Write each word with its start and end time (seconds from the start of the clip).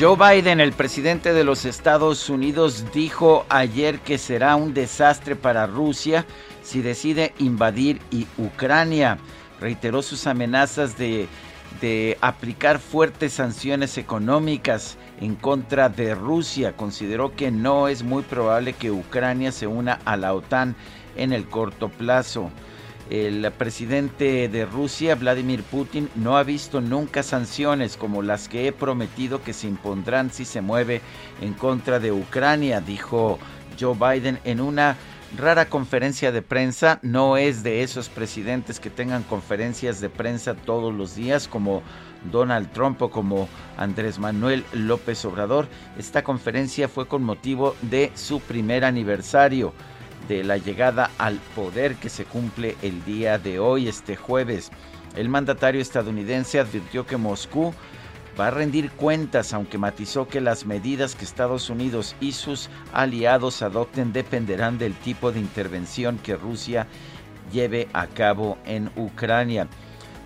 Joe 0.00 0.16
Biden, 0.16 0.60
el 0.60 0.72
presidente 0.72 1.34
de 1.34 1.44
los 1.44 1.66
Estados 1.66 2.30
Unidos, 2.30 2.86
dijo 2.90 3.44
ayer 3.50 3.98
que 3.98 4.16
será 4.16 4.56
un 4.56 4.72
desastre 4.72 5.36
para 5.36 5.66
Rusia 5.66 6.24
si 6.62 6.80
decide 6.80 7.34
invadir 7.38 8.00
Ucrania. 8.38 9.18
Reiteró 9.60 10.00
sus 10.00 10.26
amenazas 10.26 10.96
de, 10.96 11.28
de 11.82 12.16
aplicar 12.22 12.78
fuertes 12.78 13.34
sanciones 13.34 13.98
económicas 13.98 14.96
en 15.20 15.34
contra 15.34 15.90
de 15.90 16.14
Rusia. 16.14 16.74
Consideró 16.78 17.36
que 17.36 17.50
no 17.50 17.86
es 17.86 18.02
muy 18.02 18.22
probable 18.22 18.72
que 18.72 18.90
Ucrania 18.90 19.52
se 19.52 19.66
una 19.66 20.00
a 20.06 20.16
la 20.16 20.32
OTAN 20.32 20.76
en 21.14 21.34
el 21.34 21.46
corto 21.46 21.90
plazo. 21.90 22.50
El 23.10 23.50
presidente 23.50 24.48
de 24.48 24.64
Rusia, 24.64 25.16
Vladimir 25.16 25.64
Putin, 25.64 26.08
no 26.14 26.36
ha 26.36 26.44
visto 26.44 26.80
nunca 26.80 27.24
sanciones 27.24 27.96
como 27.96 28.22
las 28.22 28.48
que 28.48 28.68
he 28.68 28.72
prometido 28.72 29.42
que 29.42 29.52
se 29.52 29.66
impondrán 29.66 30.30
si 30.30 30.44
se 30.44 30.60
mueve 30.60 31.00
en 31.40 31.54
contra 31.54 31.98
de 31.98 32.12
Ucrania, 32.12 32.80
dijo 32.80 33.40
Joe 33.80 33.96
Biden 33.96 34.38
en 34.44 34.60
una 34.60 34.96
rara 35.36 35.68
conferencia 35.68 36.30
de 36.30 36.42
prensa. 36.42 37.00
No 37.02 37.36
es 37.36 37.64
de 37.64 37.82
esos 37.82 38.08
presidentes 38.08 38.78
que 38.78 38.90
tengan 38.90 39.24
conferencias 39.24 40.00
de 40.00 40.08
prensa 40.08 40.54
todos 40.54 40.94
los 40.94 41.16
días 41.16 41.48
como 41.48 41.82
Donald 42.30 42.70
Trump 42.70 43.02
o 43.02 43.10
como 43.10 43.48
Andrés 43.76 44.20
Manuel 44.20 44.64
López 44.72 45.24
Obrador. 45.24 45.66
Esta 45.98 46.22
conferencia 46.22 46.88
fue 46.88 47.08
con 47.08 47.24
motivo 47.24 47.74
de 47.82 48.12
su 48.14 48.38
primer 48.38 48.84
aniversario 48.84 49.72
de 50.30 50.44
la 50.44 50.58
llegada 50.58 51.10
al 51.18 51.40
poder 51.56 51.96
que 51.96 52.08
se 52.08 52.24
cumple 52.24 52.76
el 52.82 53.04
día 53.04 53.36
de 53.36 53.58
hoy, 53.58 53.88
este 53.88 54.14
jueves. 54.14 54.70
El 55.16 55.28
mandatario 55.28 55.80
estadounidense 55.80 56.60
advirtió 56.60 57.04
que 57.04 57.16
Moscú 57.16 57.74
va 58.38 58.46
a 58.46 58.50
rendir 58.52 58.92
cuentas, 58.92 59.52
aunque 59.52 59.76
matizó 59.76 60.28
que 60.28 60.40
las 60.40 60.66
medidas 60.66 61.16
que 61.16 61.24
Estados 61.24 61.68
Unidos 61.68 62.14
y 62.20 62.30
sus 62.30 62.70
aliados 62.92 63.60
adopten 63.60 64.12
dependerán 64.12 64.78
del 64.78 64.94
tipo 64.94 65.32
de 65.32 65.40
intervención 65.40 66.16
que 66.18 66.36
Rusia 66.36 66.86
lleve 67.52 67.88
a 67.92 68.06
cabo 68.06 68.56
en 68.66 68.88
Ucrania. 68.94 69.66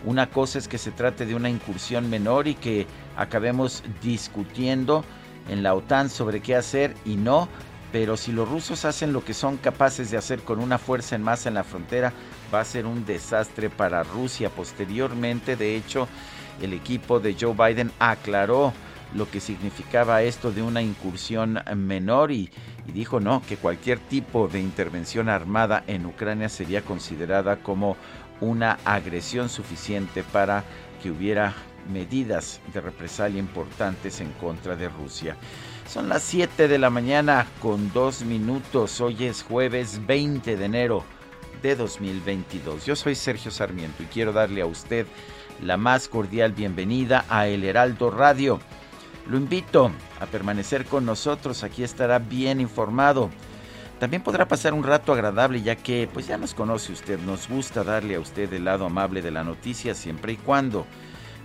Una 0.04 0.28
cosa 0.28 0.58
es 0.58 0.68
que 0.68 0.76
se 0.76 0.90
trate 0.90 1.24
de 1.24 1.34
una 1.34 1.48
incursión 1.48 2.10
menor 2.10 2.46
y 2.46 2.56
que 2.56 2.86
acabemos 3.16 3.82
discutiendo 4.02 5.02
en 5.48 5.62
la 5.62 5.74
OTAN 5.74 6.10
sobre 6.10 6.40
qué 6.40 6.56
hacer 6.56 6.94
y 7.06 7.16
no 7.16 7.48
pero 7.94 8.16
si 8.16 8.32
los 8.32 8.48
rusos 8.48 8.84
hacen 8.84 9.12
lo 9.12 9.24
que 9.24 9.34
son 9.34 9.56
capaces 9.56 10.10
de 10.10 10.16
hacer 10.16 10.40
con 10.40 10.58
una 10.58 10.78
fuerza 10.78 11.14
en 11.14 11.22
masa 11.22 11.48
en 11.48 11.54
la 11.54 11.62
frontera, 11.62 12.12
va 12.52 12.58
a 12.58 12.64
ser 12.64 12.86
un 12.86 13.06
desastre 13.06 13.70
para 13.70 14.02
Rusia. 14.02 14.50
Posteriormente, 14.50 15.54
de 15.54 15.76
hecho, 15.76 16.08
el 16.60 16.72
equipo 16.72 17.20
de 17.20 17.36
Joe 17.40 17.54
Biden 17.54 17.92
aclaró 18.00 18.72
lo 19.14 19.30
que 19.30 19.38
significaba 19.38 20.24
esto 20.24 20.50
de 20.50 20.60
una 20.60 20.82
incursión 20.82 21.60
menor 21.76 22.32
y, 22.32 22.50
y, 22.84 22.90
dijo 22.90 23.20
no, 23.20 23.42
que 23.46 23.58
cualquier 23.58 24.00
tipo 24.00 24.48
de 24.48 24.58
intervención 24.58 25.28
armada 25.28 25.84
en 25.86 26.04
Ucrania 26.04 26.48
sería 26.48 26.82
considerada 26.82 27.58
como 27.62 27.96
una 28.40 28.76
agresión 28.84 29.48
suficiente 29.48 30.24
para 30.24 30.64
que 31.00 31.12
hubiera 31.12 31.54
medidas 31.92 32.60
de 32.72 32.80
represalia 32.80 33.38
importantes 33.38 34.20
en 34.20 34.32
contra 34.32 34.74
de 34.74 34.88
Rusia. 34.88 35.36
Son 35.94 36.08
las 36.08 36.24
7 36.24 36.66
de 36.66 36.78
la 36.78 36.90
mañana 36.90 37.46
con 37.60 37.92
2 37.92 38.24
minutos. 38.24 39.00
Hoy 39.00 39.26
es 39.26 39.44
jueves 39.44 40.04
20 40.04 40.56
de 40.56 40.64
enero 40.64 41.04
de 41.62 41.76
2022. 41.76 42.84
Yo 42.84 42.96
soy 42.96 43.14
Sergio 43.14 43.52
Sarmiento 43.52 44.02
y 44.02 44.06
quiero 44.06 44.32
darle 44.32 44.62
a 44.62 44.66
usted 44.66 45.06
la 45.62 45.76
más 45.76 46.08
cordial 46.08 46.50
bienvenida 46.50 47.24
a 47.28 47.46
El 47.46 47.62
Heraldo 47.62 48.10
Radio. 48.10 48.58
Lo 49.28 49.36
invito 49.36 49.92
a 50.18 50.26
permanecer 50.26 50.84
con 50.84 51.06
nosotros, 51.06 51.62
aquí 51.62 51.84
estará 51.84 52.18
bien 52.18 52.60
informado. 52.60 53.30
También 54.00 54.24
podrá 54.24 54.48
pasar 54.48 54.74
un 54.74 54.82
rato 54.82 55.12
agradable 55.12 55.62
ya 55.62 55.76
que 55.76 56.08
pues 56.12 56.26
ya 56.26 56.36
nos 56.36 56.54
conoce 56.54 56.92
usted, 56.92 57.20
nos 57.20 57.48
gusta 57.48 57.84
darle 57.84 58.16
a 58.16 58.20
usted 58.20 58.52
el 58.52 58.64
lado 58.64 58.86
amable 58.86 59.22
de 59.22 59.30
la 59.30 59.44
noticia 59.44 59.94
siempre 59.94 60.32
y 60.32 60.36
cuando 60.38 60.88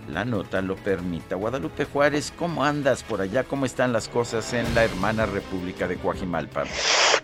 la 0.08 0.24
nota 0.24 0.60
lo 0.60 0.76
permita. 0.76 1.36
Guadalupe 1.36 1.84
Juárez, 1.84 2.32
¿cómo 2.36 2.64
andas 2.64 3.02
por 3.02 3.20
allá? 3.20 3.44
¿Cómo 3.44 3.66
están 3.66 3.92
las 3.92 4.08
cosas 4.08 4.52
en 4.52 4.74
la 4.74 4.84
hermana 4.84 5.26
República 5.26 5.86
de 5.86 5.96
Coajimalpa? 5.96 6.64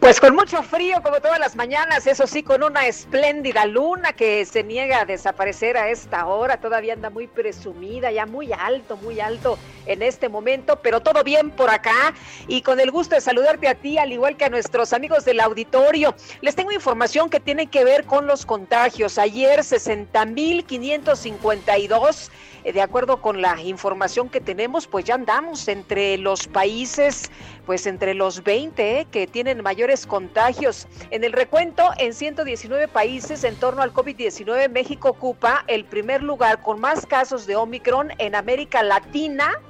Pues 0.01 0.21
con 0.21 0.35
mucho 0.35 0.63
frío, 0.63 1.03
como 1.03 1.21
todas 1.21 1.41
las 1.41 1.57
mañanas, 1.57 2.07
eso 2.07 2.27
sí, 2.27 2.43
con 2.43 2.63
una 2.63 2.87
espléndida 2.87 3.67
luna 3.67 4.13
que 4.13 4.45
se 4.45 4.63
niega 4.63 5.01
a 5.01 5.05
desaparecer 5.05 5.77
a 5.77 5.91
esta 5.91 6.27
hora, 6.27 6.61
todavía 6.61 6.93
anda 6.93 7.11
muy 7.11 7.27
presumida, 7.27 8.13
ya 8.13 8.27
muy 8.27 8.53
alto, 8.53 8.97
muy 8.99 9.21
alto 9.21 9.59
en 9.87 10.03
este 10.03 10.29
momento, 10.29 10.81
pero 10.83 11.01
todo 11.01 11.25
bien 11.25 11.51
por 11.51 11.71
acá 11.71 12.15
y 12.47 12.63
con 12.63 12.79
el 12.79 12.91
gusto 12.91 13.15
de 13.15 13.21
saludarte 13.21 13.69
a 13.69 13.75
ti, 13.75 13.99
al 13.99 14.13
igual 14.13 14.37
que 14.37 14.45
a 14.45 14.49
nuestros 14.49 14.93
amigos 14.93 15.25
del 15.25 15.41
auditorio. 15.41 16.15
Les 16.41 16.55
tengo 16.55 16.73
información 16.73 17.31
que 17.31 17.41
tiene 17.41 17.69
que 17.69 17.85
ver 17.85 18.05
con 18.05 18.27
los 18.27 18.47
contagios. 18.47 19.19
Ayer 19.19 19.61
60.552 19.61 22.31
eh, 22.31 22.31
de 22.73 22.83
acuerdo 22.83 23.21
con 23.21 23.41
la 23.41 23.61
información 23.63 24.29
que 24.29 24.41
tenemos, 24.41 24.87
pues 24.87 25.05
ya 25.05 25.15
andamos 25.15 25.69
entre 25.69 26.19
los 26.19 26.49
países, 26.49 27.31
pues 27.65 27.87
entre 27.87 28.15
los 28.15 28.43
20 28.43 29.01
eh, 29.01 29.07
que 29.11 29.27
tienen 29.27 29.63
mayores 29.63 30.07
contagios. 30.07 30.89
En 31.11 31.25
el 31.25 31.33
recuento, 31.33 31.91
en 31.99 32.15
119 32.15 32.89
países 32.89 33.45
en 33.45 33.57
torno 33.57 33.83
al 33.83 33.93
COVID-19, 33.93 34.69
México 34.71 35.11
ocupa 35.11 35.65
el 35.67 35.85
primer 35.85 36.23
lugar 36.23 36.63
con 36.63 36.81
más 36.81 37.07
casos 37.07 37.47
de 37.47 37.57
Omicron 37.57 38.13
en 38.19 38.35
América 38.35 38.83
Latina 38.83 39.61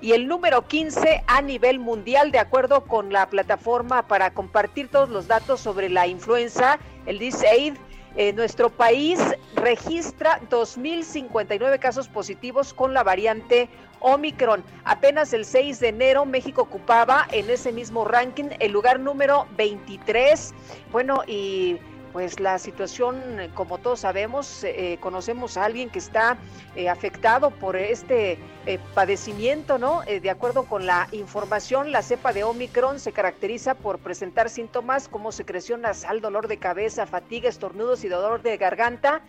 y 0.00 0.12
el 0.12 0.28
número 0.28 0.66
15 0.66 1.24
a 1.26 1.42
nivel 1.42 1.78
mundial, 1.78 2.30
de 2.30 2.38
acuerdo 2.38 2.84
con 2.84 3.12
la 3.12 3.28
plataforma 3.28 4.06
para 4.06 4.32
compartir 4.32 4.88
todos 4.88 5.08
los 5.08 5.26
datos 5.26 5.60
sobre 5.60 5.88
la 5.88 6.06
influenza, 6.06 6.78
el 7.06 7.18
DISAID 7.18 7.74
eh, 8.16 8.32
nuestro 8.32 8.70
país 8.70 9.20
registra 9.54 10.40
2.059 10.50 11.78
casos 11.78 12.08
positivos 12.08 12.72
con 12.72 12.94
la 12.94 13.02
variante 13.02 13.68
Omicron. 14.00 14.64
Apenas 14.84 15.32
el 15.32 15.44
6 15.44 15.80
de 15.80 15.88
enero 15.88 16.24
México 16.24 16.62
ocupaba 16.62 17.26
en 17.32 17.50
ese 17.50 17.72
mismo 17.72 18.04
ranking 18.04 18.50
el 18.60 18.72
lugar 18.72 19.00
número 19.00 19.46
23. 19.56 20.54
Bueno, 20.92 21.22
y 21.26 21.78
pues 22.16 22.40
la 22.40 22.58
situación, 22.58 23.20
como 23.52 23.76
todos 23.76 24.00
sabemos, 24.00 24.64
eh, 24.64 24.96
conocemos 25.02 25.58
a 25.58 25.66
alguien 25.66 25.90
que 25.90 25.98
está 25.98 26.38
eh, 26.74 26.88
afectado 26.88 27.50
por 27.50 27.76
este 27.76 28.38
eh, 28.64 28.78
padecimiento, 28.94 29.76
¿no? 29.76 30.00
de 30.00 30.30
acuerdo 30.30 30.62
con 30.62 30.86
la 30.86 31.08
información, 31.12 31.92
la 31.92 32.00
cepa 32.00 32.32
de 32.32 32.42
Omicron 32.42 33.00
se 33.00 33.12
caracteriza 33.12 33.74
por 33.74 33.98
presentar 33.98 34.48
síntomas 34.48 35.08
como 35.08 35.30
secreción 35.30 35.82
nasal, 35.82 36.22
dolor 36.22 36.48
de 36.48 36.56
cabeza, 36.56 37.04
fatiga, 37.04 37.50
estornudos 37.50 38.02
y 38.02 38.08
dolor 38.08 38.40
de 38.40 38.56
garganta 38.56 39.20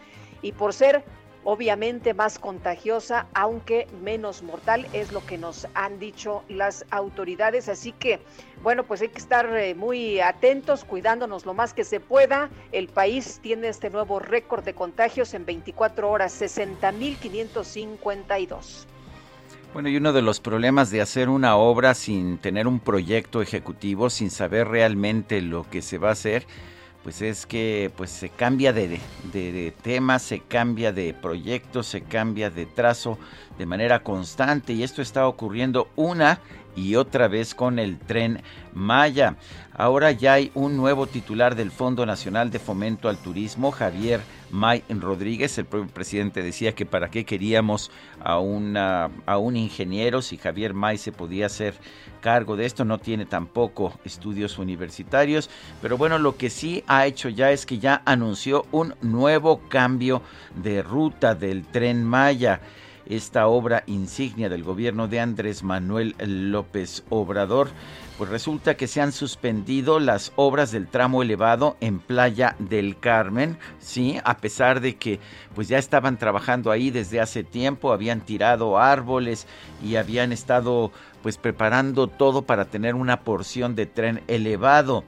y 0.42 0.54
por 0.54 0.74
ser 0.74 1.04
obviamente 1.44 2.14
más 2.14 2.40
contagiosa, 2.40 3.28
aunque 3.34 3.88
menos 4.04 4.44
mortal, 4.44 4.88
es 4.94 5.12
lo 5.12 5.26
que 5.26 5.38
nos 5.38 5.68
han 5.74 6.00
dicho 6.00 6.44
las 6.50 6.86
autoridades. 6.92 7.70
Así 7.70 7.92
que, 7.92 8.20
bueno, 8.64 8.84
pues 8.84 9.02
hay 9.02 9.10
que 9.10 9.20
estar 9.20 9.56
eh, 9.56 9.76
muy 9.76 10.20
atentos, 10.20 10.84
cuidándonos 10.84 11.46
lo 11.46 11.54
más 11.54 11.74
que 11.74 11.84
se 11.84 12.00
pueda. 12.00 12.50
El 12.72 12.88
país 12.88 13.40
tiene 13.42 13.68
este 13.70 13.90
nuevo 13.90 14.20
récord 14.20 14.64
de 14.64 14.74
contagios 14.74 15.34
en 15.34 15.46
24 15.46 16.10
horas, 16.10 16.42
60.552. 16.42 18.86
Bueno, 19.74 19.90
y 19.90 19.98
uno 19.98 20.14
de 20.14 20.22
los 20.22 20.40
problemas 20.40 20.92
de 20.92 21.02
hacer 21.02 21.28
una 21.30 21.58
obra 21.58 21.94
sin 21.94 22.38
tener 22.40 22.68
un 22.68 22.80
proyecto 22.80 23.42
ejecutivo, 23.42 24.10
sin 24.10 24.32
saber 24.32 24.70
realmente 24.70 25.42
lo 25.42 25.70
que 25.70 25.82
se 25.82 25.98
va 25.98 26.08
a 26.10 26.14
hacer, 26.14 26.48
pues 27.08 27.22
es 27.22 27.46
que 27.46 27.90
pues 27.96 28.10
se 28.10 28.28
cambia 28.28 28.74
de, 28.74 29.00
de, 29.32 29.74
tema, 29.82 30.20
se 30.20 30.42
cambia 30.42 30.92
de 30.92 31.14
proyecto, 31.14 31.82
se 31.82 32.02
cambia 32.02 32.50
de 32.50 32.66
trazo 32.66 33.18
de 33.58 33.66
manera 33.66 34.04
constante 34.04 34.74
y 34.74 34.84
esto 34.84 35.02
está 35.02 35.26
ocurriendo 35.26 35.88
una 35.96 36.42
y 36.78 36.96
otra 36.96 37.28
vez 37.28 37.56
con 37.56 37.80
el 37.80 37.98
tren 37.98 38.42
Maya. 38.74 39.36
Ahora 39.74 40.12
ya 40.12 40.34
hay 40.34 40.52
un 40.54 40.78
nuevo 40.78 41.08
titular 41.08 41.56
del 41.56 41.72
Fondo 41.72 42.06
Nacional 42.06 42.52
de 42.52 42.60
Fomento 42.60 43.10
al 43.10 43.18
Turismo, 43.18 43.72
Javier 43.72 44.22
May 44.52 44.84
Rodríguez. 44.90 45.58
El 45.58 45.66
propio 45.66 45.92
presidente 45.92 46.44
decía 46.44 46.74
que 46.74 46.86
para 46.86 47.10
qué 47.10 47.26
queríamos 47.26 47.92
a, 48.24 48.38
un 48.40 49.56
ingeniero 49.56 50.22
si 50.22 50.38
Javier 50.38 50.74
May 50.74 50.98
se 50.98 51.12
podía 51.12 51.48
hacer 51.48 51.74
cargo 52.22 52.56
de 52.56 52.66
esto. 52.66 52.86
No 52.86 53.00
tiene 53.00 53.26
tampoco 53.26 54.00
estudios 54.06 54.60
universitarios. 54.60 55.50
Pero 55.82 55.98
bueno, 55.98 56.20
lo 56.20 56.38
que 56.38 56.50
sí 56.52 56.84
ha 56.88 57.08
hecho 57.08 57.30
ya 57.30 57.52
es 57.52 57.66
que 57.66 57.80
ya 57.80 58.04
anunció 58.06 58.66
un 58.72 58.96
nuevo 59.02 59.62
cambio 59.70 60.22
de 60.56 60.84
ruta 60.84 61.34
del 61.34 61.66
tren 61.66 62.04
Maya 62.04 62.62
esta 63.10 63.48
obra 63.48 63.84
insignia 63.88 64.50
del 64.50 64.64
gobierno 64.64 65.08
de 65.08 65.20
Andrés 65.20 65.64
Manuel 65.64 66.16
López 66.20 67.04
Obrador 67.10 67.70
pues 68.18 68.32
resulta 68.32 68.76
que 68.76 68.88
se 68.88 69.00
han 69.00 69.12
suspendido 69.12 70.00
las 70.00 70.34
obras 70.36 70.72
del 70.72 70.88
tramo 70.88 71.22
elevado 71.22 71.78
en 71.82 72.00
Playa 72.00 72.56
del 72.58 72.98
Carmen, 73.00 73.60
sí, 73.80 74.18
a 74.24 74.38
pesar 74.38 74.82
de 74.82 74.96
que 74.96 75.20
pues 75.54 75.68
ya 75.68 75.78
estaban 75.78 76.18
trabajando 76.18 76.72
ahí 76.72 76.90
desde 76.90 77.22
hace 77.22 77.44
tiempo, 77.44 77.92
habían 77.92 78.22
tirado 78.22 78.80
árboles 78.80 79.46
y 79.84 79.98
habían 79.98 80.32
estado 80.32 80.92
pues 81.22 81.38
preparando 81.38 82.08
todo 82.08 82.42
para 82.42 82.66
tener 82.66 82.96
una 82.96 83.22
porción 83.22 83.76
de 83.76 83.86
tren 83.86 84.24
elevado. 84.28 85.04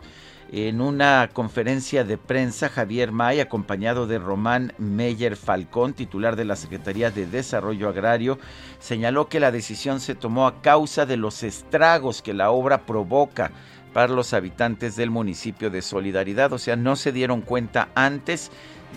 En 0.51 0.81
una 0.81 1.29
conferencia 1.31 2.03
de 2.03 2.17
prensa, 2.17 2.69
Javier 2.69 3.11
May, 3.11 3.39
acompañado 3.39 4.07
de 4.07 4.17
Román 4.17 4.73
Meyer 4.79 5.35
Falcón, 5.35 5.93
titular 5.93 6.35
de 6.35 6.43
la 6.43 6.55
Secretaría 6.55 7.11
de 7.11 7.27
Desarrollo 7.27 7.87
Agrario, 7.87 8.39
señaló 8.79 9.29
que 9.29 9.39
la 9.39 9.51
decisión 9.51 9.99
se 9.99 10.15
tomó 10.15 10.47
a 10.47 10.59
causa 10.63 11.05
de 11.05 11.17
los 11.17 11.43
estragos 11.43 12.23
que 12.23 12.33
la 12.33 12.49
obra 12.49 12.87
provoca 12.87 13.51
para 13.93 14.11
los 14.11 14.33
habitantes 14.33 14.95
del 14.95 15.11
municipio 15.11 15.69
de 15.69 15.83
Solidaridad. 15.83 16.51
O 16.51 16.57
sea, 16.57 16.75
no 16.75 16.95
se 16.95 17.11
dieron 17.11 17.41
cuenta 17.41 17.89
antes 17.93 18.49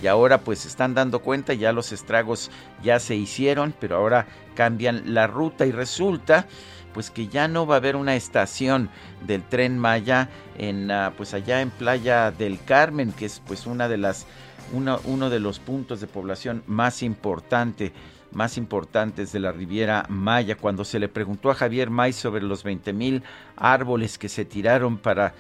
y 0.02 0.06
ahora 0.06 0.38
pues 0.38 0.64
están 0.64 0.94
dando 0.94 1.20
cuenta, 1.20 1.52
ya 1.52 1.72
los 1.72 1.92
estragos 1.92 2.50
ya 2.82 2.98
se 2.98 3.14
hicieron, 3.14 3.74
pero 3.78 3.96
ahora 3.96 4.26
cambian 4.54 5.12
la 5.12 5.26
ruta 5.26 5.66
y 5.66 5.72
resulta 5.72 6.46
pues 6.92 7.10
que 7.10 7.28
ya 7.28 7.48
no 7.48 7.66
va 7.66 7.74
a 7.74 7.78
haber 7.78 7.96
una 7.96 8.14
estación 8.14 8.90
del 9.26 9.42
tren 9.42 9.78
Maya 9.78 10.28
en 10.58 10.90
ah, 10.90 11.12
pues 11.16 11.34
allá 11.34 11.60
en 11.60 11.70
Playa 11.70 12.30
del 12.30 12.62
Carmen, 12.64 13.12
que 13.12 13.26
es 13.26 13.40
pues 13.46 13.66
una 13.66 13.88
de 13.88 13.98
las 13.98 14.26
uno, 14.72 15.30
de 15.30 15.40
los 15.40 15.58
puntos 15.58 16.00
de 16.00 16.06
población 16.06 16.62
más 16.66 17.02
importante 17.02 17.92
más 18.32 18.56
importantes 18.56 19.30
de 19.30 19.40
la 19.40 19.52
Riviera 19.52 20.06
Maya. 20.08 20.56
Cuando 20.56 20.86
se 20.86 20.98
le 20.98 21.08
preguntó 21.08 21.50
a 21.50 21.54
Javier 21.54 21.90
May 21.90 22.14
sobre 22.14 22.42
los 22.42 22.62
20 22.62 22.94
mil 22.94 23.22
árboles 23.56 24.16
que 24.16 24.30
se 24.30 24.46
tiraron 24.46 24.96
para 24.96 25.34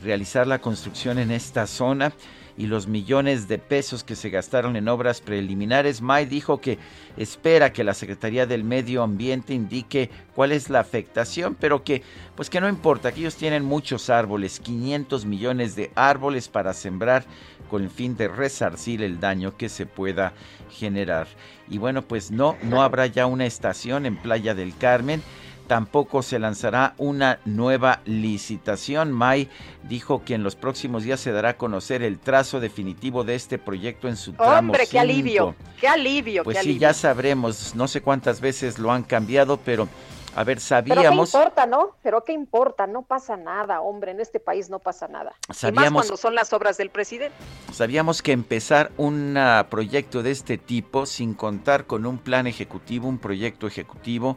realizar 0.00 0.46
la 0.46 0.60
construcción 0.60 1.18
en 1.18 1.32
esta 1.32 1.66
zona, 1.66 2.12
y 2.58 2.66
los 2.66 2.86
millones 2.86 3.48
de 3.48 3.58
pesos 3.58 4.02
que 4.02 4.16
se 4.16 4.30
gastaron 4.30 4.76
en 4.76 4.88
obras 4.88 5.20
preliminares, 5.20 6.00
May 6.00 6.26
dijo 6.26 6.60
que 6.60 6.78
espera 7.16 7.72
que 7.72 7.84
la 7.84 7.94
Secretaría 7.94 8.46
del 8.46 8.64
Medio 8.64 9.02
Ambiente 9.02 9.54
indique 9.54 10.10
cuál 10.34 10.52
es 10.52 10.70
la 10.70 10.80
afectación, 10.80 11.56
pero 11.58 11.84
que 11.84 12.02
pues 12.34 12.50
que 12.50 12.60
no 12.60 12.68
importa, 12.68 13.12
que 13.12 13.20
ellos 13.20 13.36
tienen 13.36 13.64
muchos 13.64 14.10
árboles, 14.10 14.60
500 14.60 15.24
millones 15.24 15.76
de 15.76 15.90
árboles 15.94 16.48
para 16.48 16.74
sembrar 16.74 17.24
con 17.70 17.82
el 17.82 17.90
fin 17.90 18.16
de 18.16 18.28
resarcir 18.28 19.02
el 19.02 19.20
daño 19.20 19.56
que 19.56 19.68
se 19.68 19.86
pueda 19.86 20.32
generar. 20.70 21.26
Y 21.68 21.78
bueno, 21.78 22.02
pues 22.02 22.30
no, 22.30 22.56
no 22.62 22.82
habrá 22.82 23.06
ya 23.06 23.26
una 23.26 23.46
estación 23.46 24.06
en 24.06 24.16
Playa 24.16 24.54
del 24.54 24.76
Carmen 24.76 25.22
tampoco 25.66 26.22
se 26.22 26.38
lanzará 26.38 26.94
una 26.98 27.40
nueva 27.44 28.00
licitación. 28.04 29.12
May 29.12 29.48
dijo 29.84 30.24
que 30.24 30.34
en 30.34 30.42
los 30.42 30.56
próximos 30.56 31.02
días 31.02 31.20
se 31.20 31.32
dará 31.32 31.50
a 31.50 31.56
conocer 31.56 32.02
el 32.02 32.18
trazo 32.18 32.60
definitivo 32.60 33.24
de 33.24 33.34
este 33.34 33.58
proyecto 33.58 34.08
en 34.08 34.16
su 34.16 34.32
tramo 34.32 34.70
Hombre, 34.70 34.86
qué 34.86 34.98
alivio, 34.98 35.54
qué 35.80 35.88
alivio. 35.88 36.44
Pues 36.44 36.58
sí, 36.58 36.78
ya 36.78 36.94
sabremos, 36.94 37.74
no 37.74 37.88
sé 37.88 38.00
cuántas 38.00 38.40
veces 38.40 38.78
lo 38.78 38.92
han 38.92 39.02
cambiado, 39.02 39.58
pero 39.58 39.88
a 40.36 40.44
ver, 40.44 40.60
sabíamos. 40.60 41.32
Pero 41.32 41.40
qué 41.40 41.48
importa, 41.48 41.66
¿no? 41.66 41.96
Pero 42.02 42.24
qué 42.24 42.32
importa, 42.34 42.86
no 42.86 43.02
pasa 43.02 43.38
nada, 43.38 43.80
hombre, 43.80 44.10
en 44.10 44.20
este 44.20 44.38
país 44.38 44.68
no 44.68 44.80
pasa 44.80 45.08
nada. 45.08 45.34
Sabíamos, 45.50 45.90
y 45.90 45.94
más 45.94 46.04
cuando 46.04 46.16
son 46.18 46.34
las 46.34 46.52
obras 46.52 46.76
del 46.76 46.90
presidente. 46.90 47.34
Sabíamos 47.72 48.20
que 48.20 48.32
empezar 48.32 48.92
un 48.98 49.38
proyecto 49.70 50.22
de 50.22 50.32
este 50.32 50.58
tipo 50.58 51.06
sin 51.06 51.32
contar 51.32 51.86
con 51.86 52.04
un 52.04 52.18
plan 52.18 52.46
ejecutivo, 52.46 53.08
un 53.08 53.18
proyecto 53.18 53.66
ejecutivo, 53.66 54.36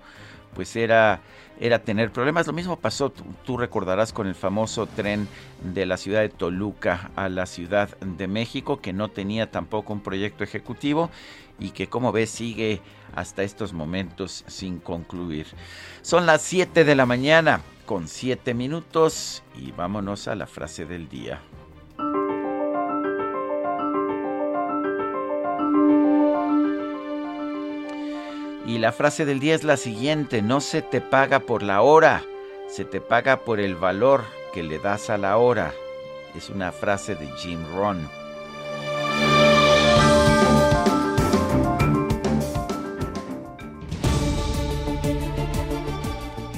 pues 0.54 0.76
era, 0.76 1.22
era 1.60 1.80
tener 1.80 2.12
problemas. 2.12 2.48
Lo 2.48 2.54
mismo 2.54 2.78
pasó, 2.78 3.12
tú, 3.46 3.58
recordarás, 3.58 4.14
con 4.14 4.28
el 4.28 4.36
famoso 4.36 4.88
tren 4.88 5.28
de 5.62 5.86
la 5.86 5.98
ciudad 5.98 6.22
de 6.22 6.30
Toluca 6.30 7.12
a 7.16 7.30
la 7.30 7.46
Ciudad 7.46 7.98
de 8.00 8.28
México, 8.28 8.82
que 8.82 8.94
no 8.94 9.10
tenía 9.10 9.52
tampoco 9.52 9.94
un 9.94 10.02
proyecto 10.02 10.44
ejecutivo 10.44 11.10
y 11.60 11.72
que 11.72 11.88
como 11.88 12.12
ves 12.12 12.30
sigue 12.30 12.82
hasta 13.16 13.44
estos 13.44 13.74
momentos 13.74 14.44
sin 14.48 14.80
concluir. 14.80 15.48
Son 16.02 16.26
las 16.26 16.42
7 16.44 16.84
de 16.84 16.96
la 16.96 17.06
mañana 17.06 17.62
con 17.86 18.08
7 18.08 18.54
minutos 18.54 19.44
y 19.56 19.72
vámonos 19.72 20.28
a 20.28 20.36
la 20.36 20.48
frase 20.48 20.86
del 20.86 21.10
día. 21.10 21.42
Y 28.70 28.78
la 28.78 28.92
frase 28.92 29.26
del 29.26 29.40
día 29.40 29.56
es 29.56 29.64
la 29.64 29.78
siguiente, 29.78 30.44
no 30.44 30.62
se 30.62 30.84
te 30.84 31.02
paga 31.02 31.40
por 31.40 31.64
la 31.64 31.82
hora, 31.82 32.22
se 32.68 32.86
te 32.86 33.02
paga 33.02 33.44
por 33.44 33.60
el 33.60 33.74
valor 33.74 34.26
que 34.54 34.62
le 34.62 34.78
das 34.78 35.10
a 35.10 35.18
la 35.18 35.38
hora. 35.38 35.74
Es 36.38 36.52
una 36.52 36.72
frase 36.72 37.16
de 37.16 37.26
Jim 37.38 37.58
Rohn. 37.74 38.08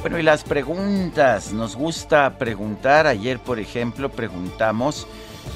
Bueno, 0.01 0.19
y 0.19 0.23
las 0.23 0.43
preguntas, 0.43 1.53
nos 1.53 1.77
gusta 1.77 2.37
preguntar. 2.37 3.07
Ayer, 3.07 3.39
por 3.39 3.57
ejemplo, 3.57 4.09
preguntamos, 4.09 5.07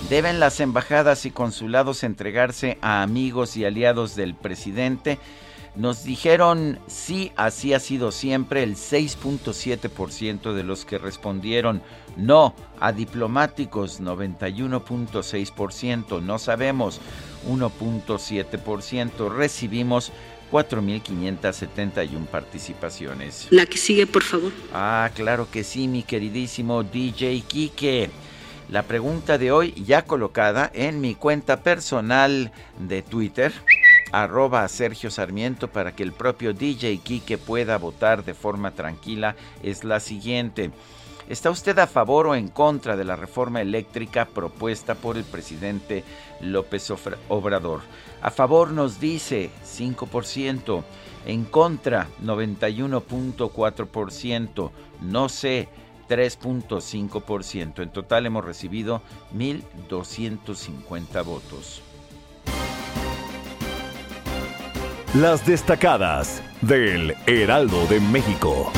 ¿deben 0.10 0.40
las 0.40 0.62
embajadas 0.62 1.26
y 1.26 1.32
consulados 1.32 2.06
entregarse 2.06 2.78
a 2.82 3.02
amigos 3.02 3.58
y 3.58 3.66
aliados 3.66 4.16
del 4.16 4.36
presidente? 4.36 5.20
Nos 5.76 6.06
dijeron 6.06 6.80
sí, 6.88 7.34
así 7.36 7.74
ha 7.74 7.80
sido 7.80 8.12
siempre 8.12 8.64
el 8.64 8.76
6.7% 8.76 10.54
de 10.54 10.64
los 10.64 10.86
que 10.86 10.98
respondieron 10.98 11.84
no 12.16 12.56
a 12.80 12.94
diplomáticos 12.94 14.02
91.6%, 14.02 16.22
no 16.22 16.40
sabemos 16.40 17.02
1.7%, 17.50 19.36
recibimos 19.36 20.14
4.571 20.52 22.26
participaciones. 22.28 23.48
La 23.50 23.66
que 23.66 23.78
sigue, 23.78 24.08
por 24.08 24.24
favor. 24.24 24.54
Ah, 24.74 25.10
claro 25.14 25.52
que 25.52 25.66
sí, 25.66 25.90
mi 25.90 26.04
queridísimo 26.04 26.84
DJ 26.84 27.42
Kike. 27.42 28.12
La 28.70 28.84
pregunta 28.84 29.38
de 29.38 29.52
hoy 29.52 29.74
ya 29.86 30.06
colocada 30.06 30.72
en 30.74 31.02
mi 31.02 31.16
cuenta 31.16 31.62
personal 31.62 32.54
de 32.80 33.02
Twitter 33.04 33.52
arroba 34.12 34.68
Sergio 34.68 35.12
Sarmiento 35.12 35.68
para 35.68 35.96
que 35.96 36.04
el 36.04 36.14
propio 36.14 36.54
DJ 36.54 37.00
Kike 37.00 37.38
pueda 37.38 37.78
votar 37.78 38.24
de 38.24 38.34
forma 38.34 38.72
tranquila 38.72 39.36
es 39.64 39.84
la 39.84 40.00
siguiente. 40.00 40.72
¿Está 41.28 41.50
usted 41.50 41.78
a 41.80 41.88
favor 41.88 42.28
o 42.28 42.36
en 42.36 42.50
contra 42.50 42.96
de 42.96 43.04
la 43.04 43.16
reforma 43.16 43.60
eléctrica 43.60 44.26
propuesta 44.26 44.94
por 44.94 45.18
el 45.18 45.24
presidente 45.24 46.04
López 46.40 46.94
Obrador? 47.30 47.82
A 48.22 48.30
favor 48.30 48.70
nos 48.72 49.00
dice 49.00 49.50
5%, 49.66 50.84
en 51.26 51.46
contra 51.46 52.08
91.4%, 52.24 54.72
no 55.02 55.30
sé 55.30 55.68
3.5%. 56.08 57.82
En 57.82 57.90
total 57.90 58.28
hemos 58.28 58.46
recibido 58.46 59.02
1.250 59.36 61.26
votos. 61.26 61.82
Las 65.22 65.46
destacadas 65.46 66.44
del 66.60 67.16
Heraldo 67.26 67.86
de 67.86 68.02
México. 68.02 68.70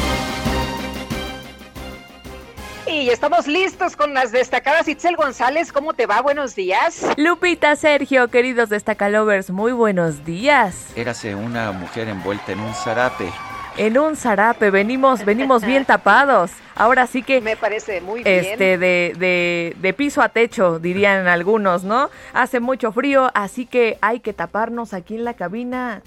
Y 2.86 3.10
estamos 3.10 3.48
listos 3.48 3.96
con 3.96 4.13
las 4.13 4.32
destacadas. 4.32 4.88
Itzel 4.88 5.15
González, 5.15 5.72
¿cómo 5.72 5.94
te 5.94 6.06
va? 6.06 6.22
Buenos 6.22 6.53
días. 6.53 7.08
Lupita, 7.17 7.75
Sergio, 7.75 8.27
queridos 8.27 8.70
destacalovers, 8.70 9.50
muy 9.50 9.72
buenos 9.72 10.25
días. 10.25 10.89
Érase 10.96 11.34
una 11.34 11.72
mujer 11.72 12.08
envuelta 12.08 12.51
en 12.51 12.60
un 12.60 12.74
zarape. 12.75 13.32
En 13.77 13.98
un 13.98 14.15
zarape, 14.15 14.70
venimos, 14.70 15.25
venimos 15.25 15.65
bien 15.65 15.86
tapados. 15.88 16.51
Ahora 16.75 17.08
sí 17.08 17.24
que... 17.24 17.41
Me 17.41 17.58
parece 17.58 18.00
muy 18.01 18.22
bien. 18.22 18.46
Este, 18.46 18.77
de, 18.77 19.13
de, 19.17 19.75
de 19.79 19.94
piso 19.94 20.22
a 20.22 20.29
techo, 20.29 20.77
dirían 20.77 21.27
algunos, 21.27 21.84
¿no? 21.84 22.12
Hace 22.34 22.60
mucho 22.60 22.91
frío, 22.91 23.32
así 23.34 23.65
que 23.65 23.98
hay 24.01 24.20
que 24.20 24.34
taparnos 24.34 24.94
aquí 24.94 25.15
en 25.15 25.24
la 25.24 25.34
cabina. 25.34 26.03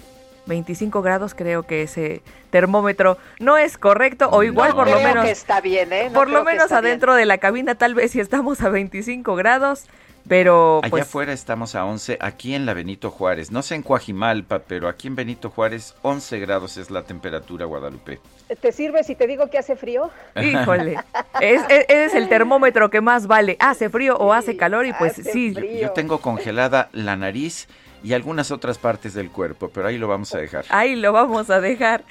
25 0.50 1.00
grados 1.00 1.35
creo 1.35 1.62
que 1.62 1.83
ese 1.83 2.23
termómetro 2.50 3.16
no 3.38 3.57
es 3.57 3.78
correcto 3.78 4.28
o 4.30 4.42
igual 4.42 4.71
No 4.71 4.76
por 4.76 4.88
lo 4.88 4.97
creo 4.97 5.09
menos 5.09 5.25
que 5.25 5.30
está 5.30 5.62
bien, 5.62 5.92
¿eh? 5.92 6.09
No 6.09 6.12
por 6.12 6.28
lo 6.28 6.45
menos 6.45 6.71
adentro 6.73 7.14
de 7.14 7.25
la 7.25 7.38
cabina 7.38 7.76
tal 7.76 7.95
vez 7.95 8.11
si 8.11 8.21
estamos 8.21 8.61
a 8.61 8.69
25 8.69 9.35
grados 9.37 9.87
pero 10.28 10.80
Allá 10.83 10.90
pues 10.90 11.02
afuera 11.04 11.33
estamos 11.33 11.75
a 11.75 11.85
11, 11.85 12.19
aquí 12.21 12.54
en 12.54 12.66
la 12.66 12.75
Benito 12.75 13.11
Juárez. 13.11 13.50
No 13.50 13.62
sé 13.62 13.75
en 13.75 13.83
Coajimalpa, 13.83 14.61
pero 14.61 14.87
aquí 14.88 15.09
en 15.09 15.16
Benito 15.16 15.50
Juárez 15.50 15.95
11 16.02 16.38
grados 16.40 16.76
es 16.76 16.90
la 16.90 17.02
temperatura, 17.02 17.64
Guadalupe. 17.64 18.21
¿Te 18.61 18.71
sirve 18.71 19.02
si 19.02 19.14
te 19.14 19.26
digo 19.26 19.49
que 19.49 19.59
hace 19.59 19.76
frío? 19.76 20.11
híjole 20.40 20.97
es, 21.40 21.62
es, 21.69 21.87
es 21.88 22.14
el 22.14 22.28
termómetro 22.28 22.90
que 22.90 23.00
más 23.00 23.26
vale 23.26 23.57
hace 23.61 23.88
frío 23.88 24.16
o 24.16 24.33
hace 24.33 24.57
calor 24.57 24.87
y 24.87 24.92
pues 24.92 25.12
hace 25.12 25.33
sí 25.33 25.54
frío. 25.54 25.80
Yo 25.80 25.90
tengo 25.92 26.19
congelada 26.21 26.90
la 26.92 27.16
nariz 27.16 27.66
y 28.02 28.12
algunas 28.12 28.50
otras 28.50 28.78
partes 28.78 29.14
del 29.14 29.30
cuerpo, 29.30 29.71
pero 29.73 29.87
ahí 29.88 29.99
lo 29.99 30.09
vamos 30.09 30.35
a 30.35 30.38
dejar. 30.38 30.64
Ahí 30.69 30.97
lo 30.97 31.12
vamos 31.12 31.50
a 31.50 31.61
dejar. 31.61 32.04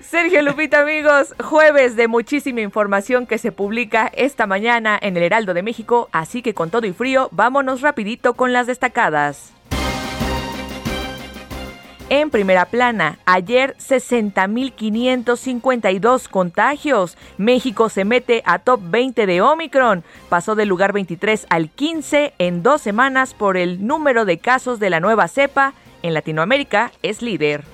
Sergio 0.00 0.42
Lupita, 0.42 0.82
amigos, 0.82 1.34
jueves 1.42 1.96
de 1.96 2.08
muchísima 2.08 2.60
información 2.60 3.26
que 3.26 3.38
se 3.38 3.52
publica 3.52 4.10
esta 4.14 4.46
mañana 4.46 4.98
en 5.00 5.16
el 5.16 5.22
Heraldo 5.22 5.54
de 5.54 5.62
México, 5.62 6.08
así 6.12 6.42
que 6.42 6.54
con 6.54 6.70
todo 6.70 6.86
y 6.86 6.92
frío, 6.92 7.28
vámonos 7.32 7.80
rapidito 7.80 8.34
con 8.34 8.52
las 8.52 8.66
destacadas. 8.66 9.53
En 12.10 12.28
primera 12.28 12.66
plana, 12.66 13.18
ayer 13.24 13.74
60.552 13.78 16.28
contagios. 16.28 17.16
México 17.38 17.88
se 17.88 18.04
mete 18.04 18.42
a 18.44 18.58
top 18.58 18.78
20 18.84 19.24
de 19.26 19.40
Omicron. 19.40 20.04
Pasó 20.28 20.54
del 20.54 20.68
lugar 20.68 20.92
23 20.92 21.46
al 21.48 21.70
15 21.70 22.34
en 22.38 22.62
dos 22.62 22.82
semanas 22.82 23.32
por 23.32 23.56
el 23.56 23.86
número 23.86 24.26
de 24.26 24.36
casos 24.38 24.78
de 24.80 24.90
la 24.90 25.00
nueva 25.00 25.28
cepa. 25.28 25.72
En 26.02 26.12
Latinoamérica 26.12 26.92
es 27.02 27.22
líder. 27.22 27.64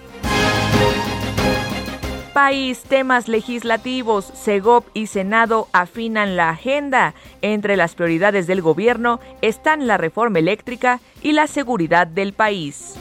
País, 2.33 2.85
temas 2.85 3.27
legislativos, 3.27 4.25
Segop 4.25 4.87
y 4.95 5.09
Senado 5.09 5.67
afinan 5.73 6.37
la 6.37 6.51
agenda. 6.51 7.15
Entre 7.43 7.77
las 7.77 7.97
prioridades 7.97 8.47
del 8.47 8.63
gobierno 8.63 9.19
están 9.43 9.89
la 9.89 9.97
reforma 9.97 10.39
eléctrica 10.39 11.01
y 11.21 11.33
la 11.33 11.49
seguridad 11.49 12.07
del 12.07 12.33
país. 12.33 12.95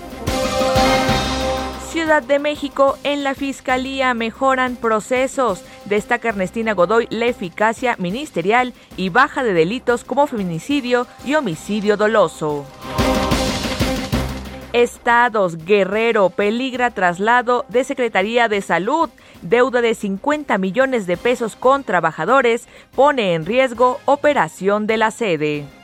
Ciudad 1.89 2.21
de 2.21 2.37
México, 2.37 2.99
en 3.03 3.23
la 3.23 3.33
Fiscalía 3.33 4.13
mejoran 4.13 4.75
procesos. 4.75 5.63
Destaca 5.85 6.29
Ernestina 6.29 6.73
Godoy 6.73 7.07
la 7.09 7.25
eficacia 7.25 7.95
ministerial 7.97 8.75
y 8.95 9.09
baja 9.09 9.41
de 9.41 9.53
delitos 9.53 10.03
como 10.03 10.27
feminicidio 10.27 11.07
y 11.25 11.33
homicidio 11.33 11.97
doloso. 11.97 12.67
Estados, 14.71 15.65
Guerrero, 15.65 16.29
peligra 16.29 16.91
traslado 16.91 17.65
de 17.69 17.83
Secretaría 17.83 18.47
de 18.47 18.61
Salud. 18.61 19.09
Deuda 19.41 19.81
de 19.81 19.95
50 19.95 20.59
millones 20.59 21.07
de 21.07 21.17
pesos 21.17 21.55
con 21.55 21.83
trabajadores 21.83 22.67
pone 22.93 23.33
en 23.33 23.47
riesgo 23.47 23.99
operación 24.05 24.85
de 24.85 24.97
la 24.97 25.09
sede. 25.09 25.78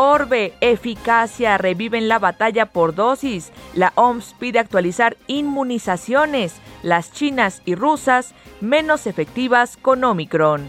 Orbe, 0.00 0.54
eficacia, 0.60 1.58
reviven 1.58 2.06
la 2.06 2.20
batalla 2.20 2.66
por 2.66 2.94
dosis. 2.94 3.50
La 3.74 3.92
OMS 3.96 4.36
pide 4.38 4.60
actualizar 4.60 5.16
inmunizaciones, 5.26 6.54
las 6.84 7.10
chinas 7.10 7.62
y 7.64 7.74
rusas 7.74 8.32
menos 8.60 9.08
efectivas 9.08 9.76
con 9.76 10.04
Omicron. 10.04 10.68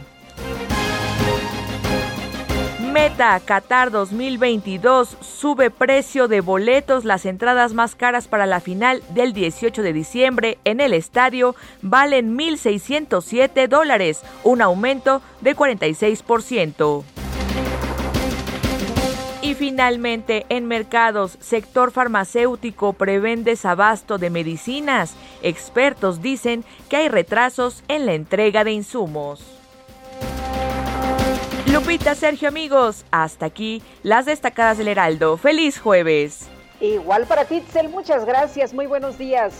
Meta 2.91 3.39
Qatar 3.39 3.91
2022 3.91 5.15
sube 5.21 5.69
precio 5.69 6.27
de 6.27 6.41
boletos. 6.41 7.05
Las 7.05 7.27
entradas 7.27 7.75
más 7.75 7.93
caras 7.93 8.27
para 8.27 8.47
la 8.47 8.59
final 8.59 9.03
del 9.09 9.33
18 9.33 9.83
de 9.83 9.93
diciembre 9.93 10.57
en 10.63 10.81
el 10.81 10.95
estadio 10.95 11.55
valen 11.83 12.35
1.607 12.35 13.67
dólares, 13.67 14.23
un 14.43 14.63
aumento 14.63 15.21
de 15.41 15.55
46%. 15.55 17.03
Y 19.49 19.55
finalmente, 19.55 20.45
en 20.49 20.67
mercados, 20.67 21.35
sector 21.39 21.89
farmacéutico 21.89 22.93
prevén 22.93 23.43
desabasto 23.43 24.19
de 24.19 24.29
medicinas. 24.29 25.15
Expertos 25.41 26.21
dicen 26.21 26.63
que 26.87 26.97
hay 26.97 27.09
retrasos 27.09 27.83
en 27.87 28.05
la 28.05 28.13
entrega 28.13 28.63
de 28.63 28.73
insumos. 28.73 29.43
Lupita, 31.65 32.13
Sergio, 32.13 32.47
amigos, 32.47 33.05
hasta 33.09 33.47
aquí 33.47 33.81
las 34.03 34.27
destacadas 34.27 34.77
del 34.77 34.89
Heraldo. 34.89 35.35
¡Feliz 35.35 35.79
jueves! 35.79 36.47
Igual 36.79 37.25
para 37.25 37.45
ti, 37.45 37.55
Itzel, 37.55 37.89
muchas 37.89 38.25
gracias. 38.25 38.71
Muy 38.71 38.85
buenos 38.85 39.17
días. 39.17 39.55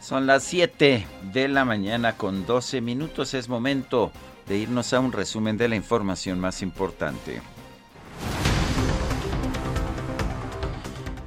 Son 0.00 0.28
las 0.28 0.44
7 0.44 1.04
de 1.32 1.48
la 1.48 1.64
mañana 1.64 2.16
con 2.16 2.46
12 2.46 2.80
minutos. 2.80 3.34
Es 3.34 3.48
momento 3.48 4.12
de 4.50 4.58
irnos 4.58 4.92
a 4.92 4.98
un 4.98 5.12
resumen 5.12 5.56
de 5.56 5.68
la 5.68 5.76
información 5.76 6.40
más 6.40 6.60
importante. 6.60 7.40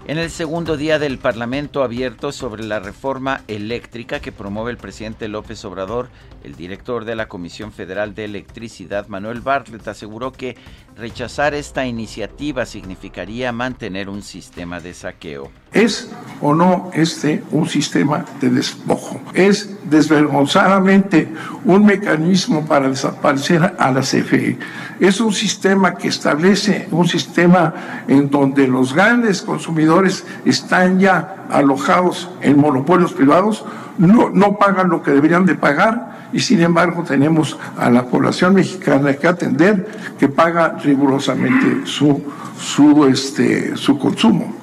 En 0.06 0.18
el 0.18 0.30
segundo 0.30 0.76
día 0.76 1.00
del 1.00 1.18
Parlamento 1.20 1.84
abierto 1.84 2.34
sobre 2.34 2.66
la 2.66 2.82
reforma 2.82 3.40
eléctrica 3.48 4.20
que 4.20 4.34
promueve 4.34 4.72
el 4.72 4.78
presidente 4.78 5.30
López 5.30 5.64
Obrador, 5.64 6.10
el 6.44 6.58
director 6.58 7.06
de 7.06 7.16
la 7.16 7.30
Comisión 7.30 7.72
Federal 7.72 8.14
de 8.14 8.26
Electricidad, 8.26 9.08
Manuel 9.08 9.40
Bartlett, 9.40 9.88
aseguró 9.88 10.34
que 10.34 10.58
rechazar 10.94 11.54
esta 11.54 11.86
iniciativa 11.86 12.66
significaría 12.66 13.54
mantener 13.54 14.10
un 14.10 14.22
sistema 14.22 14.82
de 14.82 14.94
saqueo. 14.94 15.63
¿Es 15.74 16.10
o 16.42 16.54
no 16.54 16.92
este 16.94 17.44
un 17.52 17.68
sistema 17.68 18.26
de 18.42 18.50
despojo? 18.50 19.20
¿Es 19.34 19.70
desvergonzadamente 19.90 21.34
un 21.64 21.86
mecanismo 21.86 22.66
para 22.66 22.90
desaparecer 22.90 23.76
a 23.78 23.92
la 23.92 24.02
CFE? 24.02 24.58
¿Es 25.00 25.22
un 25.22 25.34
sistema 25.34 25.96
que 25.96 26.10
establece 26.10 26.88
un 26.92 27.08
sistema 27.08 27.74
en 28.08 28.30
donde 28.30 28.68
los 28.68 28.94
grandes 28.94 29.42
consumidores 29.42 30.26
están 30.46 31.00
ya 31.00 31.46
alojados 31.50 32.30
en 32.42 32.60
monopolios 32.60 33.14
privados, 33.14 33.66
no, 33.98 34.30
no 34.30 34.58
pagan 34.58 34.90
lo 34.90 35.02
que 35.02 35.12
deberían 35.12 35.46
de 35.46 35.56
pagar 35.56 36.30
y 36.34 36.40
sin 36.40 36.62
embargo 36.62 37.04
tenemos 37.04 37.58
a 37.78 37.90
la 37.90 38.06
población 38.06 38.56
mexicana 38.56 39.14
que 39.14 39.28
atender 39.28 39.88
que 40.20 40.28
paga 40.28 40.78
rigurosamente 40.84 41.86
su, 41.86 42.22
su, 42.60 43.06
este, 43.06 43.78
su 43.78 43.98
consumo? 43.98 44.63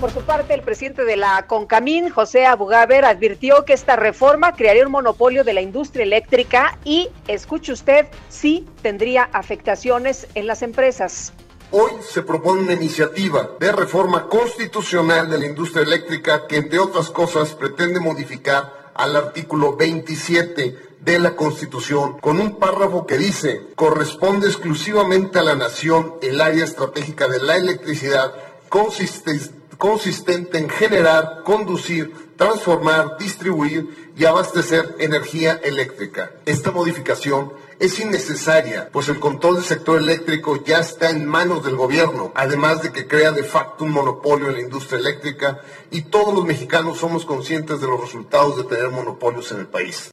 Por 0.00 0.10
su 0.10 0.20
parte, 0.20 0.52
el 0.52 0.60
presidente 0.60 1.06
de 1.06 1.16
la 1.16 1.46
CONCAMIN, 1.46 2.10
José 2.10 2.44
Abugaber, 2.44 3.06
advirtió 3.06 3.64
que 3.64 3.72
esta 3.72 3.96
reforma 3.96 4.52
crearía 4.52 4.84
un 4.84 4.92
monopolio 4.92 5.42
de 5.42 5.54
la 5.54 5.62
industria 5.62 6.02
eléctrica 6.02 6.78
y, 6.84 7.08
escuche 7.28 7.72
usted, 7.72 8.06
sí 8.28 8.68
tendría 8.82 9.22
afectaciones 9.32 10.26
en 10.34 10.46
las 10.46 10.60
empresas. 10.60 11.32
Hoy 11.70 11.92
se 12.06 12.22
propone 12.22 12.60
una 12.60 12.74
iniciativa 12.74 13.52
de 13.58 13.72
reforma 13.72 14.28
constitucional 14.28 15.30
de 15.30 15.38
la 15.38 15.46
industria 15.46 15.84
eléctrica 15.84 16.46
que, 16.46 16.56
entre 16.56 16.78
otras 16.78 17.08
cosas, 17.08 17.54
pretende 17.54 17.98
modificar 17.98 18.92
al 18.94 19.16
artículo 19.16 19.76
27 19.76 20.78
de 21.00 21.18
la 21.18 21.34
Constitución 21.36 22.18
con 22.20 22.38
un 22.38 22.58
párrafo 22.58 23.06
que 23.06 23.16
dice, 23.16 23.68
corresponde 23.74 24.48
exclusivamente 24.48 25.38
a 25.38 25.42
la 25.42 25.54
nación 25.54 26.16
el 26.20 26.38
área 26.42 26.64
estratégica 26.64 27.28
de 27.28 27.40
la 27.40 27.56
electricidad 27.56 28.34
consistente 28.68 29.65
consistente 29.78 30.58
en 30.58 30.68
generar, 30.68 31.42
conducir, 31.44 32.12
transformar, 32.36 33.16
distribuir 33.18 34.12
y 34.16 34.24
abastecer 34.24 34.96
energía 34.98 35.60
eléctrica. 35.62 36.32
Esta 36.44 36.70
modificación 36.70 37.52
es 37.78 37.98
innecesaria, 38.00 38.88
pues 38.90 39.08
el 39.08 39.20
control 39.20 39.56
del 39.56 39.64
sector 39.64 39.98
eléctrico 39.98 40.62
ya 40.64 40.78
está 40.78 41.10
en 41.10 41.26
manos 41.26 41.64
del 41.64 41.76
gobierno, 41.76 42.32
además 42.34 42.82
de 42.82 42.92
que 42.92 43.06
crea 43.06 43.32
de 43.32 43.44
facto 43.44 43.84
un 43.84 43.92
monopolio 43.92 44.48
en 44.48 44.54
la 44.54 44.60
industria 44.62 44.98
eléctrica 44.98 45.60
y 45.90 46.02
todos 46.02 46.34
los 46.34 46.44
mexicanos 46.44 46.98
somos 46.98 47.26
conscientes 47.26 47.80
de 47.80 47.86
los 47.86 48.00
resultados 48.00 48.56
de 48.56 48.64
tener 48.64 48.90
monopolios 48.90 49.52
en 49.52 49.60
el 49.60 49.66
país. 49.66 50.10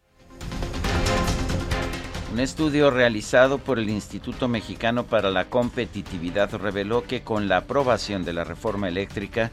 Un 2.34 2.40
estudio 2.40 2.90
realizado 2.90 3.60
por 3.60 3.78
el 3.78 3.92
Instituto 3.92 4.48
Mexicano 4.48 5.04
para 5.04 5.30
la 5.30 5.46
Competitividad 5.46 6.52
reveló 6.56 7.04
que 7.04 7.22
con 7.22 7.48
la 7.48 7.58
aprobación 7.58 8.26
de 8.26 8.34
la 8.34 8.44
reforma 8.44 8.88
eléctrica, 8.88 9.52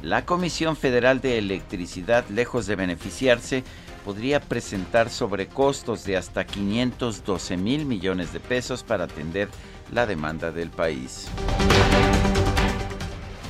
la 0.00 0.24
Comisión 0.24 0.74
Federal 0.74 1.20
de 1.20 1.36
Electricidad, 1.36 2.24
lejos 2.30 2.66
de 2.66 2.74
beneficiarse, 2.74 3.64
podría 4.02 4.40
presentar 4.40 5.10
sobrecostos 5.10 6.06
de 6.06 6.16
hasta 6.16 6.46
512 6.46 7.58
mil 7.58 7.84
millones 7.84 8.32
de 8.32 8.40
pesos 8.40 8.82
para 8.82 9.04
atender 9.04 9.50
la 9.92 10.06
demanda 10.06 10.50
del 10.52 10.70
país. 10.70 11.28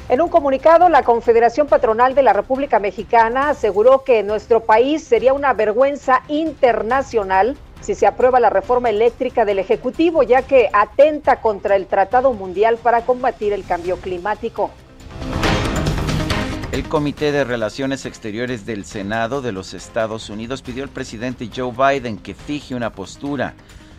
En 0.08 0.20
un 0.20 0.28
comunicado, 0.28 0.88
la 0.88 1.04
Confederación 1.04 1.68
Patronal 1.68 2.16
de 2.16 2.24
la 2.24 2.32
República 2.32 2.80
Mexicana 2.80 3.50
aseguró 3.50 4.02
que 4.02 4.24
nuestro 4.24 4.64
país 4.64 5.04
sería 5.04 5.34
una 5.34 5.52
vergüenza 5.52 6.24
internacional 6.26 7.56
si 7.82 7.94
se 7.94 8.06
aprueba 8.06 8.40
la 8.40 8.50
reforma 8.50 8.90
eléctrica 8.90 9.44
del 9.44 9.58
Ejecutivo, 9.58 10.22
ya 10.22 10.42
que 10.42 10.68
atenta 10.72 11.40
contra 11.40 11.76
el 11.76 11.86
Tratado 11.86 12.32
Mundial 12.32 12.78
para 12.82 13.04
combatir 13.04 13.52
el 13.52 13.64
cambio 13.64 13.96
climático. 13.96 14.70
El 16.72 16.84
Comité 16.88 17.32
de 17.32 17.44
Relaciones 17.44 18.06
Exteriores 18.06 18.64
del 18.64 18.86
Senado 18.86 19.42
de 19.42 19.52
los 19.52 19.74
Estados 19.74 20.30
Unidos 20.30 20.62
pidió 20.62 20.84
al 20.84 20.88
presidente 20.88 21.50
Joe 21.54 21.70
Biden 21.70 22.16
que 22.16 22.34
fije 22.34 22.74
una 22.74 22.92
postura 22.92 23.54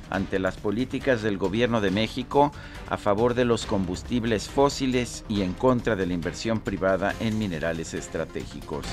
ante 0.10 0.40
las 0.40 0.58
políticas 0.58 1.22
del 1.22 1.38
gobierno 1.38 1.82
de 1.82 1.92
México 1.92 2.52
a 2.90 2.98
favor 2.98 3.36
de 3.36 3.46
los 3.46 3.66
combustibles 3.66 4.50
fósiles 4.50 5.24
y 5.28 5.42
en 5.42 5.54
contra 5.54 5.96
de 5.96 6.08
la 6.08 6.14
inversión 6.14 6.62
privada 6.62 7.14
en 7.20 7.38
minerales 7.38 7.94
estratégicos. 7.94 8.86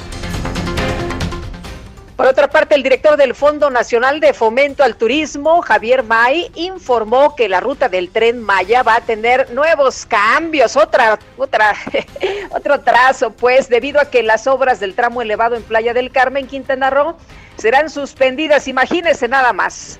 Por 2.20 2.28
otra 2.28 2.50
parte, 2.50 2.74
el 2.74 2.82
director 2.82 3.16
del 3.16 3.34
Fondo 3.34 3.70
Nacional 3.70 4.20
de 4.20 4.34
Fomento 4.34 4.84
al 4.84 4.94
Turismo, 4.94 5.62
Javier 5.62 6.02
May, 6.02 6.50
informó 6.54 7.34
que 7.34 7.48
la 7.48 7.60
ruta 7.60 7.88
del 7.88 8.10
tren 8.10 8.42
Maya 8.42 8.82
va 8.82 8.96
a 8.96 9.00
tener 9.00 9.50
nuevos 9.54 10.04
cambios, 10.04 10.76
otra, 10.76 11.18
otra, 11.38 11.72
otro 12.50 12.80
trazo, 12.80 13.30
pues, 13.30 13.70
debido 13.70 14.02
a 14.02 14.10
que 14.10 14.22
las 14.22 14.46
obras 14.46 14.80
del 14.80 14.94
tramo 14.94 15.22
elevado 15.22 15.56
en 15.56 15.62
Playa 15.62 15.94
del 15.94 16.12
Carmen, 16.12 16.46
Quintana 16.46 16.90
Roo, 16.90 17.16
serán 17.56 17.88
suspendidas. 17.88 18.68
Imagínense 18.68 19.26
nada 19.26 19.54
más. 19.54 19.98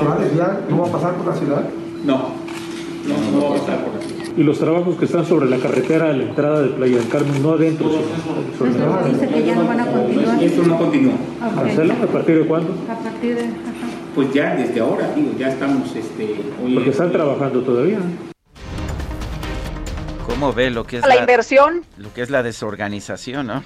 ¿No 0.00 0.82
va 0.82 0.88
a 0.88 0.90
pasar 0.90 1.14
por 1.14 1.26
la 1.26 1.36
ciudad? 1.36 1.62
No, 2.02 2.32
no, 3.06 3.30
no 3.30 3.50
va 3.50 3.56
a 3.56 3.58
pasar 3.58 3.84
por 3.84 4.02
ciudad 4.02 4.22
y 4.36 4.42
los 4.42 4.58
trabajos 4.58 4.96
que 4.96 5.04
están 5.04 5.26
sobre 5.26 5.48
la 5.48 5.58
carretera 5.58 6.10
a 6.10 6.12
la 6.12 6.22
entrada 6.22 6.62
de 6.62 6.68
Playa 6.70 6.96
del 6.96 7.08
Carmen, 7.08 7.42
no 7.42 7.52
adentro. 7.52 7.90
Sino 8.58 9.04
dice 9.04 9.28
que 9.28 9.44
ya 9.44 9.54
no 9.54 9.66
van 9.66 9.80
a 9.80 9.86
continuar. 9.86 10.42
Esto 10.42 10.62
no 10.62 10.78
continúa. 10.78 11.14
Okay. 11.60 11.90
¿A 11.90 12.06
partir 12.06 12.38
de 12.38 12.46
cuándo? 12.46 12.74
A 12.88 12.98
partir 12.98 13.34
de... 13.36 13.50
Pues 14.14 14.32
ya 14.32 14.54
desde 14.54 14.80
ahora, 14.80 15.12
digo, 15.14 15.32
ya 15.38 15.48
estamos... 15.48 15.94
Este, 15.94 16.36
Porque 16.74 16.90
están 16.90 17.12
trabajando 17.12 17.60
todavía. 17.60 17.98
¿Cómo 20.26 20.52
ve 20.52 20.70
lo 20.70 20.84
que 20.84 20.98
es 20.98 21.02
la, 21.02 21.14
la 21.14 21.20
inversión? 21.20 21.82
Lo 21.98 22.12
que 22.14 22.22
es 22.22 22.30
la 22.30 22.42
desorganización, 22.42 23.46
¿no? 23.46 23.62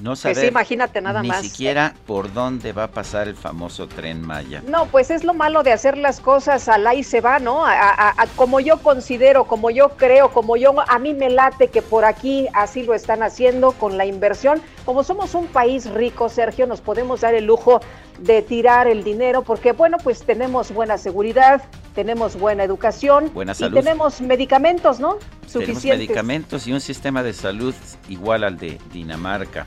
No 0.00 0.16
saber 0.16 0.36
pues 0.36 0.50
imagínate 0.50 1.00
nada 1.00 1.22
ni 1.22 1.28
más. 1.28 1.42
siquiera 1.42 1.94
por 2.06 2.32
dónde 2.32 2.72
va 2.72 2.84
a 2.84 2.90
pasar 2.90 3.28
el 3.28 3.36
famoso 3.36 3.86
tren 3.86 4.22
Maya. 4.22 4.62
No, 4.66 4.86
pues 4.86 5.10
es 5.10 5.24
lo 5.24 5.34
malo 5.34 5.62
de 5.62 5.72
hacer 5.72 5.96
las 5.98 6.20
cosas 6.20 6.68
al 6.68 6.86
ahí 6.86 7.02
se 7.02 7.20
va, 7.20 7.38
¿no? 7.38 7.64
A, 7.66 8.14
como 8.36 8.60
yo 8.60 8.78
considero, 8.78 9.44
como 9.44 9.70
yo 9.70 9.90
creo, 9.96 10.30
como 10.30 10.56
yo 10.56 10.74
a 10.86 10.98
mí 10.98 11.14
me 11.14 11.30
late 11.30 11.68
que 11.68 11.82
por 11.82 12.04
aquí 12.04 12.48
así 12.54 12.82
lo 12.82 12.94
están 12.94 13.22
haciendo 13.22 13.72
con 13.72 13.96
la 13.96 14.06
inversión. 14.06 14.60
Como 14.84 15.04
somos 15.04 15.34
un 15.34 15.46
país 15.46 15.88
rico, 15.90 16.28
Sergio, 16.28 16.66
nos 16.66 16.80
podemos 16.80 17.20
dar 17.20 17.34
el 17.34 17.44
lujo 17.44 17.80
de 18.18 18.42
tirar 18.42 18.86
el 18.86 19.02
dinero 19.02 19.42
porque 19.42 19.72
bueno, 19.72 19.96
pues 20.02 20.22
tenemos 20.24 20.72
buena 20.72 20.98
seguridad, 20.98 21.62
tenemos 21.94 22.38
buena 22.38 22.64
educación 22.64 23.30
buena 23.32 23.54
y 23.58 23.70
tenemos 23.70 24.20
medicamentos, 24.20 25.00
¿no? 25.00 25.18
Suficientes. 25.46 25.82
Tenemos 25.82 25.98
medicamentos 25.98 26.66
y 26.66 26.72
un 26.72 26.80
sistema 26.80 27.22
de 27.22 27.32
salud 27.32 27.74
igual 28.08 28.44
al 28.44 28.58
de 28.58 28.78
Dinamarca 28.92 29.66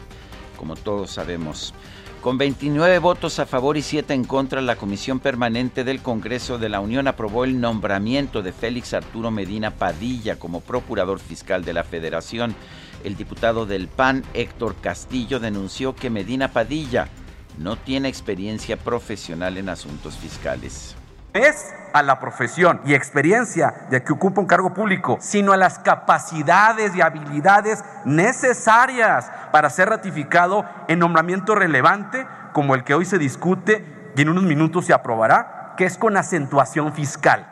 como 0.63 0.77
todos 0.77 1.11
sabemos. 1.11 1.73
Con 2.21 2.37
29 2.37 2.99
votos 2.99 3.37
a 3.39 3.45
favor 3.45 3.75
y 3.75 3.81
7 3.81 4.13
en 4.13 4.23
contra, 4.23 4.61
la 4.61 4.77
Comisión 4.77 5.19
Permanente 5.19 5.83
del 5.83 6.01
Congreso 6.01 6.57
de 6.57 6.69
la 6.69 6.79
Unión 6.79 7.09
aprobó 7.09 7.43
el 7.43 7.59
nombramiento 7.59 8.41
de 8.41 8.53
Félix 8.53 8.93
Arturo 8.93 9.29
Medina 9.29 9.71
Padilla 9.71 10.39
como 10.39 10.61
Procurador 10.61 11.19
Fiscal 11.19 11.65
de 11.65 11.73
la 11.73 11.83
Federación. 11.83 12.55
El 13.03 13.17
diputado 13.17 13.65
del 13.65 13.89
PAN, 13.89 14.23
Héctor 14.33 14.77
Castillo, 14.79 15.41
denunció 15.41 15.97
que 15.97 16.09
Medina 16.09 16.53
Padilla 16.53 17.09
no 17.57 17.75
tiene 17.75 18.07
experiencia 18.07 18.77
profesional 18.77 19.57
en 19.57 19.67
asuntos 19.67 20.15
fiscales 20.15 20.95
es 21.33 21.73
a 21.93 22.01
la 22.01 22.19
profesión 22.19 22.81
y 22.85 22.93
experiencia 22.93 23.73
de 23.89 24.03
que 24.03 24.13
ocupa 24.13 24.41
un 24.41 24.47
cargo 24.47 24.73
público, 24.73 25.17
sino 25.19 25.53
a 25.53 25.57
las 25.57 25.79
capacidades 25.79 26.95
y 26.95 27.01
habilidades 27.01 27.83
necesarias 28.05 29.31
para 29.51 29.69
ser 29.69 29.89
ratificado 29.89 30.65
en 30.87 30.99
nombramiento 30.99 31.55
relevante 31.55 32.25
como 32.51 32.75
el 32.75 32.83
que 32.83 32.93
hoy 32.93 33.05
se 33.05 33.17
discute 33.17 34.11
y 34.15 34.21
en 34.21 34.29
unos 34.29 34.43
minutos 34.43 34.85
se 34.85 34.93
aprobará, 34.93 35.73
que 35.77 35.85
es 35.85 35.97
con 35.97 36.17
acentuación 36.17 36.93
fiscal. 36.93 37.47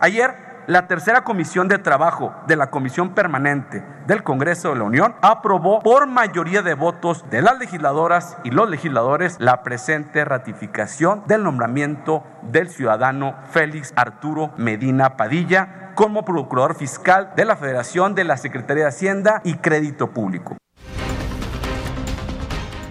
Ayer 0.00 0.45
la 0.66 0.88
tercera 0.88 1.22
comisión 1.22 1.68
de 1.68 1.78
trabajo 1.78 2.34
de 2.46 2.56
la 2.56 2.70
Comisión 2.70 3.14
Permanente 3.14 3.84
del 4.06 4.22
Congreso 4.22 4.70
de 4.70 4.76
la 4.76 4.84
Unión 4.84 5.14
aprobó 5.22 5.80
por 5.80 6.06
mayoría 6.06 6.62
de 6.62 6.74
votos 6.74 7.24
de 7.30 7.42
las 7.42 7.58
legisladoras 7.58 8.36
y 8.44 8.50
los 8.50 8.68
legisladores 8.68 9.36
la 9.38 9.62
presente 9.62 10.24
ratificación 10.24 11.22
del 11.26 11.44
nombramiento 11.44 12.24
del 12.42 12.68
ciudadano 12.68 13.36
Félix 13.50 13.92
Arturo 13.96 14.52
Medina 14.56 15.16
Padilla 15.16 15.92
como 15.94 16.24
Procurador 16.24 16.74
Fiscal 16.74 17.32
de 17.36 17.44
la 17.44 17.56
Federación 17.56 18.14
de 18.14 18.24
la 18.24 18.36
Secretaría 18.36 18.84
de 18.84 18.88
Hacienda 18.88 19.40
y 19.44 19.54
Crédito 19.54 20.10
Público. 20.10 20.56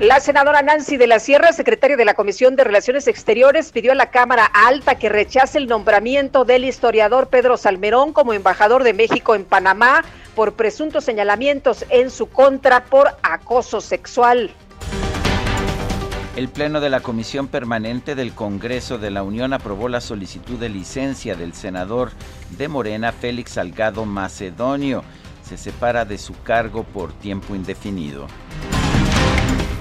La 0.01 0.19
senadora 0.19 0.61
Nancy 0.61 0.97
de 0.97 1.07
la 1.07 1.19
Sierra, 1.19 1.53
secretaria 1.53 1.95
de 1.95 2.03
la 2.03 2.15
Comisión 2.15 2.57
de 2.57 2.65
Relaciones 2.65 3.07
Exteriores, 3.07 3.71
pidió 3.71 3.93
a 3.93 3.95
la 3.95 4.11
Cámara 4.11 4.43
Alta 4.45 4.95
que 4.95 5.07
rechace 5.07 5.57
el 5.57 5.67
nombramiento 5.67 6.43
del 6.43 6.65
historiador 6.65 7.29
Pedro 7.29 7.55
Salmerón 7.55 8.11
como 8.11 8.33
embajador 8.33 8.83
de 8.83 8.91
México 8.91 9.35
en 9.35 9.45
Panamá 9.45 10.03
por 10.35 10.55
presuntos 10.55 11.05
señalamientos 11.05 11.85
en 11.89 12.11
su 12.11 12.27
contra 12.27 12.83
por 12.83 13.07
acoso 13.23 13.79
sexual. 13.79 14.51
El 16.35 16.49
Pleno 16.49 16.81
de 16.81 16.89
la 16.89 16.99
Comisión 16.99 17.47
Permanente 17.47 18.15
del 18.15 18.33
Congreso 18.33 18.97
de 18.97 19.11
la 19.11 19.23
Unión 19.23 19.53
aprobó 19.53 19.87
la 19.87 20.01
solicitud 20.01 20.59
de 20.59 20.67
licencia 20.67 21.35
del 21.35 21.53
senador 21.53 22.11
de 22.57 22.67
Morena, 22.67 23.13
Félix 23.13 23.51
Salgado 23.51 24.03
Macedonio. 24.03 25.05
Se 25.47 25.57
separa 25.57 26.03
de 26.03 26.17
su 26.17 26.33
cargo 26.43 26.83
por 26.83 27.13
tiempo 27.13 27.55
indefinido. 27.55 28.27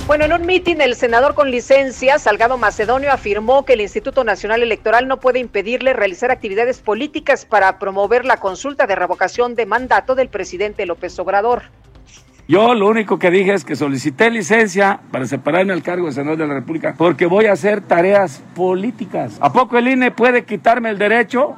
Bueno, 0.07 0.27
en 0.27 0.35
un 0.35 0.45
mitin 0.45 0.83
el 0.83 0.97
senador 0.97 1.35
con 1.35 1.51
licencia, 1.51 2.19
Salgado 2.19 2.59
Macedonio, 2.59 3.11
afirmó 3.11 3.65
que 3.65 3.73
el 3.73 3.81
Instituto 3.81 4.23
Nacional 4.23 4.63
Electoral 4.63 5.09
no 5.09 5.19
puede 5.19 5.39
impedirle 5.39 5.95
realizar 5.95 6.31
actividades 6.31 6.81
políticas 6.81 7.47
para 7.47 7.79
promover 7.79 8.27
la 8.27 8.37
consulta 8.37 8.87
de 8.87 8.97
revocación 8.97 9.55
de 9.55 9.65
mandato 9.65 10.15
del 10.15 10.29
presidente 10.29 10.85
López 10.85 11.19
Obrador. 11.19 11.63
Yo 12.47 12.75
lo 12.75 12.87
único 12.89 13.19
que 13.19 13.31
dije 13.31 13.55
es 13.55 13.65
que 13.65 13.77
solicité 13.77 14.31
licencia 14.31 15.01
para 15.11 15.25
separarme 15.27 15.73
al 15.73 15.83
cargo 15.83 16.05
de 16.05 16.13
senador 16.13 16.37
de 16.37 16.49
la 16.49 16.55
República 16.55 16.95
porque 16.99 17.25
voy 17.25 17.47
a 17.47 17.53
hacer 17.53 17.81
tareas 17.81 18.43
políticas. 18.55 19.39
¿A 19.41 19.55
poco 19.55 19.79
el 19.79 19.89
INE 19.89 20.11
puede 20.11 20.45
quitarme 20.45 20.91
el 20.91 20.99
derecho 20.99 21.57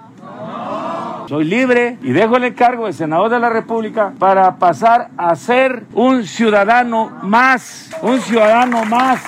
soy 1.27 1.45
libre 1.45 1.99
y 2.03 2.13
dejo 2.13 2.37
el 2.37 2.45
encargo 2.45 2.87
de 2.87 2.93
senador 2.93 3.31
de 3.31 3.41
la 3.41 3.51
República 3.51 4.13
para 4.19 4.57
pasar 4.57 5.11
a 5.17 5.35
ser 5.35 5.85
un 5.93 6.25
ciudadano 6.25 7.11
más, 7.23 7.91
un 8.03 8.21
ciudadano 8.21 8.85
más. 8.85 9.25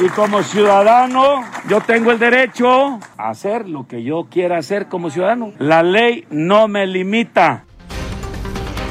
Y 0.00 0.08
como 0.08 0.42
ciudadano, 0.42 1.44
yo 1.68 1.80
tengo 1.80 2.10
el 2.10 2.18
derecho 2.18 2.98
a 3.16 3.30
hacer 3.30 3.68
lo 3.68 3.86
que 3.86 4.02
yo 4.02 4.26
quiera 4.30 4.58
hacer 4.58 4.88
como 4.88 5.10
ciudadano. 5.10 5.52
La 5.58 5.82
ley 5.82 6.26
no 6.30 6.66
me 6.68 6.86
limita. 6.86 7.64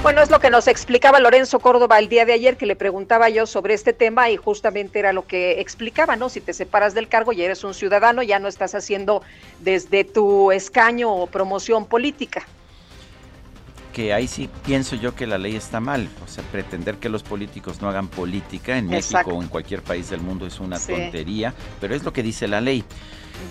Bueno, 0.04 0.24
es 0.24 0.32
lo 0.32 0.40
que 0.40 0.50
nos 0.50 0.68
explicaba 0.68 1.20
Lorenzo 1.20 1.60
Córdoba 1.60 2.00
el 2.00 2.10
día 2.10 2.26
de 2.26 2.34
ayer, 2.34 2.58
que 2.58 2.66
le 2.66 2.76
preguntaba 2.76 3.30
yo 3.30 3.46
sobre 3.46 3.76
este 3.76 3.94
tema 3.94 4.32
y 4.32 4.36
justamente 4.36 4.98
era 4.98 5.14
lo 5.14 5.28
que 5.28 5.62
explicaba, 5.62 6.16
¿no? 6.16 6.28
Si 6.28 6.42
te 6.42 6.54
separas 6.54 6.96
del 6.96 7.08
cargo 7.08 7.34
y 7.34 7.44
eres 7.44 7.64
un 7.64 7.76
ciudadano, 7.76 8.24
ya 8.24 8.40
no 8.40 8.48
estás 8.48 8.74
haciendo 8.74 9.22
desde 9.60 10.04
tu 10.04 10.52
escaño 10.52 11.14
o 11.14 11.28
promoción 11.28 11.86
política. 11.86 12.48
Que 13.94 14.12
ahí 14.12 14.28
sí 14.28 14.50
pienso 14.66 14.96
yo 14.96 15.14
que 15.14 15.28
la 15.28 15.38
ley 15.38 15.56
está 15.56 15.80
mal. 15.80 16.10
O 16.26 16.28
sea, 16.28 16.44
pretender 16.46 16.96
que 16.96 17.08
los 17.08 17.22
políticos 17.22 17.80
no 17.80 17.88
hagan 17.88 18.08
política 18.08 18.80
en 18.80 18.88
México 18.88 19.30
o 19.32 19.44
en 19.44 19.50
cualquier 19.50 19.84
país 19.84 20.10
del 20.10 20.22
mundo 20.22 20.48
es 20.48 20.60
una 20.60 20.80
tontería, 20.80 21.54
pero 21.80 21.94
es 21.94 22.04
lo 22.04 22.12
que 22.12 22.24
dice 22.24 22.48
la 22.48 22.60
ley 22.60 22.84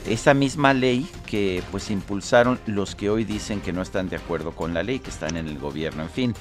esa 0.07 0.35
misma 0.35 0.75
ley 0.75 1.09
que 1.27 1.63
pues 1.71 1.91
impulsaron 1.91 2.59
los 2.67 2.95
que 2.95 3.11
hoy 3.11 3.25
dicen 3.25 3.61
que 3.61 3.73
no 3.73 3.83
están 3.83 4.09
de 4.09 4.17
acuerdo 4.17 4.53
con 4.53 4.75
la 4.75 4.83
ley, 4.83 4.99
que 4.99 5.11
están 5.11 5.37
en 5.37 5.47
el 5.47 5.59
gobierno. 5.59 6.03
En 6.03 6.11
fin, 6.11 6.35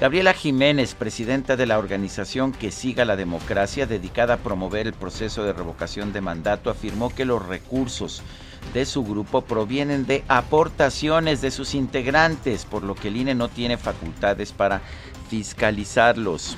Gabriela 0.00 0.34
Jiménez, 0.34 0.94
presidenta 0.94 1.56
de 1.56 1.66
la 1.66 1.78
organización 1.78 2.52
Que 2.52 2.70
Siga 2.70 3.04
la 3.04 3.16
Democracia, 3.16 3.86
dedicada 3.86 4.34
a 4.34 4.38
promover 4.38 4.86
el 4.86 4.92
proceso 4.92 5.44
de 5.44 5.52
revocación 5.52 6.12
de 6.12 6.20
mandato, 6.20 6.70
afirmó 6.70 7.14
que 7.14 7.24
los 7.24 7.44
recursos 7.46 8.22
de 8.72 8.86
su 8.86 9.04
grupo 9.04 9.42
provienen 9.42 10.06
de 10.06 10.24
aportaciones 10.28 11.40
de 11.40 11.50
sus 11.50 11.74
integrantes, 11.74 12.64
por 12.64 12.82
lo 12.82 12.94
que 12.94 13.08
el 13.08 13.16
INE 13.16 13.34
no 13.34 13.48
tiene 13.48 13.76
facultades 13.76 14.52
para 14.52 14.80
fiscalizarlos. 15.28 16.56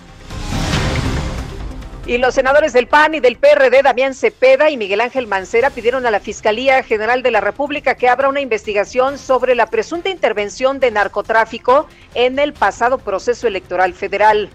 Y 2.08 2.18
los 2.18 2.34
senadores 2.34 2.72
del 2.72 2.86
PAN 2.86 3.16
y 3.16 3.20
del 3.20 3.36
PRD, 3.36 3.82
Damián 3.82 4.14
Cepeda 4.14 4.70
y 4.70 4.76
Miguel 4.76 5.00
Ángel 5.00 5.26
Mancera, 5.26 5.70
pidieron 5.70 6.06
a 6.06 6.12
la 6.12 6.20
Fiscalía 6.20 6.84
General 6.84 7.20
de 7.20 7.32
la 7.32 7.40
República 7.40 7.96
que 7.96 8.08
abra 8.08 8.28
una 8.28 8.40
investigación 8.40 9.18
sobre 9.18 9.56
la 9.56 9.66
presunta 9.66 10.08
intervención 10.08 10.78
de 10.78 10.92
narcotráfico 10.92 11.88
en 12.14 12.38
el 12.38 12.52
pasado 12.52 12.98
proceso 12.98 13.48
electoral 13.48 13.92
federal. 13.92 14.50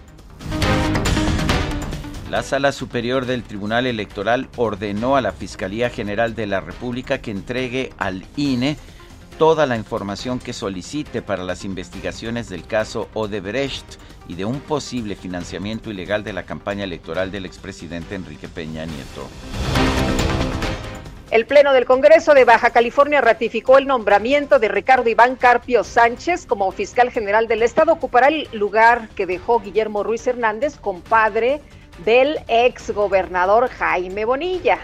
La 2.30 2.42
Sala 2.42 2.72
Superior 2.72 3.26
del 3.26 3.42
Tribunal 3.42 3.86
Electoral 3.86 4.48
ordenó 4.56 5.16
a 5.16 5.20
la 5.20 5.32
Fiscalía 5.32 5.90
General 5.90 6.34
de 6.34 6.46
la 6.46 6.62
República 6.62 7.18
que 7.18 7.32
entregue 7.32 7.90
al 7.98 8.24
INE 8.36 8.78
toda 9.38 9.66
la 9.66 9.76
información 9.76 10.38
que 10.38 10.52
solicite 10.52 11.22
para 11.22 11.42
las 11.42 11.64
investigaciones 11.64 12.48
del 12.48 12.66
caso 12.66 13.08
Odebrecht 13.14 13.98
y 14.28 14.34
de 14.34 14.44
un 14.44 14.60
posible 14.60 15.16
financiamiento 15.16 15.90
ilegal 15.90 16.24
de 16.24 16.32
la 16.32 16.44
campaña 16.44 16.84
electoral 16.84 17.30
del 17.30 17.46
expresidente 17.46 18.14
Enrique 18.14 18.48
Peña 18.48 18.84
Nieto. 18.86 19.28
El 21.30 21.46
Pleno 21.46 21.72
del 21.72 21.86
Congreso 21.86 22.34
de 22.34 22.44
Baja 22.44 22.70
California 22.70 23.22
ratificó 23.22 23.78
el 23.78 23.86
nombramiento 23.86 24.58
de 24.58 24.68
Ricardo 24.68 25.08
Iván 25.08 25.36
Carpio 25.36 25.82
Sánchez 25.82 26.44
como 26.44 26.70
fiscal 26.72 27.10
general 27.10 27.48
del 27.48 27.62
Estado. 27.62 27.92
Ocupará 27.92 28.28
el 28.28 28.48
lugar 28.52 29.08
que 29.16 29.24
dejó 29.24 29.58
Guillermo 29.58 30.02
Ruiz 30.02 30.26
Hernández, 30.26 30.76
compadre 30.78 31.62
del 32.04 32.38
ex 32.48 32.90
gobernador 32.90 33.70
Jaime 33.70 34.26
Bonilla. 34.26 34.78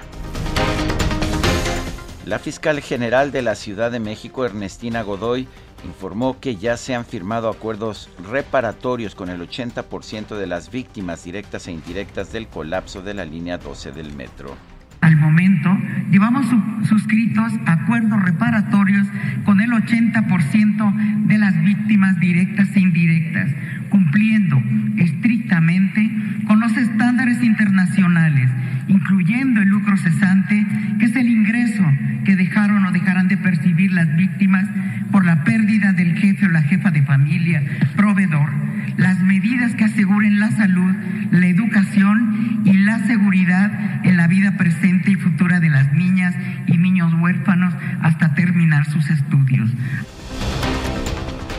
La 2.28 2.38
fiscal 2.38 2.82
general 2.82 3.32
de 3.32 3.40
la 3.40 3.54
Ciudad 3.54 3.90
de 3.90 4.00
México, 4.00 4.44
Ernestina 4.44 5.00
Godoy, 5.00 5.48
informó 5.82 6.38
que 6.38 6.56
ya 6.56 6.76
se 6.76 6.94
han 6.94 7.06
firmado 7.06 7.48
acuerdos 7.48 8.10
reparatorios 8.30 9.14
con 9.14 9.30
el 9.30 9.40
80% 9.40 10.36
de 10.36 10.46
las 10.46 10.70
víctimas 10.70 11.24
directas 11.24 11.68
e 11.68 11.72
indirectas 11.72 12.30
del 12.30 12.46
colapso 12.46 13.00
de 13.00 13.14
la 13.14 13.24
línea 13.24 13.56
12 13.56 13.92
del 13.92 14.12
metro. 14.12 14.54
Al 15.00 15.16
momento, 15.16 15.78
llevamos 16.10 16.46
suscritos 16.88 17.52
acuerdos 17.66 18.22
reparatorios 18.22 19.06
con 19.44 19.60
el 19.60 19.70
80% 19.70 21.26
de 21.26 21.38
las 21.38 21.62
víctimas 21.62 22.18
directas 22.18 22.68
e 22.74 22.80
indirectas, 22.80 23.50
cumpliendo 23.90 24.60
estrictamente 24.96 26.10
con 26.46 26.60
los 26.60 26.76
estándares 26.76 27.42
internacionales, 27.42 28.50
incluyendo 28.88 29.62
el 29.62 29.68
lucro 29.68 29.96
cesante, 29.96 30.66
que 30.98 31.06
es 31.06 31.16
el 31.16 31.28
ingreso 31.28 31.84
que 32.24 32.36
dejaron 32.36 32.84
o 32.84 32.92
dejarán 32.92 33.28
de 33.28 33.36
percibir 33.36 33.92
las 33.92 34.14
víctimas 34.16 34.66
por 35.12 35.24
la 35.24 35.44
pérdida 35.44 35.92
del 35.92 36.16
jefe 36.16 36.46
o 36.46 36.50
la 36.50 36.62
jefa 36.62 36.90
de 36.90 37.02
familia, 37.02 37.62
proveedor, 37.96 38.50
las 38.96 39.22
medidas 39.22 39.74
que 39.76 39.84
aseguren 39.84 40.40
la 40.40 40.50
salud, 40.50 40.94
la 41.30 41.46
educación 41.46 42.62
y 42.64 42.72
la 42.72 42.98
seguridad 43.06 43.70
en 44.04 44.16
la 44.16 44.26
vida 44.26 44.56
presente 44.56 44.87
y 44.88 45.14
futura 45.14 45.60
de 45.60 45.68
las 45.68 45.92
niñas 45.92 46.34
y 46.66 46.76
niños 46.76 47.12
huérfanos 47.20 47.74
hasta 48.02 48.34
terminar 48.34 48.84
sus 48.86 49.08
estudios. 49.10 49.68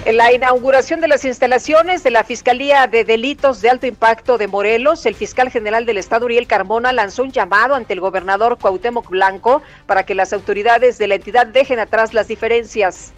En 0.05 0.17
la 0.17 0.33
inauguración 0.33 1.01
de 1.01 1.07
las 1.07 1.23
instalaciones 1.25 2.03
de 2.03 2.09
la 2.09 2.23
Fiscalía 2.23 2.87
de 2.87 3.03
Delitos 3.03 3.61
de 3.61 3.69
Alto 3.69 3.85
Impacto 3.85 4.39
de 4.39 4.47
Morelos, 4.47 5.05
el 5.05 5.13
fiscal 5.13 5.51
general 5.51 5.85
del 5.85 5.99
Estado, 5.99 6.25
Uriel 6.25 6.47
Carmona, 6.47 6.91
lanzó 6.91 7.21
un 7.21 7.31
llamado 7.31 7.75
ante 7.75 7.93
el 7.93 7.99
gobernador 7.99 8.57
Cuauhtémoc 8.57 9.09
Blanco 9.09 9.61
para 9.85 10.03
que 10.03 10.15
las 10.15 10.33
autoridades 10.33 10.97
de 10.97 11.07
la 11.07 11.15
entidad 11.15 11.45
dejen 11.45 11.79
atrás 11.79 12.13
las 12.15 12.27
diferencias. 12.27 13.13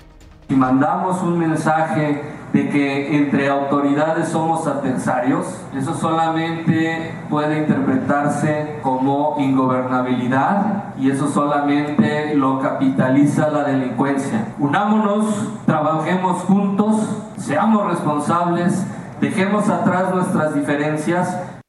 Si 0.51 0.57
mandamos 0.57 1.23
un 1.23 1.39
mensaje 1.39 2.23
de 2.51 2.67
que 2.67 3.15
entre 3.15 3.47
autoridades 3.47 4.27
somos 4.27 4.67
adversarios, 4.67 5.45
eso 5.73 5.95
solamente 5.95 7.13
puede 7.29 7.59
interpretarse 7.59 8.79
como 8.83 9.37
ingobernabilidad 9.39 10.93
y 10.97 11.09
eso 11.09 11.29
solamente 11.29 12.35
lo 12.35 12.59
capitaliza 12.59 13.47
la 13.47 13.63
delincuencia. 13.63 14.49
Unámonos, 14.59 15.53
trabajemos 15.65 16.41
juntos, 16.41 16.97
seamos 17.37 17.87
responsables, 17.87 18.85
dejemos 19.21 19.69
atrás 19.69 20.13
nuestras 20.13 20.53
diferencias 20.53 21.60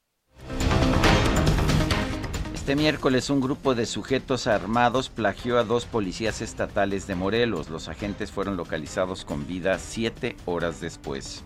este 2.62 2.76
miércoles 2.76 3.28
un 3.28 3.40
grupo 3.40 3.74
de 3.74 3.86
sujetos 3.86 4.46
armados 4.46 5.08
plagió 5.08 5.58
a 5.58 5.64
dos 5.64 5.84
policías 5.84 6.40
estatales 6.40 7.08
de 7.08 7.16
Morelos. 7.16 7.68
Los 7.68 7.88
agentes 7.88 8.30
fueron 8.30 8.56
localizados 8.56 9.24
con 9.24 9.48
vida 9.48 9.80
siete 9.80 10.36
horas 10.44 10.80
después. 10.80 11.42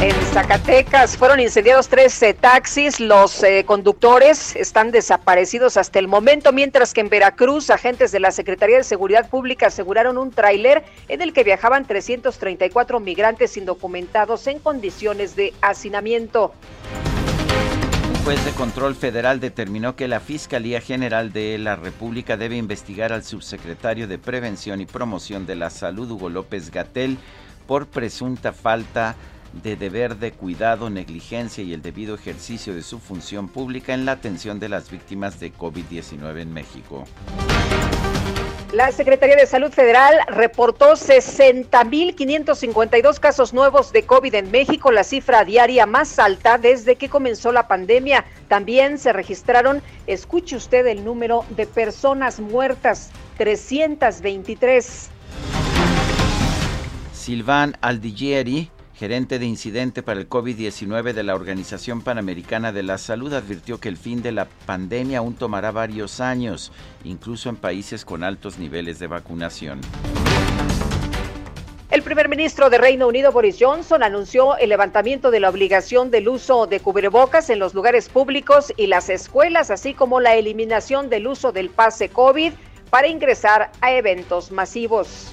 En 0.00 0.14
Zacatecas 0.32 1.16
fueron 1.16 1.40
incendiados 1.40 1.88
tres 1.88 2.22
eh, 2.22 2.34
taxis. 2.34 3.00
Los 3.00 3.42
eh, 3.42 3.64
conductores 3.66 4.54
están 4.54 4.92
desaparecidos 4.92 5.76
hasta 5.76 5.98
el 5.98 6.06
momento, 6.06 6.52
mientras 6.52 6.94
que 6.94 7.00
en 7.00 7.08
Veracruz 7.08 7.68
agentes 7.68 8.12
de 8.12 8.20
la 8.20 8.30
Secretaría 8.30 8.76
de 8.76 8.84
Seguridad 8.84 9.28
Pública 9.28 9.66
aseguraron 9.66 10.18
un 10.18 10.30
tráiler 10.30 10.84
en 11.08 11.20
el 11.20 11.32
que 11.32 11.42
viajaban 11.42 11.84
334 11.84 13.00
migrantes 13.00 13.56
indocumentados 13.56 14.46
en 14.46 14.60
condiciones 14.60 15.34
de 15.34 15.52
hacinamiento 15.62 16.52
juez 18.24 18.44
de 18.44 18.52
control 18.52 18.94
federal 18.94 19.40
determinó 19.40 19.96
que 19.96 20.08
la 20.08 20.20
Fiscalía 20.20 20.80
General 20.80 21.32
de 21.32 21.58
la 21.58 21.76
República 21.76 22.36
debe 22.36 22.56
investigar 22.56 23.12
al 23.12 23.24
subsecretario 23.24 24.08
de 24.08 24.18
Prevención 24.18 24.80
y 24.80 24.86
Promoción 24.86 25.46
de 25.46 25.56
la 25.56 25.70
Salud, 25.70 26.10
Hugo 26.10 26.28
López 26.28 26.70
Gatel, 26.70 27.18
por 27.66 27.86
presunta 27.86 28.52
falta 28.52 29.16
de 29.62 29.76
deber 29.76 30.16
de 30.16 30.32
cuidado, 30.32 30.90
negligencia 30.90 31.64
y 31.64 31.72
el 31.72 31.82
debido 31.82 32.14
ejercicio 32.14 32.74
de 32.74 32.82
su 32.82 32.98
función 32.98 33.48
pública 33.48 33.94
en 33.94 34.04
la 34.04 34.12
atención 34.12 34.60
de 34.60 34.68
las 34.68 34.90
víctimas 34.90 35.40
de 35.40 35.52
COVID-19 35.52 36.40
en 36.40 36.52
México. 36.52 37.04
La 38.72 38.90
Secretaría 38.92 39.36
de 39.36 39.46
Salud 39.46 39.72
Federal 39.72 40.14
reportó 40.26 40.92
60.552 40.92 43.18
casos 43.18 43.54
nuevos 43.54 43.92
de 43.92 44.02
COVID 44.02 44.34
en 44.34 44.50
México, 44.50 44.92
la 44.92 45.04
cifra 45.04 45.46
diaria 45.46 45.86
más 45.86 46.18
alta 46.18 46.58
desde 46.58 46.96
que 46.96 47.08
comenzó 47.08 47.50
la 47.50 47.66
pandemia. 47.66 48.26
También 48.46 48.98
se 48.98 49.14
registraron, 49.14 49.80
escuche 50.06 50.54
usted 50.54 50.86
el 50.86 51.02
número 51.02 51.46
de 51.56 51.66
personas 51.66 52.40
muertas, 52.40 53.10
323. 53.38 55.08
Silván 57.14 57.74
Aldigieri 57.80 58.70
gerente 58.98 59.38
de 59.38 59.46
incidente 59.46 60.02
para 60.02 60.18
el 60.18 60.28
COVID-19 60.28 61.12
de 61.12 61.22
la 61.22 61.36
Organización 61.36 62.02
Panamericana 62.02 62.72
de 62.72 62.82
la 62.82 62.98
Salud, 62.98 63.32
advirtió 63.32 63.78
que 63.78 63.88
el 63.88 63.96
fin 63.96 64.22
de 64.22 64.32
la 64.32 64.46
pandemia 64.66 65.18
aún 65.18 65.34
tomará 65.34 65.70
varios 65.70 66.18
años, 66.18 66.72
incluso 67.04 67.48
en 67.48 67.54
países 67.54 68.04
con 68.04 68.24
altos 68.24 68.58
niveles 68.58 68.98
de 68.98 69.06
vacunación. 69.06 69.80
El 71.92 72.02
primer 72.02 72.28
ministro 72.28 72.70
de 72.70 72.78
Reino 72.78 73.06
Unido, 73.06 73.30
Boris 73.30 73.56
Johnson, 73.60 74.02
anunció 74.02 74.56
el 74.56 74.68
levantamiento 74.68 75.30
de 75.30 75.40
la 75.40 75.48
obligación 75.48 76.10
del 76.10 76.28
uso 76.28 76.66
de 76.66 76.80
cubrebocas 76.80 77.50
en 77.50 77.60
los 77.60 77.74
lugares 77.74 78.08
públicos 78.08 78.72
y 78.76 78.88
las 78.88 79.10
escuelas, 79.10 79.70
así 79.70 79.94
como 79.94 80.18
la 80.18 80.34
eliminación 80.34 81.08
del 81.08 81.28
uso 81.28 81.52
del 81.52 81.70
pase 81.70 82.08
COVID 82.08 82.52
para 82.90 83.06
ingresar 83.06 83.70
a 83.80 83.92
eventos 83.92 84.50
masivos. 84.50 85.30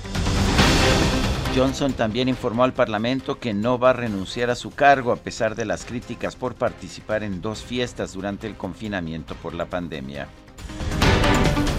Johnson 1.55 1.93
también 1.93 2.27
informó 2.27 2.65
al 2.65 2.73
Parlamento 2.73 3.39
que 3.39 3.53
no 3.53 3.79
va 3.79 3.91
a 3.91 3.93
renunciar 3.93 4.49
a 4.49 4.55
su 4.55 4.71
cargo 4.71 5.13
a 5.13 5.15
pesar 5.15 5.55
de 5.55 5.63
las 5.63 5.85
críticas 5.85 6.35
por 6.35 6.55
participar 6.55 7.23
en 7.23 7.39
dos 7.39 7.63
fiestas 7.63 8.11
durante 8.11 8.45
el 8.45 8.55
confinamiento 8.55 9.35
por 9.35 9.53
la 9.53 9.65
pandemia. 9.65 10.27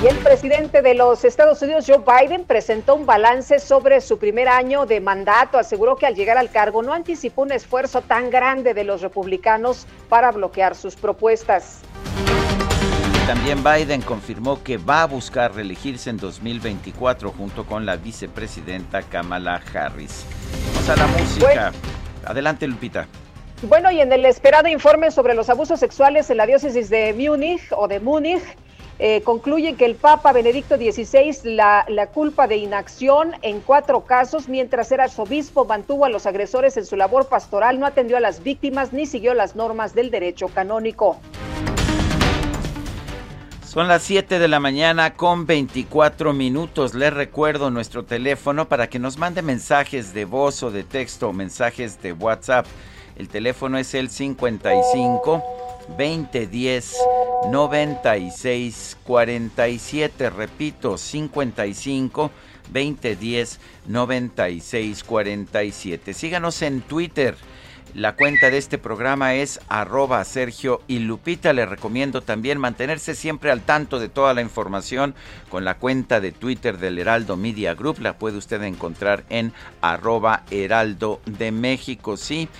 Y 0.02 0.06
el 0.06 0.16
presidente 0.16 0.80
de 0.80 0.94
los 0.94 1.26
Estados 1.26 1.60
Unidos, 1.60 1.84
Joe 1.86 1.98
Biden, 1.98 2.44
presentó 2.44 2.94
un 2.94 3.04
balance 3.04 3.58
sobre 3.58 4.00
su 4.00 4.18
primer 4.18 4.48
año 4.48 4.86
de 4.86 5.02
mandato. 5.02 5.58
Aseguró 5.58 5.96
que 5.96 6.06
al 6.06 6.14
llegar 6.14 6.38
al 6.38 6.50
cargo 6.50 6.82
no 6.82 6.94
anticipó 6.94 7.42
un 7.42 7.52
esfuerzo 7.52 8.00
tan 8.00 8.30
grande 8.30 8.72
de 8.72 8.84
los 8.84 9.02
republicanos 9.02 9.86
para 10.08 10.32
bloquear 10.32 10.74
sus 10.74 10.96
propuestas. 10.96 11.82
También 13.26 13.64
Biden 13.64 14.02
confirmó 14.02 14.62
que 14.62 14.76
va 14.76 15.02
a 15.02 15.06
buscar 15.06 15.52
reelegirse 15.52 16.10
en 16.10 16.16
2024 16.16 17.32
junto 17.32 17.66
con 17.66 17.84
la 17.84 17.96
vicepresidenta 17.96 19.02
Kamala 19.02 19.60
Harris. 19.74 20.24
Vamos 20.72 20.88
a 20.88 20.94
la 20.94 21.06
música. 21.08 21.72
Adelante, 22.24 22.68
Lupita. 22.68 23.08
Bueno, 23.62 23.90
y 23.90 24.00
en 24.00 24.12
el 24.12 24.24
esperado 24.26 24.68
informe 24.68 25.10
sobre 25.10 25.34
los 25.34 25.50
abusos 25.50 25.80
sexuales 25.80 26.30
en 26.30 26.36
la 26.36 26.46
diócesis 26.46 26.88
de 26.88 27.12
Múnich 27.14 27.62
o 27.72 27.88
de 27.88 27.98
Múnich, 27.98 28.44
eh, 29.00 29.22
concluye 29.22 29.74
que 29.74 29.86
el 29.86 29.96
Papa 29.96 30.32
Benedicto 30.32 30.76
XVI 30.76 31.36
la, 31.52 31.84
la, 31.88 32.06
culpa 32.06 32.46
de 32.46 32.58
inacción 32.58 33.32
en 33.42 33.60
cuatro 33.60 34.04
casos, 34.04 34.48
mientras 34.48 34.92
era 34.92 35.02
arzobispo, 35.04 35.64
mantuvo 35.64 36.04
a 36.04 36.10
los 36.10 36.26
agresores 36.26 36.76
en 36.76 36.86
su 36.86 36.94
labor 36.94 37.26
pastoral, 37.26 37.80
no 37.80 37.86
atendió 37.86 38.18
a 38.18 38.20
las 38.20 38.44
víctimas 38.44 38.92
ni 38.92 39.04
siguió 39.04 39.34
las 39.34 39.56
normas 39.56 39.96
del 39.96 40.12
derecho 40.12 40.46
canónico. 40.46 41.18
Son 43.76 43.88
las 43.88 44.04
7 44.04 44.38
de 44.38 44.48
la 44.48 44.58
mañana 44.58 45.12
con 45.12 45.44
24 45.44 46.32
minutos. 46.32 46.94
Les 46.94 47.12
recuerdo 47.12 47.70
nuestro 47.70 48.06
teléfono 48.06 48.70
para 48.70 48.88
que 48.88 48.98
nos 48.98 49.18
mande 49.18 49.42
mensajes 49.42 50.14
de 50.14 50.24
voz 50.24 50.62
o 50.62 50.70
de 50.70 50.82
texto, 50.82 51.30
mensajes 51.34 52.00
de 52.00 52.14
WhatsApp. 52.14 52.64
El 53.16 53.28
teléfono 53.28 53.76
es 53.76 53.92
el 53.92 54.08
55 54.08 55.44
2010 55.90 56.96
96 57.52 58.96
47. 59.04 60.30
Repito, 60.30 60.96
55 60.96 62.30
2010 62.72 63.60
96 63.88 65.04
47. 65.04 66.14
Síganos 66.14 66.62
en 66.62 66.80
Twitter. 66.80 67.36
La 67.96 68.14
cuenta 68.14 68.50
de 68.50 68.58
este 68.58 68.76
programa 68.76 69.32
es 69.36 69.58
arroba 69.70 70.22
Sergio 70.24 70.82
y 70.86 70.98
Lupita. 70.98 71.54
Le 71.54 71.64
recomiendo 71.64 72.20
también 72.20 72.58
mantenerse 72.58 73.14
siempre 73.14 73.50
al 73.50 73.62
tanto 73.62 73.98
de 73.98 74.10
toda 74.10 74.34
la 74.34 74.42
información 74.42 75.14
con 75.48 75.64
la 75.64 75.78
cuenta 75.78 76.20
de 76.20 76.30
Twitter 76.30 76.76
del 76.76 76.98
Heraldo 76.98 77.38
Media 77.38 77.74
Group. 77.74 78.00
La 78.00 78.18
puede 78.18 78.36
usted 78.36 78.62
encontrar 78.64 79.24
en 79.30 79.54
arroba 79.80 80.42
Heraldo 80.50 81.22
de 81.24 81.50
México. 81.52 82.18
Sí. 82.18 82.50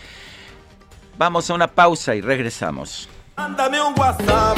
Vamos 1.19 1.51
a 1.51 1.55
una 1.55 1.67
pausa 1.67 2.15
y 2.15 2.23
regresamos. 2.23 3.07
Mándame 3.37 3.79
un 3.83 3.93
WhatsApp. 3.95 4.57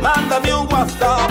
Mándame 0.00 0.54
un 0.54 0.72
WhatsApp. 0.72 1.30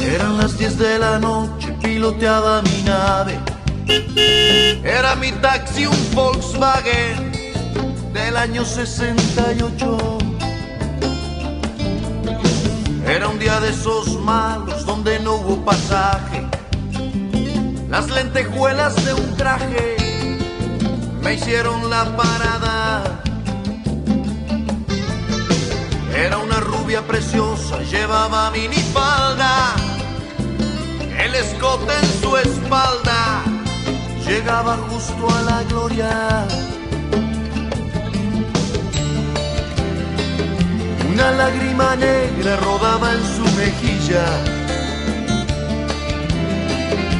Eran 0.00 0.38
las 0.38 0.56
10 0.56 0.78
de 0.78 0.98
la 0.98 1.18
noche, 1.18 1.72
piloteaba 1.82 2.62
mi 2.62 2.82
nave. 2.82 3.38
Era 4.84 5.14
mi 5.16 5.32
taxi 5.32 5.86
un 5.86 6.14
Volkswagen 6.14 7.32
del 8.12 8.36
año 8.36 8.64
68. 8.64 10.18
Era 13.06 13.28
un 13.28 13.38
día 13.38 13.60
de 13.60 13.70
esos 13.70 14.20
malos 14.20 14.84
donde 14.84 15.20
no 15.20 15.34
hubo 15.34 15.64
pasaje. 15.64 16.46
Las 17.88 18.10
lentejuelas 18.10 19.04
de 19.04 19.14
un 19.14 19.36
traje 19.36 19.96
me 21.22 21.34
hicieron 21.34 21.88
la 21.88 22.16
parada. 22.16 23.22
Era 26.16 26.38
una 26.38 26.60
rubia 26.60 27.02
preciosa, 27.06 27.82
llevaba 27.82 28.50
minifalda, 28.50 29.74
el 31.20 31.34
escote 31.34 31.92
en 31.92 32.20
su 32.22 32.36
espalda, 32.38 33.42
llegaba 34.26 34.78
justo 34.88 35.28
a 35.30 35.42
la 35.42 35.62
gloria. 35.64 36.46
Una 41.12 41.30
lágrima 41.32 41.96
negra 41.96 42.56
rodaba 42.56 43.12
en 43.12 43.22
su 43.36 43.44
mejilla, 43.54 44.24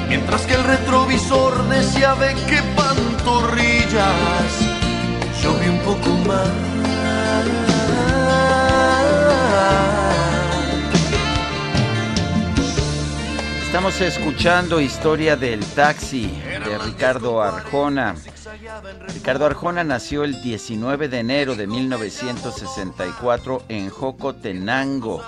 mientras 0.08 0.46
que 0.46 0.54
el 0.54 0.64
retrovisor 0.64 1.68
decía 1.68 2.14
ve 2.14 2.34
qué 2.48 2.62
pantorrillas, 2.74 4.50
yo 5.42 5.52
un 5.52 5.80
poco 5.80 6.08
más. 6.26 7.75
Estamos 13.66 14.00
escuchando 14.00 14.80
Historia 14.80 15.36
del 15.36 15.64
Taxi 15.64 16.28
de 16.64 16.78
Ricardo 16.78 17.42
Arjona. 17.42 18.14
Ricardo 19.12 19.44
Arjona 19.46 19.84
nació 19.84 20.24
el 20.24 20.40
19 20.40 21.08
de 21.08 21.18
enero 21.18 21.54
de 21.56 21.66
1964 21.66 23.64
en 23.68 23.90
Jocotenango, 23.90 25.22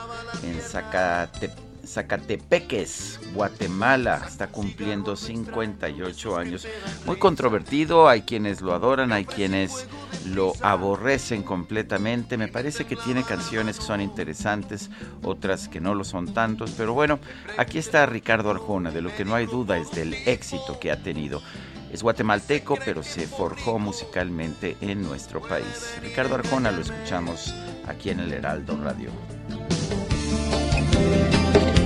en 0.44 0.58
Zacate- 0.60 1.50
Zacatepeques, 1.86 3.20
Guatemala. 3.34 4.22
Está 4.26 4.46
cumpliendo 4.48 5.16
58 5.16 6.36
años. 6.36 6.66
Muy 7.06 7.16
controvertido, 7.16 8.08
hay 8.08 8.22
quienes 8.22 8.60
lo 8.62 8.72
adoran, 8.74 9.12
hay 9.12 9.24
quienes 9.24 9.86
lo 10.26 10.52
aborrecen 10.60 11.42
completamente. 11.42 12.36
Me 12.36 12.48
parece 12.48 12.84
que 12.84 12.96
tiene 12.96 13.22
canciones 13.22 13.78
que 13.78 13.84
son 13.84 14.00
interesantes, 14.00 14.90
otras 15.22 15.68
que 15.68 15.80
no 15.80 15.94
lo 15.94 16.04
son 16.04 16.32
tantos, 16.34 16.72
pero 16.76 16.94
bueno, 16.94 17.18
aquí 17.56 17.78
está 17.78 18.06
Ricardo 18.06 18.50
Arjona, 18.50 18.90
de 18.90 19.02
lo 19.02 19.14
que 19.14 19.24
no 19.24 19.34
hay 19.34 19.46
duda 19.46 19.78
es 19.78 19.90
del 19.92 20.14
éxito 20.14 20.78
que 20.80 20.90
ha 20.90 21.02
tenido. 21.02 21.42
Es 21.92 22.02
guatemalteco, 22.02 22.78
pero 22.84 23.02
se 23.02 23.26
forjó 23.26 23.78
musicalmente 23.78 24.76
en 24.80 25.02
nuestro 25.02 25.40
país. 25.40 25.94
Ricardo 26.02 26.34
Arjona 26.34 26.70
lo 26.70 26.82
escuchamos 26.82 27.54
aquí 27.86 28.10
en 28.10 28.20
el 28.20 28.32
Heraldo 28.32 28.76
Radio. 28.76 29.10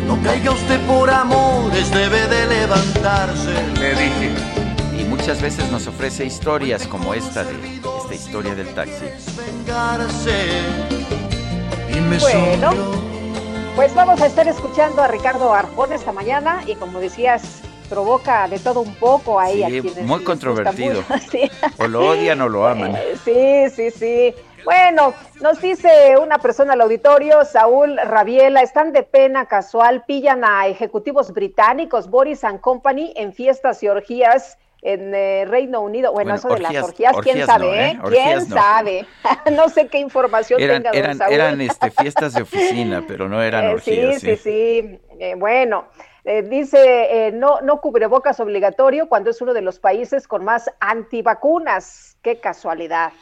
No 0.06 0.20
caiga 0.22 0.50
usted 0.50 0.80
por 0.86 1.08
amores, 1.08 1.90
debe 1.90 2.26
de 2.26 2.46
levantarse, 2.46 3.54
le 3.78 3.90
dije. 3.90 4.61
Y 5.02 5.04
muchas 5.04 5.42
veces 5.42 5.68
nos 5.72 5.88
ofrece 5.88 6.24
historias 6.24 6.86
como 6.86 7.12
esta 7.12 7.42
de 7.42 7.54
esta 7.74 8.14
historia 8.14 8.54
del 8.54 8.72
taxi. 8.72 9.04
Bueno, 12.20 12.70
pues 13.74 13.92
vamos 13.96 14.20
a 14.20 14.26
estar 14.26 14.46
escuchando 14.46 15.02
a 15.02 15.08
Ricardo 15.08 15.52
Arjona 15.52 15.96
esta 15.96 16.12
mañana 16.12 16.62
y 16.68 16.76
como 16.76 17.00
decías, 17.00 17.62
provoca 17.88 18.46
de 18.46 18.60
todo 18.60 18.80
un 18.80 18.94
poco 18.94 19.40
ahí 19.40 19.64
a 19.64 19.66
quienes 19.66 20.02
muy 20.02 20.22
controvertido. 20.22 21.02
Sí. 21.30 21.50
O 21.78 21.88
lo 21.88 22.10
odian 22.10 22.40
o 22.40 22.48
lo 22.48 22.68
aman. 22.68 22.96
Sí, 23.24 23.70
sí, 23.74 23.90
sí. 23.90 24.34
Bueno, 24.64 25.14
nos 25.40 25.60
dice 25.60 26.16
una 26.22 26.38
persona 26.38 26.74
al 26.74 26.80
auditorio, 26.80 27.44
Saúl 27.44 27.96
Rabiela, 27.96 28.62
están 28.62 28.92
de 28.92 29.02
pena 29.02 29.46
casual, 29.46 30.04
pillan 30.06 30.44
a 30.44 30.68
ejecutivos 30.68 31.32
británicos, 31.32 32.08
Boris 32.08 32.44
and 32.44 32.60
Company, 32.60 33.12
en 33.16 33.32
fiestas 33.32 33.82
y 33.82 33.88
orgías 33.88 34.58
en 34.82 35.14
eh, 35.14 35.44
Reino 35.46 35.80
Unido. 35.80 36.12
Bueno, 36.12 36.32
Bueno, 36.32 36.38
eso 36.38 36.48
de 36.54 36.60
las 36.60 36.72
orgías- 36.84 36.84
orgías, 36.84 37.16
quién 37.22 37.46
sabe, 37.46 37.64
no, 37.66 37.72
¿eh? 37.74 37.90
¿eh? 37.90 37.98
¿Quién 38.08 38.38
no. 38.48 38.56
sabe? 38.56 39.06
no 39.52 39.68
sé 39.68 39.86
qué 39.88 39.98
información 39.98 40.60
Eran, 40.60 40.82
tenga 40.82 40.90
don 40.90 40.98
eran, 40.98 41.18
Saúl. 41.18 41.32
eran 41.34 41.60
este, 41.60 41.90
fiestas 41.90 42.34
de 42.34 42.42
oficina, 42.42 43.04
pero 43.06 43.28
no 43.28 43.40
eran 43.42 43.64
Eh, 43.70 43.74
orgías. 43.74 44.20
sí, 44.20 44.36
sí, 44.36 44.36
sí. 44.36 45.00
Eh, 45.20 45.34
bueno, 45.36 45.86
dice, 46.44 47.26
eh, 47.28 47.32
no, 47.32 47.60
no 47.60 47.80
cubrebocas 47.80 48.38
obligatorio 48.40 49.08
cuando 49.08 49.30
es 49.30 49.40
uno 49.40 49.54
de 49.54 49.62
los 49.62 49.78
países 49.78 50.26
con 50.28 50.44
más 50.44 50.68
antivacunas. 50.80 52.16
Qué 52.22 52.38
casualidad. 52.40 53.12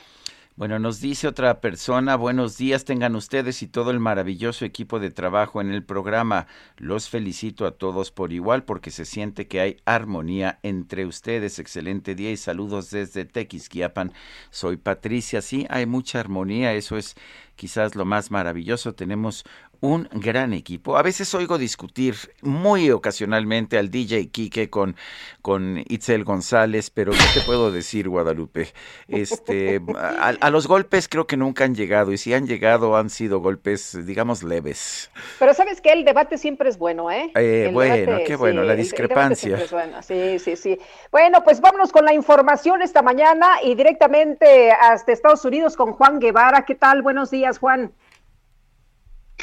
Bueno, 0.61 0.79
nos 0.79 1.01
dice 1.01 1.27
otra 1.27 1.63
persona, 1.63 2.17
buenos 2.17 2.59
días 2.59 2.85
tengan 2.85 3.17
ustedes 3.17 3.63
y 3.63 3.67
todo 3.67 3.91
el 3.91 3.99
maravilloso 3.99 4.67
equipo 4.67 5.01
de 5.01 5.11
trabajo 5.11 5.63
en 5.63 5.73
el 5.73 5.83
programa. 5.83 6.49
Los 6.77 7.09
felicito 7.09 7.65
a 7.65 7.79
todos 7.79 8.11
por 8.11 8.31
igual 8.31 8.65
porque 8.65 8.91
se 8.91 9.07
siente 9.07 9.49
que 9.49 9.63
hay 9.63 9.79
armonía 9.87 10.59
entre 10.63 11.07
ustedes. 11.07 11.59
Excelente 11.59 12.15
día 12.15 12.31
y 12.31 12.37
saludos 12.37 12.91
desde 12.91 13.25
Tequisquiapan. 13.25 14.13
Soy 14.51 14.77
Patricia. 14.77 15.41
Sí, 15.41 15.67
hay 15.71 15.87
mucha 15.87 16.21
armonía, 16.21 16.75
eso 16.75 16.99
es 16.99 17.17
quizás 17.57 17.95
lo 17.95 18.05
más 18.05 18.31
maravilloso. 18.31 18.95
Tenemos 18.95 19.45
un 19.81 20.09
gran 20.13 20.53
equipo. 20.53 20.97
A 20.97 21.03
veces 21.03 21.35
oigo 21.35 21.57
discutir 21.57 22.15
muy 22.43 22.91
ocasionalmente 22.91 23.79
al 23.79 23.91
DJ 23.91 24.29
Quique 24.29 24.69
con, 24.69 24.95
con 25.41 25.83
Itzel 25.89 26.25
González, 26.25 26.91
pero 26.91 27.13
¿qué 27.13 27.41
te 27.41 27.41
puedo 27.41 27.71
decir, 27.71 28.09
Guadalupe? 28.09 28.69
Este, 29.09 29.81
a, 29.97 30.51
los 30.51 30.67
golpes 30.67 31.09
creo 31.09 31.27
que 31.27 31.37
nunca 31.37 31.65
han 31.65 31.75
llegado 31.75 32.13
y 32.13 32.19
si 32.19 32.35
han 32.35 32.47
llegado 32.47 32.97
han 32.97 33.09
sido 33.09 33.41
golpes, 33.41 34.07
digamos, 34.07 34.43
leves. 34.43 35.11
Pero 35.39 35.55
sabes 35.55 35.81
que 35.81 35.93
el 35.93 36.05
debate 36.05 36.37
siempre 36.37 36.69
es 36.69 36.77
bueno, 36.77 37.11
¿eh? 37.11 37.31
eh 37.35 37.71
bueno, 37.73 38.19
qué 38.27 38.37
bueno, 38.37 38.63
la 38.63 38.75
discrepancia. 38.75 39.59
bueno. 39.71 40.03
Sí, 40.03 40.39
sí, 40.39 40.57
sí. 40.57 40.79
Bueno, 41.11 41.43
pues 41.43 41.61
vámonos 41.61 41.91
con 41.91 42.05
la 42.05 42.13
información 42.13 42.83
esta 42.83 43.01
mañana 43.03 43.63
y 43.63 43.75
directamente 43.75 44.73
hasta 44.73 45.13
Estados 45.13 45.45
Unidos 45.45 45.77
con 45.77 45.93
Juan 45.93 46.19
Guevara. 46.19 46.65
¿Qué 46.67 46.75
tal? 46.75 47.03
Buenos 47.03 47.31
días, 47.31 47.59
Juan. 47.59 47.93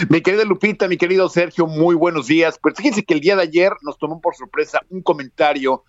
Mi 0.09 0.21
querida 0.21 0.45
Lupita, 0.45 0.87
mi 0.87 0.97
querido 0.97 1.27
Sergio, 1.27 1.65
muy 1.65 1.95
buenos 1.95 2.27
días. 2.27 2.59
Pues 2.61 2.75
fíjense 2.77 3.03
que 3.03 3.15
el 3.15 3.19
día 3.19 3.35
de 3.35 3.41
ayer 3.41 3.71
nos 3.81 3.97
tomó 3.97 4.21
por 4.21 4.35
sorpresa 4.35 4.81
un 4.89 5.01
comentario 5.01 5.83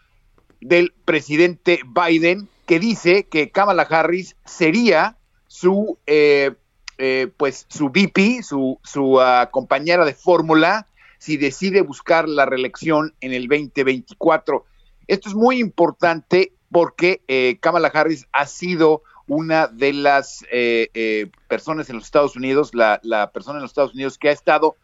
del 0.62 0.94
presidente 1.04 1.80
Biden 1.86 2.48
que 2.66 2.78
dice 2.78 3.24
que 3.24 3.50
Kamala 3.50 3.82
Harris 3.82 4.34
sería 4.46 5.18
su, 5.46 5.98
eh, 6.06 6.52
eh, 6.96 7.28
pues, 7.36 7.66
su 7.68 7.90
VP, 7.90 8.42
su, 8.42 8.78
su 8.82 9.20
ah, 9.20 9.50
compañera 9.50 10.06
de 10.06 10.14
fórmula, 10.14 10.86
si 11.18 11.36
decide 11.36 11.82
buscar 11.82 12.28
la 12.28 12.46
reelección 12.46 13.14
en 13.20 13.34
el 13.34 13.46
2024. 13.46 14.64
Esto 15.06 15.28
es 15.28 15.34
muy 15.34 15.60
importante 15.60 16.52
porque 16.70 17.20
eh, 17.28 17.58
Kamala 17.60 17.88
Harris 17.88 18.26
ha 18.32 18.46
sido 18.46 19.02
una 19.28 19.68
de 19.68 19.92
las 19.92 20.44
eh, 20.50 20.88
eh, 20.94 21.30
personas 21.46 21.88
en 21.88 21.96
los 21.96 22.06
Estados 22.06 22.34
Unidos, 22.34 22.72
la, 22.74 23.30
persona 23.32 23.58
en 23.58 23.62
los 23.62 23.70
Estados 23.70 23.94
Unidos 23.94 24.18
que 24.18 24.30
ha 24.30 24.32
estado 24.32 24.76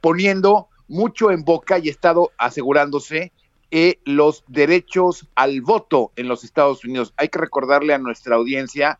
poniendo 0.00 0.68
mucho 0.88 1.30
en 1.30 1.44
boca 1.44 1.78
y 1.78 1.88
ha 1.88 1.92
estado 1.92 2.32
asegurándose 2.38 3.32
eh, 3.70 3.98
los 4.04 4.42
derechos 4.48 5.28
al 5.36 5.60
voto 5.60 6.10
en 6.16 6.26
los 6.26 6.42
Estados 6.42 6.84
Unidos. 6.84 7.12
Hay 7.16 7.28
que 7.28 7.38
recordarle 7.38 7.94
a 7.94 7.98
nuestra 7.98 8.36
audiencia 8.36 8.98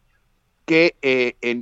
que 0.67 0.95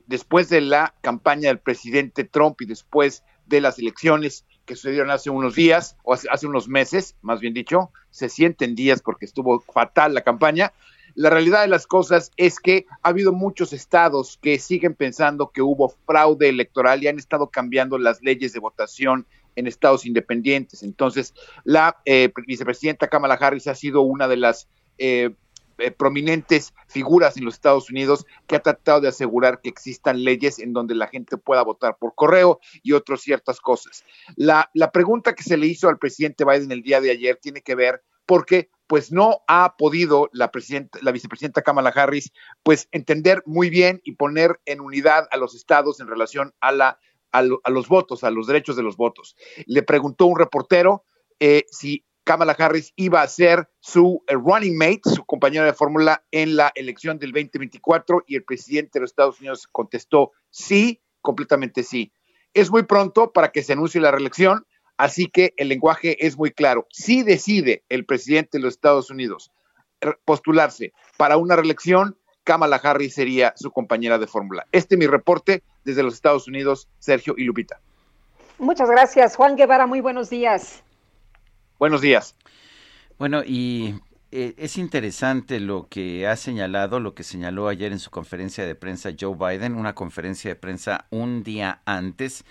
después 0.06 0.50
de 0.50 0.60
la 0.60 0.92
campaña 1.00 1.48
del 1.48 1.60
presidente 1.60 2.24
Trump 2.24 2.60
y 2.60 2.66
después 2.66 3.22
de 3.46 3.62
las 3.62 3.78
elecciones 3.78 4.44
que 4.66 4.76
sucedieron 4.76 5.10
hace 5.10 5.30
unos 5.30 5.54
días, 5.54 5.96
o 6.02 6.12
hace 6.12 6.46
unos 6.46 6.68
meses, 6.68 7.16
más 7.22 7.40
bien 7.40 7.54
dicho, 7.54 7.90
se 8.10 8.28
sienten 8.28 8.74
días 8.74 9.00
porque 9.00 9.24
estuvo 9.24 9.60
fatal 9.60 10.12
la 10.12 10.20
campaña, 10.20 10.74
la 11.18 11.30
realidad 11.30 11.62
de 11.62 11.68
las 11.68 11.88
cosas 11.88 12.30
es 12.36 12.60
que 12.60 12.86
ha 13.02 13.08
habido 13.08 13.32
muchos 13.32 13.72
estados 13.72 14.38
que 14.40 14.60
siguen 14.60 14.94
pensando 14.94 15.50
que 15.50 15.62
hubo 15.62 15.88
fraude 16.06 16.48
electoral 16.48 17.02
y 17.02 17.08
han 17.08 17.18
estado 17.18 17.50
cambiando 17.50 17.98
las 17.98 18.22
leyes 18.22 18.52
de 18.52 18.60
votación 18.60 19.26
en 19.56 19.66
estados 19.66 20.06
independientes. 20.06 20.84
Entonces, 20.84 21.34
la 21.64 22.00
eh, 22.04 22.32
vicepresidenta 22.46 23.08
Kamala 23.08 23.34
Harris 23.34 23.66
ha 23.66 23.74
sido 23.74 24.02
una 24.02 24.28
de 24.28 24.36
las 24.36 24.68
eh, 24.98 25.30
eh, 25.78 25.90
prominentes 25.90 26.72
figuras 26.86 27.36
en 27.36 27.46
los 27.46 27.54
Estados 27.54 27.90
Unidos 27.90 28.24
que 28.46 28.54
ha 28.54 28.60
tratado 28.60 29.00
de 29.00 29.08
asegurar 29.08 29.60
que 29.60 29.70
existan 29.70 30.22
leyes 30.22 30.60
en 30.60 30.72
donde 30.72 30.94
la 30.94 31.08
gente 31.08 31.36
pueda 31.36 31.64
votar 31.64 31.96
por 31.98 32.14
correo 32.14 32.60
y 32.84 32.92
otras 32.92 33.22
ciertas 33.22 33.58
cosas. 33.58 34.04
La, 34.36 34.70
la 34.72 34.92
pregunta 34.92 35.34
que 35.34 35.42
se 35.42 35.56
le 35.56 35.66
hizo 35.66 35.88
al 35.88 35.98
presidente 35.98 36.44
Biden 36.44 36.70
el 36.70 36.84
día 36.84 37.00
de 37.00 37.10
ayer 37.10 37.40
tiene 37.42 37.60
que 37.60 37.74
ver 37.74 38.04
porque 38.24 38.70
pues 38.88 39.12
no 39.12 39.42
ha 39.46 39.76
podido 39.76 40.28
la, 40.32 40.50
presidenta, 40.50 40.98
la 41.02 41.12
vicepresidenta 41.12 41.62
Kamala 41.62 41.90
Harris 41.90 42.32
pues 42.64 42.88
entender 42.90 43.42
muy 43.46 43.70
bien 43.70 44.00
y 44.02 44.12
poner 44.12 44.58
en 44.64 44.80
unidad 44.80 45.28
a 45.30 45.36
los 45.36 45.54
estados 45.54 46.00
en 46.00 46.08
relación 46.08 46.54
a, 46.60 46.72
la, 46.72 46.98
los 47.66 47.86
votos, 47.86 48.24
a 48.24 48.30
los 48.30 48.48
derechos 48.48 48.74
de 48.76 48.82
los 48.82 48.96
votos. 48.96 49.36
Le 49.66 49.82
preguntó 49.82 50.26
un 50.26 50.38
reportero 50.38 51.04
eh, 51.38 51.66
si 51.70 52.04
Kamala 52.24 52.56
Harris 52.58 52.92
iba 52.96 53.22
a 53.22 53.28
ser 53.28 53.70
su 53.80 54.24
eh, 54.26 54.34
running 54.34 54.76
mate, 54.76 55.00
su 55.04 55.24
compañera 55.24 55.66
de 55.66 55.74
fórmula 55.74 56.24
en 56.30 56.56
la 56.56 56.72
elección 56.74 57.18
del 57.18 57.32
2024 57.32 58.24
y 58.26 58.36
el 58.36 58.44
presidente 58.44 58.98
de 58.98 59.02
los 59.02 59.10
Estados 59.10 59.38
Unidos 59.38 59.68
contestó 59.70 60.32
sí, 60.50 61.02
completamente 61.20 61.82
sí. 61.82 62.12
Es 62.54 62.70
muy 62.70 62.84
pronto 62.84 63.32
para 63.32 63.52
que 63.52 63.62
se 63.62 63.74
anuncie 63.74 64.00
la 64.00 64.10
reelección, 64.10 64.66
Así 64.98 65.28
que 65.28 65.54
el 65.56 65.68
lenguaje 65.68 66.26
es 66.26 66.36
muy 66.36 66.50
claro. 66.50 66.86
Si 66.90 67.22
decide 67.22 67.84
el 67.88 68.04
presidente 68.04 68.58
de 68.58 68.64
los 68.64 68.74
Estados 68.74 69.10
Unidos 69.10 69.52
postularse 70.24 70.92
para 71.16 71.36
una 71.36 71.56
reelección, 71.56 72.16
Kamala 72.42 72.76
Harris 72.76 73.14
sería 73.14 73.52
su 73.56 73.70
compañera 73.70 74.18
de 74.18 74.26
fórmula. 74.26 74.66
Este 74.72 74.96
es 74.96 74.98
mi 74.98 75.06
reporte 75.06 75.62
desde 75.84 76.02
los 76.02 76.14
Estados 76.14 76.48
Unidos, 76.48 76.88
Sergio 76.98 77.34
y 77.38 77.44
Lupita. 77.44 77.80
Muchas 78.58 78.90
gracias, 78.90 79.36
Juan 79.36 79.54
Guevara. 79.54 79.86
Muy 79.86 80.00
buenos 80.00 80.30
días. 80.30 80.82
Buenos 81.78 82.00
días. 82.00 82.34
Bueno, 83.18 83.42
y 83.44 83.94
eh, 84.32 84.54
es 84.56 84.78
interesante 84.78 85.60
lo 85.60 85.86
que 85.88 86.26
ha 86.26 86.34
señalado, 86.34 86.98
lo 86.98 87.14
que 87.14 87.22
señaló 87.22 87.68
ayer 87.68 87.92
en 87.92 88.00
su 88.00 88.10
conferencia 88.10 88.66
de 88.66 88.74
prensa 88.74 89.10
Joe 89.18 89.36
Biden, 89.36 89.76
una 89.76 89.94
conferencia 89.94 90.50
de 90.50 90.56
prensa 90.56 91.06
un 91.10 91.44
día 91.44 91.82
antes 91.84 92.44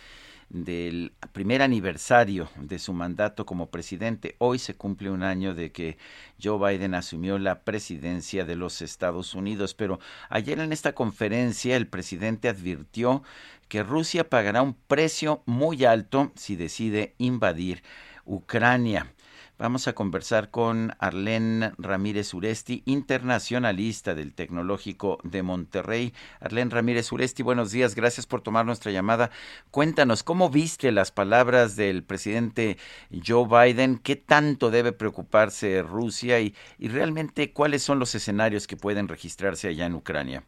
del 0.49 1.13
primer 1.33 1.61
aniversario 1.61 2.49
de 2.55 2.79
su 2.79 2.93
mandato 2.93 3.45
como 3.45 3.69
presidente. 3.69 4.35
Hoy 4.39 4.59
se 4.59 4.75
cumple 4.75 5.09
un 5.09 5.23
año 5.23 5.53
de 5.53 5.71
que 5.71 5.97
Joe 6.41 6.57
Biden 6.57 6.93
asumió 6.93 7.37
la 7.37 7.61
presidencia 7.63 8.45
de 8.45 8.55
los 8.55 8.81
Estados 8.81 9.35
Unidos, 9.35 9.73
pero 9.73 9.99
ayer 10.29 10.59
en 10.59 10.71
esta 10.71 10.93
conferencia 10.93 11.75
el 11.75 11.87
presidente 11.87 12.49
advirtió 12.49 13.23
que 13.67 13.83
Rusia 13.83 14.29
pagará 14.29 14.61
un 14.61 14.73
precio 14.73 15.43
muy 15.45 15.83
alto 15.83 16.31
si 16.35 16.55
decide 16.55 17.15
invadir 17.17 17.83
Ucrania. 18.25 19.13
Vamos 19.59 19.87
a 19.87 19.93
conversar 19.93 20.51
con 20.51 20.93
Arlén 20.99 21.73
Ramírez 21.79 22.31
Uresti, 22.35 22.83
internacionalista 22.85 24.13
del 24.13 24.35
Tecnológico 24.35 25.17
de 25.23 25.41
Monterrey. 25.41 26.13
Arlén 26.39 26.69
Ramírez 26.69 27.11
Uresti, 27.11 27.41
buenos 27.41 27.71
días, 27.71 27.95
gracias 27.95 28.27
por 28.27 28.41
tomar 28.41 28.67
nuestra 28.67 28.91
llamada. 28.91 29.31
Cuéntanos, 29.71 30.21
¿cómo 30.21 30.51
viste 30.51 30.91
las 30.91 31.11
palabras 31.11 31.75
del 31.75 32.03
presidente 32.03 32.77
Joe 33.25 33.47
Biden? 33.47 33.97
¿Qué 33.97 34.15
tanto 34.15 34.69
debe 34.69 34.91
preocuparse 34.91 35.81
Rusia 35.81 36.39
y, 36.39 36.53
y 36.77 36.89
realmente 36.89 37.51
cuáles 37.51 37.81
son 37.81 37.97
los 37.97 38.13
escenarios 38.13 38.67
que 38.67 38.77
pueden 38.77 39.07
registrarse 39.07 39.69
allá 39.69 39.87
en 39.87 39.95
Ucrania? 39.95 40.43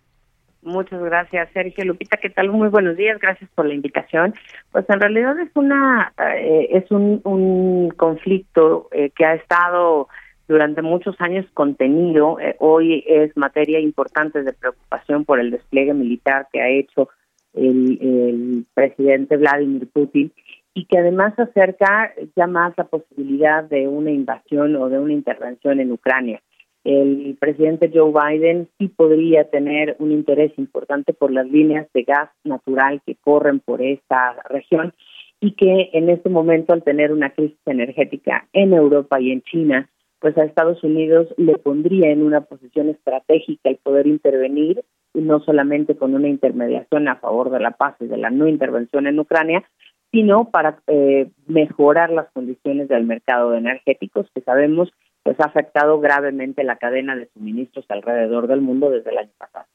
Muchas 0.62 1.02
gracias, 1.02 1.50
Sergio 1.54 1.86
Lupita. 1.86 2.18
¿Qué 2.18 2.30
tal? 2.30 2.50
Muy 2.50 2.68
buenos 2.68 2.98
días. 2.98 3.18
Gracias 3.20 3.50
por 3.56 3.66
la 3.66 3.74
invitación. 3.74 4.34
Pues 4.72 4.86
en 4.90 5.00
realidad 5.00 5.40
es 5.40 5.50
una 5.56 6.12
eh, 6.36 6.70
es 6.72 6.92
un, 6.92 7.22
un 7.24 7.92
conflicto 7.92 8.90
eh, 8.92 9.10
que 9.16 9.26
ha 9.26 9.36
estado 9.36 10.10
durante 10.50 10.82
muchos 10.82 11.16
años 11.22 11.46
contenido. 11.54 12.40
Eh, 12.42 12.58
hoy 12.60 13.06
es 13.08 13.36
materia 13.38 13.80
importante 13.80 14.44
de 14.44 14.52
preocupación 14.52 15.24
por 15.24 15.40
el 15.40 15.52
despliegue 15.52 15.94
militar 15.94 16.48
que 16.52 16.62
ha 16.62 16.70
hecho 16.70 17.08
el, 17.54 17.98
el 18.02 18.66
presidente 18.74 19.38
Vladimir 19.38 19.88
Putin 19.88 20.34
y 20.74 20.86
que 20.86 20.98
además 20.98 21.40
acerca 21.40 22.12
ya 22.36 22.48
más 22.48 22.74
la 22.78 22.84
posibilidad 22.84 23.64
de 23.64 23.88
una 23.88 24.12
invasión 24.12 24.76
o 24.76 24.90
de 24.90 25.00
una 25.00 25.14
intervención 25.14 25.80
en 25.80 25.92
Ucrania 25.92 26.42
el 26.84 27.38
presidente 27.40 27.92
Joe 27.94 28.12
Biden 28.12 28.70
sí 28.78 28.88
podría 28.88 29.50
tener 29.50 29.96
un 30.00 30.12
interés 30.12 30.52
importante 30.58 31.14
por 31.14 31.32
las 31.32 31.50
líneas 31.50 31.88
de 31.94 32.04
gas 32.04 32.30
natural 32.44 33.02
que 33.06 33.16
corren 33.16 33.60
por 33.60 33.82
esta 33.82 34.38
región 34.50 34.94
y 35.42 35.52
que 35.52 35.90
en 35.94 36.10
este 36.10 36.30
momento 36.30 36.74
al 36.74 36.84
tener 36.84 37.12
una 37.12 37.32
crisis 37.32 37.60
energética 37.66 38.48
en 38.54 38.74
Europa 38.74 39.20
y 39.20 39.32
en 39.32 39.42
China, 39.42 39.90
pues 40.20 40.38
a 40.38 40.44
Estados 40.44 40.84
Unidos 40.84 41.28
le 41.38 41.58
pondría 41.58 42.12
en 42.12 42.24
una 42.24 42.42
posición 42.42 42.90
estratégica 42.90 43.70
el 43.70 43.78
poder 43.78 44.08
intervenir 44.08 44.84
y 45.14 45.22
no 45.22 45.40
solamente 45.40 45.96
con 45.96 46.14
una 46.14 46.28
intermediación 46.28 47.08
a 47.08 47.16
favor 47.16 47.50
de 47.50 47.60
la 47.60 47.72
paz 47.72 47.96
y 48.00 48.06
de 48.06 48.18
la 48.18 48.30
no 48.30 48.48
intervención 48.48 49.08
en 49.08 49.20
Ucrania, 49.20 49.64
sino 50.12 50.50
para 50.50 50.82
eh, 50.88 51.30
mejorar 51.48 52.10
las 52.10 52.30
condiciones 52.32 52.90
del 52.90 53.06
mercado 53.06 53.52
de 53.52 53.60
energéticos 53.60 54.30
que 54.34 54.42
sabemos 54.42 54.92
pues 55.24 55.40
ha 55.40 55.46
afectado 55.46 56.00
gravemente 56.00 56.64
la 56.64 56.78
cadena 56.78 57.16
de 57.16 57.28
suministros 57.34 57.86
alrededor 57.90 58.48
del 58.48 58.62
mundo 58.62 58.90
desde 58.90 59.12
el 59.12 59.18
año 59.18 59.32
pasado. 59.38 59.66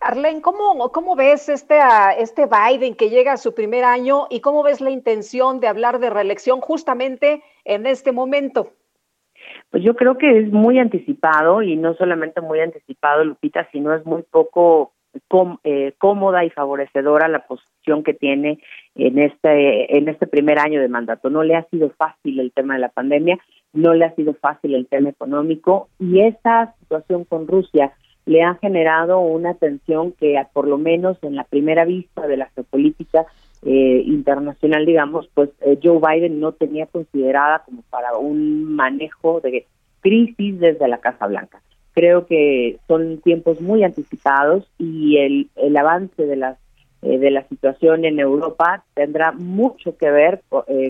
Arlene, 0.00 0.40
¿cómo, 0.40 0.90
¿cómo 0.92 1.14
ves 1.14 1.50
este, 1.50 1.78
este 2.18 2.46
Biden 2.46 2.94
que 2.94 3.10
llega 3.10 3.34
a 3.34 3.36
su 3.36 3.54
primer 3.54 3.84
año 3.84 4.28
y 4.30 4.40
cómo 4.40 4.62
ves 4.62 4.80
la 4.80 4.90
intención 4.90 5.60
de 5.60 5.68
hablar 5.68 5.98
de 5.98 6.08
reelección 6.08 6.60
justamente 6.60 7.42
en 7.64 7.86
este 7.86 8.10
momento? 8.10 8.72
Pues 9.70 9.82
yo 9.82 9.94
creo 9.94 10.16
que 10.16 10.38
es 10.38 10.52
muy 10.52 10.78
anticipado 10.78 11.62
y 11.62 11.76
no 11.76 11.94
solamente 11.94 12.40
muy 12.40 12.60
anticipado, 12.60 13.24
Lupita, 13.24 13.68
sino 13.72 13.94
es 13.94 14.04
muy 14.06 14.22
poco 14.22 14.92
eh, 15.64 15.92
cómoda 15.98 16.44
y 16.44 16.50
favorecedora 16.50 17.28
la 17.28 17.46
posición 17.46 18.02
que 18.02 18.14
tiene 18.14 18.60
en 18.94 19.18
este 19.18 19.96
en 19.96 20.08
este 20.08 20.26
primer 20.26 20.58
año 20.58 20.80
de 20.80 20.88
mandato. 20.88 21.30
No 21.30 21.42
le 21.42 21.56
ha 21.56 21.64
sido 21.64 21.90
fácil 21.90 22.40
el 22.40 22.52
tema 22.52 22.74
de 22.74 22.80
la 22.80 22.90
pandemia, 22.90 23.38
no 23.72 23.94
le 23.94 24.04
ha 24.04 24.14
sido 24.14 24.34
fácil 24.34 24.74
el 24.74 24.86
tema 24.86 25.10
económico 25.10 25.88
y 25.98 26.20
esta 26.20 26.74
situación 26.80 27.24
con 27.24 27.46
Rusia 27.46 27.92
le 28.26 28.42
ha 28.42 28.54
generado 28.56 29.20
una 29.20 29.54
tensión 29.54 30.12
que 30.12 30.40
por 30.52 30.68
lo 30.68 30.78
menos 30.78 31.18
en 31.22 31.36
la 31.36 31.44
primera 31.44 31.84
vista 31.84 32.26
de 32.26 32.36
la 32.36 32.50
geopolítica 32.54 33.26
eh, 33.62 34.02
internacional, 34.06 34.86
digamos, 34.86 35.28
pues 35.34 35.50
eh, 35.60 35.78
Joe 35.82 36.00
Biden 36.00 36.40
no 36.40 36.52
tenía 36.52 36.86
considerada 36.86 37.62
como 37.64 37.82
para 37.90 38.16
un 38.16 38.74
manejo 38.74 39.40
de 39.40 39.66
crisis 40.00 40.58
desde 40.58 40.88
la 40.88 40.98
Casa 40.98 41.26
Blanca. 41.26 41.60
Creo 41.92 42.26
que 42.26 42.78
son 42.86 43.18
tiempos 43.18 43.60
muy 43.60 43.84
anticipados 43.84 44.64
y 44.78 45.18
el, 45.18 45.50
el 45.56 45.76
avance 45.76 46.24
de 46.24 46.36
las 46.36 46.58
eh, 47.02 47.18
de 47.18 47.30
la 47.30 47.46
situación 47.48 48.04
en 48.04 48.20
Europa 48.20 48.84
tendrá 48.94 49.32
mucho 49.32 49.96
que 49.96 50.10
ver 50.10 50.42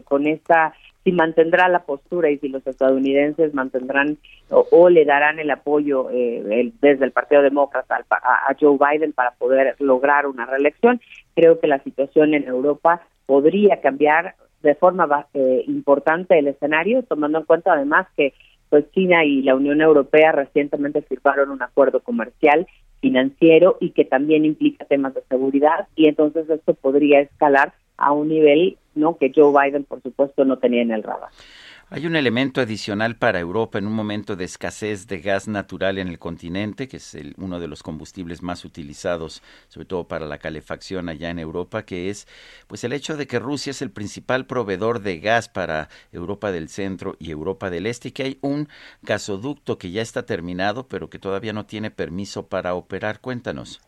con 0.05 0.27
esta 0.27 0.75
si 1.05 1.13
mantendrá 1.13 1.69
la 1.69 1.85
postura 1.85 2.31
y 2.31 2.39
si 2.39 2.49
los 2.49 2.67
estadounidenses 2.67 3.55
mantendrán 3.55 4.19
o, 4.51 4.89
le 4.91 5.05
darán 5.05 5.39
el 5.39 5.51
apoyo 5.51 6.11
eh, 6.11 6.73
desde 6.81 7.05
el 7.05 7.13
Partido 7.13 7.43
Demócrata 7.43 8.05
a, 8.11 8.55
Joe 8.61 8.77
Biden 8.79 9.13
para 9.13 9.33
poder 9.33 9.77
lograr 9.79 10.27
una 10.27 10.47
reelección. 10.47 11.01
Creo 11.35 11.59
que 11.61 11.69
la 11.69 11.83
situación 11.83 12.35
en 12.35 12.45
Europa 12.45 13.01
podría 13.27 13.81
cambiar 13.81 14.35
de 14.63 14.75
forma 14.75 15.27
eh, 15.33 15.65
importante 15.67 16.39
el 16.39 16.49
escenario, 16.49 17.03
tomando 17.05 17.39
en 17.39 17.45
cuenta 17.45 17.73
además 17.73 18.07
que 18.17 18.35
pues 18.69 18.91
China 18.93 19.25
y 19.25 19.43
la 19.43 19.57
Unión 19.57 19.81
Europea 19.81 20.33
recientemente 20.33 21.03
firmaron 21.03 21.51
un 21.51 21.63
acuerdo 21.63 22.01
comercial 22.01 22.67
financiero 23.01 23.79
y 23.81 23.91
que 23.91 24.05
también 24.05 24.45
implica 24.45 24.85
temas 24.85 25.15
de 25.15 25.23
seguridad 25.29 25.89
y 25.97 26.07
entonces 26.07 26.49
esto 26.49 26.75
podría 26.75 27.21
escalar 27.21 27.73
a 27.97 28.13
un 28.13 28.29
nivel 28.29 28.79
no 28.95 29.17
que 29.17 29.33
Joe 29.35 29.53
Biden 29.53 29.85
por 29.85 30.03
supuesto 30.03 30.45
no 30.45 30.59
tenía 30.59 30.83
en 30.83 30.91
el 30.93 31.03
radar. 31.03 31.31
Hay 31.93 32.07
un 32.07 32.15
elemento 32.15 32.61
adicional 32.61 33.17
para 33.17 33.41
Europa 33.41 33.79
en 33.79 33.89
un 33.89 33.95
momento 33.95 34.37
de 34.37 34.45
escasez 34.45 35.09
de 35.09 35.19
gas 35.19 35.49
natural 35.49 35.99
en 35.99 36.07
el 36.07 36.21
continente, 36.21 36.87
que 36.87 36.99
es 36.99 37.19
uno 37.37 37.59
de 37.59 37.67
los 37.67 37.83
combustibles 37.83 38.43
más 38.43 38.65
utilizados, 38.65 39.43
sobre 39.67 39.87
todo 39.87 40.07
para 40.07 40.25
la 40.27 40.39
calefacción 40.39 41.09
allá 41.09 41.31
en 41.31 41.41
Europa, 41.41 41.85
que 41.85 42.09
es 42.09 42.29
pues 42.69 42.85
el 42.85 42.93
hecho 42.93 43.17
de 43.17 43.27
que 43.27 43.41
Rusia 43.41 43.73
es 43.73 43.83
el 43.83 43.91
principal 43.91 44.47
proveedor 44.47 45.01
de 45.01 45.19
gas 45.19 45.49
para 45.49 45.89
Europa 46.13 46.53
del 46.53 46.69
Centro 46.69 47.17
y 47.19 47.33
Europa 47.33 47.71
del 47.71 47.87
Este, 47.87 48.11
y 48.11 48.13
que 48.13 48.23
hay 48.23 48.39
un 48.41 48.69
gasoducto 49.03 49.77
que 49.77 49.91
ya 49.91 50.01
está 50.01 50.25
terminado, 50.25 50.87
pero 50.87 51.11
que 51.11 51.19
todavía 51.19 51.53
no 51.53 51.67
tiene 51.67 51.91
permiso 51.91 52.47
para 52.47 52.75
operar. 52.75 53.21
Cuéntanos. 53.21 53.81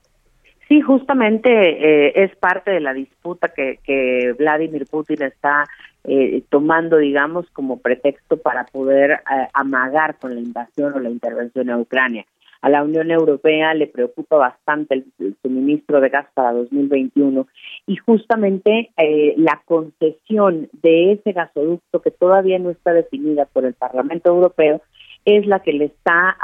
Sí, 0.69 0.81
justamente 0.81 1.51
eh, 1.51 2.13
es 2.25 2.35
parte 2.37 2.71
de 2.71 2.81
la 2.81 2.95
disputa 2.95 3.49
que, 3.49 3.79
que 3.85 4.35
Vladimir 4.39 4.87
Putin 4.87 5.23
está 5.23 5.67
eh, 6.05 6.43
tomando, 6.49 6.99
digamos, 6.99 7.47
como 7.51 7.81
pretexto 7.81 8.37
para 8.37 8.65
poder 8.65 9.11
eh, 9.13 9.49
amagar 9.53 10.19
con 10.19 10.35
la 10.35 10.41
invasión 10.41 10.95
o 10.95 11.01
la 11.01 11.11
intervención 11.11 11.69
a 11.71 11.79
Ucrania. 11.79 12.25
A 12.61 12.69
la 12.69 12.85
Unión 12.85 13.11
Europea 13.11 13.75
le 13.75 13.89
preocupa 13.89 14.37
bastante 14.37 14.95
el, 14.95 15.37
suministro 15.43 16.01
de 16.01 16.11
gas 16.11 16.27
para 16.33 16.53
2021 16.53 17.49
y 17.89 17.97
justamente 17.97 18.93
la 19.37 19.61
concesión 19.65 20.69
de 20.81 21.13
ese 21.13 21.33
gasoducto 21.33 22.01
que 22.01 22.13
todavía 22.13 22.61
no 22.61 22.71
está 22.71 22.93
definida 22.93 23.47
por 23.47 23.65
el 23.65 23.75
Parlamento 23.75 24.31
Europeo 24.31 24.81
es 25.25 25.45
la 25.49 25.59
que 25.59 25.73
le 25.73 25.87
está, 25.87 26.37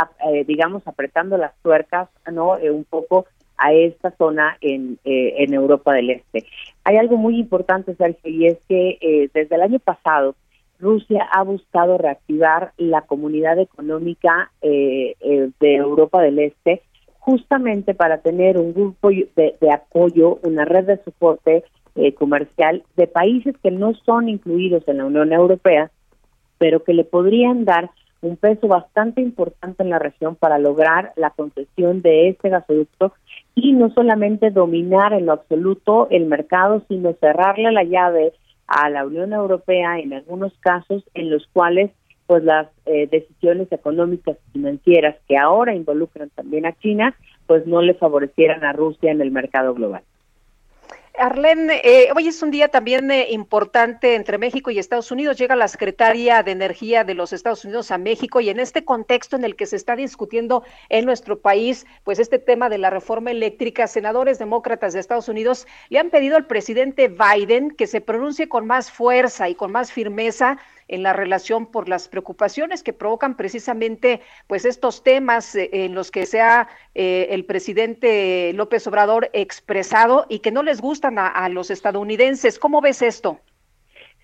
digamos, 0.45 0.85
apretando 0.89 1.37
las 1.37 1.57
tuercas, 1.62 2.09
¿no? 2.33 2.57
un 2.57 2.85
poco 2.85 3.27
a 3.59 3.73
esta 3.73 4.13
zona 4.13 4.57
en, 4.61 4.99
eh, 5.05 5.35
en 5.39 5.53
Europa 5.53 5.93
del 5.93 6.11
Este. 6.11 6.47
Hay 6.85 6.97
algo 6.97 7.17
muy 7.17 7.39
importante, 7.39 7.95
Sergio, 7.97 8.31
y 8.31 8.47
es 8.47 8.59
que 8.69 8.99
eh, 9.01 9.29
desde 9.35 9.57
el 9.57 9.63
año 9.63 9.79
pasado 9.81 10.35
Rusia 10.79 11.29
ha 11.33 11.43
buscado 11.43 11.99
reactivar 11.99 12.73
la 12.77 13.03
comunidad 13.03 13.59
económica 13.59 14.53
eh, 14.63 15.15
de 15.61 15.75
Europa 15.75 16.23
del 16.23 16.39
Este 16.39 16.83
justamente 17.19 17.95
para 17.95 18.19
tener 18.19 18.57
un 18.59 18.73
grupo 18.73 19.11
de, 19.11 19.57
de 19.61 19.73
apoyo, 19.73 20.39
una 20.45 20.65
red 20.65 20.85
de 20.85 21.03
soporte 21.03 21.65
comercial 22.17 22.85
de 22.97 23.09
países 23.09 23.57
que 23.61 23.73
no 23.73 23.93
son 24.07 24.29
incluidos 24.29 24.87
en 24.87 24.99
la 24.99 25.05
Unión 25.05 25.33
Europea, 25.33 25.91
pero 26.57 26.85
que 26.85 26.95
le 26.95 27.03
podrían 27.03 27.65
dar 27.65 27.91
un 28.21 28.37
peso 28.37 28.66
bastante 28.69 29.21
importante 29.21 29.83
en 29.83 29.91
la 29.91 29.99
región 29.99 30.35
para 30.35 30.59
lograr 30.59 31.12
la 31.16 31.31
concesión 31.31 32.03
de 32.03 32.29
este 32.29 32.49
gasoducto 32.49 33.12
y 33.55 33.73
no 33.73 33.91
solamente 33.91 34.51
dominar 34.51 35.12
en 35.12 35.27
lo 35.27 35.33
absoluto 35.33 36.09
el 36.11 36.27
mercado, 36.27 36.83
sino 36.89 37.12
cerrarle 37.14 37.71
la 37.73 37.85
llave 37.85 38.33
a 38.66 38.91
la 38.91 39.07
Unión 39.07 39.33
Europea 39.33 39.99
en 39.99 40.12
algunos 40.12 40.53
casos 40.61 41.03
en 41.14 41.31
los 41.31 41.47
cuales 41.53 41.91
pues 42.27 42.45
las 42.45 42.69
eh, 42.85 43.09
decisiones 43.11 43.73
económicas 43.73 44.37
y 44.49 44.53
financieras 44.53 45.16
que 45.27 45.39
ahora 45.39 45.75
involucran 45.75 46.29
también 46.31 46.66
a 46.66 46.77
China 46.79 47.16
pues 47.47 47.66
no 47.66 47.81
le 47.81 47.95
favorecieran 47.95 48.64
a 48.64 48.75
Rusia 48.75 49.11
en 49.11 49.23
el 49.23 49.31
mercado 49.31 49.73
global. 49.73 50.03
Arlene, 51.19 51.81
eh, 51.83 52.11
hoy 52.14 52.29
es 52.29 52.43
un 52.43 52.53
día 52.53 52.69
también 52.69 53.11
eh, 53.11 53.27
importante 53.31 54.14
entre 54.14 54.39
México 54.39 54.71
y 54.71 54.79
Estados 54.79 55.11
Unidos. 55.11 55.37
Llega 55.37 55.57
la 55.57 55.66
secretaria 55.66 56.45
de 56.45 56.53
Energía 56.53 57.03
de 57.03 57.14
los 57.14 57.33
Estados 57.33 57.64
Unidos 57.64 57.91
a 57.91 57.99
México 57.99 58.41
y 58.41 58.51
en 58.51 58.61
este 58.61 58.85
contexto 58.85 59.35
en 59.35 59.45
el 59.45 59.57
que 59.57 59.66
se 59.66 59.75
está 59.75 59.97
discutiendo 59.97 60.62
en 60.89 61.05
nuestro 61.05 61.41
país, 61.41 61.87
pues 62.05 62.21
este 62.21 62.39
tema 62.39 62.69
de 62.69 62.79
la 62.79 62.91
reforma 62.91 63.33
eléctrica, 63.33 63.89
senadores 63.89 64.39
demócratas 64.39 64.93
de 64.93 65.01
Estados 65.01 65.29
Unidos 65.29 65.66
le 65.89 65.99
han 65.99 66.11
pedido 66.11 66.37
al 66.37 66.47
presidente 66.47 67.09
Biden 67.09 67.73
que 67.73 67.89
se 67.89 68.01
pronuncie 68.01 68.49
con 68.49 68.66
más 68.66 68.93
fuerza 68.93 69.49
y 69.49 69.57
con 69.57 69.73
más 69.73 69.93
firmeza 69.93 70.59
en 70.89 71.03
la 71.03 71.12
relación 71.12 71.70
por 71.70 71.89
las 71.89 72.09
preocupaciones 72.09 72.82
que 72.82 72.93
provocan 72.93 73.36
precisamente 73.36 74.20
pues 74.47 74.64
estos 74.64 75.05
temas 75.05 75.55
eh, 75.55 75.68
en 75.72 75.95
los 75.95 76.11
que 76.11 76.26
se 76.26 76.41
ha 76.41 76.68
eh, 76.95 77.28
el 77.30 77.45
presidente 77.45 78.53
López 78.55 78.86
Obrador 78.86 79.30
expresado 79.32 80.26
y 80.28 80.41
que 80.41 80.51
no 80.51 80.62
les 80.62 80.80
gustan 80.80 81.18
a, 81.18 81.49
los 81.49 81.70
estadounidenses. 81.70 82.59
¿Cómo 82.59 82.80
ves 82.80 83.03
esto? 83.03 83.39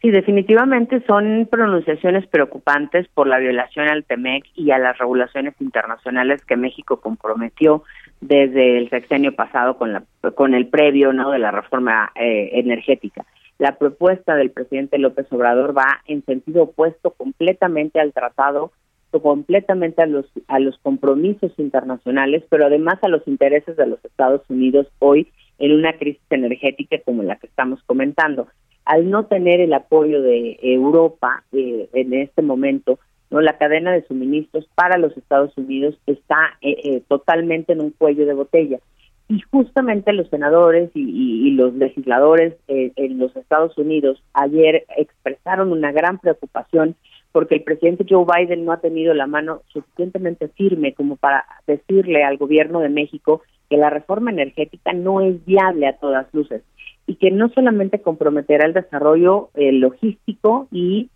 Sí, 0.01 0.11
definitivamente 0.11 1.03
son 1.07 1.49
pronunciaciones 1.51 2.27
preocupantes 2.27 3.09
por 3.09 3.27
la 3.27 3.39
violación 3.39 3.89
al 3.89 4.05
TEMEC 4.05 4.45
y 4.55 4.71
a 4.71 4.79
las 4.79 4.99
regulaciones 4.99 5.55
internacionales 5.61 6.45
que 6.45 6.57
México 6.57 7.01
comprometió 7.01 7.85
desde 8.21 8.79
el 8.79 8.91
sexenio 8.91 9.35
pasado 9.35 9.79
con 9.79 9.93
la 9.93 10.03
con 10.35 10.55
el 10.55 10.69
previo 10.69 11.13
no 11.13 11.31
de 11.31 11.39
la 11.39 11.51
reforma 11.51 12.13
eh, 12.15 12.51
energética 12.53 13.25
la 13.59 13.79
propuesta 13.79 14.35
del 14.35 14.51
presidente 14.51 14.99
López 14.99 15.27
Obrador 15.33 15.77
va 15.77 16.03
en 16.07 16.25
sentido 16.25 16.65
opuesto 16.65 17.11
completamente 17.13 18.01
al 18.01 18.13
tratado, 18.13 18.73
completamente 19.21 20.03
a 20.03 20.07
los 20.07 20.27
a 20.49 20.59
los 20.59 20.77
compromisos 20.79 21.53
internacionales, 21.59 22.45
pero 22.49 22.67
además 22.67 22.99
a 23.03 23.09
los 23.09 23.27
intereses 23.29 23.77
de 23.77 23.87
los 23.87 24.05
Estados 24.05 24.43
Unidos 24.49 24.89
hoy 24.99 25.29
en 25.59 25.73
una 25.73 25.93
crisis 25.97 26.23
energética 26.31 26.99
como 27.05 27.23
la 27.23 27.37
que 27.37 27.47
estamos 27.47 27.81
comentando. 27.85 28.49
Al 28.85 29.09
no 29.09 29.27
tener 29.27 29.61
el 29.61 29.73
apoyo 29.73 30.21
de 30.21 30.59
Europa 30.63 31.45
eh, 31.53 31.89
en 31.93 32.13
este 32.13 32.43
momento, 32.43 32.99
no 33.31 33.41
la 33.41 33.57
cadena 33.57 33.93
de 33.93 34.07
suministros 34.07 34.69
para 34.75 34.99
los 34.99 35.17
Estados 35.17 35.57
Unidos 35.57 35.97
está 36.07 36.59
eh, 36.61 36.77
eh, 36.85 37.03
totalmente 37.09 37.73
en 37.73 37.81
un 37.81 37.91
cuello 37.91 38.27
de 38.27 38.35
botella 38.35 38.81
y 39.29 39.41
justamente 39.41 40.13
los 40.13 40.29
senadores 40.29 40.91
y, 40.95 41.51
los 41.53 41.75
legisladores 41.75 42.55
eh, 42.69 42.93
en 42.97 43.19
los 43.19 43.35
Estados 43.37 43.77
Unidos 43.79 44.23
ayer 44.33 44.85
expresaron 44.97 45.71
una 45.71 45.93
gran 45.93 46.19
preocupación 46.19 46.97
porque 47.33 47.57
el 47.57 47.63
presidente 47.63 48.05
Joe 48.09 48.27
Biden 48.27 48.65
no 48.65 48.73
ha 48.73 48.81
tenido 48.81 49.15
la 49.15 49.27
mano 49.27 49.63
suficientemente 49.69 50.49
firme 50.49 50.95
como 50.95 51.17
para 51.17 51.45
decirle 51.67 52.25
al 52.25 52.37
gobierno 52.37 52.81
de 52.81 52.89
México 52.89 53.43
que 53.71 53.77
la 53.77 53.89
reforma 53.89 54.31
energética 54.31 54.93
no 54.93 55.21
es 55.21 55.45
viable 55.45 55.87
a 55.87 55.97
todas 55.97 56.33
luces 56.33 56.63
y 57.07 57.17
que 57.17 57.31
no 57.31 57.49
solamente 57.51 58.01
comprometerá 58.01 58.67
el 58.67 58.73
desarrollo 58.73 59.51
eh, 59.55 59.73
logístico 59.73 60.69
y 60.71 61.11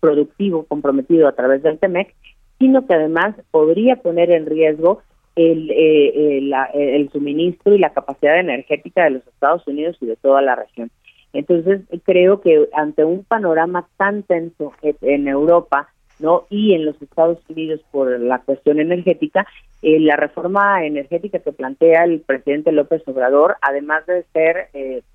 productivo 0.00 0.64
comprometido 0.64 1.28
a 1.28 1.32
través 1.32 1.62
del 1.62 1.78
TEMEC, 1.78 2.14
sino 2.58 2.86
que 2.86 2.94
además 2.94 3.36
podría 3.50 3.96
poner 3.96 4.30
en 4.30 4.46
riesgo 4.46 5.02
el, 5.36 5.70
eh, 5.70 6.38
eh, 6.38 6.96
el 6.96 7.10
suministro 7.10 7.74
y 7.74 7.78
la 7.78 7.92
capacidad 7.92 8.38
energética 8.38 9.04
de 9.04 9.10
los 9.10 9.26
Estados 9.26 9.66
Unidos 9.66 9.96
y 10.00 10.06
de 10.06 10.16
toda 10.16 10.42
la 10.42 10.56
región. 10.56 10.90
Entonces, 11.32 11.80
creo 12.04 12.40
que 12.40 12.68
ante 12.74 13.04
un 13.04 13.24
panorama 13.24 13.88
tan 13.96 14.22
tenso 14.22 14.72
en 14.82 15.26
Europa, 15.26 15.88
¿no? 16.20 16.44
Y 16.48 16.74
en 16.74 16.84
los 16.84 17.00
Estados 17.02 17.38
Unidos 17.48 17.80
por 17.90 18.20
la 18.20 18.38
cuestión 18.38 18.78
energética, 18.78 19.44
eh, 19.82 19.98
la 19.98 20.14
reforma 20.14 20.86
energética 20.86 21.40
que 21.40 21.50
plantea 21.50 22.04
el 22.04 22.20
presidente 22.20 22.70
López 22.70 23.02
Obrador, 23.06 23.56
además 23.62 24.06
de 24.06 24.24
ser 24.32 24.68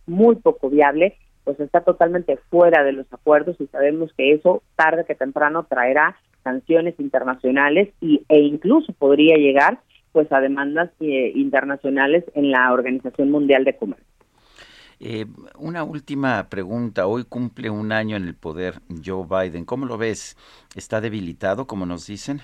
muy 0.08 0.36
poco 0.36 0.70
viable, 0.70 1.16
pues 1.46 1.58
está 1.62 1.82
totalmente 1.82 2.36
fuera 2.50 2.84
de 2.84 2.92
los 2.92 3.12
acuerdos 3.14 3.56
y 3.60 3.68
sabemos 3.68 4.12
que 4.18 4.34
eso 4.34 4.62
tarde 4.76 5.06
que 5.06 5.16
temprano 5.16 5.66
traerá 5.70 6.18
sanciones 6.44 7.00
internacionales 7.00 7.90
y, 8.02 8.24
e 8.28 8.40
incluso 8.40 8.92
podría 8.94 9.38
llegar 9.38 9.80
pues 10.20 10.34
a 10.34 10.42
demandas 10.42 10.90
eh, 11.00 11.32
internacionales 11.34 12.26
en 12.36 12.52
la 12.52 12.74
Organización 12.74 13.32
Mundial 13.32 13.64
de 13.64 13.78
Comercio. 13.78 14.06
Eh, 15.00 15.26
una 15.58 15.86
última 15.86 16.50
pregunta. 16.50 17.08
Hoy 17.08 17.24
cumple 17.24 17.70
un 17.70 17.94
año 17.94 18.18
en 18.18 18.24
el 18.28 18.36
poder 18.36 18.82
Joe 19.06 19.26
Biden. 19.26 19.64
¿Cómo 19.64 19.86
lo 19.86 19.98
ves? 19.98 20.36
¿Está 20.76 21.00
debilitado, 21.00 21.68
como 21.68 21.86
nos 21.86 22.06
dicen? 22.06 22.42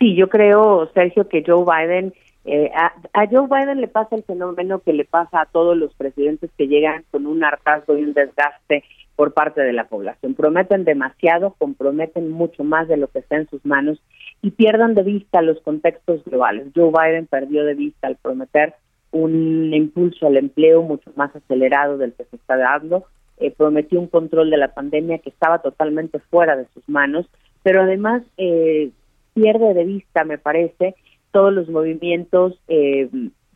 Sí, 0.00 0.16
yo 0.16 0.28
creo, 0.28 0.90
Sergio, 0.92 1.28
que 1.28 1.44
Joe 1.46 1.64
Biden 1.64 2.12
Eh, 2.44 2.68
a, 2.74 3.26
Joe 3.30 3.46
Biden 3.46 3.80
le 3.80 3.86
pasa 3.86 4.16
el 4.16 4.24
fenómeno 4.24 4.80
que 4.80 4.92
le 4.92 5.04
pasa 5.04 5.42
a 5.42 5.46
todos 5.46 5.76
los 5.76 5.94
presidentes 5.94 6.50
que 6.58 6.66
llegan 6.66 7.04
con 7.12 7.26
un 7.26 7.44
hartazgo 7.44 7.96
y 7.96 8.02
un 8.02 8.14
desgaste 8.14 8.82
por 9.16 9.34
parte 9.34 9.60
de 9.60 9.72
la 9.72 9.88
población. 9.88 10.34
Prometen 10.34 10.84
demasiado, 10.84 11.54
comprometen 11.58 12.30
mucho 12.30 12.64
más 12.64 12.88
de 12.88 12.96
lo 12.96 13.08
que 13.08 13.20
está 13.20 13.36
en 13.36 13.48
sus 13.48 13.64
manos 13.64 14.00
y 14.40 14.50
pierdan 14.50 14.94
de 14.94 15.02
vista 15.02 15.42
los 15.42 15.60
contextos 15.60 16.24
globales. 16.24 16.68
Joe 16.74 16.90
Biden 16.90 17.26
perdió 17.26 17.64
de 17.64 17.74
vista 17.74 18.08
al 18.08 18.16
prometer 18.16 18.74
un 19.10 19.72
impulso 19.74 20.26
al 20.26 20.38
empleo 20.38 20.82
mucho 20.82 21.12
más 21.16 21.34
acelerado 21.36 21.98
del 21.98 22.14
que 22.14 22.24
se 22.24 22.36
está 22.36 22.56
dando, 22.56 23.04
eh, 23.38 23.50
prometió 23.50 24.00
un 24.00 24.08
control 24.08 24.50
de 24.50 24.56
la 24.56 24.74
pandemia 24.74 25.18
que 25.18 25.28
estaba 25.28 25.60
totalmente 25.60 26.18
fuera 26.18 26.56
de 26.56 26.66
sus 26.72 26.88
manos, 26.88 27.26
pero 27.62 27.82
además 27.82 28.22
eh, 28.38 28.90
pierde 29.34 29.74
de 29.74 29.84
vista, 29.84 30.24
me 30.24 30.38
parece, 30.38 30.94
todos 31.30 31.52
los 31.52 31.68
movimientos 31.68 32.58
eh, 32.68 33.08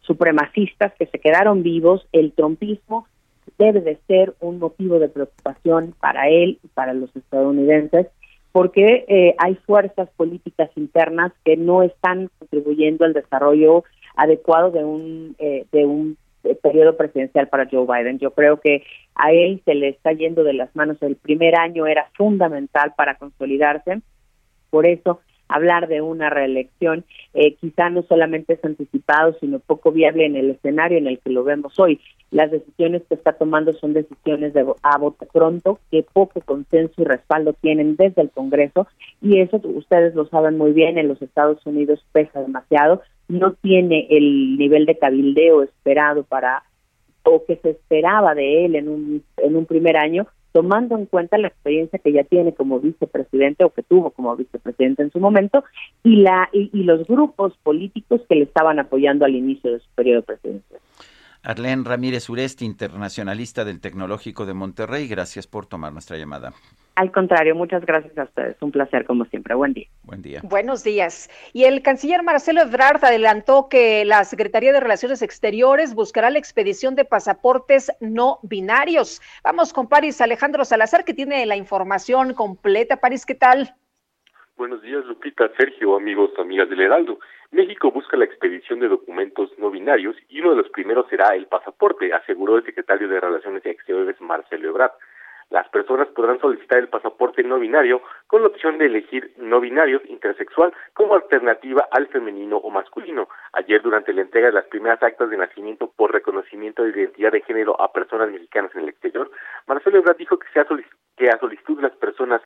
supremacistas 0.03 0.93
que 0.99 1.07
se 1.07 1.19
quedaron 1.19 1.63
vivos, 1.63 2.07
el 2.13 2.33
trompismo 2.33 3.07
debe 3.59 3.81
de 3.81 3.99
ser 4.07 4.35
un 4.41 4.59
motivo 4.59 4.99
de 4.99 5.09
preocupación 5.09 5.95
para 6.01 6.29
él 6.29 6.59
y 6.63 6.69
para 6.69 6.95
los 6.95 7.15
estadounidenses, 7.17 8.07
porque 8.53 9.05
eh, 9.09 9.35
hay 9.39 9.55
fuerzas 9.67 10.09
políticas 10.17 10.71
internas 10.77 11.33
que 11.45 11.57
no 11.57 11.83
están 11.83 12.31
contribuyendo 12.39 13.05
al 13.05 13.13
desarrollo 13.13 13.85
adecuado 14.17 14.71
de 14.71 14.85
un 14.85 15.37
eh, 15.39 15.67
de 15.73 15.85
un 15.85 16.17
periodo 16.63 16.97
presidencial 16.97 17.49
para 17.49 17.69
Joe 17.71 17.87
Biden. 17.87 18.19
Yo 18.19 18.31
creo 18.31 18.61
que 18.61 18.85
a 19.15 19.33
él 19.33 19.61
se 19.65 19.75
le 19.75 19.89
está 19.89 20.13
yendo 20.13 20.45
de 20.45 20.53
las 20.53 20.75
manos. 20.77 20.97
El 21.03 21.17
primer 21.17 21.59
año 21.59 21.87
era 21.87 22.09
fundamental 22.15 22.95
para 22.97 23.17
consolidarse. 23.17 24.01
Por 24.71 24.87
eso 24.87 25.21
hablar 25.49 25.89
de 25.89 26.01
una 26.01 26.31
reelección 26.31 27.05
eh, 27.35 27.55
quizá 27.55 27.91
no 27.91 28.03
solamente 28.03 28.55
es 28.55 28.65
anticipado, 28.65 29.37
sino 29.41 29.59
poco 29.59 29.93
viable 29.93 30.27
en 30.27 30.37
el 30.37 30.51
escenario 30.51 30.99
en 30.99 31.07
el 31.07 31.19
que 31.19 31.31
lo 31.31 31.45
vemos 31.45 31.79
hoy. 31.79 32.01
Las 32.31 32.51
decisiones 32.51 33.03
que 33.09 33.15
está 33.15 33.35
tomando 33.35 33.73
son 33.75 33.93
decisiones 33.93 34.53
de 34.55 34.67
a 34.83 34.99
voto 34.99 35.27
pronto, 35.33 35.79
que 35.91 36.05
poco 36.13 36.41
consenso 36.41 36.95
y 37.01 37.05
respaldo 37.05 37.53
tienen 37.53 37.97
desde 37.97 38.23
el 38.23 38.31
Congreso, 38.31 38.89
y 39.23 39.41
eso 39.41 39.61
ustedes 39.63 40.15
lo 40.15 40.27
saben 40.27 40.59
muy 40.59 40.73
bien, 40.73 40.99
en 40.99 41.09
los 41.09 41.21
Estados 41.23 41.65
Unidos 41.67 42.05
pesa 42.13 42.41
demasiado, 42.41 43.03
no 43.29 43.53
tiene 43.55 44.07
el 44.11 44.57
nivel 44.57 44.87
de 44.87 44.99
cabildeo 44.99 45.63
esperado 45.63 46.25
para 46.25 46.63
o 47.25 47.45
que 47.45 47.57
se 47.57 47.71
esperaba 47.71 48.35
de 48.35 48.65
él 48.65 48.77
en 48.77 48.89
un 48.89 49.23
en 49.39 49.57
un 49.57 49.67
primer 49.67 49.97
año 49.97 50.29
tomando 50.57 50.97
en 50.97 51.05
cuenta 51.05 51.37
la 51.37 51.49
experiencia 51.49 51.99
que 51.99 52.13
ya 52.13 52.25
tiene 52.25 52.55
como 52.55 52.81
vicepresidente 52.81 53.63
o 53.63 53.75
que 53.75 53.83
tuvo 53.83 54.09
como 54.09 54.35
vicepresidente 54.35 55.03
en 55.03 55.13
su 55.13 55.21
momento 55.21 55.63
y 56.03 56.17
la 56.23 56.49
y, 56.51 56.71
los 56.85 57.07
grupos 57.07 57.53
políticos 57.63 58.23
que 58.27 58.37
le 58.37 58.45
estaban 58.45 58.79
apoyando 58.79 59.27
al 59.27 59.35
inicio 59.35 59.71
de 59.71 59.81
su 59.81 59.87
periodo 59.95 60.23
presidencial. 60.23 60.81
Arlene 61.43 61.85
Ramírez 61.85 62.31
Uresti, 62.31 62.65
internacionalista 62.65 63.67
del 63.67 63.83
Tecnológico 63.83 64.47
de 64.47 64.55
Monterrey, 64.55 65.07
gracias 65.09 65.47
por 65.47 65.67
tomar 65.67 65.93
nuestra 65.93 66.17
llamada. 66.17 66.55
Al 66.97 67.13
contrario, 67.13 67.55
muchas 67.55 67.85
gracias 67.85 68.17
a 68.17 68.25
ustedes. 68.25 68.57
Un 68.63 68.73
placer 68.73 69.05
como 69.05 69.27
siempre. 69.27 69.55
Buen 69.55 69.75
día. 69.75 69.87
Buen 70.03 70.23
día. 70.23 70.41
Buenos 70.43 70.83
días. 70.83 71.29
Y 71.53 71.65
el 71.65 71.83
canciller 71.83 72.23
Marcelo 72.23 72.63
Ebrard 72.63 73.05
adelantó 73.05 73.69
que 73.69 74.07
la 74.07 74.25
Secretaría 74.25 74.73
de 74.73 74.81
Relaciones 74.81 75.21
Exteriores 75.21 75.95
buscará 75.95 76.31
la 76.31 76.39
expedición 76.39 76.95
de 76.95 77.05
pasaportes 77.05 77.93
no 78.01 78.39
binarios. 78.43 79.21
Vamos 79.45 79.75
con 79.75 79.91
París 79.91 80.23
Alejandro 80.23 80.65
Salazar, 80.65 81.05
que 81.05 81.13
tiene 81.13 81.45
la 81.45 81.57
información 81.57 82.33
completa. 82.33 82.97
París, 82.97 83.27
¿qué 83.27 83.35
tal? 83.35 83.75
Buenos 84.57 84.81
días, 84.81 85.05
Lupita, 85.05 85.51
Sergio, 85.59 85.97
amigos, 85.97 86.31
amigas 86.39 86.71
del 86.71 86.81
Heraldo. 86.81 87.19
México 87.51 87.91
busca 87.91 88.17
la 88.17 88.25
expedición 88.25 88.81
de 88.81 88.89
documentos 88.89 89.51
no 89.59 89.71
binarios 89.71 90.17
y 90.31 90.41
uno 90.41 90.53
de 90.53 90.57
los 90.57 90.71
primeros 90.71 91.07
será 91.11 91.35
el 91.37 91.47
pasaporte, 91.47 92.15
aseguró 92.15 92.57
el 92.57 92.65
secretario 92.65 93.07
de 93.07 93.21
Relaciones 93.21 93.67
Exteriores 93.67 94.19
Marcelo 94.19 94.71
Ebrard. 94.71 94.93
Las 95.51 95.69
personas 95.69 96.09
podrán 96.09 96.41
solicitar 96.41 96.79
el 96.79 96.89
pasaporte 96.89 97.43
no 97.45 97.59
binario 97.59 98.03
con 98.27 98.43
la 98.43 98.49
opción 98.49 98.79
de 98.79 98.87
elegir 98.87 99.33
no 99.37 99.61
binarios 99.61 100.03
intersexual 100.07 100.73
como 100.93 101.15
alternativa 101.15 101.87
al 101.93 102.09
femenino 102.09 102.57
o 102.57 102.71
masculino. 102.71 103.29
Ayer, 103.53 103.81
durante 103.81 104.13
la 104.13 104.23
entrega 104.23 104.49
de 104.49 104.55
las 104.55 104.67
primeras 104.67 105.01
actas 105.03 105.31
de 105.31 105.37
nacimiento 105.37 105.93
por 105.97 106.13
reconocimiento 106.13 106.83
de 106.83 106.91
identidad 106.91 107.31
de 107.31 107.43
género 107.43 107.81
a 107.81 107.93
personas 107.93 108.31
mexicanas 108.31 108.75
en 108.75 108.83
el 108.83 108.89
exterior, 108.89 109.31
Marcelo 109.67 109.99
Ebrard 109.99 110.17
dijo 110.17 110.37
que, 110.39 110.59
a 110.59 110.67
que 111.17 111.29
a 111.31 111.39
solicitud 111.39 111.77
de 111.77 111.83
las 111.83 111.97
personas 111.97 112.43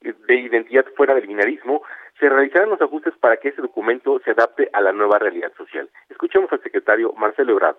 de 0.00 0.34
identidad 0.34 0.86
fuera 0.96 1.14
del 1.14 1.26
binarismo, 1.26 1.82
se 2.18 2.28
realizarán 2.28 2.70
los 2.70 2.80
ajustes 2.80 3.14
para 3.18 3.36
que 3.36 3.50
ese 3.50 3.62
documento 3.62 4.18
se 4.24 4.30
adapte 4.30 4.68
a 4.72 4.80
la 4.80 4.92
nueva 4.92 5.18
realidad 5.18 5.52
social. 5.56 5.88
Escuchemos 6.08 6.50
al 6.52 6.62
secretario 6.62 7.12
Marcelo 7.12 7.52
Ebrard 7.52 7.76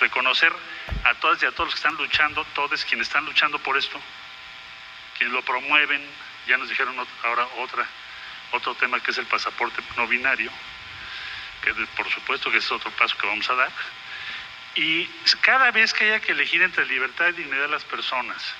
reconocer 0.00 0.52
a 1.04 1.14
todas 1.14 1.42
y 1.42 1.46
a 1.46 1.52
todos 1.52 1.66
los 1.66 1.74
que 1.74 1.78
están 1.78 1.96
luchando, 1.96 2.44
todos 2.54 2.84
quienes 2.84 3.08
están 3.08 3.24
luchando 3.24 3.58
por 3.58 3.76
esto, 3.76 3.98
quienes 5.16 5.34
lo 5.34 5.42
promueven, 5.42 6.02
ya 6.46 6.56
nos 6.56 6.68
dijeron 6.68 6.94
ahora 7.24 7.46
otra, 7.58 7.86
otro 8.52 8.74
tema 8.74 9.00
que 9.00 9.10
es 9.10 9.18
el 9.18 9.26
pasaporte 9.26 9.82
no 9.96 10.06
binario, 10.06 10.50
que 11.62 11.74
por 11.96 12.08
supuesto 12.08 12.50
que 12.50 12.58
es 12.58 12.72
otro 12.72 12.90
paso 12.92 13.16
que 13.18 13.26
vamos 13.26 13.48
a 13.50 13.54
dar. 13.54 13.70
Y 14.74 15.06
cada 15.40 15.70
vez 15.70 15.92
que 15.92 16.04
haya 16.04 16.20
que 16.20 16.32
elegir 16.32 16.62
entre 16.62 16.86
libertad 16.86 17.28
y 17.28 17.32
dignidad 17.32 17.62
de 17.62 17.68
las 17.68 17.84
personas 17.84 18.54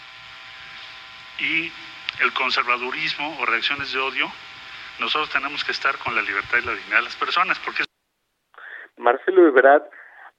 y 1.38 1.72
el 2.18 2.32
conservadurismo 2.32 3.38
o 3.38 3.46
reacciones 3.46 3.92
de 3.92 4.00
odio, 4.00 4.32
nosotros 4.98 5.30
tenemos 5.30 5.62
que 5.62 5.70
estar 5.70 5.96
con 5.98 6.14
la 6.16 6.22
libertad 6.22 6.58
y 6.58 6.66
la 6.66 6.72
dignidad 6.72 6.96
de 6.98 7.04
las 7.04 7.16
personas, 7.16 7.58
porque 7.60 7.84
Marcelo 8.96 9.46
Ebrard 9.46 9.84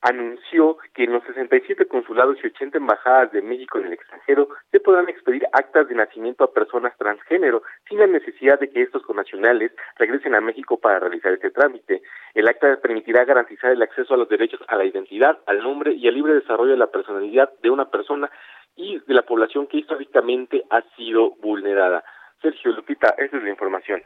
anunció 0.02 0.78
que 0.93 1.04
en 1.04 1.14
los 1.14 1.24
67 1.24 1.86
consulados 1.88 2.38
y 2.41 2.47
80 2.47 2.78
embajadas 2.78 3.32
de 3.32 3.41
México 3.41 3.80
en 3.80 3.88
el 3.88 3.93
extranjero 3.93 4.47
se 4.72 4.80
podrán 4.80 5.10
expedir 5.10 5.45
actas 5.52 5.88
de 5.89 5.95
nacimiento 5.95 6.43
a 6.43 6.54
personas 6.54 6.97
transgénero 6.97 7.64
sin 7.88 8.00
la 8.00 8.08
necesidad 8.08 8.60
de 8.60 8.70
que 8.70 8.82
estos 8.82 9.04
connacionales 9.04 9.72
regresen 9.97 10.36
a 10.36 10.41
México 10.41 10.78
para 10.78 11.00
realizar 11.00 11.34
este 11.34 11.52
trámite. 11.52 12.02
El 12.34 12.47
acta 12.47 12.78
permitirá 12.82 13.26
garantizar 13.26 13.72
el 13.72 13.82
acceso 13.82 14.14
a 14.14 14.18
los 14.18 14.30
derechos 14.30 14.62
a 14.68 14.78
la 14.78 14.86
identidad, 14.86 15.39
al 15.45 15.60
nombre 15.62 15.93
y 15.93 16.08
al 16.08 16.14
libre 16.14 16.34
desarrollo 16.34 16.72
de 16.72 16.78
la 16.78 16.88
personalidad 16.88 17.52
de 17.62 17.70
una 17.70 17.89
persona 17.89 18.30
y 18.76 19.00
de 19.00 19.14
la 19.14 19.24
población 19.24 19.68
que 19.68 19.78
históricamente 19.78 20.64
ha 20.70 20.82
sido 20.95 21.32
vulnerada. 21.41 22.04
Sergio 22.41 22.72
Lupita, 22.72 23.16
esa 23.18 23.36
es 23.36 23.43
la 23.43 23.50
información. 23.50 24.02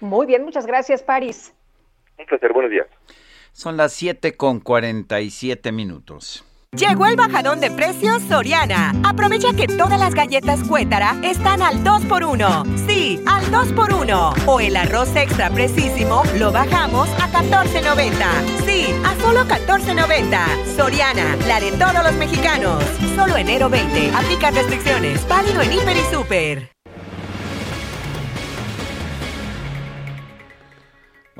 Muy 0.00 0.26
bien, 0.26 0.44
muchas 0.44 0.66
gracias, 0.66 1.02
París. 1.02 1.54
Un 2.18 2.24
placer, 2.24 2.52
buenos 2.54 2.70
días. 2.70 2.86
Son 3.52 3.76
las 3.76 3.92
7 3.92 4.36
con 4.36 4.60
47 4.60 5.72
minutos. 5.72 6.44
Llegó 6.76 7.06
el 7.06 7.16
bajadón 7.16 7.58
de 7.58 7.68
precios 7.68 8.22
Soriana. 8.28 8.92
Aprovecha 9.02 9.52
que 9.54 9.66
todas 9.66 9.98
las 9.98 10.14
galletas 10.14 10.62
Cuétara 10.68 11.16
están 11.24 11.62
al 11.62 11.82
2x1. 11.82 12.86
Sí, 12.86 13.20
al 13.26 13.44
2x1. 13.50 14.46
O 14.46 14.60
el 14.60 14.76
arroz 14.76 15.14
extra 15.16 15.50
precisísimo 15.50 16.22
lo 16.38 16.52
bajamos 16.52 17.08
a 17.20 17.28
14.90. 17.32 18.12
Sí, 18.64 18.86
a 19.04 19.20
solo 19.20 19.44
14.90. 19.46 20.76
Soriana, 20.76 21.36
la 21.48 21.58
de 21.58 21.72
todos 21.72 22.04
los 22.04 22.14
mexicanos. 22.14 22.84
Solo 23.16 23.36
enero 23.36 23.68
20. 23.68 24.14
Aplica 24.14 24.52
restricciones. 24.52 25.26
Válido 25.26 25.62
en 25.62 25.72
Hiper 25.72 25.96
y 25.96 26.14
Super. 26.14 26.79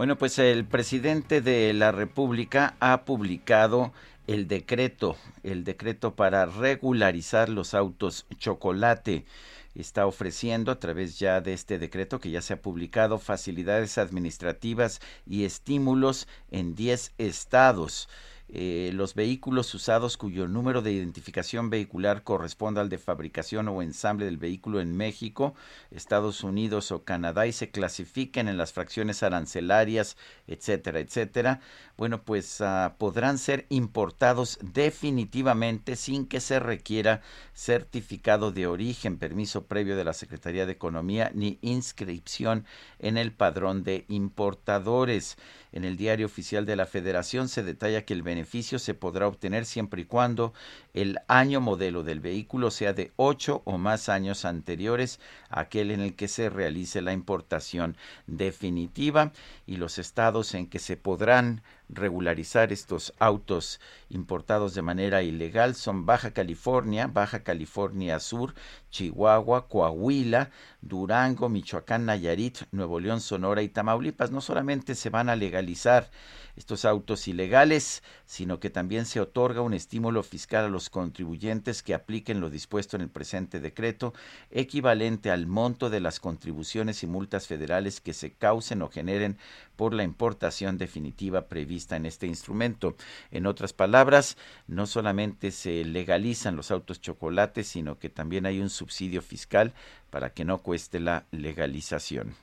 Bueno, 0.01 0.17
pues 0.17 0.39
el 0.39 0.65
presidente 0.65 1.43
de 1.43 1.75
la 1.75 1.93
República 1.93 2.75
ha 2.81 3.05
publicado 3.05 3.93
el 4.27 4.49
decreto, 4.49 5.15
el 5.43 5.63
decreto 5.63 6.15
para 6.15 6.47
regularizar 6.47 7.51
los 7.51 7.75
autos 7.75 8.25
chocolate. 8.39 9.27
Está 9.75 10.07
ofreciendo 10.07 10.73
a 10.73 10.81
través 10.81 11.19
ya 11.19 11.43
de 11.43 11.53
este 11.53 11.79
decreto 11.79 12.19
que 12.19 12.31
ya 12.31 12.41
se 12.41 12.55
ha 12.55 12.63
publicado 12.63 13.19
facilidades 13.19 13.99
administrativas 13.99 15.03
y 15.27 15.45
estímulos 15.45 16.29
en 16.51 16.75
10 16.75 17.13
estados. 17.19 18.09
Eh, 18.53 18.91
los 18.95 19.15
vehículos 19.15 19.73
usados 19.75 20.17
cuyo 20.17 20.49
número 20.49 20.83
de 20.83 20.91
identificación 20.91 21.71
vehicular 21.71 22.25
corresponda 22.25 22.81
al 22.81 22.89
de 22.89 22.99
fabricación 22.99 23.69
o 23.69 23.81
ensamble 23.81 24.25
del 24.25 24.39
vehículo 24.39 24.81
en 24.81 24.97
México, 24.97 25.55
Estados 25.93 26.43
Unidos 26.43 26.91
o 26.91 27.05
Canadá 27.05 27.47
y 27.47 27.53
se 27.53 27.71
clasifiquen 27.71 28.49
en 28.49 28.57
las 28.57 28.73
fracciones 28.73 29.23
arancelarias, 29.23 30.17
etcétera, 30.49 30.99
etcétera, 30.99 31.61
bueno, 32.01 32.23
pues 32.25 32.61
ah, 32.61 32.97
podrán 32.99 33.39
ser 33.39 33.67
importados 33.69 34.59
definitivamente 34.61 35.95
sin 35.95 36.27
que 36.27 36.41
se 36.41 36.59
requiera 36.59 37.23
certificado 37.55 38.51
de 38.51 38.67
origen, 38.67 39.19
permiso 39.19 39.67
previo 39.67 39.97
de 39.97 40.03
la 40.03 40.13
Secretaría 40.13 40.67
de 40.67 40.73
Economía 40.73 41.31
ni 41.35 41.61
inscripción 41.63 42.65
en 42.99 43.17
el 43.17 43.31
padrón 43.31 43.85
de 43.85 44.07
importadores. 44.09 45.37
En 45.73 45.85
el 45.85 45.97
diario 45.97 46.27
oficial 46.27 46.67
de 46.67 46.75
la 46.75 46.87
Federación 46.87 47.49
se 47.49 47.63
detalla 47.63 48.05
que 48.05 48.15
el 48.15 48.23
beneficio 48.23 48.41
beneficio 48.41 48.79
se 48.79 48.95
podrá 48.95 49.29
obtener 49.29 49.67
siempre 49.67 50.01
y 50.01 50.05
cuando 50.07 50.55
el 50.95 51.19
año 51.29 51.61
modelo 51.61 52.03
del 52.03 52.21
vehículo 52.21 52.71
sea 52.71 52.95
de 52.95 53.13
ocho 53.17 53.61
o 53.67 53.77
más 53.77 54.09
años 54.09 54.47
anteriores 54.47 55.21
a 55.51 55.61
aquel 55.61 55.91
en 55.91 56.01
el 56.01 56.15
que 56.15 56.27
se 56.27 56.49
realice 56.49 57.03
la 57.03 57.13
importación 57.13 57.99
definitiva 58.27 59.33
y 59.67 59.77
los 59.77 59.99
estados 59.99 60.55
en 60.55 60.69
que 60.69 60.79
se 60.79 60.97
podrán 60.97 61.63
regularizar 61.93 62.73
estos 62.73 63.13
autos 63.19 63.81
importados 64.09 64.75
de 64.75 64.83
manera 64.83 65.23
ilegal 65.23 65.75
son 65.75 66.07
Baja 66.07 66.33
California, 66.33 67.07
Baja 67.07 67.43
California 67.43 68.21
Sur, 68.21 68.55
Chihuahua, 68.91 69.69
Coahuila, 69.69 70.51
Durango, 70.81 71.49
Michoacán, 71.49 72.07
Nayarit, 72.07 72.61
Nuevo 72.73 73.01
León, 73.01 73.21
Sonora 73.21 73.63
y 73.63 73.69
Tamaulipas. 73.69 74.31
No 74.31 74.41
solamente 74.41 74.95
se 74.95 75.11
van 75.11 75.29
a 75.29 75.37
legalizar 75.37 76.11
estos 76.57 76.85
autos 76.85 77.29
ilegales, 77.29 78.03
sino 78.27 78.61
que 78.61 78.71
también 78.71 79.07
se 79.07 79.21
otorga 79.21 79.61
un 79.61 79.75
estímulo 79.75 80.23
fiscal 80.23 80.65
a 80.65 80.69
los 80.69 80.91
contribuyentes 80.91 81.83
que 81.83 81.95
apliquen 81.95 82.41
lo 82.41 82.51
dispuesto 82.51 82.97
en 82.97 83.03
el 83.03 83.09
presente 83.09 83.61
decreto, 83.61 84.15
equivalente 84.51 85.31
al 85.31 85.47
monto 85.47 85.91
de 85.91 86.01
las 86.01 86.21
contribuciones 86.21 87.03
y 87.03 87.07
multas 87.07 87.47
federales 87.47 88.01
que 88.01 88.13
se 88.13 88.33
causen 88.33 88.83
o 88.83 88.91
generen 88.91 89.39
por 89.77 89.95
la 89.95 90.03
importación 90.03 90.79
definitiva 90.79 91.49
prevista 91.49 91.97
en 91.97 92.07
este 92.07 92.27
instrumento. 92.27 92.97
En 93.31 93.47
otras 93.47 93.73
palabras, 93.73 94.37
no 94.67 94.87
solamente 94.87 95.51
se 95.51 95.85
legalizan 95.85 96.57
los 96.57 96.71
autos 96.71 97.01
chocolates, 97.01 97.69
sino 97.69 97.99
que 97.99 98.11
también 98.11 98.47
hay 98.47 98.61
un 98.61 98.71
subsidio 98.71 99.23
fiscal 99.23 99.73
para 100.11 100.35
que 100.35 100.45
no 100.45 100.59
cueste 100.59 101.01
la 101.01 101.25
legalización. 101.31 102.35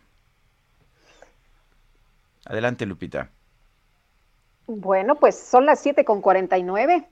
Adelante, 2.45 2.85
Lupita. 2.85 3.29
Bueno, 4.67 5.15
pues 5.15 5.39
son 5.39 5.65
las 5.65 5.79
7 5.79 6.03
con 6.03 6.21
49. 6.21 7.07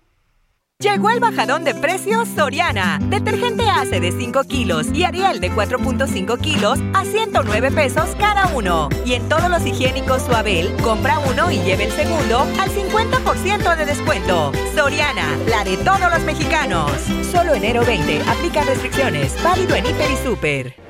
Llegó 0.80 1.10
el 1.10 1.22
bajadón 1.22 1.64
de 1.64 1.74
precios 1.74 2.28
Soriana. 2.28 3.00
Detergente 3.02 3.64
ACE 3.70 4.02
de 4.02 4.12
5 4.12 4.44
kilos 4.44 4.88
y 4.94 5.06
Ariel 5.06 5.40
de 5.40 5.50
4.5 5.50 6.38
kilos 6.42 6.80
a 6.94 7.06
109 7.06 7.72
pesos 7.72 8.14
cada 8.20 8.54
uno. 8.54 8.90
Y 9.06 9.14
en 9.14 9.30
todos 9.30 9.50
los 9.50 9.66
higiénicos 9.66 10.24
Suabel, 10.24 10.76
compra 10.84 11.18
uno 11.20 11.50
y 11.50 11.60
lleve 11.60 11.86
el 11.86 11.92
segundo 11.94 12.40
al 12.40 12.70
50% 12.70 13.78
de 13.78 13.86
descuento. 13.86 14.52
Soriana, 14.76 15.38
la 15.48 15.64
de 15.64 15.78
todos 15.78 16.12
los 16.12 16.24
mexicanos. 16.26 16.92
Solo 17.32 17.54
enero 17.54 17.86
20. 17.86 18.22
Aplica 18.30 18.64
restricciones. 18.64 19.42
Válido 19.42 19.76
en 19.76 19.86
Hiper 19.86 20.12
y 20.12 20.18
Super. 20.18 20.85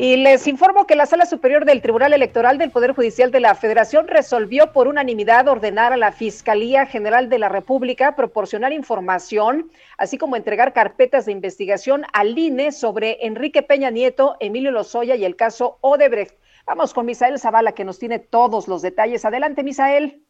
Y 0.00 0.16
les 0.16 0.46
informo 0.46 0.86
que 0.86 0.94
la 0.94 1.06
Sala 1.06 1.26
Superior 1.26 1.64
del 1.64 1.82
Tribunal 1.82 2.12
Electoral 2.12 2.56
del 2.56 2.70
Poder 2.70 2.92
Judicial 2.92 3.32
de 3.32 3.40
la 3.40 3.56
Federación 3.56 4.06
resolvió 4.06 4.72
por 4.72 4.86
unanimidad 4.86 5.48
ordenar 5.48 5.92
a 5.92 5.96
la 5.96 6.12
Fiscalía 6.12 6.86
General 6.86 7.28
de 7.28 7.40
la 7.40 7.48
República 7.48 8.14
proporcionar 8.14 8.72
información, 8.72 9.72
así 9.96 10.16
como 10.16 10.36
entregar 10.36 10.72
carpetas 10.72 11.26
de 11.26 11.32
investigación 11.32 12.04
al 12.12 12.38
INE 12.38 12.70
sobre 12.70 13.26
Enrique 13.26 13.64
Peña 13.64 13.90
Nieto, 13.90 14.36
Emilio 14.38 14.70
Lozoya 14.70 15.16
y 15.16 15.24
el 15.24 15.34
caso 15.34 15.78
Odebrecht. 15.80 16.38
Vamos 16.64 16.94
con 16.94 17.04
Misael 17.04 17.40
Zavala, 17.40 17.72
que 17.72 17.84
nos 17.84 17.98
tiene 17.98 18.20
todos 18.20 18.68
los 18.68 18.82
detalles. 18.82 19.24
Adelante, 19.24 19.64
Misael. 19.64 20.22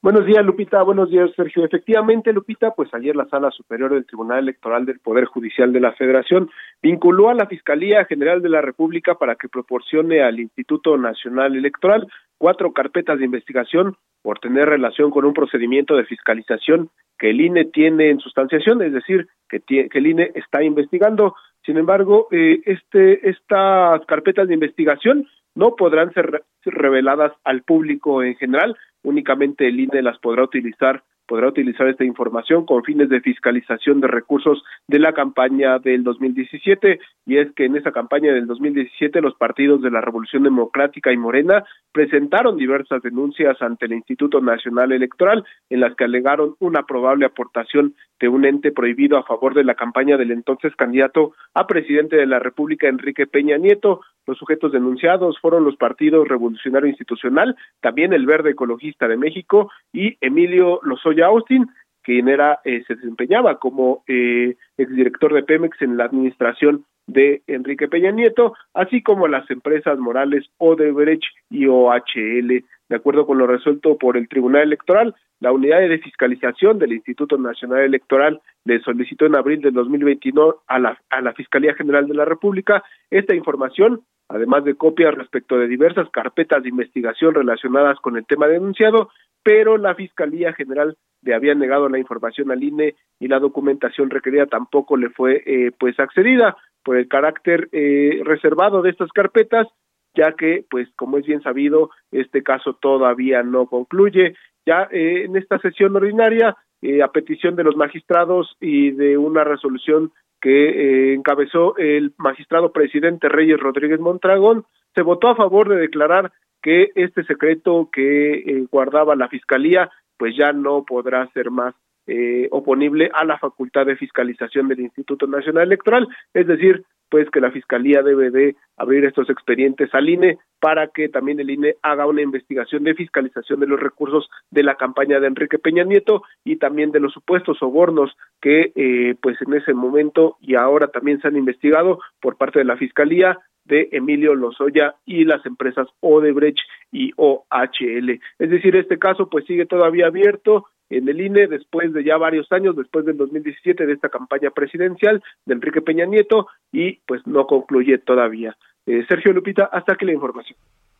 Buenos 0.00 0.26
días, 0.26 0.46
Lupita. 0.46 0.80
Buenos 0.84 1.10
días, 1.10 1.28
Sergio. 1.34 1.64
Efectivamente, 1.64 2.32
Lupita, 2.32 2.70
pues 2.70 2.88
ayer 2.94 3.16
la 3.16 3.26
Sala 3.26 3.50
Superior 3.50 3.92
del 3.92 4.06
Tribunal 4.06 4.38
Electoral 4.38 4.86
del 4.86 5.00
Poder 5.00 5.24
Judicial 5.24 5.72
de 5.72 5.80
la 5.80 5.92
Federación 5.92 6.48
vinculó 6.80 7.30
a 7.30 7.34
la 7.34 7.46
Fiscalía 7.46 8.04
General 8.04 8.40
de 8.40 8.48
la 8.48 8.60
República 8.60 9.16
para 9.16 9.34
que 9.34 9.48
proporcione 9.48 10.22
al 10.22 10.38
Instituto 10.38 10.96
Nacional 10.96 11.56
Electoral 11.56 12.06
cuatro 12.38 12.72
carpetas 12.72 13.18
de 13.18 13.24
investigación 13.24 13.96
por 14.22 14.38
tener 14.38 14.68
relación 14.68 15.10
con 15.10 15.24
un 15.24 15.34
procedimiento 15.34 15.96
de 15.96 16.04
fiscalización 16.04 16.90
que 17.18 17.30
el 17.30 17.40
INE 17.40 17.64
tiene 17.64 18.10
en 18.10 18.20
sustanciación, 18.20 18.80
es 18.82 18.92
decir, 18.92 19.26
que, 19.48 19.58
que 19.60 19.98
el 19.98 20.06
INE 20.06 20.30
está 20.36 20.62
investigando. 20.62 21.34
Sin 21.66 21.76
embargo, 21.76 22.28
eh, 22.30 22.60
este, 22.66 23.28
estas 23.28 24.06
carpetas 24.06 24.46
de 24.46 24.54
investigación 24.54 25.26
no 25.56 25.74
podrán 25.74 26.12
ser 26.14 26.44
reveladas 26.64 27.32
al 27.42 27.62
público 27.62 28.22
en 28.22 28.36
general, 28.36 28.76
únicamente 29.02 29.66
el 29.68 29.80
INE 29.80 30.02
las 30.02 30.18
podrá 30.18 30.44
utilizar 30.44 31.04
podrá 31.28 31.46
utilizar 31.46 31.86
esta 31.86 32.04
información 32.04 32.64
con 32.64 32.82
fines 32.82 33.10
de 33.10 33.20
fiscalización 33.20 34.00
de 34.00 34.08
recursos 34.08 34.64
de 34.88 34.98
la 34.98 35.12
campaña 35.12 35.78
del 35.78 36.02
2017 36.02 36.98
y 37.26 37.36
es 37.36 37.52
que 37.54 37.66
en 37.66 37.76
esa 37.76 37.92
campaña 37.92 38.32
del 38.32 38.46
2017 38.46 39.20
los 39.20 39.34
partidos 39.34 39.82
de 39.82 39.90
la 39.90 40.00
Revolución 40.00 40.42
Democrática 40.42 41.12
y 41.12 41.18
Morena 41.18 41.64
presentaron 41.92 42.56
diversas 42.56 43.02
denuncias 43.02 43.60
ante 43.60 43.84
el 43.84 43.92
Instituto 43.92 44.40
Nacional 44.40 44.90
Electoral 44.90 45.44
en 45.68 45.80
las 45.80 45.94
que 45.94 46.04
alegaron 46.04 46.54
una 46.60 46.84
probable 46.84 47.26
aportación 47.26 47.94
de 48.18 48.28
un 48.28 48.46
ente 48.46 48.72
prohibido 48.72 49.18
a 49.18 49.24
favor 49.24 49.54
de 49.54 49.64
la 49.64 49.74
campaña 49.74 50.16
del 50.16 50.30
entonces 50.30 50.74
candidato 50.76 51.34
a 51.54 51.66
presidente 51.66 52.16
de 52.16 52.26
la 52.26 52.38
República 52.38 52.88
Enrique 52.88 53.26
Peña 53.26 53.58
Nieto. 53.58 54.00
Los 54.26 54.38
sujetos 54.38 54.72
denunciados 54.72 55.38
fueron 55.40 55.64
los 55.64 55.76
partidos 55.76 56.28
Revolucionario 56.28 56.88
Institucional, 56.88 57.56
también 57.80 58.12
el 58.12 58.26
Verde 58.26 58.50
Ecologista 58.50 59.08
de 59.08 59.16
México 59.16 59.70
y 59.92 60.16
Emilio 60.20 60.80
Lozoya 60.82 61.17
Austin, 61.26 61.66
quien 62.02 62.28
era, 62.28 62.60
eh, 62.64 62.82
se 62.86 62.94
desempeñaba 62.94 63.58
como 63.58 64.02
eh, 64.06 64.56
exdirector 64.76 65.34
de 65.34 65.42
Pemex 65.42 65.80
en 65.82 65.96
la 65.96 66.04
administración 66.04 66.84
de 67.06 67.42
Enrique 67.46 67.88
Peña 67.88 68.10
Nieto, 68.12 68.54
así 68.74 69.02
como 69.02 69.28
las 69.28 69.50
empresas 69.50 69.98
morales 69.98 70.46
Odebrecht 70.58 71.24
y 71.50 71.66
OHL. 71.66 72.64
De 72.88 72.96
acuerdo 72.96 73.26
con 73.26 73.38
lo 73.38 73.46
resuelto 73.46 73.98
por 73.98 74.16
el 74.16 74.28
Tribunal 74.28 74.62
Electoral, 74.62 75.14
la 75.40 75.52
unidad 75.52 75.80
de 75.80 75.98
fiscalización 75.98 76.78
del 76.78 76.92
Instituto 76.92 77.38
Nacional 77.38 77.80
Electoral 77.80 78.40
le 78.64 78.80
solicitó 78.80 79.26
en 79.26 79.36
abril 79.36 79.60
del 79.60 79.74
2021 79.74 80.56
a 80.66 80.78
la, 80.78 80.98
a 81.10 81.20
la 81.20 81.32
Fiscalía 81.32 81.74
General 81.74 82.06
de 82.06 82.14
la 82.14 82.24
República 82.24 82.82
esta 83.10 83.34
información, 83.34 84.02
además 84.28 84.64
de 84.64 84.74
copias 84.74 85.14
respecto 85.14 85.58
de 85.58 85.68
diversas 85.68 86.08
carpetas 86.10 86.62
de 86.62 86.70
investigación 86.70 87.34
relacionadas 87.34 87.98
con 88.00 88.16
el 88.16 88.26
tema 88.26 88.48
denunciado, 88.48 89.10
pero 89.42 89.76
la 89.76 89.94
Fiscalía 89.94 90.52
General 90.52 90.96
le 91.22 91.34
había 91.34 91.54
negado 91.54 91.88
la 91.88 91.98
información 91.98 92.50
al 92.50 92.62
INE 92.62 92.94
y 93.18 93.28
la 93.28 93.38
documentación 93.38 94.10
requerida 94.10 94.46
tampoco 94.46 94.96
le 94.96 95.10
fue 95.10 95.42
eh, 95.46 95.72
pues 95.78 95.98
accedida 95.98 96.56
por 96.84 96.96
el 96.96 97.08
carácter 97.08 97.68
eh, 97.72 98.20
reservado 98.24 98.82
de 98.82 98.90
estas 98.90 99.10
carpetas 99.12 99.66
ya 100.14 100.32
que 100.32 100.64
pues 100.68 100.88
como 100.96 101.18
es 101.18 101.26
bien 101.26 101.42
sabido 101.42 101.90
este 102.10 102.42
caso 102.42 102.74
todavía 102.74 103.42
no 103.42 103.66
concluye. 103.66 104.34
Ya 104.66 104.88
eh, 104.90 105.24
en 105.24 105.36
esta 105.36 105.58
sesión 105.58 105.94
ordinaria 105.96 106.56
a 107.02 107.10
petición 107.10 107.56
de 107.56 107.64
los 107.64 107.74
magistrados 107.74 108.56
y 108.60 108.92
de 108.92 109.18
una 109.18 109.42
resolución 109.42 110.12
que 110.40 111.12
encabezó 111.14 111.76
el 111.76 112.14
magistrado 112.18 112.70
presidente 112.70 113.28
Reyes 113.28 113.58
Rodríguez 113.58 113.98
Montragón 113.98 114.64
se 114.94 115.02
votó 115.02 115.28
a 115.28 115.34
favor 115.34 115.68
de 115.68 115.76
declarar 115.76 116.30
que 116.62 116.90
este 116.94 117.24
secreto 117.24 117.88
que 117.92 118.66
guardaba 118.70 119.16
la 119.16 119.28
fiscalía 119.28 119.90
pues 120.16 120.36
ya 120.36 120.52
no 120.52 120.84
podrá 120.84 121.26
ser 121.32 121.50
más 121.50 121.74
eh, 122.06 122.48
oponible 122.50 123.10
a 123.14 123.24
la 123.24 123.38
facultad 123.38 123.86
de 123.86 123.96
fiscalización 123.96 124.68
del 124.68 124.80
Instituto 124.80 125.26
Nacional 125.26 125.64
Electoral, 125.64 126.08
es 126.34 126.46
decir, 126.46 126.84
pues 127.10 127.30
que 127.30 127.40
la 127.40 127.50
Fiscalía 127.50 128.02
debe 128.02 128.30
de 128.30 128.56
abrir 128.76 129.04
estos 129.04 129.28
expedientes 129.30 129.94
al 129.94 130.08
INE 130.08 130.38
para 130.60 130.88
que 130.88 131.08
también 131.08 131.40
el 131.40 131.50
INE 131.50 131.76
haga 131.82 132.06
una 132.06 132.22
investigación 132.22 132.84
de 132.84 132.94
fiscalización 132.94 133.60
de 133.60 133.66
los 133.66 133.80
recursos 133.80 134.28
de 134.50 134.62
la 134.62 134.76
campaña 134.76 135.20
de 135.20 135.26
Enrique 135.26 135.58
Peña 135.58 135.84
Nieto 135.84 136.22
y 136.44 136.56
también 136.56 136.90
de 136.92 137.00
los 137.00 137.12
supuestos 137.12 137.58
sobornos 137.58 138.16
que 138.40 138.72
eh, 138.74 139.14
pues 139.20 139.36
en 139.42 139.54
ese 139.54 139.74
momento 139.74 140.36
y 140.40 140.54
ahora 140.54 140.88
también 140.88 141.20
se 141.20 141.28
han 141.28 141.36
investigado 141.36 142.00
por 142.20 142.36
parte 142.36 142.58
de 142.58 142.64
la 142.64 142.76
Fiscalía 142.76 143.38
de 143.68 143.88
Emilio 143.92 144.34
Lozoya 144.34 144.96
y 145.06 145.24
las 145.24 145.44
empresas 145.46 145.86
Odebrecht 146.00 146.58
y 146.90 147.12
OHL. 147.16 148.20
Es 148.38 148.50
decir, 148.50 148.74
este 148.76 148.98
caso 148.98 149.28
pues 149.28 149.44
sigue 149.46 149.66
todavía 149.66 150.06
abierto 150.06 150.66
en 150.90 151.08
el 151.08 151.20
INE 151.20 151.46
después 151.46 151.92
de 151.92 152.02
ya 152.02 152.16
varios 152.16 152.50
años, 152.50 152.76
después 152.76 153.04
del 153.04 153.16
2017 153.16 153.86
de 153.86 153.92
esta 153.92 154.08
campaña 154.08 154.50
presidencial 154.50 155.22
de 155.44 155.54
Enrique 155.54 155.82
Peña 155.82 156.06
Nieto 156.06 156.48
y 156.72 156.94
pues 157.06 157.26
no 157.26 157.46
concluye 157.46 157.98
todavía. 157.98 158.56
Eh, 158.86 159.04
Sergio 159.06 159.32
Lupita, 159.32 159.68
hasta 159.70 159.92
aquí 159.92 160.06
la 160.06 160.12
información. 160.12 160.58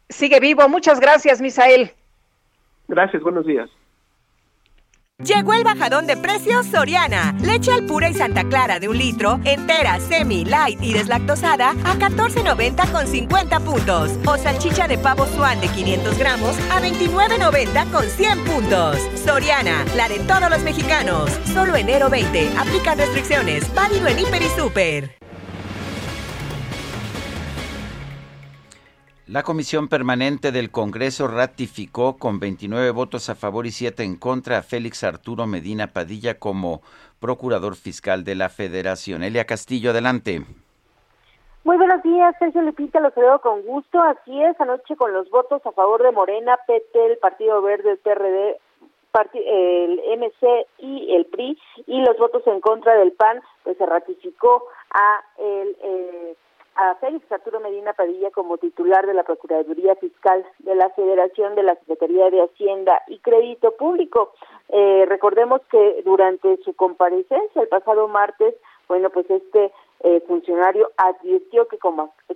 Sigue 0.08 0.40
vivo, 0.40 0.68
muchas 0.68 1.00
gracias, 1.00 1.40
Misael. 1.40 1.90
Gracias, 2.86 3.22
buenos 3.22 3.46
días. 3.46 3.70
Llegó 5.24 5.52
el 5.52 5.64
bajadón 5.64 6.06
de 6.06 6.16
precios 6.16 6.66
Soriana. 6.66 7.34
Leche 7.40 7.72
al 7.72 7.86
pura 7.86 8.08
y 8.08 8.14
Santa 8.14 8.44
Clara 8.44 8.78
de 8.78 8.88
un 8.88 8.96
litro, 8.96 9.40
entera, 9.42 9.98
semi, 9.98 10.44
light 10.44 10.80
y 10.80 10.92
deslactosada 10.92 11.70
a 11.70 11.96
14.90 11.96 12.92
con 12.92 13.04
50 13.04 13.58
puntos. 13.58 14.12
O 14.26 14.36
salchicha 14.36 14.86
de 14.86 14.96
pavo 14.96 15.26
suan 15.26 15.60
de 15.60 15.66
500 15.66 16.16
gramos 16.16 16.56
a 16.70 16.80
29.90 16.80 17.90
con 17.90 18.04
100 18.04 18.44
puntos. 18.44 18.96
Soriana, 19.24 19.84
la 19.96 20.08
de 20.08 20.20
todos 20.20 20.48
los 20.50 20.62
mexicanos. 20.62 21.28
Solo 21.52 21.74
enero 21.74 22.08
20. 22.08 22.56
Aplica 22.56 22.94
restricciones. 22.94 23.74
Válido 23.74 24.06
en 24.06 24.20
Hiper 24.20 24.42
y 24.42 24.48
Super. 24.50 25.17
La 29.28 29.42
Comisión 29.42 29.88
Permanente 29.88 30.52
del 30.52 30.70
Congreso 30.70 31.28
ratificó 31.28 32.16
con 32.16 32.40
29 32.40 32.92
votos 32.92 33.28
a 33.28 33.34
favor 33.34 33.66
y 33.66 33.72
7 33.72 34.02
en 34.02 34.16
contra 34.16 34.56
a 34.56 34.62
Félix 34.62 35.04
Arturo 35.04 35.46
Medina 35.46 35.88
Padilla 35.88 36.38
como 36.38 36.80
Procurador 37.20 37.76
Fiscal 37.76 38.24
de 38.24 38.34
la 38.34 38.48
Federación. 38.48 39.22
Elia 39.22 39.44
Castillo, 39.44 39.90
adelante. 39.90 40.40
Muy 41.62 41.76
buenos 41.76 42.02
días, 42.02 42.34
Sergio 42.38 42.62
Lupita, 42.62 43.00
los 43.00 43.12
saludo 43.12 43.42
con 43.42 43.60
gusto. 43.66 44.00
Así 44.00 44.42
es, 44.42 44.58
anoche 44.62 44.96
con 44.96 45.12
los 45.12 45.28
votos 45.28 45.60
a 45.66 45.72
favor 45.72 46.02
de 46.02 46.10
Morena, 46.10 46.58
PT, 46.66 47.12
el 47.12 47.18
Partido 47.18 47.60
Verde, 47.60 47.90
el 47.90 47.98
PRD, 47.98 48.56
el 49.34 50.00
MC 50.20 50.66
y 50.78 51.14
el 51.14 51.26
PRI, 51.26 51.58
y 51.86 52.00
los 52.00 52.16
votos 52.16 52.46
en 52.46 52.62
contra 52.62 52.94
del 52.94 53.12
PAN, 53.12 53.42
pues 53.62 53.76
se 53.76 53.84
ratificó 53.84 54.64
a 54.90 55.22
el... 55.36 55.76
Eh, 55.82 56.36
a 56.78 56.94
Félix 56.94 57.30
Arturo 57.32 57.58
Medina 57.58 57.92
Padilla 57.92 58.30
como 58.30 58.56
titular 58.56 59.04
de 59.04 59.12
la 59.12 59.24
Procuraduría 59.24 59.96
Fiscal 59.96 60.46
de 60.60 60.76
la 60.76 60.88
Federación 60.90 61.56
de 61.56 61.64
la 61.64 61.74
Secretaría 61.74 62.30
de 62.30 62.42
Hacienda 62.42 63.02
y 63.08 63.18
Crédito 63.18 63.72
Público. 63.72 64.32
Eh, 64.68 65.04
recordemos 65.08 65.60
que 65.72 66.02
durante 66.04 66.56
su 66.58 66.74
comparecencia 66.74 67.62
el 67.62 67.68
pasado 67.68 68.06
martes, 68.06 68.54
bueno, 68.86 69.10
pues 69.10 69.28
este 69.28 69.72
eh, 70.04 70.22
funcionario 70.28 70.92
advirtió 70.96 71.66
que 71.66 71.78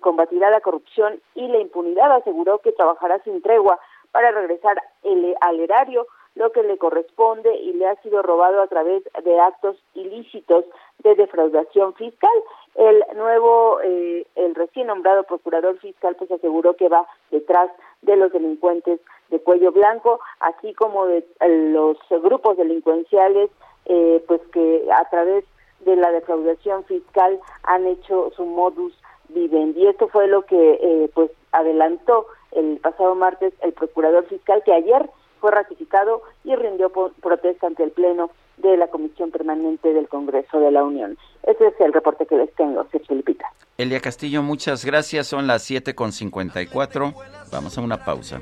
combatirá 0.01 0.51
la 0.51 0.61
corrupción 0.61 1.21
y 1.37 1.47
la 1.47 1.59
impunidad, 1.59 2.11
aseguró 2.11 2.59
que 2.59 2.73
trabajará 2.73 3.21
sin 3.21 3.43
tregua 3.43 3.79
para 4.11 4.33
regresar 4.33 4.83
el, 5.05 5.37
al 5.41 5.61
erario 5.61 6.09
lo 6.35 6.51
que 6.51 6.63
le 6.63 6.79
corresponde 6.79 7.55
y 7.57 7.75
le 7.75 7.87
ha 7.87 7.95
sido 8.03 8.23
robado 8.23 8.63
a 8.63 8.67
través 8.67 9.05
de 9.23 9.41
actos 9.41 9.77
ilícitos 9.95 10.65
de 11.03 11.15
defraudación 11.15 11.95
fiscal. 11.95 12.31
El 12.75 13.05
nuevo, 13.17 13.81
eh, 13.85 14.27
el 14.37 14.55
recién 14.55 14.87
nombrado 14.87 15.25
procurador 15.25 15.79
fiscal, 15.79 16.17
pues 16.17 16.31
aseguró 16.31 16.75
que 16.75 16.89
va 16.89 17.07
detrás 17.31 17.71
de 18.03 18.17
los 18.17 18.33
delincuentes 18.33 19.01
de 19.31 19.41
cuello 19.41 19.73
blanco, 19.73 20.21
así 20.41 20.73
como 20.75 21.07
de 21.07 21.19
eh, 21.19 21.71
los 21.73 21.99
grupos 22.23 22.57
delincuenciales, 22.57 23.51
eh, 23.87 24.25
pues 24.27 24.41
que 24.53 24.87
a 24.93 25.09
través 25.11 25.45
de 25.81 25.97
la 25.97 26.13
defraudación 26.13 26.85
fiscal 26.85 27.39
han 27.65 27.87
hecho 27.87 28.31
su 28.37 28.47
modus 28.47 28.95
vivendi. 29.29 29.83
Y 29.83 29.89
esto 29.89 30.09
fue 30.09 30.29
lo 30.29 30.43
que, 30.43 31.11
pues, 31.15 31.31
adelantó 31.51 32.27
el 32.53 32.79
pasado 32.79 33.15
martes 33.15 33.53
el 33.63 33.73
procurador 33.73 34.25
fiscal 34.27 34.63
que 34.65 34.73
ayer 34.73 35.11
fue 35.41 35.51
ratificado 35.51 36.23
y 36.45 36.55
rindió 36.55 36.91
protesta 36.91 37.67
ante 37.67 37.83
el 37.83 37.91
Pleno 37.91 38.31
de 38.59 38.77
la 38.77 38.89
Comisión 38.89 39.31
Permanente 39.31 39.93
del 39.93 40.09
Congreso 40.09 40.61
de 40.61 40.71
la 40.71 40.85
Unión. 40.85 41.17
Ese 41.43 41.67
es 41.67 41.75
el 41.81 41.93
reporte 41.93 42.27
que 42.27 42.37
les 42.37 42.55
tengo, 42.55 42.87
Sergio 42.91 43.17
Lupita. 43.17 43.47
Elia 43.79 44.01
Castillo, 44.01 44.43
muchas 44.43 44.85
gracias. 44.85 45.27
Son 45.27 45.47
las 45.47 45.69
7.54. 45.71 47.15
Vamos 47.51 47.79
a 47.79 47.81
una 47.81 48.05
pausa. 48.05 48.41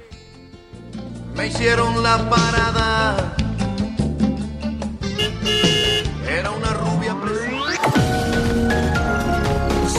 Me 1.34 1.46
hicieron 1.46 2.02
la 2.02 2.18
parada. 2.28 3.34
Era 6.28 6.50
una 6.50 6.72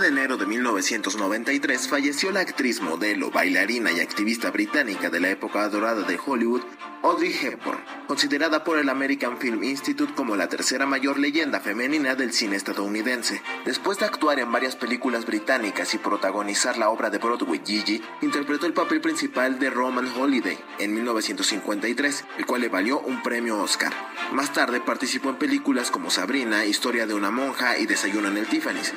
De 0.00 0.08
enero 0.08 0.38
de 0.38 0.46
1993 0.46 1.86
falleció 1.86 2.30
la 2.30 2.40
actriz, 2.40 2.80
modelo, 2.80 3.30
bailarina 3.30 3.92
y 3.92 4.00
activista 4.00 4.50
británica 4.50 5.10
de 5.10 5.20
la 5.20 5.28
época 5.28 5.68
dorada 5.68 6.02
de 6.02 6.18
Hollywood, 6.24 6.62
Audrey 7.02 7.32
Hepburn, 7.32 7.78
considerada 8.06 8.64
por 8.64 8.78
el 8.78 8.88
American 8.88 9.38
Film 9.38 9.62
Institute 9.62 10.14
como 10.14 10.36
la 10.36 10.48
tercera 10.48 10.86
mayor 10.86 11.18
leyenda 11.18 11.60
femenina 11.60 12.14
del 12.14 12.32
cine 12.32 12.56
estadounidense. 12.56 13.42
Después 13.64 13.98
de 13.98 14.06
actuar 14.06 14.38
en 14.38 14.50
varias 14.50 14.76
películas 14.76 15.26
británicas 15.26 15.92
y 15.94 15.98
protagonizar 15.98 16.78
la 16.78 16.90
obra 16.90 17.10
de 17.10 17.18
Broadway 17.18 17.60
Gigi, 17.64 18.02
interpretó 18.22 18.66
el 18.66 18.72
papel 18.72 19.00
principal 19.00 19.58
de 19.58 19.70
Roman 19.70 20.08
Holiday 20.08 20.58
en 20.78 20.94
1953, 20.94 22.24
el 22.38 22.46
cual 22.46 22.62
le 22.62 22.68
valió 22.68 23.00
un 23.00 23.22
premio 23.22 23.60
Oscar. 23.60 23.92
Más 24.32 24.52
tarde 24.52 24.80
participó 24.80 25.30
en 25.30 25.36
películas 25.36 25.90
como 25.90 26.10
Sabrina, 26.10 26.64
Historia 26.64 27.06
de 27.06 27.14
una 27.14 27.30
monja 27.30 27.78
y 27.78 27.86
Desayuno 27.86 28.28
en 28.28 28.38
el 28.38 28.46
Tiffany's. 28.46 28.94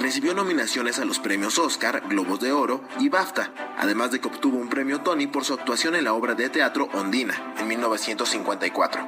Recibió 0.00 0.32
nominaciones 0.32 0.98
a 0.98 1.04
los 1.04 1.18
premios 1.18 1.58
Oscar, 1.58 2.02
Globos 2.08 2.40
de 2.40 2.52
Oro 2.52 2.82
y 2.98 3.10
BAFTA, 3.10 3.52
además 3.76 4.10
de 4.10 4.18
que 4.18 4.28
obtuvo 4.28 4.56
un 4.56 4.70
premio 4.70 5.02
Tony 5.02 5.26
por 5.26 5.44
su 5.44 5.52
actuación 5.52 5.94
en 5.94 6.04
la 6.04 6.14
obra 6.14 6.34
de 6.34 6.48
teatro 6.48 6.88
Ondina 6.94 7.54
en 7.58 7.68
1954. 7.68 9.06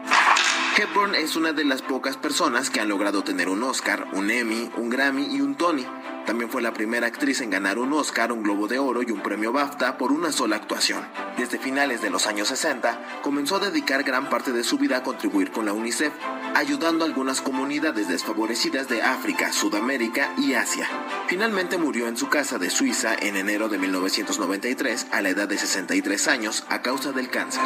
Hepburn 0.77 1.15
es 1.15 1.35
una 1.35 1.55
de 1.55 1.65
las 1.65 1.81
pocas 1.81 2.19
personas 2.19 2.69
que 2.69 2.81
han 2.81 2.89
logrado 2.89 3.25
tener 3.25 3.49
un 3.49 3.63
Oscar, 3.63 4.07
un 4.13 4.31
Emmy, 4.31 4.71
un 4.77 4.91
Grammy 4.91 5.35
y 5.35 5.41
un 5.41 5.55
Tony. 5.55 5.87
También 6.27 6.51
fue 6.51 6.61
la 6.61 6.75
primera 6.75 7.07
actriz 7.07 7.41
en 7.41 7.51
ganar 7.51 7.79
un 7.79 7.93
Oscar, 7.95 8.31
un 8.31 8.43
Globo 8.43 8.69
de 8.69 8.79
Oro 8.79 9.03
y 9.03 9.11
un 9.11 9.23
premio 9.23 9.51
BAFTA 9.51 9.97
por 9.97 10.13
una 10.13 10.31
sola 10.31 10.57
actuación. 10.57 11.07
Desde 11.39 11.59
finales 11.59 12.03
de 12.03 12.11
los 12.11 12.27
años 12.27 12.49
60, 12.49 13.21
comenzó 13.23 13.57
a 13.57 13.61
dedicar 13.61 14.03
gran 14.03 14.29
parte 14.29 14.53
de 14.53 14.63
su 14.63 14.77
vida 14.77 14.99
a 14.99 15.03
contribuir 15.03 15.51
con 15.51 15.65
la 15.65 15.73
UNICEF, 15.73 16.13
ayudando 16.55 17.05
a 17.05 17.09
algunas 17.09 17.41
comunidades 17.41 18.09
desfavorecidas 18.09 18.89
de 18.89 19.03
África, 19.03 19.53
Sudamérica 19.53 20.35
y 20.39 20.55
Asia. 20.55 20.89
Finalmente 21.29 21.79
murió 21.79 22.09
en 22.09 22.17
su 22.17 22.29
casa 22.29 22.59
de 22.59 22.71
Suiza 22.71 23.15
en 23.15 23.37
enero 23.37 23.69
de 23.69 23.79
1993 23.79 25.07
a 25.11 25.21
la 25.21 25.31
edad 25.31 25.49
de 25.49 25.59
63 25.59 26.29
años 26.29 26.65
a 26.69 26.83
causa 26.83 27.13
del 27.13 27.31
cáncer 27.31 27.63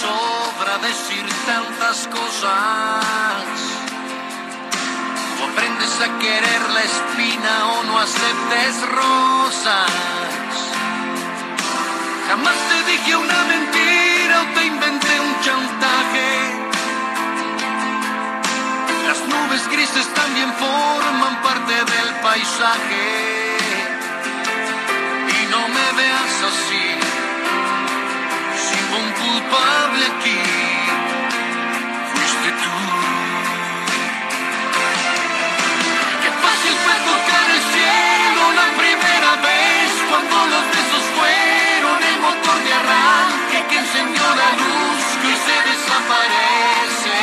sobra 0.00 0.78
decir 0.78 1.24
tantas 1.46 2.08
cosas. 2.08 3.44
O 5.40 5.44
aprendes 5.50 5.94
a 6.06 6.08
querer 6.18 6.62
la 6.76 6.82
espina 6.82 7.54
o 7.74 7.82
no 7.84 7.98
aceptes 7.98 8.74
rosas. 9.00 10.17
Jamás 12.28 12.58
te 12.70 12.78
dije 12.90 13.16
una 13.16 13.44
mentira 13.44 14.42
o 14.42 14.46
te 14.54 14.66
inventé 14.66 15.20
un 15.20 15.34
chantaje. 15.44 16.28
Las 19.06 19.20
nubes 19.32 19.68
grises 19.72 20.06
también 20.14 20.52
forman 20.54 21.42
parte 21.42 21.74
del 21.92 22.08
paisaje. 22.22 23.06
Y 25.36 25.46
no 25.52 25.68
me 25.68 25.86
veas 26.00 26.34
así 26.50 26.98
un 28.96 29.12
culpable 29.12 30.06
aquí 30.06 30.40
fuiste 32.10 32.50
tú. 32.62 32.76
Qué 36.22 36.30
fácil 36.44 36.74
fue 36.84 36.96
tocar 37.10 37.46
el 37.56 37.62
cielo 37.74 38.42
la 38.60 38.66
arranque 42.90 43.66
que 43.68 43.78
encendió 43.78 44.22
la 44.22 44.50
luz 44.52 45.04
que 45.22 45.34
se 45.46 45.56
desaparece. 45.70 47.18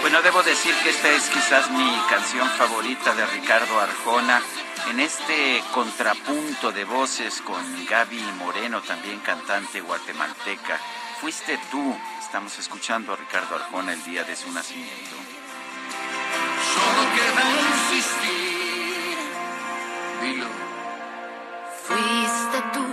Bueno, 0.00 0.22
debo 0.22 0.42
decir 0.42 0.74
que 0.82 0.90
esta 0.90 1.08
es 1.10 1.28
quizás 1.28 1.70
mi 1.70 2.02
canción 2.08 2.48
favorita 2.50 3.14
de 3.14 3.26
Ricardo 3.26 3.78
Arjona 3.80 4.40
en 4.90 4.98
este 4.98 5.62
contrapunto 5.72 6.72
de 6.72 6.84
voces 6.84 7.42
con 7.42 7.62
Gaby 7.86 8.22
Moreno, 8.38 8.80
también 8.80 9.20
cantante 9.20 9.80
guatemalteca. 9.80 10.80
Fuiste 11.20 11.58
tú. 11.70 11.96
Estamos 12.18 12.58
escuchando 12.58 13.12
a 13.12 13.16
Ricardo 13.16 13.56
Arjona 13.56 13.92
el 13.92 14.02
día 14.04 14.24
de 14.24 14.34
su 14.34 14.50
nacimiento. 14.52 15.16
Solo 16.74 17.02
queda 17.14 17.42
insistir. 17.70 19.18
Dilo. 20.22 20.46
Fuiste 21.86 22.62
tú. 22.72 22.89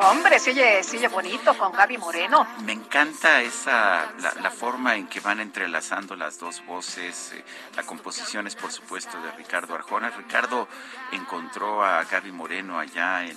Hombre, 0.00 0.38
sigue, 0.38 0.82
sigue 0.84 1.08
bonito 1.08 1.56
con 1.58 1.72
Gaby 1.72 1.98
Moreno. 1.98 2.46
Me 2.64 2.72
encanta 2.72 3.42
esa 3.42 4.12
la, 4.40 4.50
forma 4.50 4.94
en 4.96 5.08
que 5.08 5.18
van 5.18 5.40
entrelazando 5.40 6.14
las 6.14 6.38
dos 6.38 6.64
voces. 6.64 7.32
Eh, 7.34 7.44
la 7.74 7.82
composición 7.82 8.46
es, 8.46 8.54
por 8.54 8.70
supuesto, 8.70 9.20
de 9.20 9.32
Ricardo 9.32 9.74
Arjona. 9.74 10.10
Ricardo 10.10 10.68
encontró 11.10 11.84
a 11.84 12.04
Gaby 12.04 12.30
Moreno 12.30 12.78
allá 12.78 13.24
en, 13.24 13.36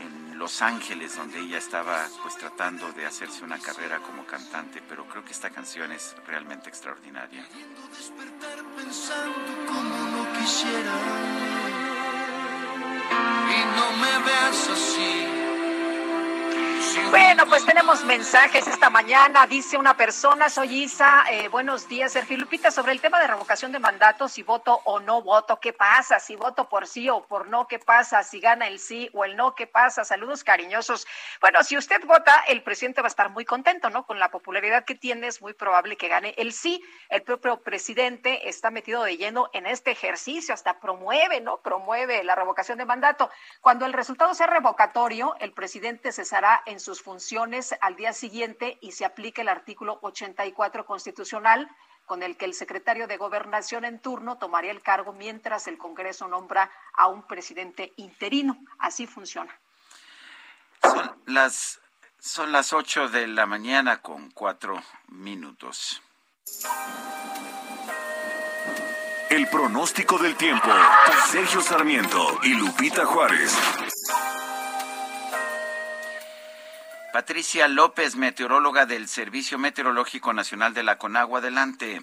en 0.00 0.38
Los 0.38 0.62
Ángeles, 0.62 1.14
donde 1.16 1.40
ella 1.40 1.58
estaba 1.58 2.06
pues 2.22 2.36
tratando 2.36 2.90
de 2.92 3.04
hacerse 3.04 3.44
una 3.44 3.58
carrera 3.58 3.98
como 3.98 4.24
cantante, 4.24 4.82
pero 4.88 5.04
creo 5.06 5.24
que 5.24 5.32
esta 5.32 5.50
canción 5.50 5.92
es 5.92 6.16
realmente 6.26 6.70
extraordinaria. 6.70 7.44
y 13.50 13.64
no 13.76 13.92
me 13.92 14.24
veas 14.24 14.68
así. 14.70 15.37
Bueno, 17.10 17.46
pues 17.46 17.64
tenemos 17.64 18.04
mensajes 18.04 18.66
esta 18.66 18.90
mañana. 18.90 19.46
Dice 19.46 19.78
una 19.78 19.96
persona, 19.96 20.48
soy 20.48 20.82
Isa. 20.82 21.24
Eh, 21.30 21.48
buenos 21.48 21.88
días, 21.88 22.12
Sergio 22.12 22.36
Lupita. 22.36 22.70
Sobre 22.70 22.92
el 22.92 23.00
tema 23.00 23.18
de 23.18 23.26
revocación 23.26 23.72
de 23.72 23.78
mandatos, 23.78 24.32
si 24.32 24.42
voto 24.42 24.80
o 24.84 25.00
no 25.00 25.22
voto, 25.22 25.58
¿qué 25.58 25.72
pasa? 25.72 26.20
Si 26.20 26.36
voto 26.36 26.68
por 26.68 26.86
sí 26.86 27.08
o 27.08 27.24
por 27.24 27.48
no, 27.48 27.66
¿qué 27.66 27.78
pasa? 27.78 28.22
Si 28.22 28.40
gana 28.40 28.66
el 28.66 28.78
sí 28.78 29.08
o 29.14 29.24
el 29.24 29.36
no, 29.36 29.54
¿qué 29.54 29.66
pasa? 29.66 30.04
Saludos 30.04 30.44
cariñosos. 30.44 31.06
Bueno, 31.40 31.62
si 31.62 31.76
usted 31.76 32.04
vota, 32.04 32.44
el 32.48 32.62
presidente 32.62 33.00
va 33.00 33.06
a 33.06 33.08
estar 33.08 33.30
muy 33.30 33.44
contento, 33.44 33.88
¿no? 33.90 34.04
Con 34.04 34.18
la 34.18 34.30
popularidad 34.30 34.84
que 34.84 34.94
tiene, 34.94 35.28
es 35.28 35.40
muy 35.40 35.54
probable 35.54 35.96
que 35.96 36.08
gane 36.08 36.34
el 36.36 36.52
sí. 36.52 36.82
El 37.08 37.22
propio 37.22 37.62
presidente 37.62 38.48
está 38.48 38.70
metido 38.70 39.02
de 39.02 39.16
lleno 39.16 39.48
en 39.52 39.66
este 39.66 39.90
ejercicio, 39.90 40.52
hasta 40.52 40.78
promueve, 40.78 41.40
¿no? 41.40 41.62
Promueve 41.62 42.22
la 42.22 42.34
revocación 42.34 42.78
de 42.78 42.84
mandato. 42.84 43.30
Cuando 43.60 43.86
el 43.86 43.92
resultado 43.92 44.34
sea 44.34 44.46
revocatorio, 44.46 45.34
el 45.40 45.52
presidente 45.52 46.12
cesará 46.12 46.62
en 46.68 46.80
sus 46.80 47.02
funciones 47.02 47.74
al 47.80 47.96
día 47.96 48.12
siguiente 48.12 48.78
y 48.80 48.92
se 48.92 49.04
aplica 49.04 49.42
el 49.42 49.48
artículo 49.48 49.98
84 50.02 50.84
constitucional 50.84 51.68
con 52.04 52.22
el 52.22 52.36
que 52.36 52.44
el 52.44 52.54
secretario 52.54 53.06
de 53.06 53.16
Gobernación 53.16 53.84
en 53.84 54.00
turno 54.00 54.38
tomaría 54.38 54.70
el 54.70 54.82
cargo 54.82 55.12
mientras 55.12 55.66
el 55.66 55.78
Congreso 55.78 56.28
nombra 56.28 56.70
a 56.94 57.08
un 57.08 57.26
presidente 57.26 57.92
interino. 57.96 58.58
Así 58.78 59.06
funciona. 59.06 59.58
Son 60.82 61.22
las, 61.26 61.80
son 62.18 62.52
las 62.52 62.72
8 62.72 63.08
de 63.08 63.26
la 63.26 63.46
mañana 63.46 64.00
con 64.00 64.30
cuatro 64.30 64.82
minutos. 65.08 66.02
El 69.28 69.46
pronóstico 69.48 70.16
del 70.18 70.36
tiempo. 70.36 70.68
Sergio 71.30 71.60
Sarmiento 71.60 72.38
y 72.42 72.54
Lupita 72.54 73.04
Juárez. 73.04 73.54
Patricia 77.18 77.66
López, 77.66 78.14
meteoróloga 78.14 78.86
del 78.86 79.08
Servicio 79.08 79.58
Meteorológico 79.58 80.32
Nacional 80.32 80.72
de 80.72 80.84
la 80.84 80.98
Conagua. 80.98 81.40
Adelante. 81.40 82.00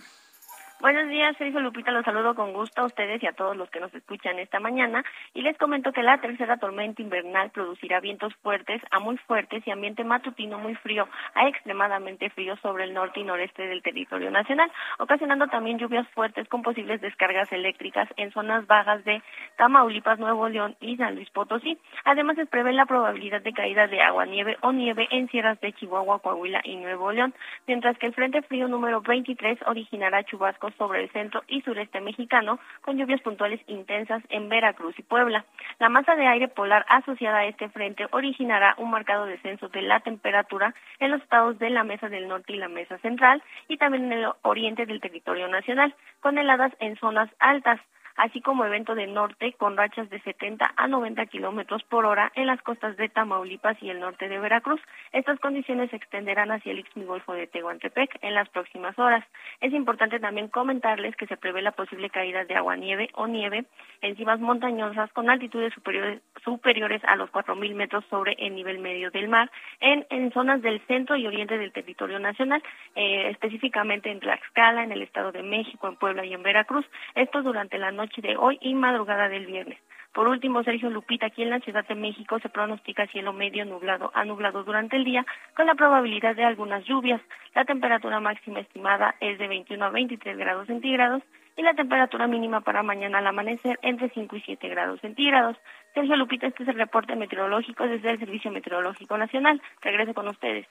Buenos 0.82 1.08
días, 1.08 1.36
Sergio 1.38 1.62
Lupita, 1.62 1.90
los 1.92 2.04
saludo 2.04 2.36
con 2.36 2.52
gusto 2.52 2.82
a 2.82 2.86
ustedes 2.86 3.24
y 3.24 3.28
a 3.28 3.32
todos 3.32 3.56
los 3.56 3.70
que 3.70 3.80
nos 3.80 3.94
escuchan 3.96 4.38
esta 4.40 4.60
mañana 4.60 5.06
y 5.34 5.42
les 5.42 5.58
comento 5.58 5.94
que 5.94 6.04
la 6.04 6.20
tercera 6.20 6.58
tormenta 6.58 7.02
invernal 7.02 7.50
producirá 7.52 8.02
vientos 8.02 8.36
fuertes 8.44 8.82
a 8.92 9.00
muy 9.00 9.16
fuertes 9.20 9.66
y 9.66 9.72
ambiente 9.72 10.04
matutino 10.04 10.60
muy 10.60 10.76
frío 10.76 11.08
a 11.34 11.48
extremadamente 11.48 12.30
frío 12.30 12.58
sobre 12.58 12.84
el 12.84 12.94
norte 12.94 13.22
y 13.22 13.24
noreste 13.24 13.66
del 13.66 13.82
territorio 13.82 14.30
nacional, 14.32 14.70
ocasionando 15.00 15.48
también 15.48 15.80
lluvias 15.80 16.08
fuertes 16.10 16.48
con 16.50 16.62
posibles 16.62 17.00
descargas 17.00 17.50
eléctricas 17.54 18.10
en 18.18 18.32
zonas 18.32 18.68
bajas 18.68 19.04
de 19.06 19.24
Tamaulipas, 19.58 20.20
Nuevo 20.20 20.50
León 20.50 20.76
y 20.82 20.98
San 20.98 21.16
Luis 21.16 21.30
Potosí. 21.30 21.78
Además, 22.04 22.36
se 22.36 22.48
prevé 22.48 22.74
la 22.74 22.86
probabilidad 22.86 23.42
de 23.42 23.54
caída 23.54 23.88
de 23.88 24.02
agua, 24.02 24.26
nieve 24.26 24.58
o 24.60 24.74
nieve 24.74 25.08
en 25.10 25.30
sierras 25.30 25.60
de 25.62 25.72
Chihuahua, 25.72 26.20
Coahuila 26.20 26.60
y 26.66 26.76
Nuevo 26.76 27.14
León, 27.14 27.34
mientras 27.66 27.98
que 27.98 28.08
el 28.08 28.14
Frente 28.14 28.42
Frío 28.42 28.68
número 28.68 29.00
23 29.00 29.60
originará 29.68 30.24
chubascos 30.26 30.65
sobre 30.72 31.04
el 31.04 31.10
centro 31.12 31.44
y 31.48 31.62
sureste 31.62 32.02
mexicano, 32.02 32.60
con 32.82 32.98
lluvias 32.98 33.22
puntuales 33.22 33.62
intensas 33.68 34.24
en 34.30 34.50
Veracruz 34.50 34.98
y 34.98 35.04
Puebla. 35.04 35.46
La 35.80 35.90
masa 35.90 36.16
de 36.16 36.28
aire 36.28 36.48
polar 36.48 36.86
asociada 36.90 37.40
a 37.40 37.46
este 37.46 37.70
frente 37.70 38.08
originará 38.12 38.76
un 38.78 38.92
marcado 38.92 39.26
descenso 39.26 39.70
de 39.70 39.82
la 39.82 40.00
temperatura 40.00 40.74
en 41.00 41.12
los 41.12 41.22
estados 41.22 41.60
de 41.60 41.70
la 41.70 41.84
Mesa 41.84 42.10
del 42.10 42.28
Norte 42.28 42.54
y 42.54 42.58
la 42.58 42.68
Mesa 42.68 42.98
Central 43.00 43.44
y 43.68 43.78
también 43.78 44.06
en 44.06 44.20
el 44.20 44.32
oriente 44.42 44.86
del 44.86 45.02
territorio 45.02 45.48
nacional, 45.48 45.96
con 46.22 46.38
heladas 46.38 46.74
en 46.80 46.96
zonas 46.98 47.30
altas 47.40 47.80
así 48.16 48.42
como 48.42 48.66
evento 48.66 48.96
de 48.96 49.08
norte 49.08 49.54
con 49.54 49.78
rachas 49.78 50.10
de 50.10 50.20
70 50.22 50.74
a 50.76 50.88
90 50.88 51.26
kilómetros 51.28 51.84
por 51.84 52.06
hora 52.06 52.32
en 52.36 52.48
las 52.48 52.62
costas 52.62 52.98
de 52.98 53.10
Tamaulipas 53.10 53.82
y 53.82 53.90
el 53.90 54.00
norte 54.00 54.30
de 54.30 54.40
Veracruz. 54.40 54.82
Estas 55.12 55.40
condiciones 55.40 55.90
se 55.90 55.98
extenderán 55.98 56.52
hacia 56.52 56.72
el 56.72 56.86
Golfo 56.96 57.34
de 57.34 57.48
Tehuantepec 57.48 58.18
en 58.22 58.34
las 58.34 58.50
próximas 58.50 58.98
horas. 58.98 59.26
Es 59.62 59.74
importante 59.74 60.20
también 60.20 60.48
comentarles 60.48 61.16
que 61.16 61.28
se 61.28 61.38
prevé 61.38 61.62
la 61.62 61.72
posible 61.72 62.10
caída 62.10 62.46
de 62.46 62.56
agua 62.56 62.76
nieve 62.76 63.10
o 63.14 63.28
nieve 63.28 63.66
en 64.02 64.16
cimas 64.16 64.40
montañosas 64.40 65.12
con 65.14 65.30
altitudes 65.30 65.74
superiores, 65.74 66.22
superiores 66.44 67.04
a 67.06 67.16
los 67.16 67.30
4.000 67.32 67.76
metros 67.76 68.06
sobre 68.10 68.34
el 68.40 68.56
nivel 68.56 68.80
medio 68.80 69.12
del 69.12 69.28
mar 69.28 69.52
en, 69.80 70.06
en 70.10 70.32
zonas 70.32 70.62
del 70.62 70.80
centro 70.88 71.16
y 71.16 71.28
oriente 71.28 71.58
del 71.58 71.72
territorio 71.72 72.20
nacional, 72.20 72.64
eh, 72.96 73.30
específicamente 73.30 74.12
en 74.12 74.20
Tlaxcala, 74.20 74.84
en 74.84 74.92
el 74.92 75.02
Estado 75.02 75.32
de 75.32 75.44
México, 75.44 75.88
en 75.88 75.96
Puebla 75.96 76.26
y 76.26 76.34
en 76.34 76.44
Veracruz. 76.44 76.86
Esto 77.16 77.42
durante 77.42 77.78
la 77.78 77.92
noche 77.92 78.05
noche 78.06 78.22
de 78.22 78.38
hoy 78.38 78.58
y 78.62 78.74
madrugada 78.76 79.28
del 79.30 79.46
viernes. 79.46 79.80
Por 80.14 80.28
último, 80.28 80.64
Sergio 80.64 80.90
Lupita, 80.90 81.26
aquí 81.26 81.42
en 81.42 81.50
la 81.50 81.60
Ciudad 81.60 81.86
de 81.86 81.96
México 81.96 82.40
se 82.40 82.50
pronostica 82.50 83.08
cielo 83.08 83.34
medio 83.34 83.66
nublado 83.66 84.12
a 84.14 84.24
nublado 84.24 84.64
durante 84.64 84.96
el 84.96 85.04
día, 85.04 85.26
con 85.56 85.66
la 85.66 85.76
probabilidad 85.76 86.36
de 86.36 86.46
algunas 86.46 86.86
lluvias. 86.86 87.20
La 87.54 87.66
temperatura 87.66 88.20
máxima 88.22 88.60
estimada 88.62 89.16
es 89.20 89.38
de 89.40 89.48
21 89.48 89.84
a 89.84 89.90
23 89.90 90.38
grados 90.38 90.68
centígrados 90.68 91.24
y 91.58 91.64
la 91.64 91.74
temperatura 91.74 92.28
mínima 92.28 92.62
para 92.62 92.84
mañana 92.84 93.18
al 93.18 93.28
amanecer 93.28 93.78
entre 93.82 94.10
5 94.10 94.36
y 94.38 94.42
7 94.42 94.70
grados 94.70 95.02
centígrados. 95.02 95.58
Sergio 95.94 96.16
Lupita, 96.16 96.48
este 96.48 96.64
es 96.64 96.70
el 96.70 96.76
reporte 96.76 97.16
meteorológico 97.16 97.86
desde 97.86 98.12
el 98.12 98.20
Servicio 98.20 98.52
Meteorológico 98.52 99.18
Nacional. 99.18 99.62
Regreso 99.82 100.14
con 100.14 100.28
ustedes. 100.28 100.68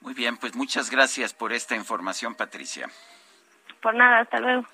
Muy 0.00 0.14
bien, 0.14 0.36
pues 0.36 0.54
muchas 0.54 0.90
gracias 0.90 1.32
por 1.32 1.52
esta 1.52 1.76
información, 1.76 2.34
Patricia. 2.34 2.88
Por 3.80 3.94
nada, 3.94 4.20
hasta 4.20 4.38
luego. 4.40 4.66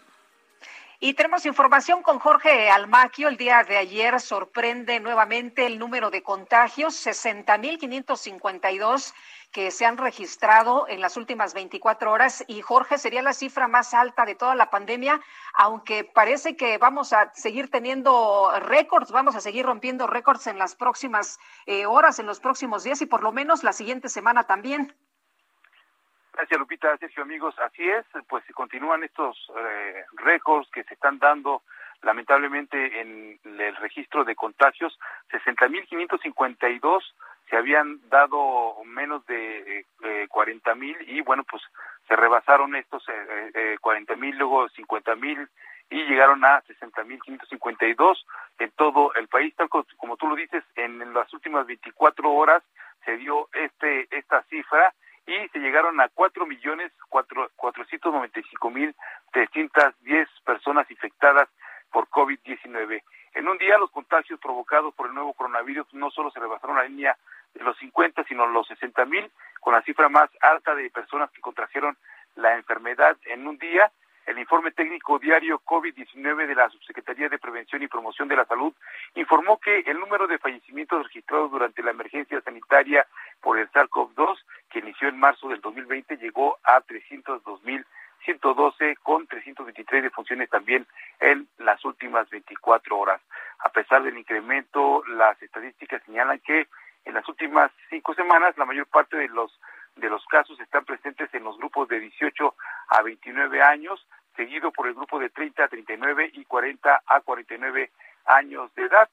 Y 1.07 1.13
tenemos 1.13 1.45
información 1.45 2.03
con 2.03 2.19
Jorge 2.19 2.71
Almaquio. 2.71 3.29
El 3.29 3.37
día 3.37 3.63
de 3.63 3.77
ayer 3.77 4.19
sorprende 4.21 5.01
nuevamente 5.01 5.67
el 5.67 5.79
número 5.79 6.11
de 6.11 6.23
contagios, 6.23 6.95
60.552 7.07 9.13
que 9.53 9.71
se 9.71 9.85
han 9.85 9.99
registrado 9.99 10.89
en 10.89 11.03
las 11.03 11.19
últimas 11.19 11.53
24 11.53 12.11
horas. 12.11 12.43
Y 12.49 12.63
Jorge, 12.63 12.97
sería 12.97 13.21
la 13.21 13.35
cifra 13.35 13.69
más 13.69 13.93
alta 13.93 14.25
de 14.25 14.35
toda 14.35 14.55
la 14.55 14.71
pandemia, 14.71 15.21
aunque 15.53 16.05
parece 16.05 16.57
que 16.57 16.79
vamos 16.79 17.13
a 17.13 17.31
seguir 17.35 17.71
teniendo 17.71 18.51
récords, 18.61 19.13
vamos 19.13 19.37
a 19.37 19.43
seguir 19.43 19.67
rompiendo 19.67 20.07
récords 20.07 20.47
en 20.47 20.59
las 20.59 20.75
próximas 20.75 21.39
eh, 21.67 21.85
horas, 21.85 22.19
en 22.19 22.25
los 22.25 22.41
próximos 22.41 22.83
días 22.83 23.03
y 23.03 23.07
por 23.07 23.23
lo 23.23 23.31
menos 23.31 23.63
la 23.63 23.75
siguiente 23.75 24.09
semana 24.09 24.45
también. 24.45 24.95
Gracias, 26.35 26.59
Lupita. 26.59 26.97
Sergio, 26.99 27.23
amigos. 27.23 27.55
Así 27.61 27.89
es, 27.89 28.05
pues 28.29 28.45
continúan 28.55 29.05
estos 29.05 29.37
eh, 29.57 30.05
récords 30.17 30.69
que 30.71 30.83
se 30.83 30.95
están 30.95 31.19
dando 31.19 31.63
lamentablemente 32.03 33.01
en 33.01 33.39
el 33.45 33.77
registro 33.77 34.25
de 34.25 34.35
contagios. 34.35 34.99
60.552 35.31 37.03
se 37.49 37.57
habían 37.57 38.01
dado 38.09 38.75
menos 38.85 39.25
de 39.27 39.87
eh, 40.03 40.27
40.000 40.29 40.97
y 41.07 41.21
bueno, 41.21 41.45
pues 41.45 41.63
se 42.09 42.17
rebasaron 42.17 42.75
estos 42.75 43.09
eh, 43.09 43.51
eh, 43.55 43.77
40.000, 43.81 44.35
luego 44.35 44.69
50.000 44.69 45.49
y 45.91 46.03
llegaron 46.05 46.45
a 46.45 46.63
60.552 46.65 48.25
en 48.59 48.71
todo 48.73 49.15
el 49.15 49.29
país. 49.29 49.55
Tal 49.55 49.69
como 49.69 50.17
tú 50.17 50.27
lo 50.27 50.35
dices, 50.35 50.65
en 50.75 51.15
las 51.15 51.33
últimas 51.33 51.65
24 51.67 52.29
horas 52.29 52.63
se 53.05 53.17
dio 53.19 53.49
este 53.53 54.09
esta 54.11 54.43
cifra 54.45 54.93
y 55.27 55.49
se 55.49 55.59
llegaron 55.59 56.01
a 56.01 56.09
cuatro 56.09 56.47
millones 56.47 56.93
cuatrocientos 57.09 58.13
noventa 58.13 58.41
y 58.41 58.43
cinco 58.45 58.71
mil 58.71 58.95
trescientas 59.33 59.95
diez 60.01 60.29
personas 60.45 60.91
infectadas 60.91 61.49
por 61.91 62.09
COVID-19. 62.09 63.03
En 63.35 63.49
un 63.49 63.59
día 63.59 63.79
los 63.79 63.91
contagios 63.91 64.39
provocados 64.41 64.95
por 64.95 65.07
el 65.07 65.15
nuevo 65.15 65.33
coronavirus 65.33 65.93
no 65.95 66.11
solo 66.11 66.31
se 66.31 66.41
rebasaron 66.41 66.77
la 66.77 66.85
línea 66.85 67.17
de 67.55 67.65
los 67.65 67.77
50, 67.79 68.25
sino 68.25 68.47
los 68.47 68.67
60 68.67 69.05
mil, 69.07 69.31
con 69.61 69.75
la 69.75 69.83
cifra 69.83 70.09
más 70.09 70.29
alta 70.41 70.75
de 70.75 70.91
personas 70.91 71.31
que 71.31 71.41
contrajeron 71.41 71.97
la 72.37 72.57
enfermedad 72.57 73.17
en 73.27 73.47
un 73.47 73.59
día. 73.59 73.91
El 74.27 74.39
informe 74.39 74.71
técnico 74.71 75.19
diario 75.19 75.61
COVID-19 75.61 76.47
de 76.47 76.55
la 76.55 76.71
Subsecretaría 76.71 77.29
de 77.29 77.39
Prevención 77.39 77.83
y 77.83 77.89
Promoción 77.89 78.27
de 78.27 78.37
la 78.37 78.47
Salud 78.47 78.73
informó 79.15 79.59
que 79.59 79.81
el 79.81 80.01
número 80.01 80.27
de 80.27 80.39
fallecimientos 80.39 81.05
registrados 81.05 81.51
durante 81.51 81.83
la 81.83 81.91
emergencia 81.91 82.41
sanitaria 82.41 83.07
por 83.43 83.59
el 83.59 83.71
SARS-CoV-2, 83.71 84.39
que 84.71 84.79
inició 84.79 85.09
en 85.09 85.19
marzo 85.19 85.47
del 85.49 85.61
2020, 85.61 86.17
llegó 86.17 86.57
a 86.65 86.81
302.112 86.83 88.97
con 89.03 89.27
323 89.27 90.05
defunciones 90.05 90.49
también 90.49 90.87
en 91.21 91.47
las 91.59 91.85
últimas 91.85 92.31
24 92.31 92.99
horas. 92.99 93.21
A 93.59 93.69
pesar 93.69 94.03
del 94.03 94.17
incremento, 94.17 95.05
las 95.07 95.43
estadísticas 95.43 96.03
señalan 96.05 96.39
que 96.39 96.67
en 97.05 97.13
las 97.13 97.29
últimas 97.29 97.71
cinco 97.91 98.15
semanas 98.15 98.57
la 98.57 98.65
mayor 98.65 98.87
parte 98.87 99.19
de 99.19 99.29
los 99.29 99.53
de 99.97 100.09
los 100.09 100.25
casos 100.27 100.59
están 100.61 100.85
presentes 100.85 101.33
en 101.35 101.45
los 101.45 101.57
grupos 101.59 101.89
de 101.89 102.01
18 102.01 102.55
a 102.89 103.03
29 103.03 103.63
años, 103.63 104.07
seguido 104.37 104.73
por 104.73 104.87
el 104.87 104.95
grupo 104.95 105.19
de 105.19 105.31
30 105.31 105.65
a 105.65 105.69
39 105.69 106.31
y 106.35 106.45
40 106.45 107.03
a 107.07 107.21
49 107.21 107.91
años 108.27 108.75
de 108.75 108.83
edad. 108.85 109.09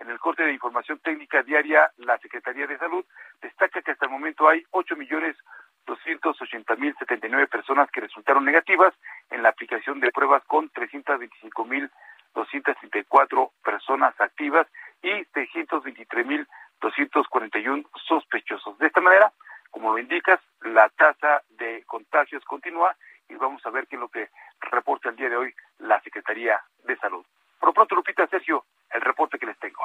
En 0.00 0.10
el 0.10 0.18
corte 0.18 0.42
de 0.42 0.52
información 0.52 0.98
técnica 0.98 1.42
diaria, 1.42 1.90
la 1.98 2.18
Secretaría 2.18 2.66
de 2.66 2.78
Salud 2.78 3.04
destaca 3.40 3.82
que 3.82 3.92
hasta 3.92 4.06
el 4.06 4.10
momento 4.10 4.48
hay 4.48 4.64
8 4.70 4.96
millones 4.96 5.36
280 5.86 6.76
mil 6.76 6.94
79 6.98 7.46
personas 7.48 7.90
que 7.90 8.00
resultaron 8.00 8.44
negativas 8.44 8.94
en 9.30 9.42
la 9.42 9.50
aplicación 9.50 10.00
de 10.00 10.10
pruebas 10.12 10.42
con 10.44 10.68
325 10.70 11.64
mil 11.64 11.90
234 12.34 13.52
personas 13.62 14.18
activas 14.20 14.66
y 15.02 15.24
623 15.34 16.26
mil 16.26 16.46
241 16.80 17.84
sospechosos. 18.06 18.78
De 18.78 18.86
esta 18.86 19.00
manera, 19.00 19.32
como 19.72 19.90
lo 19.90 19.98
indicas, 19.98 20.38
la 20.60 20.88
tasa 20.90 21.42
de 21.48 21.82
contagios 21.86 22.44
continúa 22.44 22.94
y 23.28 23.34
vamos 23.34 23.64
a 23.66 23.70
ver 23.70 23.88
qué 23.88 23.96
es 23.96 24.00
lo 24.00 24.08
que 24.08 24.28
reporta 24.60 25.08
el 25.08 25.16
día 25.16 25.28
de 25.28 25.36
hoy 25.36 25.54
la 25.78 26.00
Secretaría 26.02 26.62
de 26.84 26.96
Salud. 26.98 27.24
Por 27.58 27.70
lo 27.70 27.74
pronto, 27.74 27.96
Lupita, 27.96 28.26
Sergio, 28.28 28.64
el 28.90 29.00
reporte 29.00 29.38
que 29.38 29.46
les 29.46 29.58
tengo. 29.58 29.82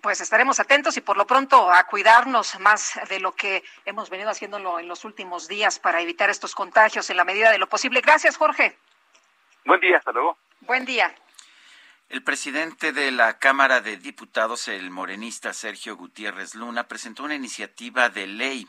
Pues 0.00 0.20
estaremos 0.20 0.60
atentos 0.60 0.96
y 0.96 1.00
por 1.00 1.16
lo 1.16 1.26
pronto 1.26 1.70
a 1.70 1.84
cuidarnos 1.84 2.58
más 2.60 2.98
de 3.08 3.20
lo 3.20 3.32
que 3.32 3.64
hemos 3.84 4.08
venido 4.08 4.30
haciéndolo 4.30 4.78
en 4.78 4.86
los 4.86 5.04
últimos 5.04 5.48
días 5.48 5.78
para 5.78 6.00
evitar 6.00 6.30
estos 6.30 6.54
contagios 6.54 7.10
en 7.10 7.16
la 7.16 7.24
medida 7.24 7.50
de 7.50 7.58
lo 7.58 7.68
posible. 7.68 8.00
Gracias, 8.00 8.36
Jorge. 8.36 8.78
Buen 9.64 9.80
día, 9.80 9.98
hasta 9.98 10.12
luego. 10.12 10.36
Buen 10.60 10.84
día. 10.84 11.14
El 12.08 12.22
presidente 12.22 12.92
de 12.92 13.10
la 13.10 13.38
Cámara 13.38 13.80
de 13.80 13.96
Diputados, 13.96 14.68
el 14.68 14.90
morenista 14.90 15.52
Sergio 15.52 15.96
Gutiérrez 15.96 16.54
Luna, 16.54 16.86
presentó 16.86 17.24
una 17.24 17.34
iniciativa 17.34 18.08
de 18.10 18.26
ley. 18.26 18.68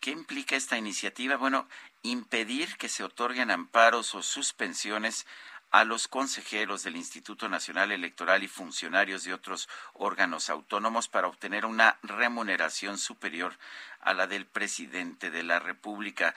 ¿Qué 0.00 0.10
implica 0.10 0.54
esta 0.54 0.78
iniciativa? 0.78 1.36
Bueno, 1.36 1.68
impedir 2.02 2.76
que 2.76 2.88
se 2.88 3.02
otorguen 3.02 3.50
amparos 3.50 4.14
o 4.14 4.22
suspensiones 4.22 5.26
a 5.70 5.84
los 5.84 6.08
consejeros 6.08 6.82
del 6.82 6.96
Instituto 6.96 7.48
Nacional 7.48 7.90
Electoral 7.90 8.42
y 8.42 8.48
funcionarios 8.48 9.24
de 9.24 9.34
otros 9.34 9.68
órganos 9.92 10.50
autónomos 10.50 11.08
para 11.08 11.28
obtener 11.28 11.66
una 11.66 11.98
remuneración 12.02 12.96
superior 12.96 13.58
a 14.00 14.14
la 14.14 14.26
del 14.26 14.46
presidente 14.46 15.30
de 15.30 15.42
la 15.42 15.58
República. 15.58 16.34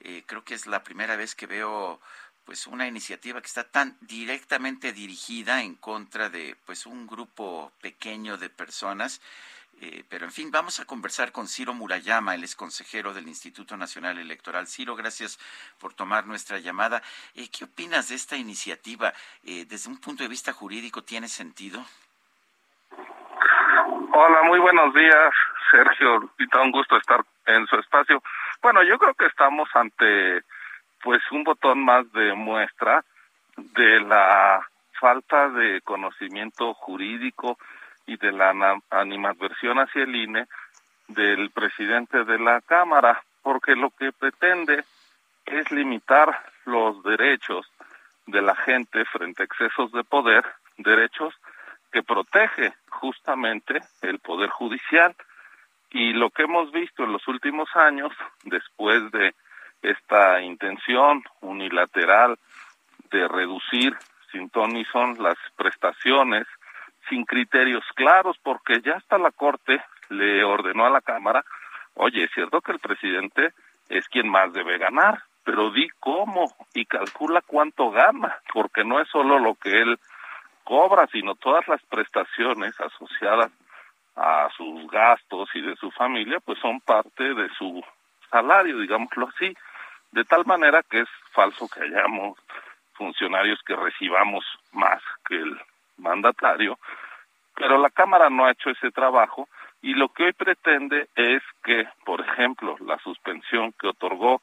Eh, 0.00 0.24
creo 0.26 0.44
que 0.44 0.54
es 0.54 0.66
la 0.66 0.82
primera 0.82 1.16
vez 1.16 1.34
que 1.34 1.46
veo 1.46 2.00
pues 2.44 2.66
una 2.66 2.86
iniciativa 2.86 3.40
que 3.40 3.46
está 3.46 3.64
tan 3.64 3.96
directamente 4.00 4.92
dirigida 4.92 5.62
en 5.62 5.74
contra 5.74 6.28
de 6.28 6.56
pues 6.66 6.86
un 6.86 7.06
grupo 7.06 7.72
pequeño 7.80 8.36
de 8.36 8.50
personas 8.50 9.20
eh, 9.78 10.04
pero 10.08 10.24
en 10.24 10.32
fin, 10.32 10.50
vamos 10.50 10.80
a 10.80 10.86
conversar 10.86 11.32
con 11.32 11.46
Ciro 11.46 11.74
Murayama, 11.74 12.34
él 12.34 12.44
es 12.44 12.56
consejero 12.56 13.12
del 13.12 13.28
Instituto 13.28 13.76
Nacional 13.76 14.18
Electoral. 14.18 14.66
Ciro, 14.66 14.96
gracias 14.96 15.38
por 15.78 15.92
tomar 15.92 16.26
nuestra 16.26 16.58
llamada. 16.58 17.02
Eh, 17.34 17.48
¿Qué 17.50 17.64
opinas 17.64 18.08
de 18.08 18.14
esta 18.14 18.36
iniciativa? 18.36 19.12
Eh, 19.44 19.66
desde 19.68 19.90
un 19.90 20.00
punto 20.00 20.22
de 20.22 20.30
vista 20.30 20.54
jurídico, 20.54 21.02
¿tiene 21.02 21.28
sentido? 21.28 21.84
Hola, 24.12 24.42
muy 24.44 24.58
buenos 24.60 24.94
días, 24.94 25.34
Sergio. 25.70 26.30
Un 26.62 26.72
gusto 26.72 26.96
estar 26.96 27.22
en 27.44 27.66
su 27.66 27.76
espacio. 27.76 28.22
Bueno, 28.62 28.82
yo 28.82 28.98
creo 28.98 29.12
que 29.12 29.26
estamos 29.26 29.68
ante 29.74 30.42
pues 31.02 31.20
un 31.30 31.44
botón 31.44 31.84
más 31.84 32.10
de 32.12 32.32
muestra 32.32 33.04
de 33.56 34.00
la 34.00 34.66
falta 34.98 35.50
de 35.50 35.82
conocimiento 35.82 36.72
jurídico 36.72 37.58
y 38.06 38.16
de 38.16 38.32
la 38.32 38.54
animadversión 38.90 39.78
hacia 39.78 40.04
el 40.04 40.14
INE 40.14 40.46
del 41.08 41.50
presidente 41.50 42.24
de 42.24 42.38
la 42.38 42.60
Cámara, 42.60 43.22
porque 43.42 43.74
lo 43.76 43.90
que 43.90 44.12
pretende 44.12 44.84
es 45.44 45.70
limitar 45.70 46.44
los 46.64 47.02
derechos 47.02 47.66
de 48.26 48.42
la 48.42 48.56
gente 48.56 49.04
frente 49.04 49.42
a 49.42 49.46
excesos 49.46 49.92
de 49.92 50.02
poder, 50.04 50.44
derechos 50.78 51.34
que 51.92 52.02
protege 52.02 52.74
justamente 52.90 53.80
el 54.02 54.18
poder 54.18 54.50
judicial. 54.50 55.14
Y 55.90 56.12
lo 56.12 56.30
que 56.30 56.42
hemos 56.42 56.72
visto 56.72 57.04
en 57.04 57.12
los 57.12 57.26
últimos 57.28 57.68
años, 57.76 58.12
después 58.44 59.10
de 59.12 59.34
esta 59.82 60.40
intención 60.42 61.22
unilateral 61.40 62.38
de 63.10 63.28
reducir 63.28 63.96
sin 64.32 64.50
ton 64.50 64.84
son 64.92 65.22
las 65.22 65.36
prestaciones 65.56 66.46
sin 67.08 67.24
criterios 67.24 67.84
claros, 67.94 68.36
porque 68.42 68.80
ya 68.80 68.96
hasta 68.96 69.18
la 69.18 69.30
Corte 69.30 69.82
le 70.08 70.44
ordenó 70.44 70.86
a 70.86 70.90
la 70.90 71.00
Cámara, 71.00 71.44
oye, 71.94 72.24
es 72.24 72.30
cierto 72.32 72.60
que 72.60 72.72
el 72.72 72.78
presidente 72.78 73.52
es 73.88 74.08
quien 74.08 74.28
más 74.28 74.52
debe 74.52 74.78
ganar, 74.78 75.22
pero 75.44 75.70
di 75.70 75.88
cómo 76.00 76.52
y 76.74 76.84
calcula 76.86 77.40
cuánto 77.46 77.90
gana, 77.90 78.36
porque 78.52 78.84
no 78.84 79.00
es 79.00 79.08
solo 79.08 79.38
lo 79.38 79.54
que 79.54 79.80
él 79.80 79.98
cobra, 80.64 81.06
sino 81.06 81.36
todas 81.36 81.66
las 81.68 81.80
prestaciones 81.84 82.78
asociadas 82.80 83.52
a 84.16 84.48
sus 84.56 84.90
gastos 84.90 85.48
y 85.54 85.60
de 85.60 85.76
su 85.76 85.90
familia, 85.92 86.40
pues 86.40 86.58
son 86.58 86.80
parte 86.80 87.34
de 87.34 87.48
su 87.50 87.84
salario, 88.30 88.78
digámoslo 88.78 89.28
así, 89.28 89.56
de 90.12 90.24
tal 90.24 90.44
manera 90.46 90.82
que 90.82 91.00
es 91.00 91.08
falso 91.32 91.68
que 91.68 91.82
hayamos 91.82 92.38
funcionarios 92.94 93.60
que 93.62 93.76
recibamos 93.76 94.44
más 94.72 95.02
que 95.28 95.36
el 95.36 95.56
mandatario, 95.98 96.78
pero 97.54 97.78
la 97.78 97.90
Cámara 97.90 98.28
no 98.30 98.44
ha 98.44 98.52
hecho 98.52 98.70
ese 98.70 98.90
trabajo 98.90 99.48
y 99.82 99.94
lo 99.94 100.08
que 100.08 100.24
hoy 100.24 100.32
pretende 100.32 101.08
es 101.14 101.42
que, 101.62 101.86
por 102.04 102.20
ejemplo, 102.20 102.76
la 102.80 102.98
suspensión 102.98 103.72
que 103.78 103.88
otorgó 103.88 104.40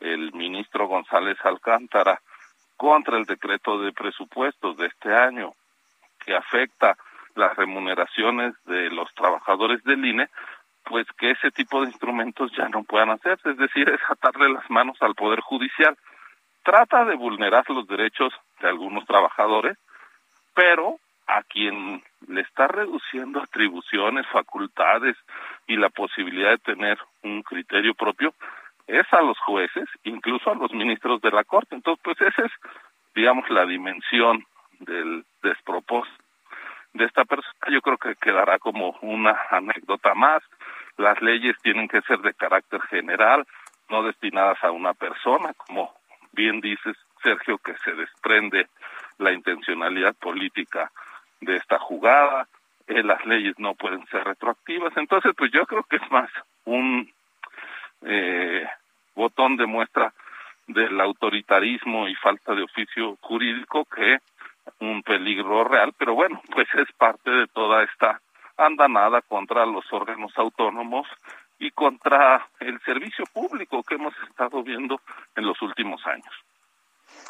el 0.00 0.32
ministro 0.32 0.86
González 0.86 1.38
Alcántara 1.44 2.20
contra 2.76 3.16
el 3.18 3.24
decreto 3.24 3.78
de 3.80 3.92
presupuestos 3.92 4.76
de 4.76 4.86
este 4.86 5.14
año, 5.14 5.52
que 6.24 6.34
afecta 6.34 6.96
las 7.34 7.56
remuneraciones 7.56 8.54
de 8.64 8.90
los 8.90 9.12
trabajadores 9.14 9.82
del 9.84 10.04
INE, 10.04 10.28
pues 10.84 11.06
que 11.18 11.30
ese 11.30 11.50
tipo 11.50 11.80
de 11.80 11.86
instrumentos 11.88 12.52
ya 12.56 12.68
no 12.68 12.84
puedan 12.84 13.10
hacerse, 13.10 13.50
es 13.50 13.56
decir, 13.56 13.88
es 13.88 14.00
atarle 14.08 14.52
las 14.52 14.68
manos 14.70 14.96
al 15.00 15.14
Poder 15.14 15.40
Judicial. 15.40 15.96
Trata 16.62 17.04
de 17.04 17.16
vulnerar 17.16 17.68
los 17.70 17.86
derechos 17.86 18.32
de 18.60 18.68
algunos 18.68 19.04
trabajadores, 19.06 19.76
pero 20.54 20.98
a 21.26 21.42
quien 21.42 22.02
le 22.28 22.40
está 22.42 22.68
reduciendo 22.68 23.40
atribuciones, 23.40 24.26
facultades 24.28 25.16
y 25.66 25.76
la 25.76 25.88
posibilidad 25.88 26.50
de 26.50 26.58
tener 26.58 26.98
un 27.22 27.42
criterio 27.42 27.94
propio 27.94 28.34
es 28.86 29.10
a 29.12 29.22
los 29.22 29.38
jueces, 29.38 29.88
incluso 30.04 30.50
a 30.50 30.54
los 30.54 30.72
ministros 30.72 31.20
de 31.22 31.30
la 31.30 31.44
Corte. 31.44 31.74
Entonces, 31.74 32.02
pues 32.04 32.20
esa 32.20 32.42
es, 32.44 32.52
digamos, 33.14 33.48
la 33.48 33.64
dimensión 33.64 34.44
del 34.80 35.24
despropósito 35.42 36.24
de 36.92 37.04
esta 37.04 37.24
persona. 37.24 37.54
Yo 37.70 37.80
creo 37.80 37.98
que 37.98 38.14
quedará 38.16 38.58
como 38.58 38.96
una 39.02 39.36
anécdota 39.50 40.14
más. 40.14 40.42
Las 40.96 41.20
leyes 41.20 41.56
tienen 41.62 41.88
que 41.88 42.02
ser 42.02 42.20
de 42.20 42.34
carácter 42.34 42.80
general, 42.82 43.46
no 43.88 44.02
destinadas 44.02 44.62
a 44.62 44.70
una 44.70 44.94
persona, 44.94 45.52
como 45.54 45.92
bien 46.32 46.60
dices, 46.60 46.96
Sergio, 47.22 47.58
que 47.58 47.74
se 47.78 47.92
desprende 47.92 48.68
la 49.18 49.32
intencionalidad 49.32 50.14
política 50.14 50.90
de 51.40 51.56
esta 51.56 51.78
jugada, 51.78 52.48
eh, 52.86 53.02
las 53.02 53.24
leyes 53.26 53.58
no 53.58 53.74
pueden 53.74 54.06
ser 54.06 54.24
retroactivas, 54.24 54.96
entonces 54.96 55.32
pues 55.36 55.50
yo 55.52 55.66
creo 55.66 55.84
que 55.84 55.96
es 55.96 56.10
más 56.10 56.30
un 56.64 57.10
eh, 58.02 58.66
botón 59.14 59.56
de 59.56 59.66
muestra 59.66 60.12
del 60.66 61.00
autoritarismo 61.00 62.08
y 62.08 62.14
falta 62.14 62.54
de 62.54 62.62
oficio 62.62 63.16
jurídico 63.20 63.84
que 63.84 64.18
un 64.80 65.02
peligro 65.02 65.64
real, 65.64 65.92
pero 65.96 66.14
bueno, 66.14 66.40
pues 66.52 66.68
es 66.74 66.90
parte 66.96 67.30
de 67.30 67.46
toda 67.48 67.82
esta 67.84 68.20
andanada 68.56 69.20
contra 69.22 69.66
los 69.66 69.84
órganos 69.92 70.32
autónomos 70.36 71.06
y 71.58 71.70
contra 71.70 72.46
el 72.60 72.80
servicio 72.80 73.24
público 73.32 73.82
que 73.82 73.94
hemos 73.94 74.14
estado 74.28 74.62
viendo 74.62 75.00
en 75.36 75.46
los 75.46 75.60
últimos 75.62 76.04
años. 76.06 76.43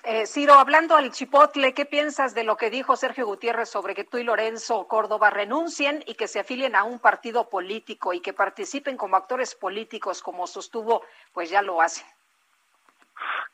Eh, 0.07 0.27
Ciro, 0.27 0.53
hablando 0.55 0.97
al 0.97 1.11
Chipotle, 1.13 1.73
¿qué 1.73 1.87
piensas 1.87 2.35
de 2.35 2.45
lo 2.45 2.59
que 2.59 2.69
dijo 2.69 2.95
Sergio 2.95 3.25
Gutiérrez 3.25 3.71
sobre 3.71 3.95
que 3.95 4.05
tú 4.05 4.19
y 4.19 4.23
Lorenzo 4.23 4.87
Córdoba 4.87 5.31
renuncien 5.31 6.05
y 6.07 6.15
que 6.15 6.29
se 6.29 6.41
afilien 6.41 6.77
a 6.77 6.85
un 6.85 6.99
partido 6.99 7.49
político 7.49 8.13
y 8.13 8.21
que 8.21 8.35
participen 8.35 8.99
como 8.99 9.17
actores 9.17 9.55
políticos, 9.55 10.21
como 10.21 10.47
sostuvo, 10.47 11.05
pues 11.33 11.49
ya 11.49 11.63
lo 11.63 11.81
hacen? 11.81 12.07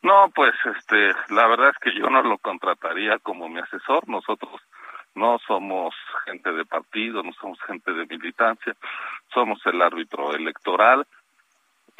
No, 0.02 0.28
pues 0.34 0.52
este, 0.76 1.12
la 1.28 1.46
verdad 1.46 1.68
es 1.68 1.78
que 1.78 1.96
yo 1.96 2.10
no 2.10 2.20
lo 2.20 2.36
contrataría 2.38 3.20
como 3.20 3.48
mi 3.48 3.60
asesor. 3.60 4.08
Nosotros 4.08 4.60
no 5.14 5.38
somos 5.46 5.94
gente 6.24 6.50
de 6.50 6.64
partido, 6.64 7.22
no 7.22 7.32
somos 7.34 7.60
gente 7.62 7.92
de 7.92 8.06
militancia, 8.06 8.74
somos 9.32 9.64
el 9.66 9.80
árbitro 9.80 10.34
electoral 10.34 11.06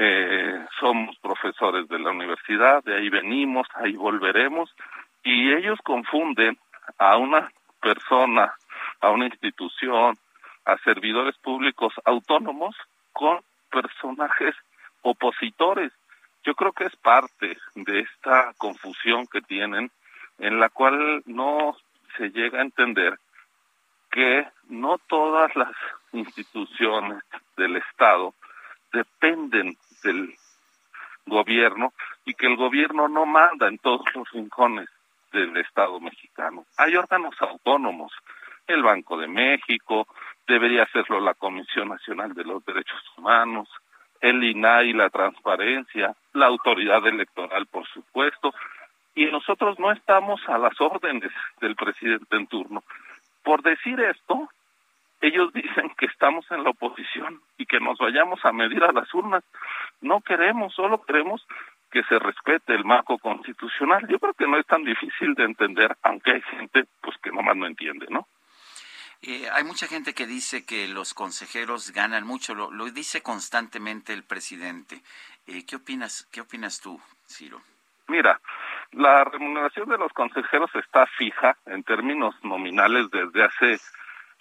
eh, 0.02 0.66
somos 0.80 1.14
profesores 1.18 1.86
de 1.88 1.98
la 1.98 2.10
universidad, 2.10 2.82
de 2.84 2.96
ahí 2.96 3.10
venimos, 3.10 3.68
ahí 3.74 3.92
volveremos, 3.96 4.74
y 5.22 5.52
ellos 5.52 5.78
confunden 5.84 6.56
a 6.96 7.18
una 7.18 7.52
persona, 7.82 8.54
a 9.02 9.10
una 9.10 9.26
institución, 9.26 10.16
a 10.64 10.78
servidores 10.78 11.36
públicos 11.36 11.92
autónomos 12.06 12.74
con 13.12 13.40
personajes 13.70 14.54
opositores. 15.02 15.92
Yo 16.44 16.54
creo 16.54 16.72
que 16.72 16.84
es 16.84 16.96
parte 16.96 17.58
de 17.74 18.00
esta 18.00 18.54
confusión 18.56 19.26
que 19.26 19.42
tienen, 19.42 19.90
en 20.38 20.60
la 20.60 20.70
cual 20.70 21.22
no 21.26 21.76
se 22.16 22.30
llega 22.30 22.60
a 22.60 22.62
entender 22.62 23.18
que 24.10 24.48
no 24.70 24.96
todas 24.96 25.54
las 25.56 25.76
instituciones 26.12 27.22
del 27.58 27.76
Estado 27.76 28.32
dependen 28.94 29.76
del 30.02 30.34
gobierno 31.26 31.92
y 32.24 32.34
que 32.34 32.46
el 32.46 32.56
gobierno 32.56 33.08
no 33.08 33.26
manda 33.26 33.68
en 33.68 33.78
todos 33.78 34.04
los 34.14 34.30
rincones 34.30 34.88
del 35.32 35.56
Estado 35.56 36.00
mexicano. 36.00 36.64
Hay 36.76 36.96
órganos 36.96 37.34
autónomos, 37.40 38.12
el 38.66 38.82
Banco 38.82 39.16
de 39.16 39.28
México, 39.28 40.06
debería 40.46 40.84
hacerlo 40.84 41.20
la 41.20 41.34
Comisión 41.34 41.88
Nacional 41.88 42.34
de 42.34 42.44
los 42.44 42.64
Derechos 42.64 43.02
Humanos, 43.16 43.68
el 44.20 44.42
INAI, 44.42 44.92
la 44.92 45.08
transparencia, 45.10 46.14
la 46.34 46.46
autoridad 46.46 47.06
electoral, 47.06 47.66
por 47.66 47.86
supuesto, 47.88 48.52
y 49.14 49.26
nosotros 49.26 49.78
no 49.78 49.92
estamos 49.92 50.40
a 50.48 50.58
las 50.58 50.78
órdenes 50.80 51.32
del 51.60 51.74
presidente 51.74 52.36
en 52.36 52.46
turno. 52.46 52.82
Por 53.42 53.62
decir 53.62 53.98
esto, 54.00 54.48
ellos 55.20 55.52
dicen 55.54 55.90
que 55.98 56.06
estamos 56.06 56.44
en 56.50 56.64
la 56.64 56.70
oposición 56.70 57.40
y 57.56 57.66
que 57.66 57.80
nos 57.80 57.98
vayamos 57.98 58.44
a 58.44 58.52
medir 58.52 58.82
a 58.84 58.92
las 58.92 59.12
urnas. 59.14 59.44
No 60.00 60.20
queremos, 60.20 60.74
solo 60.74 61.02
queremos 61.02 61.46
que 61.90 62.02
se 62.04 62.18
respete 62.18 62.74
el 62.74 62.84
marco 62.84 63.18
constitucional. 63.18 64.06
Yo 64.08 64.18
creo 64.18 64.34
que 64.34 64.46
no 64.46 64.58
es 64.58 64.66
tan 64.66 64.84
difícil 64.84 65.34
de 65.34 65.44
entender, 65.44 65.96
aunque 66.02 66.32
hay 66.32 66.42
gente 66.42 66.84
pues 67.00 67.16
que 67.22 67.30
nomás 67.30 67.56
no 67.56 67.66
entiende, 67.66 68.06
¿no? 68.10 68.26
Eh, 69.22 69.48
hay 69.52 69.64
mucha 69.64 69.86
gente 69.86 70.14
que 70.14 70.26
dice 70.26 70.64
que 70.64 70.88
los 70.88 71.12
consejeros 71.12 71.90
ganan 71.90 72.26
mucho, 72.26 72.54
lo, 72.54 72.70
dice 72.86 73.22
constantemente 73.22 74.14
el 74.14 74.24
presidente. 74.24 75.02
Eh, 75.46 75.66
¿Qué 75.66 75.76
opinas? 75.76 76.26
¿Qué 76.32 76.40
opinas 76.40 76.80
tú, 76.80 76.98
Ciro? 77.26 77.60
Mira, 78.08 78.40
la 78.92 79.24
remuneración 79.24 79.88
de 79.90 79.98
los 79.98 80.12
consejeros 80.12 80.70
está 80.74 81.06
fija 81.06 81.56
en 81.66 81.82
términos 81.82 82.34
nominales 82.42 83.10
desde 83.10 83.44
hace 83.44 83.78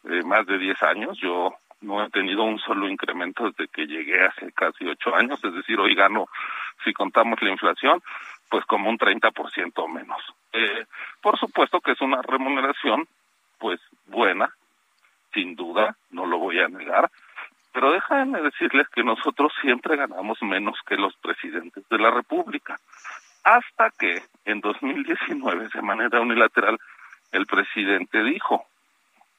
eh, 0.04 0.24
más 0.24 0.45
de 0.45 0.58
10 0.58 0.84
años. 0.84 1.18
Yo 1.20 1.54
no 1.82 2.04
he 2.04 2.10
tenido 2.10 2.43
un 2.43 2.60
solo 2.60 2.88
incremento 2.88 3.45
desde 3.50 3.68
que 3.68 3.88
llegué 3.88 4.26
hace 4.26 4.52
casi 4.52 4.86
ocho 4.86 5.16
años, 5.16 5.43
es 5.43 5.54
decir, 5.54 5.80
hoy 5.80 5.95
gano, 5.95 6.28
si 6.84 6.93
contamos 6.93 7.41
la 7.41 7.52
inflación, 7.52 8.02
pues 8.50 8.66
como 8.66 8.89
un 8.89 8.97
30% 8.97 9.88
menos. 9.88 10.22
Eh, 10.54 10.86
por 11.22 11.38
supuesto 11.38 11.80
que 11.80 11.91
es 11.91 12.02
una 12.02 12.22
remuneración, 12.22 13.08
pues 13.60 13.80
buena, 14.08 14.54
sin 15.34 15.56
duda, 15.56 15.95
no 16.12 16.26
lo 16.26 16.39
voy 16.39 16.60
a 16.60 16.68
negar, 16.68 17.10
pero 17.72 17.91
déjenme 17.91 18.41
decirles 18.41 18.88
que 18.89 19.04
nosotros 19.04 19.54
siempre 19.62 19.95
ganamos 19.95 20.41
menos 20.41 20.78
que 20.88 20.95
los 20.95 21.16
presidentes 21.18 21.88
de 21.88 22.00
la 22.00 22.10
República, 22.10 22.78
hasta 23.43 23.91
que 23.91 24.24
en 24.45 24.60
2019, 24.60 25.70
de 25.74 25.82
manera 25.82 26.20
unilateral, 26.20 26.80
el 27.32 27.45
presidente 27.45 28.24
dijo, 28.24 28.66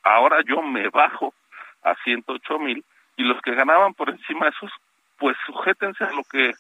ahora 0.03 0.43
yo 0.47 0.63
me 0.63 0.89
bajo 0.89 1.35
a 1.83 1.95
108 2.05 2.59
mil 2.59 2.85
y 3.17 3.23
los 3.23 3.41
que 3.43 3.55
ganaban 3.55 3.95
por 3.95 4.11
encima 4.11 4.47
de 4.47 4.51
esos, 4.51 4.71
pues 5.19 5.37
sujétense 5.47 6.05
a 6.05 6.13
lo 6.13 6.23
que 6.25 6.53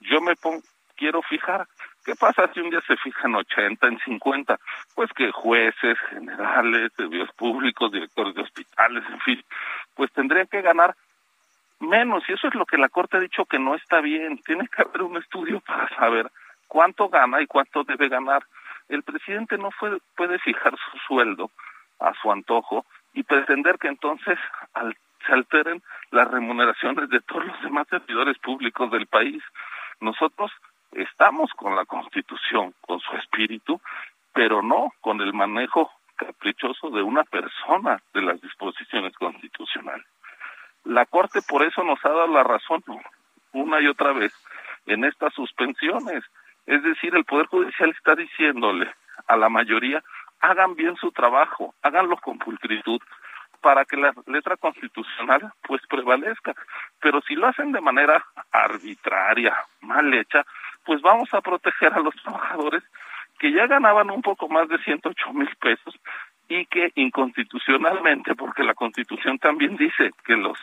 yo 0.00 0.20
me 0.20 0.34
pongo, 0.36 0.62
quiero 0.96 1.22
fijar. 1.22 1.66
¿Qué 2.04 2.16
pasa 2.16 2.50
si 2.52 2.60
un 2.60 2.70
día 2.70 2.80
se 2.80 2.96
fijan 2.96 3.34
80, 3.34 3.86
en 3.86 3.98
50? 4.00 4.58
Pues 4.96 5.12
que 5.12 5.30
jueces, 5.30 5.96
generales, 6.10 6.92
servicios 6.96 7.30
públicos, 7.34 7.92
directores 7.92 8.34
de 8.34 8.42
hospitales, 8.42 9.04
en 9.08 9.20
fin, 9.20 9.44
pues 9.94 10.10
tendrían 10.12 10.48
que 10.48 10.62
ganar 10.62 10.96
menos. 11.78 12.24
Y 12.28 12.32
eso 12.32 12.48
es 12.48 12.54
lo 12.54 12.66
que 12.66 12.78
la 12.78 12.88
Corte 12.88 13.18
ha 13.18 13.20
dicho 13.20 13.44
que 13.44 13.60
no 13.60 13.76
está 13.76 14.00
bien. 14.00 14.38
Tiene 14.38 14.66
que 14.68 14.82
haber 14.82 15.02
un 15.02 15.16
estudio 15.16 15.60
para 15.66 15.88
saber 15.90 16.30
cuánto 16.66 17.08
gana 17.08 17.40
y 17.40 17.46
cuánto 17.46 17.84
debe 17.84 18.08
ganar. 18.08 18.42
El 18.88 19.04
presidente 19.04 19.56
no 19.56 19.70
puede 20.16 20.38
fijar 20.40 20.74
su 20.90 20.98
sueldo 21.06 21.50
a 22.02 22.12
su 22.20 22.30
antojo 22.30 22.84
y 23.14 23.22
pretender 23.22 23.78
que 23.78 23.88
entonces 23.88 24.38
se 25.26 25.32
alteren 25.32 25.82
las 26.10 26.28
remuneraciones 26.30 27.08
de 27.08 27.20
todos 27.20 27.46
los 27.46 27.62
demás 27.62 27.86
servidores 27.88 28.38
públicos 28.38 28.90
del 28.90 29.06
país. 29.06 29.42
Nosotros 30.00 30.50
estamos 30.92 31.50
con 31.52 31.76
la 31.76 31.84
Constitución, 31.84 32.74
con 32.80 33.00
su 33.00 33.16
espíritu, 33.16 33.80
pero 34.32 34.62
no 34.62 34.92
con 35.00 35.20
el 35.20 35.32
manejo 35.32 35.90
caprichoso 36.16 36.90
de 36.90 37.02
una 37.02 37.24
persona 37.24 38.00
de 38.14 38.22
las 38.22 38.40
disposiciones 38.40 39.14
constitucionales. 39.16 40.06
La 40.84 41.06
Corte 41.06 41.40
por 41.42 41.62
eso 41.62 41.82
nos 41.84 42.04
ha 42.04 42.08
dado 42.08 42.26
la 42.28 42.42
razón 42.42 42.82
una 43.52 43.80
y 43.80 43.86
otra 43.86 44.12
vez 44.12 44.32
en 44.86 45.04
estas 45.04 45.32
suspensiones. 45.34 46.24
Es 46.66 46.82
decir, 46.82 47.14
el 47.14 47.24
Poder 47.24 47.46
Judicial 47.46 47.90
está 47.90 48.14
diciéndole 48.14 48.92
a 49.26 49.36
la 49.36 49.48
mayoría, 49.48 50.02
hagan 50.42 50.74
bien 50.74 50.96
su 50.96 51.10
trabajo, 51.12 51.74
háganlo 51.82 52.16
con 52.18 52.38
pulcritud 52.38 53.00
para 53.62 53.84
que 53.84 53.96
la 53.96 54.12
letra 54.26 54.56
constitucional 54.56 55.52
pues 55.62 55.80
prevalezca. 55.88 56.52
Pero 57.00 57.22
si 57.22 57.34
lo 57.34 57.46
hacen 57.46 57.72
de 57.72 57.80
manera 57.80 58.22
arbitraria, 58.50 59.56
mal 59.80 60.12
hecha, 60.12 60.44
pues 60.84 61.00
vamos 61.00 61.32
a 61.32 61.40
proteger 61.40 61.94
a 61.94 62.00
los 62.00 62.14
trabajadores 62.16 62.82
que 63.38 63.52
ya 63.52 63.66
ganaban 63.66 64.10
un 64.10 64.20
poco 64.20 64.48
más 64.48 64.68
de 64.68 64.78
108 64.78 65.32
mil 65.32 65.48
pesos 65.56 65.94
y 66.48 66.66
que 66.66 66.90
inconstitucionalmente, 66.96 68.34
porque 68.34 68.64
la 68.64 68.74
constitución 68.74 69.38
también 69.38 69.76
dice 69.76 70.10
que 70.24 70.36
los 70.36 70.58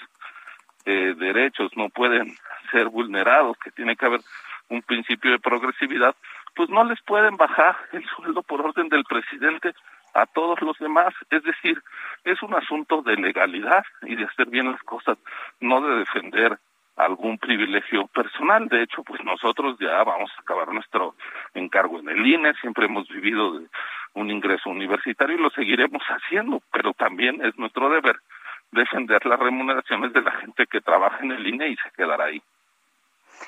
eh, 0.86 1.15
derechos 1.17 1.71
no 1.75 1.89
pueden 1.89 2.36
ser 2.71 2.89
vulnerados, 2.89 3.57
que 3.57 3.71
tiene 3.71 3.95
que 3.95 4.05
haber 4.05 4.21
un 4.69 4.82
principio 4.82 5.32
de 5.32 5.39
progresividad, 5.39 6.15
pues 6.60 6.70
no 6.70 6.84
les 6.84 7.01
pueden 7.03 7.38
bajar 7.38 7.78
el 7.93 8.05
sueldo 8.10 8.43
por 8.43 8.60
orden 8.60 8.89
del 8.89 9.05
presidente 9.05 9.74
a 10.14 10.26
todos 10.26 10.62
los 10.62 10.78
demás. 10.78 11.14
Es 11.30 11.41
decir, 11.41 11.82
es 12.26 12.43
un 12.43 12.53
asunto 12.53 13.01
de 13.01 13.16
legalidad 13.16 13.86
y 14.01 14.18
de 14.18 14.26
hacer 14.26 14.47
bien 14.47 14.70
las 14.70 14.84
cosas, 14.84 15.18
no 15.62 15.80
de 15.80 15.99
defender 15.99 16.60
algún 16.97 17.38
privilegio 17.38 18.07
personal. 18.07 18.68
De 18.68 18.84
hecho, 18.84 19.03
pues 19.03 19.24
nosotros 19.24 19.78
ya 19.80 20.03
vamos 20.03 20.30
a 20.36 20.41
acabar 20.41 20.68
nuestro 20.74 21.16
encargo 21.53 21.97
en 21.99 22.10
el 22.10 22.28
INE, 22.28 22.53
siempre 22.55 22.88
hemos 22.88 23.07
vivido 23.07 23.57
de 23.57 23.68
un 24.16 24.30
ingreso 24.30 24.70
universitario 24.70 25.38
y 25.38 25.41
lo 25.41 25.51
seguiremos 25.51 26.03
haciendo, 26.10 26.62
pero 26.74 26.91
también 26.91 27.39
es 27.41 27.57
nuestro 27.57 27.89
deber 27.89 28.18
defender 28.74 29.26
las 29.26 29.39
remuneraciones 29.39 30.12
de 30.12 30.24
la 30.24 30.32
gente 30.32 30.68
que 30.68 30.82
trabaja 30.82 31.24
en 31.24 31.32
el 31.32 31.47
INE 31.47 31.70
y 31.70 31.78
se 31.78 31.89
quedará 31.95 32.26
ahí. 32.26 32.41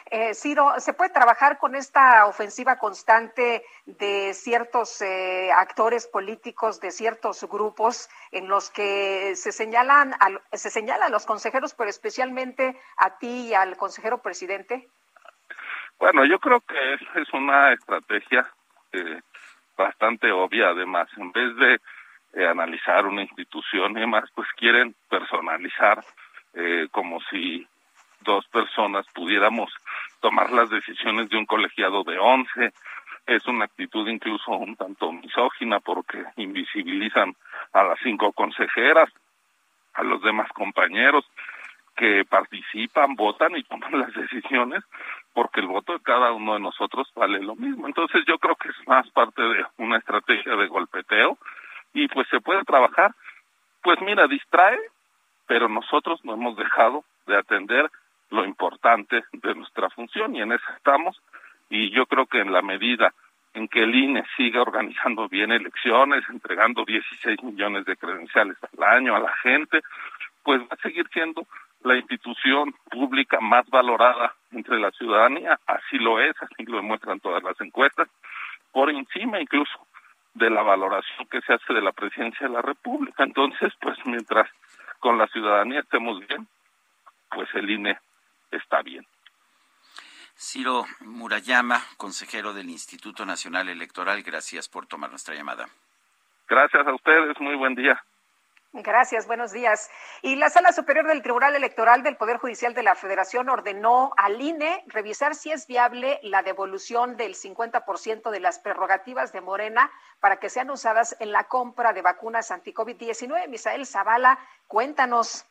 Eh, 0.10 0.34
Ciro, 0.34 0.74
¿se 0.80 0.94
puede 0.94 1.12
trabajar 1.12 1.58
con 1.58 1.76
esta 1.76 2.26
ofensiva 2.26 2.78
constante 2.78 3.64
de 3.86 4.34
ciertos 4.34 5.02
eh, 5.02 5.52
actores 5.52 6.08
políticos, 6.08 6.80
de 6.80 6.92
ciertos 6.92 7.44
grupos 7.50 8.10
en 8.32 8.48
los 8.48 8.70
que 8.70 9.36
se 9.36 9.52
señalan, 9.52 10.14
a, 10.14 10.58
se 10.58 10.70
señalan 10.70 11.04
a 11.04 11.10
los 11.10 11.26
consejeros, 11.26 11.74
pero 11.74 11.90
especialmente 11.90 12.80
a 12.98 13.18
ti 13.18 13.50
y 13.50 13.54
al 13.54 13.78
consejero 13.78 14.22
presidente? 14.22 14.88
Bueno, 16.00 16.26
yo 16.26 16.40
creo 16.40 16.62
que 16.62 16.94
es, 16.94 17.34
una 17.34 17.74
estrategia 17.74 18.50
eh, 18.92 19.22
bastante 19.78 20.32
obvia, 20.32 20.70
además, 20.70 21.08
en 21.16 21.32
vez 21.32 21.56
de 21.58 21.80
eh, 22.34 22.48
analizar 22.48 23.06
una 23.06 23.22
institución 23.22 23.92
y 23.92 24.00
demás, 24.00 24.30
pues 24.34 24.48
quieren 24.58 24.96
personalizar 25.10 26.04
eh, 26.54 26.88
como 26.92 27.20
si 27.30 27.68
dos 28.24 28.46
personas 28.48 29.06
pudiéramos 29.14 29.72
tomar 30.20 30.52
las 30.52 30.70
decisiones 30.70 31.30
de 31.30 31.38
un 31.38 31.46
colegiado 31.46 32.04
de 32.04 32.18
once. 32.20 32.74
Es 33.26 33.46
una 33.48 33.66
actitud 33.66 34.08
incluso 34.08 34.52
un 34.52 34.76
tanto 34.76 35.12
misógina 35.12 35.80
porque 35.80 36.24
invisibilizan 36.38 37.36
a 37.74 37.84
las 37.84 38.00
cinco 38.04 38.32
consejeras, 38.32 39.10
a 39.94 40.04
los 40.04 40.22
demás 40.22 40.50
compañeros 40.54 41.26
que 41.96 42.26
participan, 42.26 43.16
votan 43.16 43.56
y 43.58 43.64
toman 43.64 44.00
las 44.00 44.14
decisiones 44.14 44.84
porque 45.34 45.60
el 45.62 45.68
voto 45.68 45.94
de 45.94 46.02
cada 46.02 46.32
uno 46.32 46.56
de 46.56 46.60
nosotros 46.60 47.08
vale 47.16 47.40
lo 47.40 47.56
mismo. 47.56 47.88
Entonces 47.88 48.24
yo 48.28 48.38
creo 48.38 48.56
que 48.56 48.70
es 48.70 48.88
más 48.88 49.10
parte 49.12 49.42
de 49.42 49.66
una 49.78 49.98
estrategia 49.98 50.56
de 50.56 50.68
golpeteo 50.68 51.38
y 51.94 52.08
pues 52.08 52.28
se 52.30 52.40
puede 52.42 52.64
trabajar. 52.64 53.14
Pues 53.84 54.00
mira, 54.02 54.28
distrae, 54.28 54.80
pero 55.48 55.68
nosotros 55.68 56.24
no 56.24 56.34
hemos 56.34 56.56
dejado 56.56 57.04
de 57.28 57.38
atender 57.38 57.90
lo 58.32 58.46
importante 58.46 59.24
de 59.32 59.56
nuestra 59.56 59.90
función 59.90 60.36
y 60.36 60.42
en 60.42 60.52
eso 60.54 60.66
estamos 60.76 61.22
y 61.70 61.92
yo 61.92 62.06
creo 62.06 62.26
que 62.26 62.40
en 62.40 62.52
la 62.52 62.62
medida 62.62 63.14
en 63.54 63.68
que 63.68 63.84
el 63.84 63.94
INE 63.94 64.24
siga 64.38 64.62
organizando 64.62 65.28
bien 65.28 65.52
elecciones, 65.52 66.24
entregando 66.30 66.86
16 66.86 67.44
millones 67.44 67.86
de 67.86 67.98
credenciales 67.98 68.58
al 68.78 68.84
año 68.84 69.16
a 69.16 69.20
la 69.20 69.34
gente, 69.38 69.82
pues 70.44 70.62
va 70.62 70.68
a 70.72 70.82
seguir 70.82 71.08
siendo 71.14 71.46
la 71.84 71.98
institución 71.98 72.74
pública 72.90 73.40
más 73.42 73.70
valorada 73.70 74.34
entre 74.52 74.80
la 74.80 74.92
ciudadanía, 74.92 75.60
así 75.66 75.98
lo 75.98 76.22
es, 76.22 76.36
así 76.42 76.66
lo 76.66 76.78
demuestran 76.78 77.20
todas 77.20 77.44
las 77.44 77.60
encuestas, 77.60 78.08
por 78.72 78.90
encima 78.90 79.42
incluso 79.42 79.88
de 80.34 80.50
la 80.50 80.62
valoración 80.62 81.28
que 81.30 81.42
se 81.42 81.54
hace 81.54 81.74
de 81.74 81.82
la 81.82 81.92
presidencia 81.92 82.48
de 82.48 82.54
la 82.54 82.62
República. 82.62 83.24
Entonces, 83.24 83.74
pues 83.82 83.98
mientras 84.06 84.50
con 85.00 85.18
la 85.18 85.28
ciudadanía 85.28 85.82
estemos 85.82 86.26
bien, 86.26 86.48
pues 87.30 87.50
el 87.56 87.70
INE 87.70 87.98
está 88.52 88.82
bien. 88.82 89.06
Ciro 90.38 90.86
Murayama, 91.02 91.84
consejero 91.98 92.54
del 92.54 92.70
Instituto 92.70 93.26
Nacional 93.26 93.70
Electoral, 93.70 94.24
gracias 94.24 94.68
por 94.68 94.88
tomar 94.88 95.10
nuestra 95.10 95.36
llamada. 95.36 95.68
Gracias 96.48 96.86
a 96.86 96.94
ustedes, 96.94 97.40
muy 97.40 97.56
buen 97.56 97.76
día. 97.76 98.04
Gracias, 98.74 99.28
buenos 99.28 99.52
días. 99.52 99.92
Y 100.22 100.38
la 100.38 100.50
Sala 100.50 100.72
Superior 100.72 101.06
del 101.06 101.22
Tribunal 101.22 101.56
Electoral 101.56 102.04
del 102.04 102.16
Poder 102.16 102.38
Judicial 102.38 102.74
de 102.74 102.84
la 102.84 102.96
Federación 102.96 103.50
ordenó 103.50 104.14
al 104.16 104.42
INE 104.42 104.84
revisar 104.88 105.36
si 105.36 105.52
es 105.52 105.68
viable 105.68 106.22
la 106.24 106.42
devolución 106.42 107.18
del 107.18 107.36
50% 107.36 108.32
de 108.32 108.40
las 108.40 108.60
prerrogativas 108.60 109.34
de 109.34 109.42
Morena 109.42 109.92
para 110.22 110.38
que 110.38 110.50
sean 110.50 110.72
usadas 110.72 111.18
en 111.20 111.34
la 111.34 111.50
compra 111.50 111.92
de 111.92 112.02
vacunas 112.02 112.50
anti-COVID-19. 112.50 113.50
Misael 113.50 113.86
Zavala, 113.86 114.40
cuéntanos. 114.68 115.46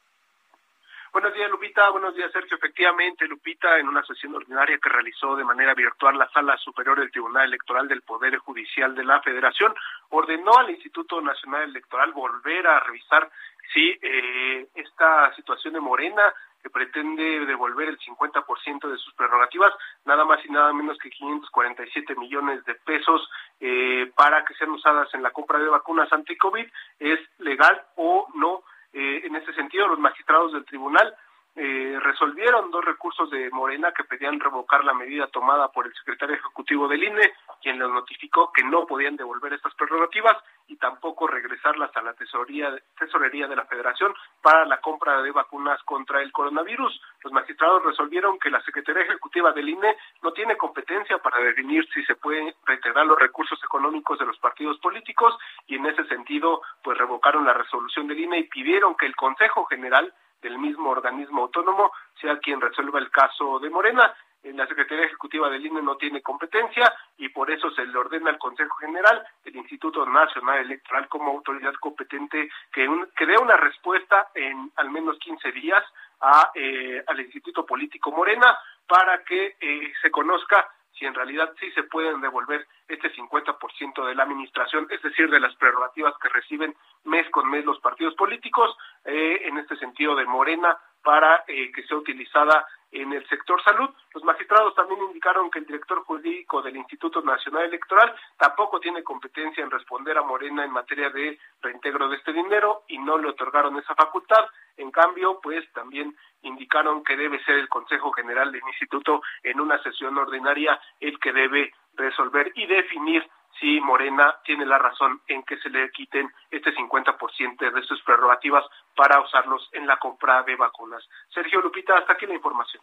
Buenos 1.13 1.35
días, 1.35 1.51
Lupita. 1.51 1.91
Buenos 1.91 2.15
días, 2.15 2.31
Sergio. 2.31 2.57
Efectivamente, 2.57 3.27
Lupita, 3.27 3.79
en 3.79 3.89
una 3.89 4.05
sesión 4.05 4.37
ordinaria 4.37 4.79
que 4.79 4.89
realizó 4.89 5.35
de 5.35 5.43
manera 5.43 5.75
virtual 5.75 6.17
la 6.17 6.31
Sala 6.31 6.57
Superior 6.59 7.01
del 7.01 7.11
Tribunal 7.11 7.47
Electoral 7.47 7.89
del 7.89 8.03
Poder 8.03 8.39
Judicial 8.39 8.95
de 8.95 9.03
la 9.03 9.21
Federación, 9.21 9.75
ordenó 10.11 10.57
al 10.57 10.71
Instituto 10.71 11.21
Nacional 11.21 11.65
Electoral 11.65 12.13
volver 12.13 12.65
a 12.65 12.79
revisar 12.79 13.29
si 13.73 13.99
eh, 14.01 14.69
esta 14.73 15.35
situación 15.35 15.75
de 15.75 15.81
Morena 15.81 16.33
que 16.63 16.71
pretende 16.71 17.45
devolver 17.45 17.89
el 17.89 17.99
50% 17.99 18.89
de 18.89 18.99
sus 18.99 19.13
prerrogativas, 19.15 19.73
nada 20.05 20.25
más 20.25 20.45
y 20.45 20.53
nada 20.53 20.73
menos 20.73 20.97
que 20.99 21.11
547 21.11 22.15
millones 22.15 22.65
de 22.67 22.75
pesos 22.77 23.29
eh, 23.59 24.13
para 24.15 24.45
que 24.45 24.55
sean 24.55 24.71
usadas 24.71 25.13
en 25.15 25.25
la 25.25 25.31
compra 25.31 25.59
de 25.59 25.69
vacunas 25.69 26.13
anti-COVID, 26.13 26.67
es 27.01 27.19
legal 27.39 27.83
o 27.97 28.29
no 28.35 28.63
eh, 28.93 29.23
en 29.25 29.37
ese 29.37 29.53
sentido, 29.55 29.89
los 29.89 29.99
magistrados 29.99 30.53
del 30.53 30.65
tribunal 30.65 31.15
eh, 31.57 31.99
resolvieron 32.01 32.71
dos 32.71 32.85
recursos 32.85 33.29
de 33.31 33.51
Morena 33.51 33.93
que 33.93 34.05
pedían 34.05 34.39
revocar 34.39 34.85
la 34.85 34.95
medida 34.95 35.27
tomada 35.27 35.69
por 35.73 35.87
el 35.87 35.95
secretario 35.95 36.37
ejecutivo 36.37 36.87
del 36.87 37.03
INE, 37.03 37.33
quien 37.61 37.79
les 37.79 37.89
notificó 37.89 38.53
que 38.53 38.63
no 38.63 38.87
podían 38.87 39.17
devolver 39.17 39.53
estas 39.55 39.75
prerrogativas 39.75 40.37
y 40.69 40.77
tampoco 40.77 41.27
regresarlas 41.27 41.95
a 41.97 42.03
la 42.03 42.15
tesorería, 42.15 42.73
tesorería 42.97 43.49
de 43.49 43.57
la 43.57 43.65
Federación 43.65 44.15
para 44.41 44.65
la 44.65 44.81
compra 44.81 45.21
de 45.23 45.33
vacunas 45.33 45.83
contra 45.83 46.23
el 46.23 46.31
coronavirus. 46.31 47.01
Los 47.25 47.33
magistrados 47.33 47.85
resolvieron 47.85 48.39
que 48.39 48.51
la 48.51 48.63
Secretaría 48.63 49.03
Ejecutiva 49.03 49.53
del 49.53 49.69
INE 49.69 49.97
no 50.23 50.33
tiene 50.33 50.57
competencia 50.57 51.19
para 51.19 51.39
definir 51.39 51.85
si 51.93 52.05
se 52.05 52.15
pueden 52.15 52.55
reintegrar 52.65 53.07
los 53.07 53.19
recursos 53.19 53.59
económicos 53.65 54.19
de 54.21 54.27
los 54.27 54.39
partidos 54.39 54.79
políticos 54.79 55.37
y 55.67 55.75
en 55.75 55.87
ese 55.87 56.05
sentido 56.05 56.63
pues 56.85 56.97
revocaron 56.97 57.45
la 57.45 57.55
resolución 57.55 58.07
del 58.07 58.21
INE 58.21 58.39
y 58.39 58.45
pidieron 58.45 58.95
que 58.95 59.07
el 59.07 59.17
Consejo 59.17 59.65
General 59.65 60.15
del 60.43 60.59
mismo 60.59 60.91
organismo 60.91 61.43
autónomo 61.43 61.93
sea 62.21 62.39
quien 62.39 62.61
resuelva 62.61 62.99
el 62.99 63.11
caso 63.11 63.59
de 63.59 63.71
Morena. 63.71 64.15
La 64.43 64.67
Secretaría 64.67 65.05
Ejecutiva 65.05 65.51
del 65.51 65.67
INE 65.67 65.83
no 65.83 65.97
tiene 65.97 66.23
competencia 66.23 66.91
y 67.19 67.29
por 67.29 67.51
eso 67.51 67.71
se 67.73 67.85
le 67.85 67.99
ordena 67.99 68.31
al 68.31 68.39
Consejo 68.39 68.75
General, 68.79 69.23
el 69.45 69.57
Instituto 69.57 70.07
Nacional 70.07 70.61
Electoral 70.61 71.09
como 71.09 71.31
autoridad 71.31 71.75
competente 71.75 72.49
que, 72.73 72.89
que 73.17 73.27
dé 73.27 73.37
una 73.37 73.59
respuesta 73.59 74.29
en 74.35 74.73
al 74.77 74.91
menos 74.91 75.19
15 75.19 75.53
días 75.53 75.85
a, 76.21 76.51
eh, 76.55 77.05
al 77.07 77.21
Instituto 77.21 77.67
Político 77.67 78.13
Morena 78.13 78.59
para 78.87 79.23
que 79.25 79.57
eh, 79.61 79.93
se 80.01 80.11
conozca 80.11 80.67
si 81.01 81.07
en 81.07 81.15
realidad 81.15 81.51
sí 81.59 81.71
se 81.73 81.83
pueden 81.85 82.21
devolver 82.21 82.69
este 82.87 83.11
50% 83.15 84.07
de 84.07 84.15
la 84.15 84.25
administración, 84.25 84.87
es 84.91 85.01
decir, 85.03 85.31
de 85.31 85.41
las 85.41 85.57
prerrogativas 85.57 86.15
que 86.23 86.29
reciben 86.29 86.77
mes 87.05 87.29
con 87.31 87.51
mes 87.51 87.65
los 87.65 87.81
partidos 87.81 88.15
políticos, 88.15 88.77
eh, 89.07 89.41
en 89.45 89.57
este 89.57 89.77
sentido 89.77 90.15
de 90.15 90.27
Morena, 90.27 90.79
para 91.03 91.45
eh, 91.47 91.71
que 91.73 91.83
sea 91.85 91.97
utilizada 91.97 92.67
en 92.93 93.13
el 93.13 93.27
sector 93.29 93.63
salud. 93.63 93.89
Los 94.15 94.25
magistrados 94.25 94.75
también 94.75 95.01
indicaron 95.03 95.51
que 95.51 95.61
el 95.61 95.67
director 95.67 96.03
jurídico 96.05 96.61
del 96.63 96.77
Instituto 96.77 97.23
Nacional 97.23 97.65
Electoral 97.65 98.15
tampoco 98.37 98.81
tiene 98.81 99.03
competencia 99.05 99.63
en 99.63 99.71
responder 99.71 100.19
a 100.19 100.23
Morena 100.23 100.65
en 100.65 100.73
materia 100.73 101.11
de 101.11 101.39
reintegro 101.63 102.09
de 102.09 102.17
este 102.17 102.33
dinero 102.33 102.83
y 102.89 102.99
no 102.99 103.19
le 103.19 103.29
otorgaron 103.29 103.79
esa 103.79 103.95
facultad. 103.95 104.45
En 104.77 104.91
cambio, 104.91 105.41
pues 105.41 105.71
también 105.73 106.17
indicaron 106.43 107.05
que 107.05 107.17
debe 107.17 107.43
ser 107.45 107.57
el 107.57 107.69
Consejo 107.69 108.11
General 108.13 108.51
del 108.51 108.63
Instituto 108.67 109.23
en 109.43 109.61
una 109.61 109.81
sesión 109.83 110.17
ordinaria 110.19 110.81
el 110.99 111.19
que 111.21 111.33
debe 111.33 111.73
resolver 111.95 112.51
y 112.55 112.67
definir 112.67 113.29
si 113.61 113.81
Morena 113.81 114.37
tiene 114.45 114.65
la 114.67 114.79
razón 114.79 115.21
en 115.29 115.43
que 115.43 115.59
se 115.59 115.69
le 115.69 115.91
quiten 115.91 116.33
este 116.51 116.75
50% 116.75 117.73
de 117.73 117.83
sus 117.83 118.03
prerrogativas 118.03 118.65
para 118.97 119.21
usarlos 119.21 119.69
en 119.73 119.87
la 119.87 119.99
compra 119.99 120.43
de 120.43 120.57
vacunas. 120.57 121.07
Sergio 121.33 121.61
Lupita, 121.61 121.97
hasta 121.99 122.15
aquí 122.15 122.27
la 122.27 122.35
información. 122.35 122.83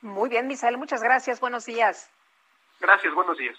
Muy 0.00 0.30
bien, 0.30 0.46
Misael, 0.46 0.78
muchas 0.78 1.02
gracias. 1.02 1.40
Buenos 1.40 1.66
días. 1.66 2.10
Gracias, 2.80 3.14
buenos 3.14 3.36
días. 3.36 3.56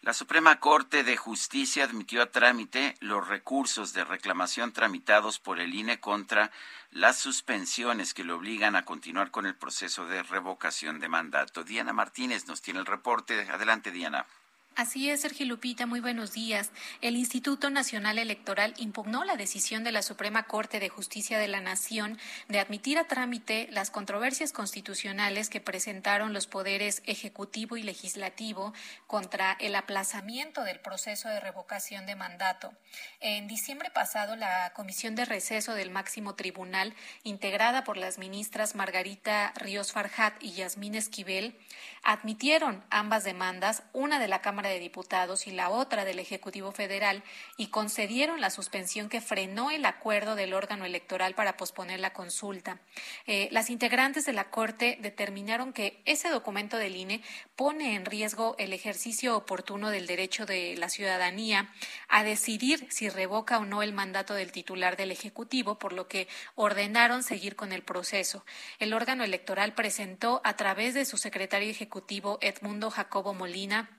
La 0.00 0.12
Suprema 0.12 0.60
Corte 0.60 1.02
de 1.02 1.16
Justicia 1.16 1.84
admitió 1.84 2.22
a 2.22 2.26
trámite 2.26 2.94
los 3.00 3.26
recursos 3.26 3.94
de 3.94 4.04
reclamación 4.04 4.72
tramitados 4.72 5.38
por 5.38 5.60
el 5.60 5.74
INE 5.74 5.98
contra 5.98 6.50
las 6.90 7.18
suspensiones 7.18 8.12
que 8.12 8.24
le 8.24 8.34
obligan 8.34 8.76
a 8.76 8.84
continuar 8.84 9.30
con 9.30 9.46
el 9.46 9.54
proceso 9.54 10.06
de 10.06 10.22
revocación 10.22 11.00
de 11.00 11.08
mandato. 11.08 11.64
Diana 11.64 11.94
Martínez 11.94 12.46
nos 12.48 12.60
tiene 12.60 12.80
el 12.80 12.86
reporte. 12.86 13.48
Adelante, 13.50 13.90
Diana. 13.90 14.26
Así 14.76 15.08
es, 15.08 15.20
Sergio 15.20 15.46
Lupita, 15.46 15.86
muy 15.86 16.00
buenos 16.00 16.32
días. 16.32 16.72
El 17.00 17.14
Instituto 17.14 17.70
Nacional 17.70 18.18
Electoral 18.18 18.74
impugnó 18.76 19.22
la 19.22 19.36
decisión 19.36 19.84
de 19.84 19.92
la 19.92 20.02
Suprema 20.02 20.48
Corte 20.48 20.80
de 20.80 20.88
Justicia 20.88 21.38
de 21.38 21.46
la 21.46 21.60
Nación 21.60 22.18
de 22.48 22.58
admitir 22.58 22.98
a 22.98 23.06
trámite 23.06 23.68
las 23.70 23.92
controversias 23.92 24.50
constitucionales 24.50 25.48
que 25.48 25.60
presentaron 25.60 26.32
los 26.32 26.48
poderes 26.48 27.04
ejecutivo 27.06 27.76
y 27.76 27.84
legislativo 27.84 28.74
contra 29.06 29.52
el 29.60 29.76
aplazamiento 29.76 30.64
del 30.64 30.80
proceso 30.80 31.28
de 31.28 31.38
revocación 31.38 32.04
de 32.04 32.16
mandato. 32.16 32.72
En 33.20 33.46
diciembre 33.46 33.92
pasado, 33.92 34.34
la 34.34 34.72
Comisión 34.74 35.14
de 35.14 35.24
Receso 35.24 35.74
del 35.74 35.92
Máximo 35.92 36.34
Tribunal, 36.34 36.94
integrada 37.22 37.84
por 37.84 37.96
las 37.96 38.18
ministras 38.18 38.74
Margarita 38.74 39.52
Ríos 39.54 39.92
Farjat 39.92 40.42
y 40.42 40.54
Yasmín 40.54 40.96
Esquivel, 40.96 41.56
admitieron 42.02 42.84
ambas 42.90 43.22
demandas, 43.22 43.84
una 43.92 44.18
de 44.18 44.26
la 44.26 44.42
Cámara 44.42 44.63
de 44.68 44.78
Diputados 44.78 45.46
y 45.46 45.50
la 45.50 45.70
otra 45.70 46.04
del 46.04 46.18
Ejecutivo 46.18 46.72
Federal 46.72 47.22
y 47.56 47.68
concedieron 47.68 48.40
la 48.40 48.50
suspensión 48.50 49.08
que 49.08 49.20
frenó 49.20 49.70
el 49.70 49.84
acuerdo 49.84 50.34
del 50.34 50.54
órgano 50.54 50.84
electoral 50.84 51.34
para 51.34 51.56
posponer 51.56 52.00
la 52.00 52.12
consulta. 52.12 52.80
Eh, 53.26 53.48
las 53.50 53.70
integrantes 53.70 54.26
de 54.26 54.32
la 54.32 54.50
Corte 54.50 54.98
determinaron 55.00 55.72
que 55.72 56.02
ese 56.04 56.28
documento 56.28 56.76
del 56.76 56.96
INE 56.96 57.22
pone 57.56 57.94
en 57.94 58.04
riesgo 58.04 58.54
el 58.58 58.72
ejercicio 58.72 59.36
oportuno 59.36 59.90
del 59.90 60.06
derecho 60.06 60.46
de 60.46 60.76
la 60.76 60.88
ciudadanía 60.88 61.72
a 62.08 62.24
decidir 62.24 62.86
si 62.90 63.08
revoca 63.08 63.58
o 63.58 63.64
no 63.64 63.82
el 63.82 63.92
mandato 63.92 64.34
del 64.34 64.52
titular 64.52 64.96
del 64.96 65.10
Ejecutivo, 65.10 65.78
por 65.78 65.92
lo 65.92 66.08
que 66.08 66.28
ordenaron 66.54 67.22
seguir 67.22 67.56
con 67.56 67.72
el 67.72 67.82
proceso. 67.82 68.44
El 68.78 68.92
órgano 68.94 69.24
electoral 69.24 69.74
presentó 69.74 70.40
a 70.44 70.56
través 70.56 70.94
de 70.94 71.04
su 71.04 71.16
secretario 71.16 71.70
ejecutivo 71.70 72.38
Edmundo 72.40 72.90
Jacobo 72.90 73.34
Molina 73.34 73.90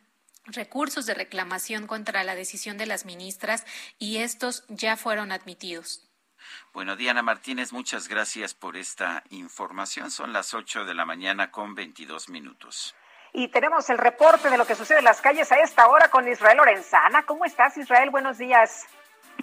recursos 0.48 1.06
de 1.06 1.14
reclamación 1.14 1.88
contra 1.88 2.24
la 2.24 2.36
decisión 2.36 2.78
de 2.78 2.86
las 2.86 3.06
ministras 3.06 3.66
y 4.00 4.18
estos 4.18 4.66
ya 4.68 4.98
fueron 4.98 5.32
admitidos. 5.32 6.10
Bueno, 6.74 6.96
Diana 6.96 7.22
Martínez, 7.22 7.74
muchas 7.74 8.08
gracias 8.08 8.54
por 8.54 8.78
esta 8.78 9.24
información. 9.30 10.12
Son 10.12 10.34
las 10.34 10.54
8 10.54 10.86
de 10.86 10.94
la 10.94 11.06
mañana 11.06 11.52
con 11.52 11.74
22 11.74 12.30
minutos. 12.30 12.96
Y 13.34 13.50
tenemos 13.50 13.90
el 13.90 13.98
reporte 13.98 14.50
de 14.50 14.58
lo 14.58 14.66
que 14.66 14.76
sucede 14.76 15.00
en 15.00 15.06
las 15.06 15.22
calles 15.22 15.52
a 15.52 15.58
esta 15.58 15.88
hora 15.88 16.10
con 16.10 16.28
Israel 16.28 16.58
Lorenzana. 16.58 17.24
¿Cómo 17.24 17.46
estás, 17.46 17.76
Israel? 17.78 18.10
Buenos 18.10 18.38
días. 18.38 18.88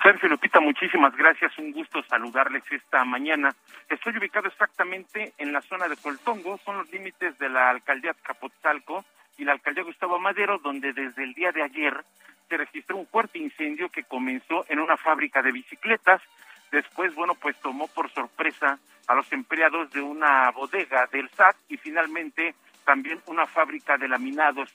Sergio 0.03 0.29
Lupita, 0.29 0.61
muchísimas 0.61 1.15
gracias. 1.15 1.57
Un 1.59 1.73
gusto 1.73 2.03
saludarles 2.05 2.65
esta 2.71 3.05
mañana. 3.05 3.55
Estoy 3.89 4.17
ubicado 4.17 4.49
exactamente 4.49 5.35
en 5.37 5.53
la 5.53 5.61
zona 5.61 5.89
de 5.89 5.97
Coltongo, 5.97 6.59
son 6.65 6.79
los 6.79 6.91
límites 6.91 7.39
de 7.39 7.49
la 7.51 7.71
alcaldía 7.71 8.15
Capotzalco 8.23 9.05
y 9.43 9.45
la 9.45 9.53
alcaldía 9.53 9.83
Gustavo 9.83 10.21
Madero, 10.21 10.59
donde 10.59 10.93
desde 10.93 11.25
el 11.25 11.35
día 11.35 11.51
de 11.51 11.65
ayer 11.65 12.05
se 12.49 12.57
registró 12.57 12.97
un 12.97 13.09
fuerte 13.09 13.41
incendio 13.41 13.89
que 13.89 14.05
comenzó 14.05 14.65
en 14.69 14.79
una 14.79 14.97
fábrica 14.97 15.43
de 15.43 15.51
bicicletas. 15.51 16.23
Después, 16.71 17.13
bueno, 17.17 17.35
pues 17.35 17.57
tomó 17.61 17.89
por 17.89 18.09
sorpresa 18.13 18.79
a 19.09 19.15
los 19.17 19.33
empleados 19.33 19.91
de 19.91 20.01
una 20.01 20.49
bodega 20.53 21.09
del 21.11 21.29
SAT 21.31 21.57
y 21.69 21.77
finalmente 21.77 22.55
también 22.85 23.21
una 23.27 23.47
fábrica 23.47 23.99
de 23.99 24.07
laminados 24.07 24.73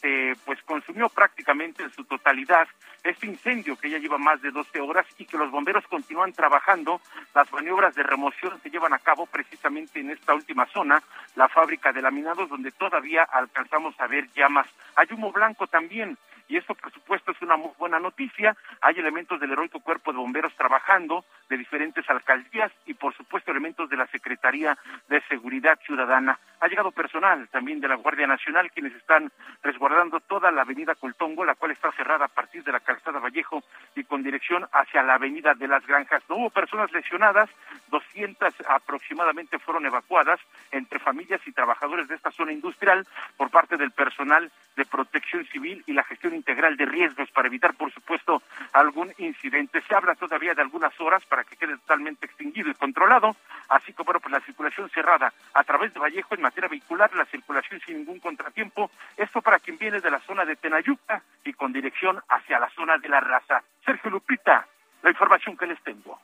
se 0.00 0.34
pues 0.44 0.62
consumió 0.62 1.08
prácticamente 1.08 1.82
en 1.82 1.92
su 1.92 2.04
totalidad 2.04 2.66
este 3.04 3.26
incendio 3.26 3.76
que 3.76 3.90
ya 3.90 3.98
lleva 3.98 4.18
más 4.18 4.40
de 4.42 4.50
12 4.50 4.80
horas 4.80 5.06
y 5.18 5.24
que 5.24 5.38
los 5.38 5.50
bomberos 5.50 5.86
continúan 5.86 6.32
trabajando. 6.32 7.00
Las 7.34 7.50
maniobras 7.52 7.94
de 7.94 8.02
remoción 8.02 8.60
se 8.62 8.70
llevan 8.70 8.92
a 8.92 8.98
cabo 8.98 9.26
precisamente 9.26 10.00
en 10.00 10.10
esta 10.10 10.34
última 10.34 10.66
zona, 10.66 11.02
la 11.36 11.48
fábrica 11.48 11.92
de 11.92 12.02
laminados, 12.02 12.48
donde 12.48 12.72
todavía 12.72 13.22
alcanzamos 13.22 13.98
a 14.00 14.06
ver 14.06 14.28
llamas. 14.32 14.66
Hay 14.96 15.06
humo 15.10 15.32
blanco 15.32 15.66
también 15.66 16.16
y 16.50 16.56
esto 16.56 16.74
por 16.74 16.92
supuesto 16.92 17.30
es 17.30 17.40
una 17.42 17.56
muy 17.56 17.70
buena 17.78 18.00
noticia. 18.00 18.56
Hay 18.80 18.98
elementos 18.98 19.38
del 19.38 19.52
heroico 19.52 19.78
cuerpo 19.78 20.12
de 20.12 20.18
bomberos 20.18 20.52
trabajando 20.56 21.24
de 21.48 21.56
diferentes 21.56 22.08
alcaldías 22.10 22.72
y 22.86 22.94
por 22.94 23.14
supuesto 23.14 23.52
elementos 23.52 23.88
de 23.88 23.96
la 23.96 24.08
Secretaría 24.08 24.76
de 25.08 25.20
Seguridad 25.28 25.78
Ciudadana. 25.86 26.38
Ha 26.60 26.66
llegado 26.66 26.90
personal 26.90 27.48
también 27.48 27.80
de 27.80 27.86
la 27.86 27.94
Guardia 27.94 28.26
Nacional 28.26 28.70
quienes 28.72 28.94
están 28.94 29.30
resguardando 29.62 30.18
toda 30.18 30.50
la 30.50 30.62
avenida 30.62 30.96
Coltongo, 30.96 31.44
la 31.44 31.54
cual 31.54 31.70
está 31.70 31.92
cerrada 31.92 32.24
a 32.24 32.28
partir 32.28 32.64
de 32.64 32.72
la 32.72 32.80
calzada 32.80 33.20
Vallejo 33.20 33.62
y 33.94 34.02
con 34.02 34.24
dirección 34.24 34.66
hacia 34.72 35.04
la 35.04 35.14
avenida 35.14 35.54
de 35.54 35.68
las 35.68 35.86
Granjas. 35.86 36.24
No 36.28 36.36
hubo 36.36 36.50
personas 36.50 36.90
lesionadas, 36.90 37.48
200 37.90 38.54
aproximadamente 38.68 39.60
fueron 39.60 39.86
evacuadas 39.86 40.40
entre 40.72 40.98
familias 40.98 41.40
y 41.46 41.52
trabajadores 41.52 42.08
de 42.08 42.16
esta 42.16 42.32
zona 42.32 42.52
industrial 42.52 43.06
por 43.36 43.50
parte 43.50 43.76
del 43.76 43.92
personal 43.92 44.50
de 44.76 44.84
protección 44.84 45.46
civil 45.46 45.84
y 45.86 45.92
la 45.92 46.04
gestión 46.04 46.34
integral 46.40 46.76
de 46.76 46.86
riesgos 46.86 47.30
para 47.30 47.48
evitar, 47.48 47.74
por 47.74 47.92
supuesto, 47.92 48.42
algún 48.72 49.12
incidente. 49.18 49.82
Se 49.86 49.94
habla 49.94 50.14
todavía 50.14 50.54
de 50.54 50.62
algunas 50.62 50.98
horas 51.00 51.24
para 51.26 51.44
que 51.44 51.56
quede 51.56 51.76
totalmente 51.78 52.26
extinguido 52.26 52.70
y 52.70 52.74
controlado, 52.74 53.36
así 53.68 53.92
como 53.92 54.06
bueno, 54.06 54.20
pues 54.20 54.32
la 54.32 54.40
circulación 54.40 54.90
cerrada 54.90 55.32
a 55.54 55.64
través 55.64 55.92
de 55.94 56.00
Vallejo 56.00 56.34
en 56.34 56.42
materia 56.42 56.68
vehicular, 56.68 57.14
la 57.14 57.26
circulación 57.26 57.80
sin 57.86 57.98
ningún 57.98 58.18
contratiempo. 58.18 58.90
Esto 59.16 59.40
para 59.42 59.58
quien 59.58 59.78
viene 59.78 60.00
de 60.00 60.10
la 60.10 60.20
zona 60.20 60.44
de 60.44 60.56
Tenayuca 60.56 61.22
y 61.44 61.52
con 61.52 61.72
dirección 61.72 62.20
hacia 62.28 62.58
la 62.58 62.70
zona 62.70 62.98
de 62.98 63.08
la 63.08 63.20
raza. 63.20 63.62
Sergio 63.84 64.10
Lupita, 64.10 64.66
la 65.02 65.10
información 65.10 65.56
que 65.56 65.66
les 65.66 65.80
tengo. 65.82 66.18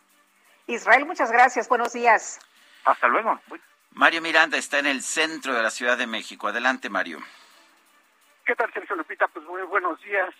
Israel, 0.66 1.06
muchas 1.06 1.30
gracias. 1.30 1.68
Buenos 1.68 1.93
días. 1.93 2.40
Hasta 2.84 3.06
luego. 3.09 3.40
Mario 3.93 4.20
Miranda 4.20 4.59
está 4.59 4.78
en 4.78 4.86
el 4.86 5.02
centro 5.02 5.55
de 5.55 5.62
la 5.62 5.70
Ciudad 5.70 5.97
de 5.97 6.06
México. 6.06 6.48
Adelante, 6.48 6.88
Mario. 6.88 7.18
¿Qué 8.47 8.55
tal, 8.55 8.73
Sergio 8.73 8.94
Lupita? 8.94 9.27
Pues 9.27 9.44
muy 9.44 9.60
buenos 9.62 10.01
días. 10.02 10.32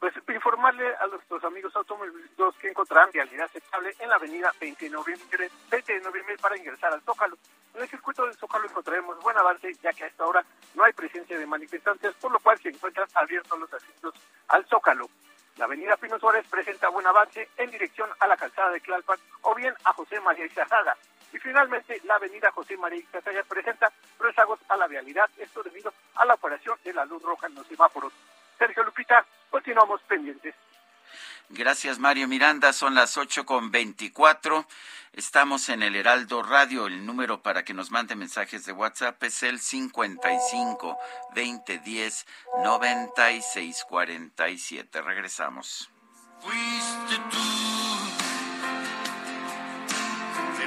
Pues 0.00 0.12
informarle 0.34 0.92
a 0.96 1.06
nuestros 1.06 1.44
amigos 1.44 1.76
automovilistas 1.76 2.56
que 2.56 2.70
encontrarán 2.70 3.08
vialidad 3.12 3.44
aceptable 3.44 3.94
en 4.00 4.08
la 4.08 4.16
avenida 4.16 4.52
20 4.60 4.84
de 4.84 4.90
noviembre, 4.90 5.48
20 5.70 5.92
de 5.92 6.00
noviembre 6.00 6.36
para 6.38 6.56
ingresar 6.56 6.92
al 6.92 7.02
Zócalo. 7.02 7.38
En 7.72 7.82
el 7.82 7.88
circuito 7.88 8.26
del 8.26 8.34
Zócalo 8.34 8.64
encontraremos 8.64 9.22
buen 9.22 9.38
avance, 9.38 9.72
ya 9.80 9.92
que 9.92 10.02
a 10.02 10.06
esta 10.08 10.26
hora 10.26 10.44
no 10.74 10.82
hay 10.82 10.92
presencia 10.92 11.38
de 11.38 11.46
manifestantes, 11.46 12.14
por 12.14 12.32
lo 12.32 12.40
cual 12.40 12.58
se 12.58 12.70
encuentran 12.70 13.06
abiertos 13.14 13.56
los 13.60 13.72
accesos 13.72 14.14
al 14.48 14.66
Zócalo. 14.66 15.08
La 15.56 15.66
avenida 15.66 15.96
Pino 15.98 16.18
Suárez 16.18 16.44
presenta 16.50 16.88
buen 16.88 17.06
avance 17.06 17.48
en 17.58 17.70
dirección 17.70 18.10
a 18.18 18.26
la 18.26 18.36
calzada 18.36 18.72
de 18.72 18.80
Tlalpan 18.80 19.20
o 19.42 19.54
bien 19.54 19.72
a 19.84 19.92
José 19.92 20.18
María 20.18 20.46
Izazaga. 20.46 20.96
Y 21.36 21.38
finalmente, 21.38 22.00
la 22.04 22.14
avenida 22.14 22.50
José 22.50 22.78
María 22.78 22.98
Izazaga 22.98 23.42
presenta 23.42 23.92
rezagos 24.18 24.58
a 24.70 24.76
la 24.78 24.86
vialidad, 24.86 25.28
esto 25.36 25.62
debido 25.62 25.92
a 26.14 26.24
la 26.24 26.32
operación 26.32 26.78
de 26.82 26.94
la 26.94 27.04
luz 27.04 27.22
roja 27.22 27.46
en 27.46 27.56
los 27.56 27.66
semáforos. 27.66 28.10
Sergio 28.58 28.82
Lupita, 28.82 29.22
continuamos 29.50 30.00
pendientes. 30.08 30.54
Gracias, 31.50 31.98
Mario 31.98 32.26
Miranda. 32.26 32.72
Son 32.72 32.94
las 32.94 33.18
ocho 33.18 33.44
con 33.44 33.70
veinticuatro. 33.70 34.64
Estamos 35.12 35.68
en 35.68 35.82
el 35.82 35.94
Heraldo 35.94 36.42
Radio. 36.42 36.86
El 36.86 37.04
número 37.04 37.42
para 37.42 37.64
que 37.64 37.74
nos 37.74 37.90
mande 37.90 38.16
mensajes 38.16 38.64
de 38.64 38.72
WhatsApp 38.72 39.22
es 39.22 39.42
el 39.42 39.60
55 39.60 40.98
2010 41.34 42.26
9647. 42.64 45.02
Regresamos. 45.02 45.90
Fuiste 46.40 47.18
tú. 47.30 47.65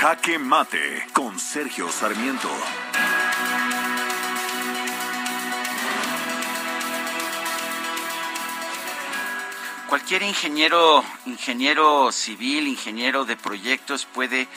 Jaque 0.00 0.38
Mate 0.38 1.06
con 1.12 1.38
Sergio 1.38 1.88
Sarmiento. 1.90 2.50
Cualquier 9.88 10.22
ingeniero, 10.22 11.04
ingeniero 11.26 12.10
civil, 12.10 12.66
ingeniero 12.66 13.24
de 13.24 13.36
proyectos 13.36 14.04
puede 14.06 14.48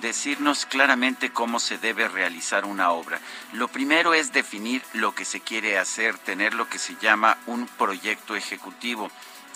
decirnos 0.00 0.64
claramente 0.64 1.30
cómo 1.30 1.58
se 1.58 1.76
debe 1.78 2.08
realizar 2.08 2.64
una 2.64 2.90
obra. 2.90 3.20
Lo 3.52 3.66
primero 3.68 4.14
es 4.14 4.32
definir 4.32 4.82
lo 4.92 5.14
que 5.14 5.24
se 5.24 5.40
quiere 5.40 5.76
hacer, 5.76 6.16
tener 6.18 6.54
lo 6.54 6.68
que 6.68 6.78
se 6.78 6.94
llama 7.00 7.36
un 7.46 7.66
proyecto 7.66 8.36
ejecutivo. 8.36 9.10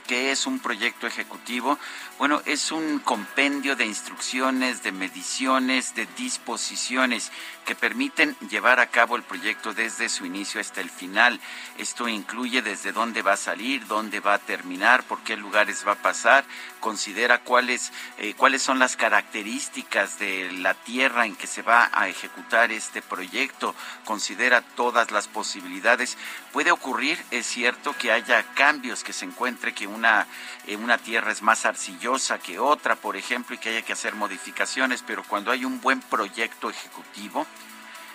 ¿Qué 0.09 0.32
es 0.32 0.47
un 0.47 0.59
proyecto 0.59 1.06
ejecutivo? 1.06 1.78
Bueno, 2.19 2.43
es 2.47 2.73
un 2.73 2.99
compendio 2.99 3.77
de 3.77 3.86
instrucciones, 3.86 4.82
de 4.82 4.90
mediciones, 4.90 5.95
de 5.95 6.09
disposiciones 6.16 7.31
que 7.65 7.77
permiten 7.77 8.36
llevar 8.51 8.81
a 8.81 8.89
cabo 8.89 9.15
el 9.15 9.23
proyecto 9.23 9.73
desde 9.73 10.09
su 10.09 10.27
inicio 10.27 10.61
hasta 10.61 10.81
el 10.81 10.90
final. 10.90 11.39
Esto 11.77 12.09
incluye 12.09 12.61
desde 12.61 12.90
dónde 12.90 13.23
va 13.23 13.35
a 13.35 13.36
salir, 13.36 13.86
dónde 13.86 14.19
va 14.19 14.35
a 14.35 14.39
terminar, 14.40 15.05
por 15.05 15.20
qué 15.20 15.36
lugares 15.36 15.86
va 15.86 15.93
a 15.93 16.03
pasar, 16.03 16.45
considera 16.81 17.39
cuáles, 17.39 17.93
eh, 18.16 18.35
cuáles 18.36 18.62
son 18.62 18.81
las 18.81 18.97
características 18.97 20.19
de 20.19 20.51
la 20.51 20.74
tierra 20.74 21.24
en 21.24 21.36
que 21.36 21.47
se 21.47 21.62
va 21.62 21.89
a 21.93 22.09
ejecutar 22.09 22.73
este 22.73 23.01
proyecto, 23.01 23.77
considera 24.05 24.62
todas 24.62 25.12
las 25.12 25.28
posibilidades. 25.28 26.16
Puede 26.53 26.73
ocurrir, 26.73 27.23
es 27.31 27.47
cierto, 27.47 27.95
que 27.97 28.11
haya 28.11 28.43
cambios, 28.55 29.05
que 29.05 29.12
se 29.12 29.27
encuentre 29.27 29.73
que 29.73 29.86
una, 29.86 30.27
eh, 30.66 30.74
una 30.74 30.99
tierra 30.99 31.31
es 31.31 31.43
más 31.43 31.65
arcillosa 31.65 32.07
que 32.43 32.59
otra, 32.59 32.97
por 32.97 33.16
ejemplo, 33.16 33.55
y 33.55 33.59
que 33.59 33.68
haya 33.70 33.82
que 33.82 33.93
hacer 33.93 34.14
modificaciones, 34.14 35.02
pero 35.06 35.22
cuando 35.24 35.51
hay 35.51 35.64
un 35.64 35.80
buen 35.80 36.01
proyecto 36.01 36.70
ejecutivo, 36.70 37.47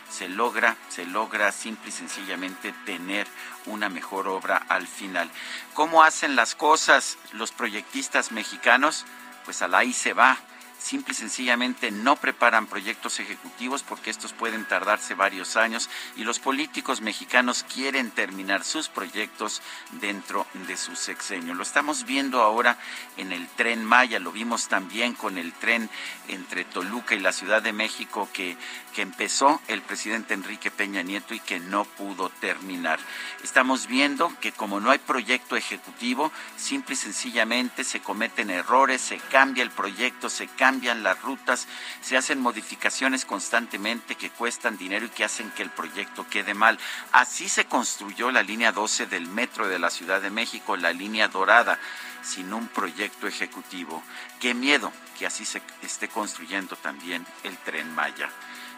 se 0.10 0.30
logra, 0.30 0.76
se 0.90 1.06
logra 1.06 1.52
simple 1.52 1.90
y 1.90 1.92
sencillamente 1.92 2.74
tener 2.86 3.28
una 3.66 3.90
mejor 3.90 4.28
obra 4.28 4.58
al 4.68 4.88
final. 4.88 5.30
¿Cómo 5.74 6.04
hacen 6.04 6.36
las 6.36 6.56
cosas 6.56 7.18
los 7.34 7.52
proyectistas 7.52 8.32
mexicanos? 8.32 9.06
Pues 9.46 9.62
a 9.62 9.68
la 9.68 9.80
ahí 9.80 9.94
se 9.94 10.14
va. 10.14 10.38
Simple 10.84 11.14
y 11.14 11.16
sencillamente 11.16 11.92
no 11.92 12.18
preparan 12.18 12.68
proyectos 12.68 13.22
ejecutivos 13.22 13.84
porque 13.84 14.10
estos 14.10 14.34
pueden 14.34 14.68
tardarse 14.68 15.14
varios 15.14 15.56
años 15.56 15.90
y 16.18 16.26
los 16.26 16.40
políticos 16.40 17.00
mexicanos 17.00 17.64
quieren 17.74 18.12
terminar 18.12 18.66
sus 18.66 18.90
proyectos 18.90 19.62
dentro 19.92 20.46
de 20.68 20.76
su 20.76 20.98
sexenio. 20.98 21.54
Lo 21.54 21.64
estamos 21.64 22.04
viendo 22.04 22.42
ahora 22.42 22.78
en 23.16 23.32
el 23.32 23.48
tren 23.48 23.86
Maya, 23.86 24.20
lo 24.20 24.34
vimos 24.34 24.68
también 24.68 25.14
con 25.14 25.38
el 25.38 25.54
tren 25.54 25.90
entre 26.28 26.66
Toluca 26.66 27.16
y 27.16 27.20
la 27.20 27.32
Ciudad 27.32 27.62
de 27.62 27.72
México 27.72 28.28
que, 28.34 28.58
que 28.94 29.04
empezó 29.04 29.62
el 29.70 29.82
presidente 29.84 30.34
Enrique 30.34 30.70
Peña 30.70 31.02
Nieto 31.02 31.34
y 31.34 31.40
que 31.40 31.62
no 31.62 31.86
pudo 31.86 32.28
terminar. 32.42 33.00
Estamos 33.42 33.88
viendo 33.88 34.38
que 34.42 34.52
como 34.52 34.82
no 34.82 34.92
hay 34.92 35.00
proyecto 35.00 35.56
ejecutivo, 35.56 36.30
simple 36.58 36.96
y 36.96 36.98
sencillamente 36.98 37.86
se 37.86 38.02
cometen 38.02 38.50
errores, 38.50 39.00
se 39.00 39.16
cambia 39.18 39.64
el 39.64 39.72
proyecto, 39.72 40.30
se 40.30 40.48
cambia 40.48 40.73
cambian 40.74 41.04
las 41.04 41.22
rutas, 41.22 41.68
se 42.02 42.18
hacen 42.18 42.40
modificaciones 42.40 43.26
constantemente 43.26 44.16
que 44.16 44.32
cuestan 44.32 44.76
dinero 44.76 45.06
y 45.06 45.10
que 45.10 45.24
hacen 45.24 45.52
que 45.52 45.62
el 45.62 45.70
proyecto 45.70 46.26
quede 46.28 46.56
mal. 46.56 46.80
Así 47.12 47.48
se 47.48 47.66
construyó 47.66 48.32
la 48.32 48.42
línea 48.42 48.72
12 48.72 49.06
del 49.06 49.28
metro 49.28 49.68
de 49.68 49.78
la 49.78 49.92
Ciudad 49.92 50.20
de 50.20 50.32
México, 50.32 50.76
la 50.76 50.92
línea 50.92 51.28
dorada, 51.28 51.78
sin 52.24 52.52
un 52.54 52.68
proyecto 52.70 53.28
ejecutivo. 53.28 54.02
Qué 54.40 54.56
miedo 54.56 54.92
que 55.20 55.28
así 55.28 55.46
se 55.46 55.62
esté 55.84 56.08
construyendo 56.08 56.76
también 56.76 57.24
el 57.44 57.56
tren 57.60 57.94
Maya. 57.94 58.32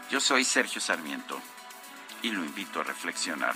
Yo 0.09 0.19
soy 0.19 0.43
Sergio 0.43 0.81
Sarmiento 0.81 1.41
y 2.23 2.31
lo 2.31 2.43
invito 2.43 2.81
a 2.81 2.83
reflexionar. 2.83 3.55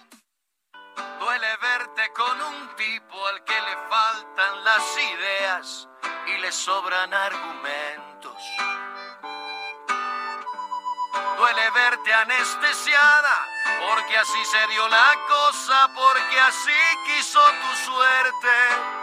Duele 1.19 1.57
verte 1.57 2.11
con 2.13 2.41
un 2.41 2.75
tipo 2.75 3.27
al 3.27 3.43
que 3.43 3.61
le 3.61 3.77
faltan 3.89 4.63
las 4.63 4.83
ideas 4.97 5.87
y 6.27 6.37
le 6.39 6.51
sobran 6.51 7.13
argumentos. 7.13 8.37
Duele 11.37 11.69
verte 11.71 12.13
anestesiada 12.13 13.47
porque 13.87 14.17
así 14.17 14.45
se 14.45 14.67
dio 14.67 14.87
la 14.87 15.15
cosa, 15.27 15.89
porque 15.93 16.39
así 16.39 16.81
quiso 17.05 17.39
tu 17.39 17.91
suerte. 17.91 19.01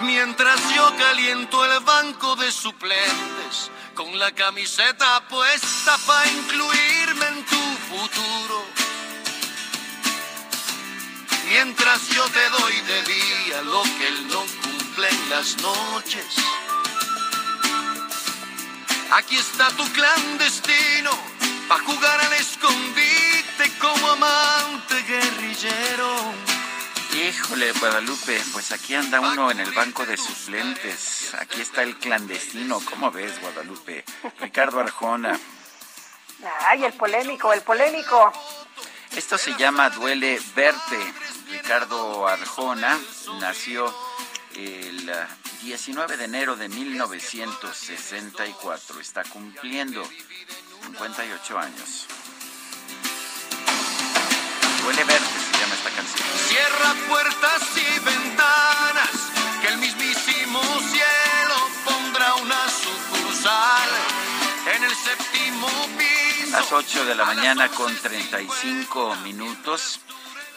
Mientras 0.00 0.74
yo 0.74 0.96
caliento 0.96 1.64
el 1.64 1.80
banco 1.84 2.34
de 2.36 2.50
suplentes 2.50 3.70
con 3.94 4.18
la 4.18 4.32
camiseta 4.32 5.20
puesta 5.28 5.98
para 6.06 6.26
incluirme 6.30 7.26
en 7.26 7.44
tu 7.44 7.76
futuro. 7.88 8.79
Mientras 11.50 12.06
yo 12.10 12.24
te 12.28 12.48
doy 12.48 12.80
de 12.82 13.02
día 13.02 13.62
lo 13.62 13.82
que 13.82 14.06
él 14.06 14.28
no 14.28 14.38
cumple 14.62 15.08
en 15.08 15.30
las 15.30 15.56
noches. 15.60 16.24
Aquí 19.10 19.36
está 19.36 19.68
tu 19.70 19.84
clandestino 19.92 21.10
pa' 21.68 21.80
jugar 21.80 22.20
al 22.20 22.32
escondite 22.34 23.68
como 23.80 24.12
amante 24.12 25.02
guerrillero. 25.02 26.34
Híjole, 27.14 27.72
Guadalupe, 27.72 28.40
pues 28.52 28.70
aquí 28.70 28.94
anda 28.94 29.18
uno 29.18 29.50
en 29.50 29.58
el 29.58 29.72
banco 29.72 30.06
de 30.06 30.16
suplentes. 30.16 31.34
Aquí 31.34 31.60
está 31.60 31.82
el 31.82 31.96
clandestino. 31.96 32.78
¿Cómo 32.88 33.10
ves, 33.10 33.40
Guadalupe? 33.40 34.04
Ricardo 34.38 34.78
Arjona. 34.78 35.36
Ay, 36.68 36.84
el 36.84 36.92
polémico, 36.92 37.52
el 37.52 37.62
polémico. 37.62 38.32
Esto 39.16 39.36
se 39.36 39.52
llama 39.56 39.90
Duele 39.90 40.40
Verte. 40.54 41.29
Ricardo 41.70 42.26
Arjona 42.26 42.98
nació 43.38 43.94
el 44.56 45.08
19 45.62 46.16
de 46.16 46.24
enero 46.24 46.56
de 46.56 46.68
1964. 46.68 48.98
Está 48.98 49.22
cumpliendo 49.22 50.02
58 50.82 51.58
años. 51.60 52.08
Duele 54.82 55.04
Verte 55.04 55.24
se 55.24 55.58
llama 55.60 55.76
esta 55.76 55.90
canción. 55.90 56.26
Cierra 56.48 56.92
puertas 57.08 57.62
y 57.76 58.00
ventanas, 58.00 59.10
que 59.62 59.68
el 59.68 59.78
mismísimo 59.78 60.60
cielo 60.60 61.68
pondrá 61.84 62.34
una 62.34 62.68
sucursal 62.68 63.90
en 64.74 64.82
el 64.82 64.96
séptimo 64.96 65.68
piso. 65.96 66.50
Las 66.50 66.72
8 66.72 67.04
de 67.04 67.14
la 67.14 67.26
mañana 67.26 67.68
con 67.68 67.94
35 67.94 69.14
minutos. 69.22 70.00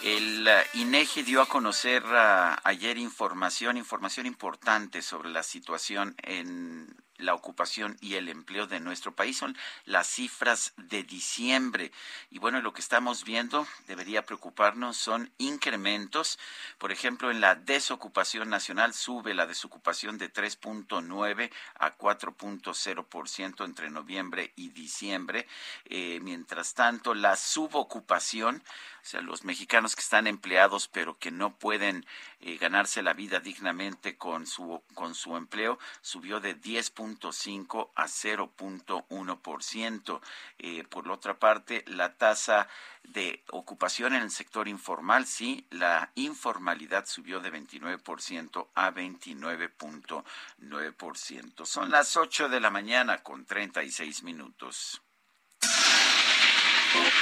El 0.04 0.50
INEGI 0.74 1.24
dio 1.24 1.42
a 1.42 1.46
conocer 1.46 2.04
uh, 2.04 2.60
ayer 2.66 2.98
información, 2.98 3.78
información 3.78 4.26
importante 4.26 5.02
sobre 5.02 5.30
la 5.30 5.44
situación 5.44 6.14
en 6.24 6.94
la 7.18 7.34
ocupación 7.34 7.98
y 8.02 8.16
el 8.16 8.28
empleo 8.28 8.68
de 8.68 8.82
nuestro 8.82 9.16
país. 9.16 9.38
Son 9.38 9.58
las 9.86 10.08
cifras 10.08 10.74
de 10.76 11.04
diciembre. 11.04 11.92
Y 12.30 12.40
bueno, 12.40 12.62
lo 12.62 12.74
que 12.74 12.82
estamos 12.82 13.24
viendo 13.24 13.66
debería 13.88 14.26
preocuparnos 14.26 14.98
son 14.98 15.32
incrementos. 15.38 16.38
Por 16.78 16.92
ejemplo, 16.92 17.32
en 17.32 17.40
la 17.40 17.56
desocupación 17.56 18.50
nacional 18.50 18.94
sube 18.94 19.34
la 19.34 19.48
desocupación 19.48 20.18
de 20.18 20.32
3.9 20.32 21.52
a 21.76 21.98
4.0% 21.98 23.66
entre 23.66 23.90
noviembre 23.90 24.52
y 24.58 24.70
diciembre. 24.70 25.48
Eh, 25.86 26.20
mientras 26.22 26.74
tanto, 26.74 27.14
la 27.14 27.36
subocupación 27.38 28.64
o 29.04 29.06
sea, 29.06 29.22
los 29.22 29.44
mexicanos 29.44 29.96
que 29.96 30.02
están 30.02 30.28
empleados 30.28 30.88
pero 30.88 31.18
que 31.18 31.30
no 31.30 31.58
pueden 31.58 32.06
eh, 32.40 32.58
ganarse 32.58 33.04
la 33.04 33.12
vida 33.14 33.42
dignamente 33.42 34.16
con 34.18 34.48
su, 34.48 34.82
con 34.94 35.14
su 35.14 35.36
empleo, 35.36 35.78
subió 36.02 36.40
de 36.40 36.58
10.5 36.58 37.90
a 37.96 38.06
0.1%. 38.06 40.22
Eh, 40.60 40.86
por 40.90 41.06
la 41.06 41.14
otra 41.14 41.38
parte, 41.38 41.84
la 41.88 42.16
tasa 42.16 42.70
de 43.04 43.44
ocupación 43.52 44.14
en 44.14 44.22
el 44.22 44.32
sector 44.32 44.70
informal, 44.70 45.26
sí, 45.26 45.68
la 45.70 46.14
informalidad 46.16 47.06
subió 47.06 47.42
de 47.42 47.52
29% 47.52 48.70
a 48.74 48.92
29.9%. 48.92 51.66
Son 51.66 51.92
las 51.92 52.16
8 52.16 52.48
de 52.48 52.62
la 52.62 52.70
mañana 52.70 53.22
con 53.22 53.46
36 53.46 54.24
minutos. 54.24 55.03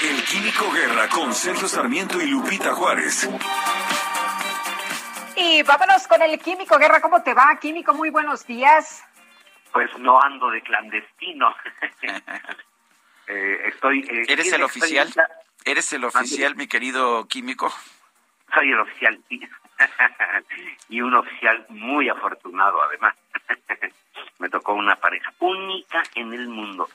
El 0.03 0.23
Químico 0.25 0.71
Guerra 0.71 1.07
con 1.07 1.33
Sergio 1.33 1.67
Sarmiento 1.67 2.21
y 2.21 2.27
Lupita 2.27 2.73
Juárez. 2.73 3.29
Y 5.37 5.63
vámonos 5.63 6.07
con 6.07 6.21
el 6.21 6.37
Químico 6.39 6.77
Guerra. 6.77 7.01
¿Cómo 7.01 7.23
te 7.23 7.33
va, 7.33 7.57
Químico? 7.59 7.93
Muy 7.93 8.09
buenos 8.09 8.45
días. 8.45 9.03
Pues 9.71 9.89
no 9.99 10.21
ando 10.21 10.49
de 10.49 10.61
clandestino. 10.61 11.55
eh, 13.27 13.61
estoy. 13.67 14.01
Eh, 14.01 14.25
¿Eres 14.27 14.51
el 14.51 14.63
oficial? 14.63 15.07
Estoy... 15.07 15.23
¿Eres 15.63 15.93
el 15.93 16.03
oficial, 16.03 16.55
mi 16.55 16.67
querido 16.67 17.27
Químico? 17.27 17.71
Soy 18.53 18.71
el 18.71 18.79
oficial, 18.79 19.23
sí. 19.29 19.41
y 20.89 21.01
un 21.01 21.13
oficial 21.13 21.65
muy 21.69 22.09
afortunado, 22.09 22.81
además. 22.83 23.15
me 24.39 24.49
tocó 24.49 24.73
una 24.73 24.95
pareja 24.95 25.31
única 25.39 26.01
en 26.15 26.33
el 26.33 26.47
mundo. 26.47 26.89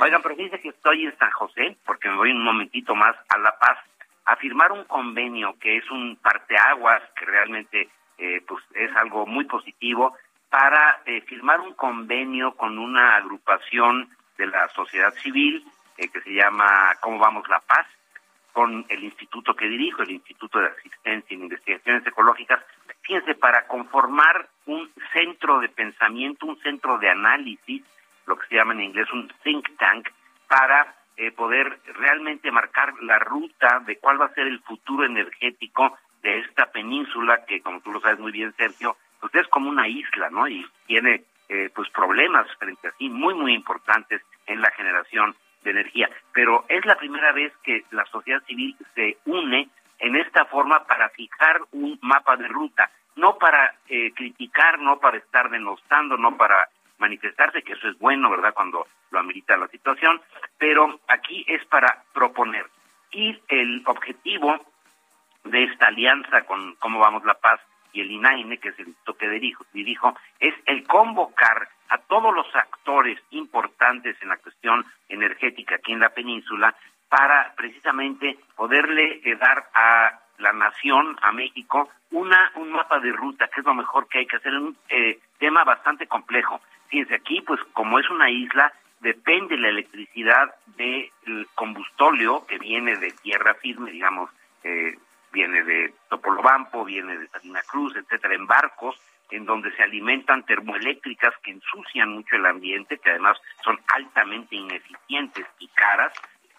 Oigan, 0.00 0.22
pero 0.22 0.36
fíjense 0.36 0.60
que 0.60 0.68
estoy 0.68 1.06
en 1.06 1.18
San 1.18 1.30
José, 1.30 1.76
porque 1.84 2.10
me 2.10 2.16
voy 2.16 2.30
un 2.30 2.44
momentito 2.44 2.94
más 2.94 3.16
a 3.30 3.38
La 3.38 3.58
Paz, 3.58 3.78
a 4.26 4.36
firmar 4.36 4.70
un 4.70 4.84
convenio 4.84 5.56
que 5.58 5.78
es 5.78 5.90
un 5.90 6.16
parteaguas, 6.16 7.02
que 7.18 7.24
realmente 7.24 7.88
eh, 8.18 8.42
pues 8.46 8.62
es 8.74 8.94
algo 8.96 9.26
muy 9.26 9.44
positivo, 9.46 10.14
para 10.50 11.00
eh, 11.06 11.22
firmar 11.22 11.60
un 11.60 11.74
convenio 11.74 12.54
con 12.54 12.78
una 12.78 13.16
agrupación 13.16 14.10
de 14.36 14.46
la 14.46 14.68
sociedad 14.68 15.14
civil 15.14 15.64
eh, 15.96 16.08
que 16.08 16.20
se 16.20 16.34
llama 16.34 16.92
¿Cómo 17.00 17.18
vamos 17.18 17.48
La 17.48 17.60
Paz? 17.60 17.86
Con 18.56 18.86
el 18.88 19.04
instituto 19.04 19.54
que 19.54 19.68
dirijo, 19.68 20.02
el 20.02 20.12
Instituto 20.12 20.58
de 20.58 20.68
Asistencia 20.68 21.36
e 21.36 21.38
Investigaciones 21.38 22.06
Ecológicas, 22.06 22.64
fíjense, 23.02 23.34
para 23.34 23.66
conformar 23.66 24.48
un 24.64 24.90
centro 25.12 25.60
de 25.60 25.68
pensamiento, 25.68 26.46
un 26.46 26.58
centro 26.62 26.96
de 26.96 27.10
análisis, 27.10 27.84
lo 28.24 28.38
que 28.38 28.46
se 28.46 28.54
llama 28.54 28.72
en 28.72 28.80
inglés 28.80 29.12
un 29.12 29.30
think 29.44 29.68
tank, 29.76 30.08
para 30.48 30.94
eh, 31.18 31.32
poder 31.32 31.80
realmente 31.98 32.50
marcar 32.50 32.94
la 33.02 33.18
ruta 33.18 33.82
de 33.84 33.98
cuál 33.98 34.22
va 34.22 34.24
a 34.24 34.34
ser 34.34 34.46
el 34.46 34.60
futuro 34.60 35.04
energético 35.04 35.98
de 36.22 36.38
esta 36.38 36.72
península 36.72 37.44
que, 37.44 37.60
como 37.60 37.82
tú 37.82 37.92
lo 37.92 38.00
sabes 38.00 38.20
muy 38.20 38.32
bien, 38.32 38.54
Sergio, 38.56 38.96
pues 39.20 39.34
es 39.34 39.46
como 39.48 39.68
una 39.68 39.86
isla, 39.86 40.30
¿no? 40.30 40.48
Y 40.48 40.66
tiene 40.86 41.24
eh, 41.50 41.68
pues 41.74 41.90
problemas 41.90 42.46
frente 42.56 42.88
a 42.88 42.92
sí 42.92 43.10
muy, 43.10 43.34
muy 43.34 43.52
importantes 43.52 44.22
en 44.46 44.62
la 44.62 44.70
generación 44.70 45.36
de 45.66 45.72
energía. 45.72 46.08
Pero 46.32 46.64
es 46.68 46.84
la 46.86 46.96
primera 46.96 47.32
vez 47.32 47.52
que 47.62 47.84
la 47.90 48.04
sociedad 48.06 48.42
civil 48.46 48.76
se 48.94 49.18
une 49.26 49.68
en 49.98 50.16
esta 50.16 50.46
forma 50.46 50.84
para 50.84 51.08
fijar 51.10 51.60
un 51.72 51.98
mapa 52.02 52.36
de 52.36 52.48
ruta, 52.48 52.90
no 53.16 53.36
para 53.38 53.74
eh, 53.88 54.12
criticar, 54.14 54.78
no 54.78 54.98
para 54.98 55.18
estar 55.18 55.50
denostando, 55.50 56.16
no 56.16 56.36
para 56.36 56.68
manifestarse, 56.98 57.62
que 57.62 57.74
eso 57.74 57.88
es 57.88 57.98
bueno, 57.98 58.30
¿verdad?, 58.30 58.54
cuando 58.54 58.86
lo 59.10 59.18
amerita 59.18 59.56
la 59.56 59.68
situación, 59.68 60.20
pero 60.58 61.00
aquí 61.08 61.44
es 61.48 61.64
para 61.66 62.02
proponer. 62.12 62.66
Y 63.10 63.38
el 63.48 63.82
objetivo 63.86 64.60
de 65.44 65.64
esta 65.64 65.86
alianza 65.86 66.42
con 66.42 66.74
Cómo 66.76 66.98
Vamos 66.98 67.24
la 67.24 67.34
Paz 67.34 67.60
y 67.92 68.00
el 68.00 68.10
INAINE, 68.10 68.58
que 68.58 68.70
es 68.70 68.78
el 68.78 68.94
toque 69.04 69.28
dirijo, 69.28 69.64
dirijo, 69.72 70.14
es 70.40 70.54
el 70.66 70.86
convocar 70.86 71.68
a 71.88 71.98
todos 71.98 72.34
los 72.34 72.46
actores 72.54 73.18
importantes 73.30 74.16
en 74.22 74.28
la 74.28 74.36
cuestión 74.36 74.84
energética 75.08 75.76
aquí 75.76 75.92
en 75.92 76.00
la 76.00 76.10
península 76.10 76.74
para 77.08 77.54
precisamente 77.56 78.38
poderle 78.56 79.20
eh, 79.24 79.36
dar 79.36 79.68
a 79.74 80.20
la 80.38 80.52
nación, 80.52 81.16
a 81.22 81.32
México, 81.32 81.88
una 82.10 82.52
un 82.56 82.72
mapa 82.72 82.98
de 83.00 83.12
ruta, 83.12 83.48
que 83.48 83.60
es 83.60 83.66
lo 83.66 83.74
mejor 83.74 84.08
que 84.08 84.18
hay 84.18 84.26
que 84.26 84.36
hacer, 84.36 84.52
un 84.54 84.76
eh, 84.88 85.18
tema 85.38 85.64
bastante 85.64 86.06
complejo. 86.06 86.60
Fíjense, 86.88 87.14
aquí, 87.14 87.40
pues 87.40 87.60
como 87.72 87.98
es 87.98 88.08
una 88.10 88.30
isla, 88.30 88.72
depende 89.00 89.56
la 89.56 89.68
electricidad 89.68 90.54
del 90.76 91.48
combustóleo 91.54 92.46
que 92.46 92.58
viene 92.58 92.96
de 92.96 93.12
tierra 93.12 93.54
firme, 93.54 93.90
digamos, 93.90 94.30
eh, 94.62 94.96
viene 95.32 95.62
de 95.62 95.94
Topolobampo, 96.08 96.84
viene 96.84 97.18
de 97.18 97.28
Salina 97.28 97.62
Cruz, 97.62 97.94
etcétera, 97.96 98.34
en 98.34 98.46
barcos, 98.46 99.00
en 99.30 99.44
donde 99.44 99.74
se 99.76 99.82
alimentan 99.82 100.44
termoeléctricas 100.44 101.34
que 101.42 101.50
ensucian 101.50 102.10
mucho 102.10 102.36
el 102.36 102.46
ambiente, 102.46 102.98
que 102.98 103.10
además 103.10 103.38
son 103.64 103.78
altamente 103.94 104.56
ineficientes 104.56 105.46
y 105.58 105.68
caras, 105.68 106.12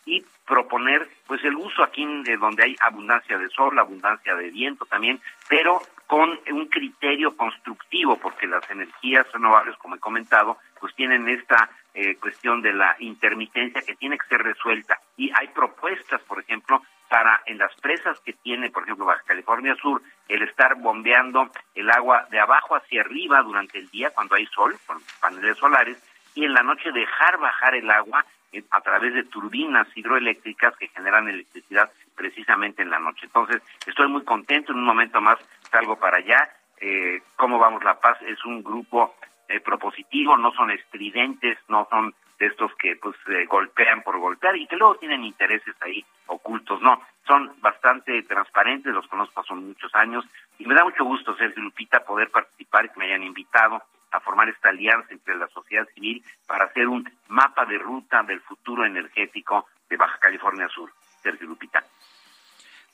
y 0.07 0.23
proponer 0.45 1.07
pues 1.27 1.44
el 1.44 1.56
uso 1.56 1.84
aquí 1.84 2.06
de 2.23 2.38
donde 2.38 2.64
hay 2.64 2.76
abundancia 2.80 3.38
de 3.38 3.49
sol, 3.49 3.77
abundancia 3.77 4.35
de 4.35 4.49
viento 4.49 4.85
también, 4.85 5.19
pero 5.49 5.81
con 6.07 6.39
un 6.52 6.68
criterio 6.68 7.35
constructivo, 7.35 8.18
porque 8.18 8.48
las 8.48 8.68
energías 8.72 9.30
renovables, 9.34 9.76
como 9.77 9.95
he 9.95 9.99
comentado, 9.99 10.57
pues 10.80 10.95
tienen 10.95 11.27
esta 11.27 11.69
eh, 11.94 12.15
cuestión 12.15 12.61
de 12.61 12.72
la 12.72 12.95
intermitencia 12.99 13.81
que 13.81 13.95
tiene 13.95 14.18
que 14.18 14.27
ser 14.27 14.41
resuelta. 14.41 14.98
Y 15.18 15.30
hay 15.35 15.49
propuestas, 15.49 16.22
por 16.22 16.39
ejemplo, 16.39 16.81
para 17.10 17.42
en 17.46 17.58
las 17.58 17.74
presas 17.76 18.20
que 18.22 18.34
tiene, 18.34 18.70
por 18.70 18.84
ejemplo, 18.84 19.06
Baja 19.06 19.24
California 19.26 19.76
Sur, 19.76 20.02
el 20.28 20.44
estar 20.44 20.76
bombeando 20.76 21.50
el 21.76 21.90
agua 21.90 22.28
de 22.30 22.40
abajo 22.40 22.76
hacia 22.76 23.02
arriba 23.02 23.42
durante 23.42 23.80
el 23.80 23.90
día 23.90 24.12
cuando 24.12 24.36
hay 24.36 24.46
sol, 24.48 24.76
con 24.86 24.98
paneles 25.22 25.58
solares, 25.58 26.02
y 26.36 26.46
en 26.46 26.54
la 26.54 26.64
noche 26.64 26.92
dejar 26.92 27.38
bajar 27.40 27.76
el 27.76 27.90
agua 27.90 28.26
eh, 28.52 28.64
a 28.72 28.82
través 28.82 29.14
de 29.14 29.24
turbinas 29.24 29.88
hidroeléctricas 29.96 30.76
que 30.78 30.88
generan 30.90 31.28
electricidad 31.28 31.92
precisamente 32.16 32.82
en 32.82 32.90
la 32.90 33.00
noche. 33.00 33.26
Entonces, 33.26 33.62
estoy 33.86 34.08
muy 34.08 34.24
contento, 34.24 34.72
en 34.72 34.80
un 34.80 34.86
momento 34.86 35.20
más 35.22 35.38
salgo 35.72 35.98
para 35.98 36.18
allá. 36.18 36.50
Eh, 36.80 37.22
¿Cómo 37.36 37.58
vamos 37.58 37.84
La 37.84 38.00
Paz? 38.00 38.22
Es 38.22 38.44
un 38.46 38.64
grupo 38.64 39.16
eh, 39.50 39.60
propositivo, 39.60 40.38
no 40.38 40.52
son 40.52 40.72
estridentes, 40.72 41.58
no 41.68 41.88
son 41.90 42.14
de 42.39 42.47
estos 42.47 42.72
que 42.76 42.95
pues 42.95 43.15
golpean 43.47 44.03
por 44.03 44.19
golpear 44.19 44.55
y 44.55 44.68
que 44.68 44.76
luego 44.76 44.95
tienen 44.95 45.23
intereses 45.23 45.76
ahí 45.81 46.05
ocultos, 46.27 46.81
no, 46.81 47.01
son 47.26 47.53
bastante 47.59 48.22
transparentes, 48.23 48.93
los 48.93 49.07
conozco 49.07 49.41
hace 49.41 49.53
muchos 49.53 49.93
años 49.95 50.26
y 50.59 50.65
me 50.65 50.76
da 50.76 50.84
mucho 50.84 51.03
gusto, 51.03 51.35
Sergio 51.35 51.64
Lupita, 51.64 52.03
poder 52.05 52.30
participar 52.30 52.85
y 52.85 52.89
que 52.89 52.99
me 52.99 53.05
hayan 53.05 53.23
invitado 53.23 53.81
a 54.11 54.19
formar 54.19 54.49
esta 54.49 54.69
alianza 54.69 55.14
entre 55.14 55.35
la 55.35 55.47
sociedad 55.47 55.88
civil 55.93 56.23
para 56.45 56.65
hacer 56.65 56.88
un 56.88 57.09
mapa 57.27 57.65
de 57.65 57.77
ruta 57.77 58.23
del 58.23 58.39
futuro 58.41 58.85
energético 58.85 59.68
de 59.89 59.97
Baja 59.97 60.18
California 60.19 60.68
Sur. 60.69 60.91
Sergio 61.22 61.47
Lupita. 61.47 61.84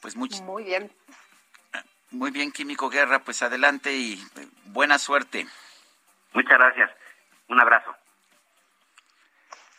Pues 0.01 0.15
muy, 0.15 0.29
muy 0.43 0.63
bien. 0.63 0.91
Muy 2.11 2.31
bien, 2.31 2.51
Químico 2.51 2.89
Guerra, 2.89 3.19
pues 3.19 3.41
adelante 3.41 3.93
y 3.93 4.13
eh, 4.13 4.47
buena 4.65 4.97
suerte. 4.97 5.47
Muchas 6.33 6.57
gracias. 6.57 6.91
Un 7.47 7.59
abrazo. 7.59 7.95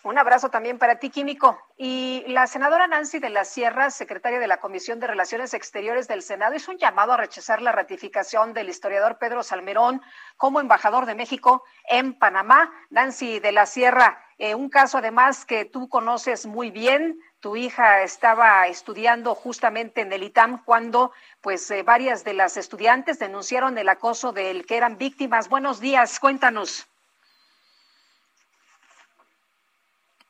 Un 0.04 0.18
abrazo 0.18 0.50
también 0.50 0.78
para 0.78 0.98
ti, 0.98 1.08
Químico. 1.08 1.58
Y 1.78 2.24
la 2.28 2.46
senadora 2.46 2.86
Nancy 2.86 3.20
de 3.20 3.30
la 3.30 3.46
Sierra, 3.46 3.90
secretaria 3.90 4.38
de 4.38 4.46
la 4.46 4.58
Comisión 4.58 5.00
de 5.00 5.06
Relaciones 5.06 5.54
Exteriores 5.54 6.08
del 6.08 6.20
Senado, 6.20 6.54
hizo 6.54 6.72
un 6.72 6.76
llamado 6.76 7.14
a 7.14 7.16
rechazar 7.16 7.62
la 7.62 7.72
ratificación 7.72 8.52
del 8.52 8.68
historiador 8.68 9.16
Pedro 9.16 9.42
Salmerón 9.42 10.02
como 10.36 10.60
embajador 10.60 11.06
de 11.06 11.14
México 11.14 11.64
en 11.88 12.18
Panamá. 12.18 12.70
Nancy 12.90 13.40
de 13.40 13.52
la 13.52 13.64
Sierra, 13.64 14.22
eh, 14.36 14.54
un 14.54 14.68
caso 14.68 14.98
además 14.98 15.46
que 15.46 15.64
tú 15.64 15.88
conoces 15.88 16.44
muy 16.44 16.70
bien. 16.70 17.18
Tu 17.40 17.56
hija 17.56 18.02
estaba 18.02 18.66
estudiando 18.66 19.34
justamente 19.34 20.02
en 20.02 20.12
el 20.12 20.22
ITAM 20.22 20.64
cuando 20.66 21.12
pues 21.40 21.70
eh, 21.70 21.82
varias 21.82 22.24
de 22.24 22.34
las 22.34 22.58
estudiantes 22.58 23.18
denunciaron 23.18 23.78
el 23.78 23.88
acoso 23.88 24.32
del 24.32 24.66
que 24.66 24.76
eran 24.76 24.98
víctimas. 24.98 25.48
Buenos 25.48 25.80
días, 25.80 26.20
cuéntanos. 26.20 26.93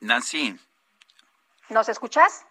Nancy. 0.04 0.54
¿Nos 1.70 1.88
escuchas? 1.88 2.44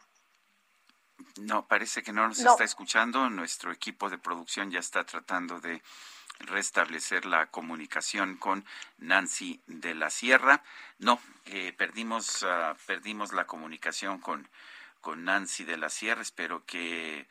No, 1.37 1.67
parece 1.67 2.01
que 2.01 2.11
no 2.11 2.27
nos 2.27 2.39
está 2.39 2.63
escuchando. 2.63 3.29
Nuestro 3.29 3.71
equipo 3.71 4.09
de 4.09 4.17
producción 4.17 4.71
ya 4.71 4.79
está 4.79 5.05
tratando 5.05 5.59
de 5.59 5.81
restablecer 6.39 7.25
la 7.25 7.51
comunicación 7.51 8.37
con 8.37 8.65
Nancy 8.97 9.61
de 9.67 9.93
la 9.93 10.09
Sierra. 10.09 10.63
No, 10.97 11.21
eh, 11.45 11.73
perdimos, 11.77 12.41
uh, 12.41 12.75
perdimos 12.87 13.33
la 13.33 13.45
comunicación 13.45 14.19
con, 14.19 14.49
con 14.99 15.23
Nancy 15.23 15.63
de 15.63 15.77
la 15.77 15.89
Sierra. 15.89 16.23
Espero 16.23 16.65
que, 16.65 17.27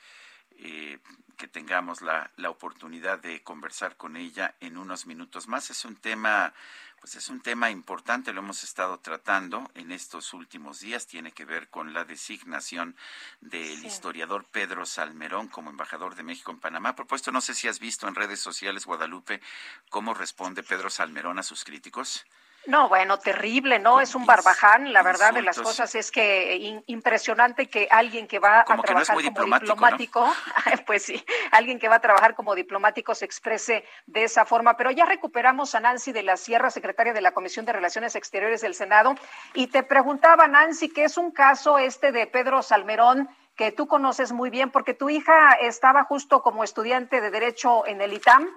eh, 0.53 0.99
que 1.37 1.49
tengamos 1.49 2.01
la, 2.01 2.31
la 2.37 2.51
oportunidad 2.51 3.19
de 3.19 3.43
conversar 3.43 3.97
con 3.97 4.17
ella 4.17 4.55
en 4.61 4.77
unos 4.77 5.07
minutos 5.07 5.49
más. 5.49 5.71
Es 5.71 5.85
un 5.85 5.97
tema 5.97 6.55
pues 7.03 7.17
es 7.17 7.29
un 7.31 7.41
tema 7.41 7.69
importante, 7.69 8.33
lo 8.33 8.43
hemos 8.43 8.63
estado 8.63 9.01
tratando 9.01 9.69
en 9.75 9.91
estos 9.91 10.33
últimos 10.35 10.79
días, 10.79 11.09
tiene 11.09 11.33
que 11.33 11.45
ver 11.45 11.69
con 11.69 11.93
la 11.93 12.05
designación 12.05 12.95
del 13.41 13.85
historiador 13.85 14.45
Pedro 14.45 14.87
Salmerón 14.87 15.49
como 15.49 15.71
embajador 15.71 16.15
de 16.15 16.23
México 16.23 16.53
en 16.53 16.61
Panamá. 16.61 16.91
A 16.91 16.95
propósito, 16.95 17.33
no 17.33 17.41
sé 17.41 17.55
si 17.55 17.67
has 17.67 17.81
visto 17.81 18.07
en 18.07 18.15
redes 18.15 18.39
sociales, 18.39 18.87
Guadalupe, 18.87 19.43
cómo 19.91 20.15
responde 20.15 20.63
Pedro 20.63 20.91
Salmerón 20.91 21.41
a 21.41 21.43
sus 21.43 21.65
críticos. 21.65 22.25
No, 22.67 22.89
bueno, 22.89 23.19
terrible, 23.19 23.81
¿no? 23.81 24.01
es 24.01 24.15
un 24.15 24.25
barbaján. 24.25 24.93
La 24.93 25.03
verdad 25.03 25.35
de 25.35 25.43
las 25.43 25.59
cosas 25.59 25.95
es 25.97 26.11
que 26.13 26.83
impresionante 26.87 27.69
que 27.69 27.89
alguien 27.91 28.29
que 28.29 28.39
va 28.39 28.61
a 28.61 28.65
trabajar 28.65 29.07
como 29.07 29.21
diplomático, 29.21 30.33
pues 30.87 31.03
sí, 31.05 31.25
alguien 31.51 31.81
que 31.81 31.89
va 31.89 31.97
a 31.97 32.01
trabajar 32.01 32.35
como 32.35 32.55
diplomático 32.55 33.15
se 33.15 33.25
exprese 33.25 33.85
de 34.07 34.25
esa 34.25 34.45
forma. 34.45 34.77
Pero 34.77 34.93
ya 34.93 35.07
recuperamos 35.07 35.75
a 35.75 35.81
Nancy 35.81 36.13
de 36.13 36.23
la 36.23 36.37
Sierra, 36.37 36.71
secretaria 36.71 37.13
de 37.13 37.21
la 37.21 37.33
Comisión 37.33 37.67
de 37.67 37.73
Relaciones 37.73 38.15
Exteriores 38.15 38.61
del 38.61 38.75
Senado, 38.75 39.17
y 39.55 39.67
te 39.67 39.83
preguntaba, 39.83 40.47
Nancy, 40.47 40.89
que 40.89 41.05
es 41.05 41.17
un 41.17 41.33
caso 41.33 41.79
este 41.79 42.13
de 42.13 42.27
Pedro 42.29 42.63
Salmerón 42.63 43.29
que 43.57 43.73
tú 43.73 43.87
conoces 43.87 44.33
muy 44.33 44.51
bien, 44.51 44.71
porque 44.71 44.95
tu 44.95 45.11
hija 45.11 45.53
estaba 45.61 46.05
justo 46.05 46.43
como 46.43 46.65
estudiante 46.65 47.21
de 47.21 47.31
Derecho 47.31 47.87
en 47.87 48.01
el 48.01 48.13
ITAM 48.13 48.49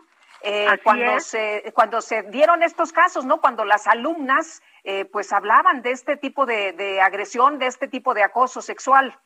eh, 0.45 0.79
cuando 0.83 1.19
se 1.19 1.71
cuando 1.73 2.01
se 2.01 2.21
dieron 2.23 2.61
estos 2.61 2.93
casos, 2.93 3.25
¿no? 3.25 3.41
Cuando 3.41 3.65
las 3.65 3.87
alumnas 3.87 4.61
eh, 4.83 5.05
pues 5.05 5.33
hablaban 5.33 5.81
de 5.81 5.91
este 5.91 6.17
tipo 6.17 6.45
de, 6.45 6.73
de 6.73 7.01
agresión, 7.01 7.57
de 7.57 7.65
este 7.65 7.87
tipo 7.87 8.13
de 8.13 8.23
acoso 8.23 8.61
sexual. 8.61 9.17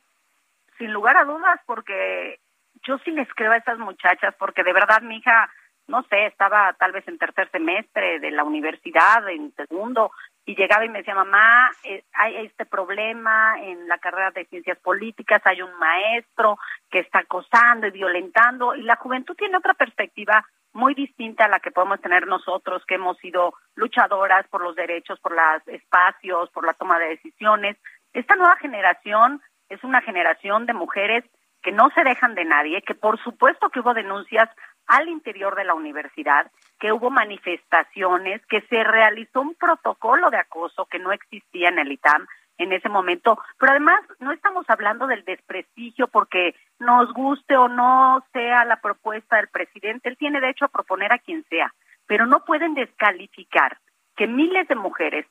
Sin 0.78 0.92
lugar 0.92 1.18
a 1.18 1.24
dudas, 1.24 1.60
porque 1.66 2.40
yo 2.86 2.96
sí 3.04 3.10
les 3.10 3.28
creo 3.34 3.52
a 3.52 3.58
estas 3.58 3.78
muchachas, 3.78 4.34
porque 4.38 4.62
de 4.62 4.72
verdad 4.72 5.02
mi 5.02 5.18
hija, 5.18 5.50
no 5.88 6.02
sé, 6.04 6.24
estaba 6.24 6.72
tal 6.78 6.92
vez 6.92 7.06
en 7.06 7.18
tercer 7.18 7.50
semestre 7.50 8.18
de 8.18 8.30
la 8.30 8.44
universidad, 8.44 9.28
en 9.28 9.52
segundo, 9.54 10.12
y 10.46 10.56
llegaba 10.56 10.86
y 10.86 10.88
me 10.88 11.00
decía, 11.00 11.14
mamá, 11.14 11.70
eh, 11.84 12.02
hay 12.14 12.46
este 12.46 12.64
problema 12.64 13.60
en 13.60 13.88
la 13.88 13.98
carrera 13.98 14.30
de 14.30 14.46
ciencias 14.46 14.78
políticas, 14.78 15.42
hay 15.44 15.60
un 15.60 15.78
maestro 15.78 16.58
que 16.90 17.00
está 17.00 17.18
acosando 17.18 17.86
y 17.86 17.90
violentando, 17.90 18.74
y 18.74 18.82
la 18.82 18.96
juventud 18.96 19.36
tiene 19.36 19.58
otra 19.58 19.74
perspectiva 19.74 20.46
muy 20.72 20.94
distinta 20.94 21.44
a 21.44 21.48
la 21.48 21.60
que 21.60 21.70
podemos 21.70 22.00
tener 22.00 22.26
nosotros, 22.26 22.84
que 22.86 22.94
hemos 22.94 23.18
sido 23.18 23.54
luchadoras 23.74 24.46
por 24.48 24.62
los 24.62 24.76
derechos, 24.76 25.18
por 25.20 25.32
los 25.32 25.66
espacios, 25.68 26.50
por 26.50 26.64
la 26.64 26.74
toma 26.74 26.98
de 26.98 27.08
decisiones. 27.08 27.76
Esta 28.12 28.36
nueva 28.36 28.56
generación 28.56 29.40
es 29.68 29.82
una 29.84 30.00
generación 30.00 30.66
de 30.66 30.74
mujeres 30.74 31.24
que 31.62 31.72
no 31.72 31.90
se 31.94 32.04
dejan 32.04 32.34
de 32.34 32.44
nadie, 32.44 32.82
que 32.82 32.94
por 32.94 33.22
supuesto 33.22 33.68
que 33.70 33.80
hubo 33.80 33.94
denuncias 33.94 34.48
al 34.86 35.08
interior 35.08 35.54
de 35.54 35.64
la 35.64 35.74
universidad, 35.74 36.50
que 36.78 36.92
hubo 36.92 37.10
manifestaciones, 37.10 38.44
que 38.46 38.62
se 38.62 38.82
realizó 38.82 39.40
un 39.40 39.54
protocolo 39.54 40.30
de 40.30 40.38
acoso 40.38 40.86
que 40.86 40.98
no 40.98 41.12
existía 41.12 41.68
en 41.68 41.78
el 41.78 41.92
ITAM, 41.92 42.26
en 42.60 42.72
ese 42.72 42.88
momento. 42.88 43.38
Pero 43.58 43.72
además 43.72 44.00
no 44.18 44.32
estamos 44.32 44.64
hablando 44.68 45.06
del 45.06 45.24
desprestigio 45.24 46.08
porque 46.08 46.54
nos 46.78 47.12
guste 47.12 47.56
o 47.56 47.68
no 47.68 48.24
sea 48.32 48.64
la 48.64 48.80
propuesta 48.80 49.36
del 49.36 49.48
presidente. 49.48 50.08
Él 50.08 50.16
tiene 50.16 50.40
derecho 50.40 50.66
a 50.66 50.68
proponer 50.68 51.12
a 51.12 51.18
quien 51.18 51.44
sea, 51.48 51.72
pero 52.06 52.26
no 52.26 52.44
pueden 52.44 52.74
descalificar 52.74 53.78
que 54.16 54.26
miles 54.26 54.68
de 54.68 54.76
mujeres 54.76 55.26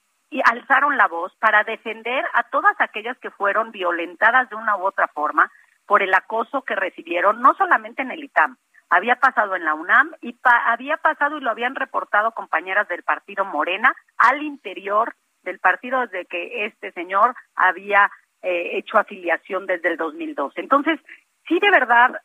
alzaron 0.45 0.97
la 0.97 1.07
voz 1.07 1.35
para 1.39 1.63
defender 1.63 2.23
a 2.33 2.43
todas 2.43 2.75
aquellas 2.79 3.17
que 3.19 3.31
fueron 3.31 3.71
violentadas 3.71 4.49
de 4.49 4.55
una 4.55 4.77
u 4.77 4.85
otra 4.85 5.07
forma, 5.07 5.51
por 5.85 6.03
el 6.03 6.13
acoso 6.13 6.61
que 6.61 6.75
recibieron, 6.75 7.41
no 7.41 7.55
solamente 7.55 8.03
en 8.03 8.11
el 8.11 8.23
ITAM, 8.23 8.57
había 8.91 9.15
pasado 9.15 9.55
en 9.55 9.65
la 9.65 9.73
UNAM 9.73 10.11
y 10.21 10.37
había 10.43 10.97
pasado 10.97 11.37
y 11.37 11.41
lo 11.41 11.49
habían 11.49 11.73
reportado 11.73 12.31
compañeras 12.31 12.87
del 12.87 13.01
partido 13.01 13.43
Morena 13.43 13.91
al 14.17 14.43
interior 14.43 15.15
del 15.43 15.59
partido 15.59 16.01
desde 16.01 16.25
que 16.25 16.65
este 16.65 16.91
señor 16.91 17.35
había 17.55 18.09
eh, 18.41 18.77
hecho 18.77 18.97
afiliación 18.97 19.65
desde 19.65 19.89
el 19.89 19.97
2012. 19.97 20.61
Entonces, 20.61 20.99
sí 21.47 21.59
de 21.59 21.71
verdad 21.71 22.21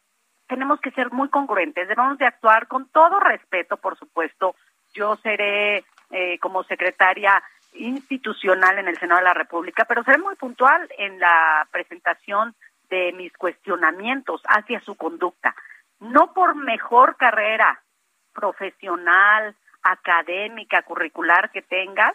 tenemos 0.47 0.81
que 0.81 0.91
ser 0.93 1.11
muy 1.11 1.29
congruentes, 1.29 1.89
debemos 1.89 2.19
de 2.19 2.27
actuar 2.27 2.69
con 2.69 2.89
todo 2.91 3.19
respeto, 3.21 3.77
por 3.79 3.99
supuesto. 3.99 4.55
Yo 4.93 5.17
seré 5.17 5.85
eh, 6.11 6.39
como 6.41 6.63
secretaria 6.65 7.43
institucional 7.73 8.79
en 8.79 8.89
el 8.89 8.99
Senado 8.99 9.21
de 9.21 9.25
la 9.25 9.35
República, 9.35 9.85
pero 9.85 10.05
seré 10.05 10.19
muy 10.19 10.37
puntual 10.37 10.89
en 10.99 11.19
la 11.19 11.67
presentación 11.71 12.55
de 12.89 13.13
mis 13.13 13.33
cuestionamientos 13.33 14.43
hacia 14.47 14.81
su 14.81 14.95
conducta. 14.95 15.55
No 16.01 16.33
por 16.33 16.55
mejor 16.55 17.17
carrera 17.17 17.83
profesional, 18.33 19.57
académica, 19.83 20.83
curricular 20.83 21.51
que 21.51 21.63
tengas, 21.63 22.15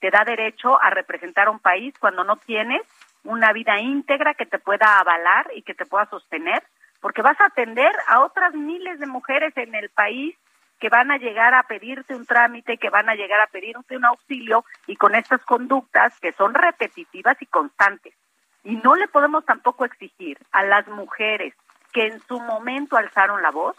te 0.00 0.10
da 0.10 0.24
derecho 0.24 0.80
a 0.82 0.90
representar 0.90 1.48
a 1.48 1.50
un 1.50 1.58
país 1.58 1.94
cuando 1.98 2.24
no 2.24 2.36
tienes 2.36 2.82
una 3.24 3.52
vida 3.52 3.78
íntegra 3.80 4.34
que 4.34 4.46
te 4.46 4.58
pueda 4.58 4.98
avalar 5.00 5.50
y 5.54 5.62
que 5.62 5.74
te 5.74 5.86
pueda 5.86 6.06
sostener, 6.06 6.62
porque 7.00 7.22
vas 7.22 7.40
a 7.40 7.46
atender 7.46 7.92
a 8.08 8.20
otras 8.20 8.54
miles 8.54 8.98
de 8.98 9.06
mujeres 9.06 9.56
en 9.56 9.74
el 9.74 9.90
país 9.90 10.36
que 10.78 10.88
van 10.88 11.10
a 11.10 11.16
llegar 11.16 11.54
a 11.54 11.62
pedirte 11.62 12.14
un 12.14 12.26
trámite, 12.26 12.76
que 12.78 12.90
van 12.90 13.08
a 13.08 13.14
llegar 13.14 13.40
a 13.40 13.46
pedirte 13.46 13.96
un 13.96 14.04
auxilio 14.04 14.64
y 14.86 14.96
con 14.96 15.14
estas 15.14 15.42
conductas 15.44 16.18
que 16.20 16.32
son 16.32 16.54
repetitivas 16.54 17.40
y 17.40 17.46
constantes. 17.46 18.14
Y 18.62 18.76
no 18.76 18.94
le 18.94 19.08
podemos 19.08 19.44
tampoco 19.44 19.84
exigir 19.84 20.38
a 20.52 20.64
las 20.64 20.86
mujeres 20.88 21.54
que 21.92 22.06
en 22.06 22.20
su 22.26 22.38
momento 22.40 22.96
alzaron 22.96 23.40
la 23.42 23.50
voz 23.50 23.76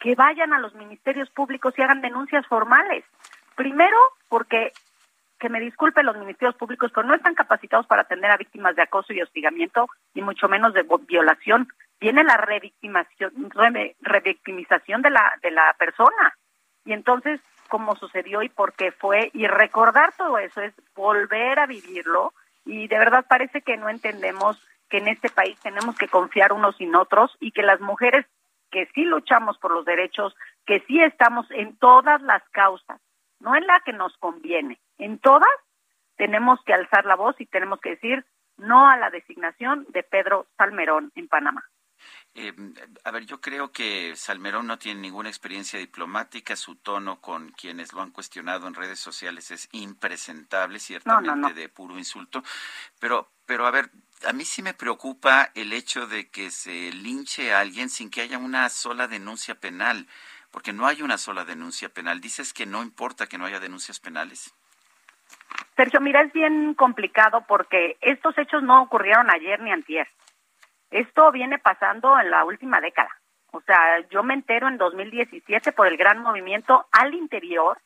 que 0.00 0.14
vayan 0.14 0.52
a 0.52 0.58
los 0.58 0.74
ministerios 0.74 1.30
públicos 1.30 1.74
y 1.76 1.82
hagan 1.82 2.00
denuncias 2.00 2.46
formales. 2.46 3.04
Primero, 3.54 3.98
porque 4.28 4.72
que 5.40 5.48
me 5.48 5.58
disculpen 5.58 6.06
los 6.06 6.16
ministerios 6.16 6.54
públicos, 6.54 6.92
pero 6.94 7.08
no 7.08 7.14
están 7.14 7.34
capacitados 7.34 7.86
para 7.86 8.02
atender 8.02 8.30
a 8.30 8.36
víctimas 8.36 8.76
de 8.76 8.82
acoso 8.82 9.12
y 9.12 9.22
hostigamiento, 9.22 9.88
y 10.14 10.22
mucho 10.22 10.48
menos 10.48 10.74
de 10.74 10.84
violación. 11.08 11.66
Viene 11.98 12.22
la 12.22 12.36
revictimización, 12.36 13.32
de 15.02 15.10
la, 15.10 15.32
de 15.42 15.50
la 15.50 15.74
persona. 15.78 16.36
Y 16.84 16.92
entonces, 16.92 17.40
como 17.68 17.96
sucedió 17.96 18.42
y 18.42 18.48
por 18.50 18.74
qué 18.74 18.92
fue, 18.92 19.30
y 19.32 19.46
recordar 19.46 20.12
todo 20.16 20.38
eso 20.38 20.60
es 20.60 20.74
volver 20.94 21.58
a 21.58 21.66
vivirlo, 21.66 22.32
y 22.64 22.86
de 22.86 22.98
verdad 22.98 23.24
parece 23.26 23.62
que 23.62 23.76
no 23.78 23.88
entendemos 23.88 24.62
que 24.90 24.98
en 24.98 25.08
este 25.08 25.30
país 25.30 25.58
tenemos 25.60 25.96
que 25.96 26.08
confiar 26.08 26.52
unos 26.52 26.78
en 26.80 26.94
otros 26.94 27.34
y 27.40 27.52
que 27.52 27.62
las 27.62 27.80
mujeres 27.80 28.26
que 28.70 28.86
sí 28.94 29.04
luchamos 29.04 29.56
por 29.58 29.72
los 29.72 29.84
derechos, 29.84 30.36
que 30.66 30.80
sí 30.86 31.02
estamos 31.02 31.50
en 31.50 31.76
todas 31.78 32.20
las 32.22 32.42
causas, 32.50 33.00
no 33.40 33.56
en 33.56 33.66
la 33.66 33.80
que 33.84 33.92
nos 33.92 34.16
conviene, 34.18 34.78
en 35.00 35.18
todas 35.18 35.48
tenemos 36.16 36.60
que 36.64 36.74
alzar 36.74 37.06
la 37.06 37.16
voz 37.16 37.34
y 37.40 37.46
tenemos 37.46 37.80
que 37.80 37.90
decir 37.90 38.24
no 38.56 38.88
a 38.88 38.96
la 38.96 39.10
designación 39.10 39.86
de 39.90 40.02
Pedro 40.02 40.46
Salmerón 40.56 41.10
en 41.14 41.28
Panamá. 41.28 41.64
Eh, 42.34 42.54
a 43.04 43.10
ver, 43.10 43.26
yo 43.26 43.40
creo 43.40 43.72
que 43.72 44.14
Salmerón 44.16 44.66
no 44.66 44.78
tiene 44.78 45.00
ninguna 45.00 45.28
experiencia 45.28 45.78
diplomática, 45.78 46.56
su 46.56 46.76
tono 46.76 47.20
con 47.20 47.50
quienes 47.50 47.92
lo 47.92 48.02
han 48.02 48.12
cuestionado 48.12 48.68
en 48.68 48.74
redes 48.74 49.00
sociales 49.00 49.50
es 49.50 49.68
impresentable, 49.72 50.78
ciertamente 50.78 51.54
de 51.54 51.68
puro 51.68 51.98
insulto, 51.98 52.42
pero, 53.00 53.30
pero 53.46 53.66
a 53.66 53.70
ver, 53.70 53.90
a 54.26 54.32
mí 54.32 54.44
sí 54.44 54.62
me 54.62 54.74
preocupa 54.74 55.50
el 55.54 55.72
hecho 55.72 56.06
de 56.06 56.30
que 56.30 56.50
se 56.50 56.92
linche 56.92 57.52
a 57.52 57.60
alguien 57.60 57.88
sin 57.90 58.10
que 58.10 58.20
haya 58.20 58.38
una 58.38 58.68
sola 58.68 59.08
denuncia 59.08 59.56
penal, 59.56 60.06
porque 60.50 60.72
no 60.72 60.86
hay 60.86 61.02
una 61.02 61.18
sola 61.18 61.44
denuncia 61.44 61.88
penal. 61.88 62.20
Dices 62.20 62.52
que 62.52 62.66
no 62.66 62.82
importa 62.82 63.26
que 63.26 63.38
no 63.38 63.46
haya 63.46 63.60
denuncias 63.60 64.00
penales. 64.00 64.54
Sergio, 65.76 66.00
mira, 66.00 66.22
es 66.22 66.32
bien 66.32 66.74
complicado 66.74 67.44
porque 67.46 67.96
estos 68.00 68.36
hechos 68.38 68.62
no 68.62 68.82
ocurrieron 68.82 69.30
ayer 69.30 69.60
ni 69.60 69.72
antier. 69.72 70.06
Esto 70.90 71.30
viene 71.32 71.58
pasando 71.58 72.18
en 72.18 72.30
la 72.30 72.44
última 72.44 72.80
década. 72.80 73.10
O 73.52 73.60
sea, 73.62 74.00
yo 74.10 74.22
me 74.22 74.34
entero 74.34 74.68
en 74.68 74.78
2017 74.78 75.72
por 75.72 75.86
el 75.86 75.96
gran 75.96 76.22
movimiento 76.22 76.86
al 76.92 77.14
interior 77.14 77.78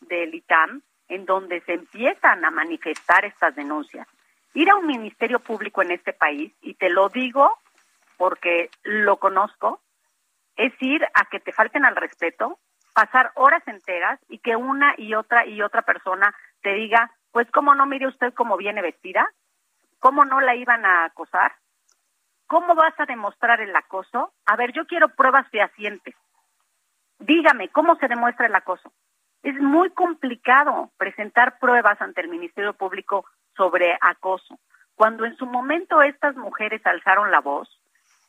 del 0.00 0.34
ITAM, 0.34 0.82
en 1.08 1.26
donde 1.26 1.60
se 1.62 1.74
empiezan 1.74 2.44
a 2.44 2.50
manifestar 2.50 3.24
estas 3.24 3.54
denuncias. 3.54 4.08
Ir 4.54 4.70
a 4.70 4.76
un 4.76 4.86
ministerio 4.86 5.40
público 5.40 5.82
en 5.82 5.90
este 5.90 6.12
país, 6.12 6.52
y 6.62 6.74
te 6.74 6.88
lo 6.88 7.08
digo 7.08 7.58
porque 8.16 8.70
lo 8.82 9.18
conozco, 9.18 9.80
es 10.56 10.72
ir 10.80 11.04
a 11.14 11.24
que 11.26 11.40
te 11.40 11.52
falten 11.52 11.84
al 11.84 11.96
respeto, 11.96 12.58
pasar 12.94 13.32
horas 13.34 13.66
enteras 13.66 14.20
y 14.28 14.38
que 14.38 14.54
una 14.54 14.94
y 14.96 15.14
otra 15.14 15.46
y 15.46 15.60
otra 15.62 15.82
persona 15.82 16.34
te 16.64 16.74
diga, 16.74 17.12
pues 17.30 17.48
cómo 17.52 17.76
no 17.76 17.86
mire 17.86 18.08
usted 18.08 18.34
cómo 18.34 18.56
viene 18.56 18.82
vestida, 18.82 19.30
cómo 20.00 20.24
no 20.24 20.40
la 20.40 20.56
iban 20.56 20.84
a 20.84 21.04
acosar, 21.04 21.52
¿Cómo 22.46 22.74
vas 22.74 22.94
a 22.98 23.06
demostrar 23.06 23.60
el 23.60 23.74
acoso? 23.74 24.32
A 24.46 24.56
ver, 24.56 24.72
yo 24.72 24.86
quiero 24.86 25.08
pruebas 25.08 25.48
fehacientes. 25.50 26.14
Dígame, 27.18 27.68
¿cómo 27.70 27.96
se 27.96 28.08
demuestra 28.08 28.46
el 28.46 28.54
acoso? 28.54 28.92
Es 29.42 29.54
muy 29.60 29.90
complicado 29.90 30.90
presentar 30.96 31.58
pruebas 31.58 32.00
ante 32.00 32.20
el 32.20 32.28
Ministerio 32.28 32.74
Público 32.74 33.24
sobre 33.56 33.96
acoso. 34.00 34.58
Cuando 34.94 35.24
en 35.24 35.36
su 35.36 35.46
momento 35.46 36.02
estas 36.02 36.36
mujeres 36.36 36.84
alzaron 36.86 37.30
la 37.30 37.40
voz, 37.40 37.68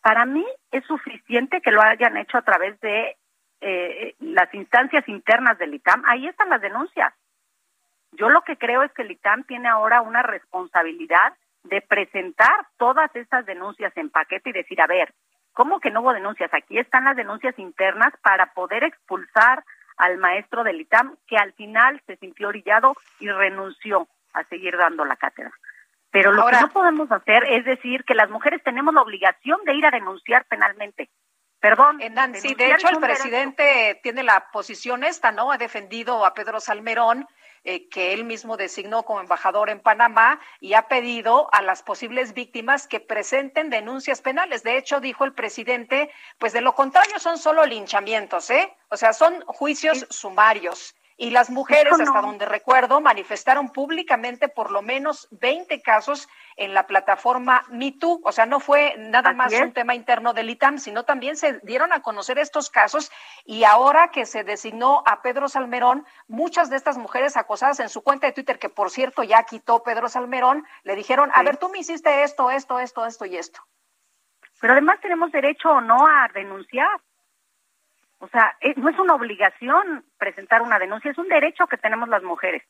para 0.02 0.26
mí 0.26 0.46
es 0.72 0.84
suficiente 0.86 1.62
que 1.62 1.72
lo 1.72 1.82
hayan 1.82 2.18
hecho 2.18 2.38
a 2.38 2.42
través 2.42 2.80
de 2.80 3.18
eh, 3.62 4.16
las 4.20 4.54
instancias 4.54 5.08
internas 5.08 5.58
del 5.58 5.74
ITAM. 5.74 6.04
Ahí 6.08 6.28
están 6.28 6.50
las 6.50 6.62
denuncias. 6.62 7.14
Yo 8.18 8.30
lo 8.30 8.42
que 8.42 8.58
creo 8.58 8.84
es 8.84 8.92
que 8.94 9.04
el 9.04 9.12
ITAM 9.12 9.44
tiene 9.44 9.68
ahora 9.68 10.02
una 10.02 10.22
responsabilidad 10.24 11.34
de 11.64 11.82
presentar 11.82 12.68
todas 12.78 13.14
estas 13.16 13.46
denuncias 13.46 13.96
en 13.98 14.10
paquete 14.10 14.50
y 14.50 14.54
decir, 14.54 14.82
a 14.82 14.88
ver, 14.88 15.14
¿cómo 15.54 15.80
que 15.80 15.92
no 15.92 16.02
hubo 16.02 16.14
denuncias? 16.14 16.54
Aquí 16.54 16.78
están 16.78 17.06
las 17.06 17.16
denuncias 17.16 17.58
internas 17.58 18.14
para 18.22 18.54
poder 18.54 18.84
expulsar 18.84 19.64
al 19.98 20.18
maestro 20.18 20.64
del 20.64 20.82
ITAM, 20.82 21.16
que 21.28 21.38
al 21.38 21.54
final 21.54 22.02
se 22.06 22.18
sintió 22.18 22.50
orillado 22.50 22.96
y 23.20 23.30
renunció 23.30 24.08
a 24.34 24.44
seguir 24.46 24.78
dando 24.78 25.06
la 25.06 25.16
cátedra. 25.16 25.52
Pero 26.12 26.32
lo 26.32 26.46
que 26.46 26.62
no 26.62 26.70
podemos 26.70 27.12
hacer 27.12 27.44
es 27.50 27.66
decir 27.66 28.04
que 28.06 28.16
las 28.16 28.30
mujeres 28.30 28.64
tenemos 28.64 28.94
la 28.94 29.02
obligación 29.02 29.60
de 29.66 29.74
ir 29.74 29.86
a 29.86 29.92
denunciar 29.92 30.46
penalmente. 30.46 31.10
Perdón. 31.60 32.00
Nancy, 32.12 32.54
de 32.54 32.72
hecho 32.72 32.90
el 32.90 33.00
presidente 33.00 34.00
tiene 34.04 34.24
la 34.24 34.48
posición 34.52 35.04
esta, 35.04 35.32
¿no? 35.32 35.52
Ha 35.52 35.58
defendido 35.58 36.26
a 36.26 36.34
Pedro 36.34 36.60
Salmerón 36.60 37.28
eh, 37.66 37.90
que 37.90 38.14
él 38.14 38.24
mismo 38.24 38.58
designó 38.58 39.04
como 39.04 39.22
embajador 39.22 39.70
en 39.70 39.80
Panamá 39.80 40.40
y 40.60 40.74
ha 40.74 40.88
pedido 40.88 41.50
a 41.52 41.62
las 41.62 41.84
posibles 41.84 42.34
víctimas 42.34 42.88
que 42.88 43.00
presenten 43.00 43.70
denuncias 43.70 44.22
penales. 44.22 44.64
De 44.64 44.78
hecho, 44.78 45.00
dijo 45.00 45.26
el 45.26 45.34
presidente, 45.34 46.12
pues 46.38 46.54
de 46.54 46.62
lo 46.62 46.76
contrario 46.76 47.20
son 47.20 47.38
solo 47.38 47.66
linchamientos, 47.66 48.50
¿eh? 48.52 48.72
O 48.90 48.98
sea, 48.98 49.14
son 49.14 49.44
juicios 49.48 50.06
sumarios. 50.10 50.96
Y 51.18 51.30
las 51.30 51.50
mujeres, 51.50 51.94
hasta 51.94 52.22
donde 52.22 52.46
recuerdo, 52.46 53.00
manifestaron 53.00 53.70
públicamente 53.70 54.50
por 54.50 54.70
lo 54.70 54.82
menos 54.82 55.30
20 55.32 55.82
casos 55.82 56.28
en 56.58 56.74
la 56.74 56.88
plataforma 56.88 57.64
MeToo. 57.70 58.20
O 58.24 58.32
sea, 58.34 58.46
no 58.46 58.60
fue 58.60 58.96
nada 58.98 59.32
más 59.32 59.54
un 59.54 59.72
tema 59.72 59.96
interno 59.96 60.34
del 60.34 60.50
ITAM, 60.50 60.78
sino 60.78 61.04
también 61.04 61.38
se 61.38 61.60
dieron 61.64 61.94
a 61.94 62.02
conocer 62.02 62.38
estos 62.38 62.70
casos. 62.70 63.12
Y 63.46 63.64
ahora 63.64 64.10
que 64.10 64.26
se 64.26 64.44
designó 64.44 65.04
a 65.06 65.22
Pedro 65.22 65.48
Salmerón, 65.48 66.06
muchas 66.28 66.70
de 66.70 66.76
estas 66.76 66.98
mujeres 66.98 67.38
acosadas 67.38 67.80
en 67.80 67.88
su 67.88 68.02
cuenta 68.02 68.28
de 68.28 68.34
Twitter, 68.34 68.60
que 68.60 68.70
por 68.70 68.90
cierto 68.90 69.24
ya 69.24 69.44
quitó 69.44 69.84
Pedro 69.84 70.10
Salmerón, 70.10 70.66
le 70.84 70.96
dijeron, 70.96 71.32
a 71.34 71.44
ver, 71.44 71.56
tú 71.56 71.70
me 71.70 71.80
hiciste 71.80 72.24
esto, 72.24 72.52
esto, 72.52 72.80
esto, 72.80 73.06
esto 73.06 73.26
y 73.26 73.38
esto. 73.38 73.62
Pero 74.60 74.74
además 74.74 75.00
tenemos 75.02 75.32
derecho 75.32 75.70
o 75.70 75.82
no 75.82 76.06
a 76.08 76.28
denunciar. 76.34 77.00
O 78.20 78.28
sea, 78.30 78.56
eh, 78.62 78.74
no 78.78 78.90
es 78.90 78.98
una 78.98 79.16
obligación 79.16 80.04
presentar 80.18 80.62
una 80.62 80.80
denuncia, 80.80 81.12
es 81.12 81.18
un 81.18 81.28
derecho 81.28 81.68
que 81.68 81.78
tenemos 81.78 82.10
las 82.10 82.24
mujeres. 82.24 82.64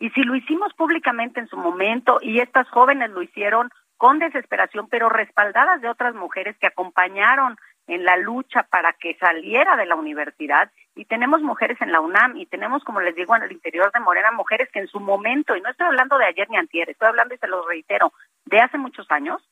Y 0.00 0.10
si 0.10 0.22
lo 0.22 0.34
hicimos 0.34 0.72
públicamente 0.74 1.40
en 1.40 1.48
su 1.48 1.56
momento 1.56 2.18
y 2.20 2.40
estas 2.40 2.68
jóvenes 2.68 3.10
lo 3.10 3.22
hicieron 3.22 3.70
con 3.96 4.18
desesperación, 4.18 4.88
pero 4.88 5.08
respaldadas 5.08 5.80
de 5.80 5.88
otras 5.88 6.14
mujeres 6.14 6.56
que 6.58 6.68
acompañaron 6.68 7.56
en 7.88 8.04
la 8.04 8.16
lucha 8.16 8.64
para 8.64 8.92
que 8.92 9.14
saliera 9.14 9.76
de 9.76 9.86
la 9.86 9.96
universidad, 9.96 10.70
y 10.94 11.04
tenemos 11.06 11.40
mujeres 11.42 11.80
en 11.80 11.90
la 11.90 12.00
UNAM 12.00 12.36
y 12.36 12.46
tenemos, 12.46 12.84
como 12.84 13.00
les 13.00 13.14
digo, 13.14 13.34
en 13.34 13.42
el 13.42 13.52
interior 13.52 13.90
de 13.92 14.00
Morena, 14.00 14.30
mujeres 14.30 14.68
que 14.72 14.80
en 14.80 14.88
su 14.88 15.00
momento, 15.00 15.56
y 15.56 15.60
no 15.60 15.70
estoy 15.70 15.86
hablando 15.86 16.18
de 16.18 16.26
ayer 16.26 16.48
ni 16.50 16.56
antier, 16.56 16.90
estoy 16.90 17.08
hablando, 17.08 17.34
y 17.34 17.38
se 17.38 17.48
lo 17.48 17.66
reitero, 17.66 18.12
de 18.44 18.58
hace 18.58 18.78
muchos 18.78 19.10
años, 19.10 19.42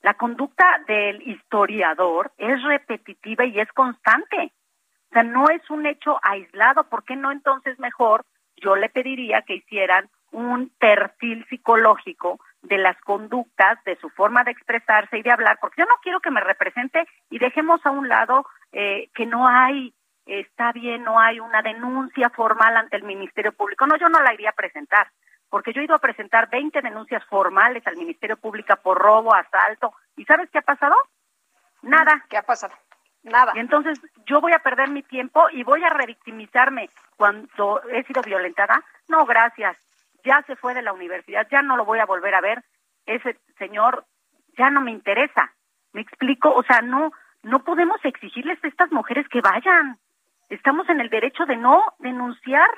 la 0.00 0.14
conducta 0.14 0.64
del 0.86 1.22
historiador 1.28 2.32
es 2.38 2.62
repetitiva 2.62 3.44
y 3.44 3.60
es 3.60 3.70
constante. 3.72 4.52
O 5.10 5.12
sea, 5.12 5.22
no 5.22 5.48
es 5.48 5.68
un 5.70 5.86
hecho 5.86 6.18
aislado. 6.22 6.84
¿Por 6.84 7.04
qué 7.04 7.16
no 7.16 7.30
entonces 7.32 7.78
mejor 7.78 8.24
yo 8.56 8.76
le 8.76 8.88
pediría 8.88 9.42
que 9.42 9.56
hicieran 9.56 10.08
un 10.32 10.70
perfil 10.78 11.46
psicológico 11.48 12.40
de 12.62 12.78
las 12.78 13.00
conductas, 13.02 13.82
de 13.84 13.96
su 13.96 14.10
forma 14.10 14.44
de 14.44 14.50
expresarse 14.50 15.18
y 15.18 15.22
de 15.22 15.30
hablar, 15.30 15.58
porque 15.60 15.82
yo 15.82 15.86
no 15.86 15.96
quiero 16.02 16.20
que 16.20 16.30
me 16.30 16.40
represente 16.40 17.06
y 17.30 17.38
dejemos 17.38 17.84
a 17.86 17.90
un 17.90 18.08
lado 18.08 18.44
eh, 18.72 19.08
que 19.14 19.24
no 19.24 19.46
hay, 19.46 19.94
está 20.26 20.72
bien, 20.72 21.04
no 21.04 21.20
hay 21.20 21.38
una 21.38 21.62
denuncia 21.62 22.28
formal 22.30 22.76
ante 22.76 22.96
el 22.96 23.04
Ministerio 23.04 23.52
Público. 23.52 23.86
No, 23.86 23.96
yo 23.96 24.08
no 24.08 24.20
la 24.20 24.34
iría 24.34 24.50
a 24.50 24.54
presentar, 24.54 25.08
porque 25.48 25.72
yo 25.72 25.80
he 25.80 25.84
ido 25.84 25.94
a 25.94 26.00
presentar 26.00 26.50
20 26.50 26.82
denuncias 26.82 27.24
formales 27.26 27.86
al 27.86 27.96
Ministerio 27.96 28.36
Público 28.36 28.74
por 28.82 28.98
robo, 28.98 29.34
asalto, 29.34 29.94
¿y 30.16 30.24
sabes 30.24 30.50
qué 30.50 30.58
ha 30.58 30.62
pasado? 30.62 30.96
Nada. 31.82 32.24
¿Qué 32.28 32.36
ha 32.36 32.42
pasado? 32.42 32.74
Nada. 33.26 33.52
Y 33.54 33.58
entonces 33.58 34.00
yo 34.24 34.40
voy 34.40 34.52
a 34.52 34.60
perder 34.60 34.88
mi 34.88 35.02
tiempo 35.02 35.50
y 35.50 35.62
voy 35.62 35.84
a 35.84 35.90
revictimizarme 35.90 36.88
cuando 37.16 37.82
he 37.90 38.02
sido 38.04 38.22
violentada. 38.22 38.82
No, 39.08 39.26
gracias 39.26 39.76
ya 40.26 40.42
se 40.42 40.56
fue 40.56 40.74
de 40.74 40.82
la 40.82 40.92
universidad, 40.92 41.46
ya 41.50 41.62
no 41.62 41.76
lo 41.76 41.84
voy 41.84 42.00
a 42.00 42.04
volver 42.04 42.34
a 42.34 42.40
ver, 42.40 42.62
ese 43.06 43.38
señor 43.58 44.04
ya 44.58 44.68
no 44.70 44.80
me 44.80 44.90
interesa. 44.90 45.52
¿Me 45.92 46.00
explico? 46.02 46.52
O 46.52 46.62
sea, 46.64 46.82
no 46.82 47.12
no 47.42 47.62
podemos 47.62 48.04
exigirles 48.04 48.62
a 48.62 48.66
estas 48.66 48.90
mujeres 48.90 49.28
que 49.28 49.40
vayan. 49.40 49.98
Estamos 50.48 50.88
en 50.88 51.00
el 51.00 51.10
derecho 51.10 51.46
de 51.46 51.56
no 51.56 51.84
denunciar 52.00 52.68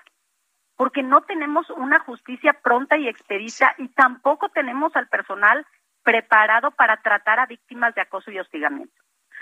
porque 0.76 1.02
no 1.02 1.22
tenemos 1.22 1.70
una 1.70 2.00
justicia 2.00 2.52
pronta 2.62 2.98
y 2.98 3.08
expedita 3.08 3.74
y 3.78 3.88
tampoco 3.88 4.50
tenemos 4.50 4.94
al 4.94 5.08
personal 5.08 5.66
preparado 6.02 6.70
para 6.72 6.98
tratar 6.98 7.40
a 7.40 7.46
víctimas 7.46 7.94
de 7.94 8.02
acoso 8.02 8.30
y 8.30 8.38
hostigamiento. 8.38 8.97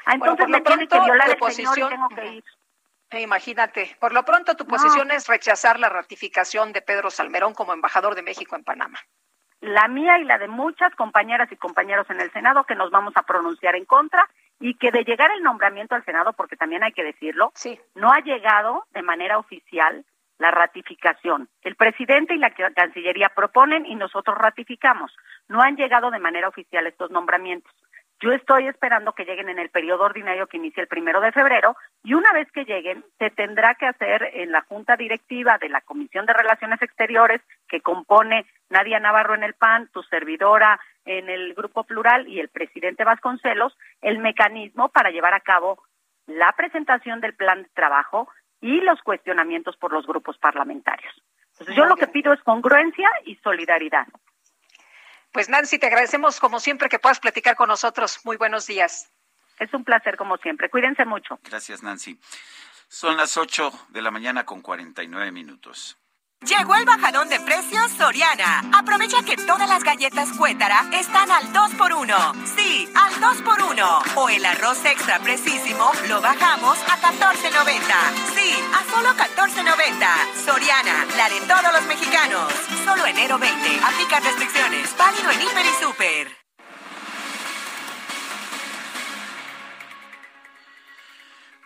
Ah, 0.06 0.14
entonces 0.14 0.48
me 0.48 0.60
tiene 0.60 0.86
que 0.86 1.00
violar 1.00 1.30
el 1.30 1.52
señor 1.52 1.78
y 1.78 1.88
tengo 1.88 2.08
que 2.08 2.26
ir. 2.26 2.44
Imagínate, 3.10 3.96
por 4.00 4.12
lo 4.12 4.24
pronto 4.24 4.56
tu 4.56 4.66
posición 4.66 5.10
es 5.10 5.26
rechazar 5.26 5.78
la 5.78 5.88
ratificación 5.88 6.72
de 6.72 6.82
Pedro 6.82 7.10
Salmerón 7.10 7.54
como 7.54 7.72
embajador 7.72 8.14
de 8.14 8.22
México 8.22 8.56
en 8.56 8.64
Panamá. 8.64 8.98
La 9.60 9.88
mía 9.88 10.18
y 10.18 10.24
la 10.24 10.38
de 10.38 10.48
muchas 10.48 10.94
compañeras 10.94 11.50
y 11.50 11.56
compañeros 11.56 12.08
en 12.10 12.20
el 12.20 12.30
Senado 12.32 12.64
que 12.64 12.74
nos 12.74 12.90
vamos 12.90 13.14
a 13.16 13.22
pronunciar 13.22 13.74
en 13.74 13.84
contra 13.84 14.28
y 14.60 14.74
que 14.74 14.90
de 14.90 15.04
llegar 15.04 15.30
el 15.32 15.42
nombramiento 15.42 15.94
al 15.94 16.04
Senado, 16.04 16.32
porque 16.34 16.56
también 16.56 16.84
hay 16.84 16.92
que 16.92 17.04
decirlo, 17.04 17.52
no 17.94 18.12
ha 18.12 18.20
llegado 18.20 18.86
de 18.92 19.02
manera 19.02 19.38
oficial 19.38 20.04
la 20.38 20.50
ratificación. 20.50 21.48
El 21.62 21.76
presidente 21.76 22.34
y 22.34 22.38
la 22.38 22.50
Cancillería 22.50 23.30
proponen 23.30 23.86
y 23.86 23.94
nosotros 23.94 24.36
ratificamos. 24.36 25.14
No 25.48 25.62
han 25.62 25.76
llegado 25.76 26.10
de 26.10 26.18
manera 26.18 26.48
oficial 26.48 26.86
estos 26.86 27.10
nombramientos. 27.10 27.72
Yo 28.20 28.32
estoy 28.32 28.66
esperando 28.66 29.12
que 29.12 29.26
lleguen 29.26 29.50
en 29.50 29.58
el 29.58 29.68
periodo 29.68 30.04
ordinario 30.04 30.46
que 30.46 30.56
inicia 30.56 30.80
el 30.80 30.88
primero 30.88 31.20
de 31.20 31.32
febrero 31.32 31.76
y 32.02 32.14
una 32.14 32.32
vez 32.32 32.50
que 32.50 32.64
lleguen 32.64 33.04
se 33.18 33.28
tendrá 33.30 33.74
que 33.74 33.86
hacer 33.86 34.30
en 34.32 34.52
la 34.52 34.62
junta 34.62 34.96
directiva 34.96 35.58
de 35.58 35.68
la 35.68 35.82
Comisión 35.82 36.24
de 36.24 36.32
Relaciones 36.32 36.80
Exteriores 36.80 37.42
que 37.68 37.82
compone 37.82 38.46
Nadia 38.70 39.00
Navarro 39.00 39.34
en 39.34 39.42
el 39.42 39.52
PAN, 39.52 39.88
tu 39.92 40.02
servidora 40.04 40.80
en 41.04 41.28
el 41.28 41.52
Grupo 41.52 41.84
Plural 41.84 42.26
y 42.26 42.40
el 42.40 42.48
presidente 42.48 43.04
Vasconcelos 43.04 43.76
el 44.00 44.18
mecanismo 44.18 44.88
para 44.88 45.10
llevar 45.10 45.34
a 45.34 45.40
cabo 45.40 45.82
la 46.26 46.52
presentación 46.52 47.20
del 47.20 47.34
plan 47.34 47.64
de 47.64 47.68
trabajo 47.74 48.28
y 48.62 48.80
los 48.80 49.00
cuestionamientos 49.02 49.76
por 49.76 49.92
los 49.92 50.06
grupos 50.06 50.38
parlamentarios. 50.38 51.12
Entonces 51.52 51.76
yo 51.76 51.84
lo 51.84 51.96
que 51.96 52.08
pido 52.08 52.32
es 52.32 52.42
congruencia 52.42 53.08
y 53.24 53.36
solidaridad. 53.36 54.06
Pues 55.36 55.50
Nancy, 55.50 55.78
te 55.78 55.88
agradecemos 55.88 56.40
como 56.40 56.60
siempre 56.60 56.88
que 56.88 56.98
puedas 56.98 57.20
platicar 57.20 57.56
con 57.56 57.68
nosotros. 57.68 58.20
Muy 58.24 58.38
buenos 58.38 58.66
días. 58.66 59.12
Es 59.58 59.74
un 59.74 59.84
placer 59.84 60.16
como 60.16 60.38
siempre. 60.38 60.70
Cuídense 60.70 61.04
mucho. 61.04 61.38
Gracias, 61.44 61.82
Nancy. 61.82 62.18
Son 62.88 63.18
las 63.18 63.36
8 63.36 63.70
de 63.90 64.00
la 64.00 64.10
mañana 64.10 64.46
con 64.46 64.62
49 64.62 65.30
minutos. 65.32 65.98
Llegó 66.44 66.76
el 66.76 66.84
bajadón 66.84 67.28
de 67.28 67.40
precios 67.40 67.90
Soriana. 67.98 68.62
Aprovecha 68.72 69.22
que 69.24 69.36
todas 69.36 69.68
las 69.68 69.82
galletas 69.82 70.30
Cuétara 70.38 70.84
están 70.92 71.30
al 71.30 71.52
2x1. 71.52 72.46
Sí, 72.56 72.88
al 72.94 73.12
2x1. 73.14 74.02
O 74.14 74.28
el 74.28 74.44
arroz 74.44 74.84
extra 74.84 75.18
precisísimo 75.18 75.90
lo 76.08 76.20
bajamos 76.20 76.78
a 76.88 77.00
14.90. 77.00 77.80
Sí, 78.36 78.54
a 78.72 78.94
solo 78.94 79.08
14.90. 79.16 80.44
Soriana, 80.44 81.06
la 81.16 81.28
de 81.28 81.40
todos 81.40 81.72
los 81.72 81.86
mexicanos. 81.86 82.52
Solo 82.84 83.06
enero 83.06 83.38
20. 83.38 83.80
Aplica 83.84 84.20
restricciones. 84.20 84.96
Válido 84.96 85.30
en 85.32 85.42
Hiper 85.42 85.66
y 85.66 85.84
Super. 85.84 86.45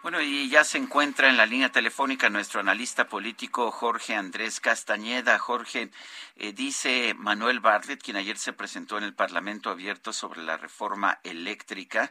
Bueno, 0.03 0.23
y 0.23 0.49
ya 0.49 0.65
se 0.65 0.79
encuentra 0.79 1.29
en 1.29 1.37
la 1.37 1.45
línea 1.45 1.73
telefónica 1.73 2.31
nuestro 2.31 2.61
analista 2.61 3.07
político 3.07 3.71
Jorge 3.71 4.15
Andrés 4.15 4.59
Castañeda. 4.59 5.39
Jorge, 5.39 5.91
eh, 6.37 6.55
dice 6.55 7.13
Manuel 7.19 7.61
Bartlett, 7.61 8.03
quien 8.03 8.17
ayer 8.17 8.39
se 8.39 8.55
presentó 8.55 8.97
en 8.97 9.05
el 9.05 9.15
Parlamento 9.15 9.69
abierto 9.69 10.15
sobre 10.15 10.43
la 10.43 10.57
reforma 10.57 11.21
eléctrica, 11.23 12.11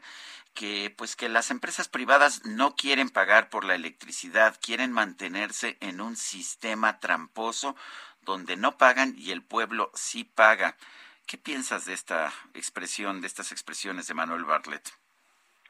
que 0.54 0.94
pues 0.96 1.16
que 1.16 1.30
las 1.30 1.50
empresas 1.50 1.88
privadas 1.88 2.46
no 2.46 2.76
quieren 2.76 3.10
pagar 3.10 3.50
por 3.50 3.64
la 3.66 3.74
electricidad, 3.74 4.56
quieren 4.62 4.92
mantenerse 4.92 5.78
en 5.80 6.00
un 6.00 6.16
sistema 6.16 7.00
tramposo 7.00 7.76
donde 8.22 8.56
no 8.56 8.78
pagan 8.78 9.16
y 9.18 9.32
el 9.32 9.42
pueblo 9.42 9.92
sí 9.96 10.26
paga. 10.26 10.78
¿Qué 11.26 11.40
piensas 11.40 11.86
de 11.86 11.94
esta 11.94 12.32
expresión, 12.54 13.20
de 13.22 13.28
estas 13.28 13.52
expresiones 13.52 14.06
de 14.08 14.14
Manuel 14.14 14.46
Bartlett? 14.46 14.99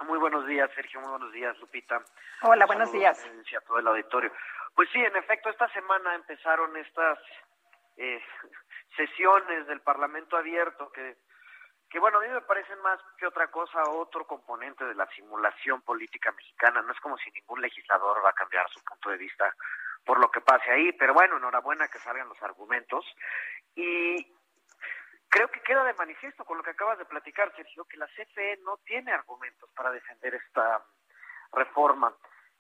Muy 0.06 0.18
buenos 0.18 0.46
días, 0.48 0.70
Sergio. 0.74 1.02
Muy 1.02 1.10
buenos 1.10 1.32
días, 1.32 1.58
Lupita. 1.60 2.02
Hola, 2.44 2.66
buenos 2.66 2.92
días. 2.92 3.20
A 3.58 3.62
todo 3.62 3.80
el 3.80 3.88
auditorio. 3.88 4.32
Pues 4.76 4.90
sí, 4.92 5.00
en 5.00 5.16
efecto, 5.16 5.50
esta 5.50 5.68
semana 5.70 6.16
empezaron 6.16 6.76
estas 6.78 7.20
eh, 7.98 8.22
sesiones 8.96 9.68
del 9.68 9.82
Parlamento 9.82 10.38
abierto 10.38 10.92
que, 10.92 11.18
que, 11.90 12.00
bueno, 12.00 12.20
a 12.20 12.22
mí 12.22 12.28
me 12.30 12.42
parecen 12.42 12.80
más 12.82 13.00
que 13.18 13.28
otra 13.28 13.48
cosa 13.52 13.84
otro 13.90 14.26
componente 14.26 14.86
de 14.86 14.96
la 14.96 15.08
simulación 15.08 15.82
política 15.82 16.32
mexicana. 16.32 16.82
No 16.82 16.94
es 16.94 17.00
como 17.02 17.18
si 17.18 17.30
ningún 17.32 17.62
legislador 17.62 18.24
va 18.24 18.30
a 18.30 18.34
cambiar 18.34 18.70
su 18.70 18.82
punto 18.84 19.10
de 19.10 19.18
vista 19.18 19.54
por 20.06 20.20
lo 20.20 20.32
que 20.32 20.42
pase 20.42 20.72
ahí, 20.72 20.94
pero 20.94 21.14
bueno, 21.14 21.38
enhorabuena 21.38 21.88
que 21.90 22.00
salgan 22.00 22.30
los 22.30 22.42
argumentos. 22.42 23.06
Y 23.76 24.26
Creo 25.30 25.47
que 25.49 25.61
queda 25.61 25.84
de 25.84 25.93
manifiesto 25.93 26.43
con 26.43 26.57
lo 26.57 26.64
que 26.64 26.72
acabas 26.72 26.97
de 26.97 27.06
platicar, 27.06 27.53
Sergio, 27.56 27.85
que 27.85 27.97
la 27.97 28.07
CFE 28.07 28.57
no 28.64 28.77
tiene 28.77 29.11
argumentos 29.11 29.69
para 29.76 29.91
defender 29.91 30.34
esta 30.34 30.84
reforma. 31.53 32.14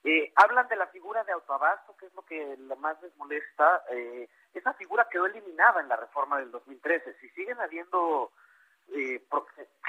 Eh, 0.03 0.31
hablan 0.35 0.67
de 0.67 0.75
la 0.75 0.87
figura 0.87 1.23
de 1.23 1.31
autoabasto, 1.31 1.97
que 1.97 2.05
es 2.05 2.13
lo 2.13 2.21
que 2.23 2.57
más 2.77 3.01
les 3.01 3.15
molesta. 3.17 3.83
Eh, 3.91 4.29
esa 4.53 4.73
figura 4.73 5.07
quedó 5.09 5.25
eliminada 5.25 5.81
en 5.81 5.89
la 5.89 5.95
reforma 5.95 6.37
del 6.39 6.51
2013. 6.51 7.17
Si 7.19 7.29
siguen 7.29 7.59
habiendo 7.59 8.31
eh, 8.89 9.21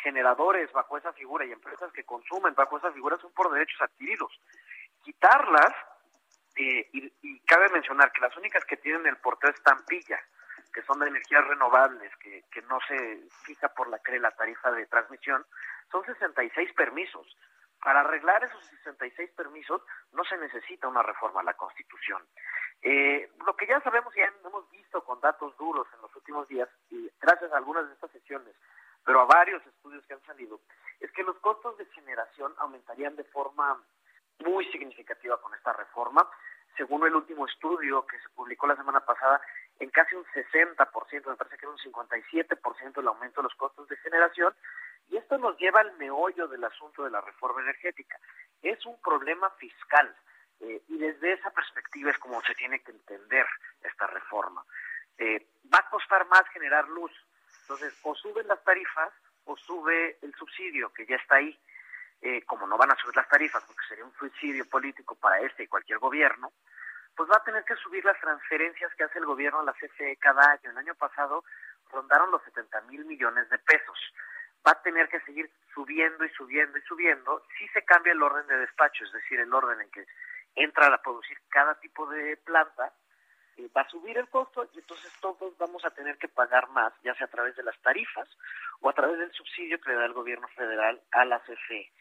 generadores 0.02 0.72
bajo 0.72 0.96
esa 0.96 1.12
figura 1.12 1.44
y 1.44 1.52
empresas 1.52 1.92
que 1.92 2.04
consumen 2.04 2.54
bajo 2.54 2.78
esa 2.78 2.92
figura, 2.92 3.18
son 3.18 3.32
por 3.32 3.52
derechos 3.52 3.80
adquiridos. 3.82 4.32
Quitarlas, 5.04 5.74
y, 6.56 7.12
y, 7.22 7.40
cabe 7.40 7.68
mencionar 7.68 8.10
que 8.12 8.20
las 8.20 8.36
únicas 8.36 8.64
que 8.64 8.76
tienen 8.76 9.06
el 9.06 9.16
porteo 9.18 9.50
estampilla 9.50 10.18
que 10.72 10.82
son 10.82 10.98
de 11.00 11.08
energías 11.08 11.46
renovables, 11.46 12.14
que, 12.16 12.44
que 12.50 12.62
no 12.62 12.78
se 12.86 13.28
fija 13.44 13.68
por 13.68 13.88
la 13.88 13.98
CRE 13.98 14.18
la 14.18 14.30
tarifa 14.30 14.70
de 14.70 14.86
transmisión, 14.86 15.44
son 15.90 16.04
66 16.04 16.72
permisos. 16.74 17.26
Para 17.82 18.00
arreglar 18.00 18.44
esos 18.44 18.64
66 18.66 19.30
permisos 19.30 19.82
no 20.12 20.22
se 20.24 20.36
necesita 20.36 20.88
una 20.88 21.02
reforma 21.02 21.40
a 21.40 21.44
la 21.44 21.54
Constitución. 21.54 22.22
Eh, 22.82 23.30
lo 23.44 23.54
que 23.56 23.66
ya 23.66 23.80
sabemos 23.80 24.14
y 24.16 24.20
hemos 24.20 24.70
visto 24.70 25.02
con 25.04 25.20
datos 25.20 25.56
duros 25.56 25.86
en 25.94 26.02
los 26.02 26.14
últimos 26.16 26.48
días, 26.48 26.68
y 26.90 27.10
gracias 27.20 27.52
a 27.52 27.56
algunas 27.56 27.86
de 27.86 27.94
estas 27.94 28.10
sesiones, 28.10 28.54
pero 29.04 29.20
a 29.20 29.26
varios 29.26 29.66
estudios 29.66 30.04
que 30.06 30.14
han 30.14 30.22
salido, 30.24 30.60
es 30.98 31.10
que 31.12 31.22
los 31.22 31.38
costos 31.38 31.76
de 31.78 31.86
generación 31.86 32.54
aumentarían 32.58 33.16
de 33.16 33.24
forma 33.24 33.82
muy 34.44 34.64
significativa 34.66 35.40
con 35.40 35.54
esta 35.54 35.72
reforma. 35.72 36.28
Según 36.76 37.06
el 37.06 37.14
último 37.14 37.46
estudio 37.46 38.06
que 38.06 38.18
se 38.18 38.28
publicó 38.30 38.66
la 38.66 38.76
semana 38.76 39.00
pasada, 39.00 39.40
en 39.80 39.90
casi 39.90 40.14
un 40.14 40.24
60%, 40.26 41.26
me 41.26 41.36
parece 41.36 41.56
que 41.56 41.64
era 41.64 41.72
un 41.72 41.78
57% 41.78 43.00
el 43.00 43.08
aumento 43.08 43.40
de 43.40 43.44
los 43.44 43.54
costos 43.54 43.88
de 43.88 43.96
generación, 43.96 44.54
y 45.08 45.16
esto 45.16 45.38
nos 45.38 45.58
lleva 45.58 45.80
al 45.80 45.96
meollo 45.96 46.46
del 46.48 46.62
asunto 46.64 47.02
de 47.02 47.10
la 47.10 47.20
reforma 47.22 47.62
energética. 47.62 48.18
Es 48.62 48.84
un 48.84 49.00
problema 49.00 49.50
fiscal, 49.58 50.14
eh, 50.60 50.82
y 50.86 50.98
desde 50.98 51.32
esa 51.32 51.50
perspectiva 51.50 52.10
es 52.10 52.18
como 52.18 52.42
se 52.42 52.54
tiene 52.54 52.80
que 52.80 52.92
entender 52.92 53.46
esta 53.82 54.06
reforma. 54.06 54.62
Eh, 55.16 55.46
va 55.72 55.78
a 55.78 55.88
costar 55.88 56.26
más 56.28 56.46
generar 56.52 56.86
luz, 56.88 57.12
entonces 57.62 57.98
o 58.02 58.14
suben 58.14 58.46
las 58.48 58.62
tarifas 58.62 59.12
o 59.46 59.56
sube 59.56 60.18
el 60.20 60.34
subsidio, 60.34 60.92
que 60.92 61.06
ya 61.06 61.16
está 61.16 61.36
ahí. 61.36 61.58
Eh, 62.22 62.42
como 62.42 62.66
no 62.66 62.76
van 62.76 62.90
a 62.90 62.96
subir 62.96 63.16
las 63.16 63.28
tarifas, 63.30 63.64
porque 63.64 63.80
sería 63.88 64.04
un 64.04 64.12
subsidio 64.12 64.68
político 64.68 65.14
para 65.14 65.40
este 65.40 65.62
y 65.62 65.68
cualquier 65.68 65.98
gobierno, 65.98 66.52
pues 67.20 67.30
va 67.30 67.36
a 67.36 67.44
tener 67.44 67.62
que 67.64 67.76
subir 67.76 68.02
las 68.02 68.18
transferencias 68.18 68.94
que 68.94 69.04
hace 69.04 69.18
el 69.18 69.26
gobierno 69.26 69.60
a 69.60 69.64
la 69.64 69.74
CFE 69.74 70.16
cada 70.16 70.52
año. 70.52 70.70
El 70.70 70.78
año 70.78 70.94
pasado 70.94 71.44
rondaron 71.92 72.30
los 72.30 72.42
70 72.44 72.80
mil 72.88 73.04
millones 73.04 73.46
de 73.50 73.58
pesos. 73.58 73.98
Va 74.66 74.72
a 74.72 74.80
tener 74.80 75.06
que 75.10 75.20
seguir 75.20 75.50
subiendo 75.74 76.24
y 76.24 76.30
subiendo 76.30 76.78
y 76.78 76.80
subiendo 76.80 77.44
si 77.58 77.68
se 77.68 77.84
cambia 77.84 78.14
el 78.14 78.22
orden 78.22 78.46
de 78.46 78.56
despacho, 78.56 79.04
es 79.04 79.12
decir, 79.12 79.38
el 79.38 79.52
orden 79.52 79.82
en 79.82 79.90
que 79.90 80.06
entra 80.54 80.86
a 80.86 81.02
producir 81.02 81.36
cada 81.50 81.74
tipo 81.74 82.06
de 82.06 82.38
planta, 82.38 82.90
eh, 83.58 83.68
va 83.76 83.82
a 83.82 83.90
subir 83.90 84.16
el 84.16 84.30
costo 84.30 84.70
y 84.72 84.78
entonces 84.78 85.12
todos 85.20 85.58
vamos 85.58 85.84
a 85.84 85.90
tener 85.90 86.16
que 86.16 86.28
pagar 86.28 86.70
más, 86.70 86.94
ya 87.02 87.12
sea 87.16 87.26
a 87.26 87.30
través 87.30 87.54
de 87.54 87.64
las 87.64 87.78
tarifas 87.82 88.30
o 88.80 88.88
a 88.88 88.94
través 88.94 89.18
del 89.18 89.32
subsidio 89.32 89.78
que 89.78 89.90
le 89.90 89.96
da 89.96 90.06
el 90.06 90.14
gobierno 90.14 90.48
federal 90.56 90.98
a 91.10 91.26
la 91.26 91.38
CFE. 91.40 91.92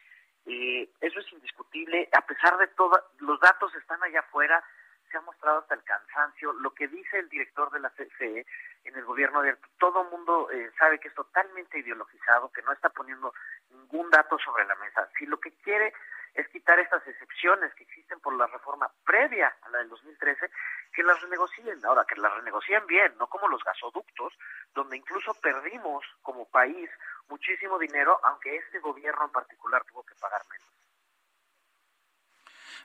Eh, 0.46 0.88
eso 1.02 1.20
es 1.20 1.30
indiscutible, 1.30 2.08
a 2.10 2.24
pesar 2.24 2.56
de 2.56 2.68
todo, 2.68 2.98
los 3.18 3.38
datos 3.40 3.74
están 3.74 4.02
allá 4.02 4.20
afuera, 4.20 4.64
se 5.10 5.18
ha 5.18 5.20
mostrado 5.22 5.58
hasta 5.58 5.74
el 5.74 5.82
cansancio, 5.82 6.52
lo 6.52 6.72
que 6.72 6.88
dice 6.88 7.18
el 7.18 7.28
director 7.28 7.70
de 7.70 7.80
la 7.80 7.90
CFE 7.90 8.46
en 8.84 8.96
el 8.96 9.04
gobierno 9.04 9.40
abierto, 9.40 9.66
todo 9.78 10.04
mundo 10.04 10.50
eh, 10.50 10.70
sabe 10.78 10.98
que 10.98 11.08
es 11.08 11.14
totalmente 11.14 11.78
ideologizado, 11.78 12.50
que 12.52 12.62
no 12.62 12.72
está 12.72 12.88
poniendo 12.90 13.34
ningún 13.70 14.08
dato 14.10 14.38
sobre 14.38 14.64
la 14.64 14.74
mesa. 14.76 15.08
Si 15.18 15.26
lo 15.26 15.38
que 15.38 15.52
quiere 15.62 15.92
es 16.34 16.48
quitar 16.48 16.78
estas 16.78 17.06
excepciones 17.06 17.74
que 17.74 17.82
existen 17.82 18.20
por 18.20 18.34
la 18.36 18.46
reforma 18.46 18.90
previa 19.04 19.54
a 19.62 19.68
la 19.70 19.78
del 19.78 19.88
2013, 19.88 20.50
que 20.92 21.02
las 21.02 21.20
renegocien. 21.20 21.84
Ahora, 21.84 22.04
que 22.04 22.20
las 22.20 22.32
renegocien 22.34 22.86
bien, 22.86 23.12
no 23.18 23.26
como 23.26 23.48
los 23.48 23.62
gasoductos, 23.64 24.32
donde 24.74 24.96
incluso 24.96 25.34
perdimos 25.34 26.04
como 26.22 26.48
país 26.48 26.88
muchísimo 27.28 27.78
dinero, 27.78 28.20
aunque 28.24 28.56
este 28.56 28.78
gobierno 28.78 29.24
en 29.24 29.32
particular 29.32 29.82
tuvo 29.84 30.04
que 30.04 30.14
pagar 30.20 30.42
menos. 30.48 30.79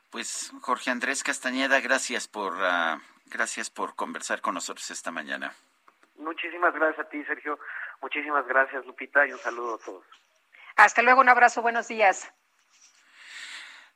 Pues 0.10 0.52
Jorge 0.62 0.92
Andrés 0.92 1.24
Castañeda, 1.24 1.80
gracias 1.82 2.28
por 2.28 2.54
uh, 2.56 3.00
gracias 3.26 3.70
por 3.70 3.96
conversar 3.96 4.42
con 4.42 4.54
nosotros 4.54 4.90
esta 4.92 5.12
mañana. 5.12 5.54
Muchísimas 6.18 6.74
gracias 6.74 7.06
a 7.06 7.10
ti, 7.10 7.24
Sergio. 7.26 7.60
Muchísimas 8.02 8.48
gracias, 8.48 8.86
Lupita, 8.86 9.28
y 9.28 9.34
un 9.34 9.40
saludo 9.40 9.76
a 9.76 9.78
todos. 9.80 10.06
Hasta 10.78 11.02
luego, 11.02 11.22
un 11.22 11.30
abrazo, 11.30 11.62
buenos 11.62 11.88
días. 11.88 12.32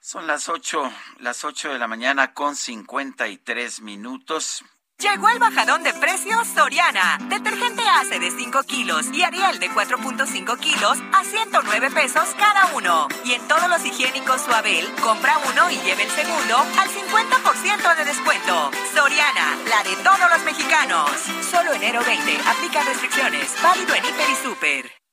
Son 0.02 0.28
las 0.28 0.50
ocho, 0.50 0.92
las 1.20 1.44
ocho 1.44 1.72
de 1.72 1.80
la 1.80 1.88
mañana 1.88 2.34
con 2.34 2.56
cincuenta 2.56 3.28
y 3.28 3.38
tres 3.38 3.82
minutos. 3.82 4.64
Llegó 5.00 5.30
el 5.30 5.40
bajadón 5.40 5.82
de 5.84 5.94
precios 5.94 6.46
Soriana. 6.54 7.18
Detergente 7.30 7.82
ACE 7.82 8.20
de 8.20 8.32
5 8.32 8.64
kilos 8.64 9.06
y 9.14 9.24
Ariel 9.24 9.58
de 9.58 9.70
4.5 9.70 10.60
kilos 10.60 11.00
a 11.14 11.24
109 11.24 11.90
pesos 11.92 12.36
cada 12.38 12.76
uno. 12.76 13.08
Y 13.24 13.32
en 13.32 13.48
todos 13.48 13.70
los 13.70 13.86
higiénicos 13.86 14.42
Suabel, 14.42 14.86
compra 15.02 15.38
uno 15.52 15.72
y 15.72 15.78
lleve 15.78 16.04
el 16.04 16.12
segundo 16.12 16.58
al 16.58 16.90
50% 16.90 17.96
de 17.96 18.06
descuento. 18.06 18.72
Soriana, 18.94 19.58
la 19.70 19.90
de 19.90 19.96
todos 20.04 20.30
los 20.32 20.44
mexicanos. 20.44 21.10
Solo 21.50 21.72
enero 21.72 22.02
20. 22.06 22.38
Aplica 22.46 22.84
restricciones. 22.84 23.56
Válido 23.64 23.96
en 23.96 24.04
Hiper 24.04 24.30
y 24.30 24.36
Super. 24.36 25.09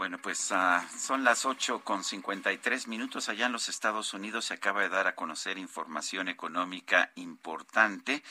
Bueno, 0.00 0.16
pues 0.16 0.50
uh, 0.50 0.80
son 0.98 1.24
las 1.24 1.44
ocho 1.44 1.84
con 1.84 2.04
cincuenta 2.04 2.50
y 2.54 2.56
tres 2.56 2.88
minutos. 2.88 3.28
Allá 3.28 3.44
en 3.44 3.52
los 3.52 3.68
Estados 3.68 4.14
Unidos 4.14 4.46
se 4.46 4.54
acaba 4.54 4.80
de 4.80 4.88
dar 4.88 5.06
a 5.06 5.14
conocer 5.14 5.58
información 5.58 6.30
económica 6.30 7.12
importante. 7.16 8.22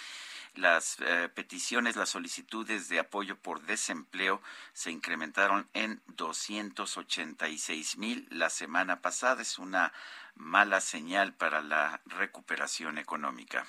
Las 0.56 0.98
eh, 1.00 1.30
peticiones, 1.32 1.96
las 1.96 2.10
solicitudes 2.10 2.90
de 2.90 2.98
apoyo 2.98 3.38
por 3.38 3.62
desempleo 3.62 4.42
se 4.74 4.90
incrementaron 4.90 5.70
en 5.76 6.02
286 6.08 7.98
mil 7.98 8.28
la 8.32 8.50
semana 8.50 9.02
pasada. 9.02 9.44
Es 9.44 9.60
una 9.60 9.94
mala 10.34 10.82
señal 10.82 11.36
para 11.36 11.62
la 11.62 12.02
recuperación 12.08 12.98
económica. 12.98 13.68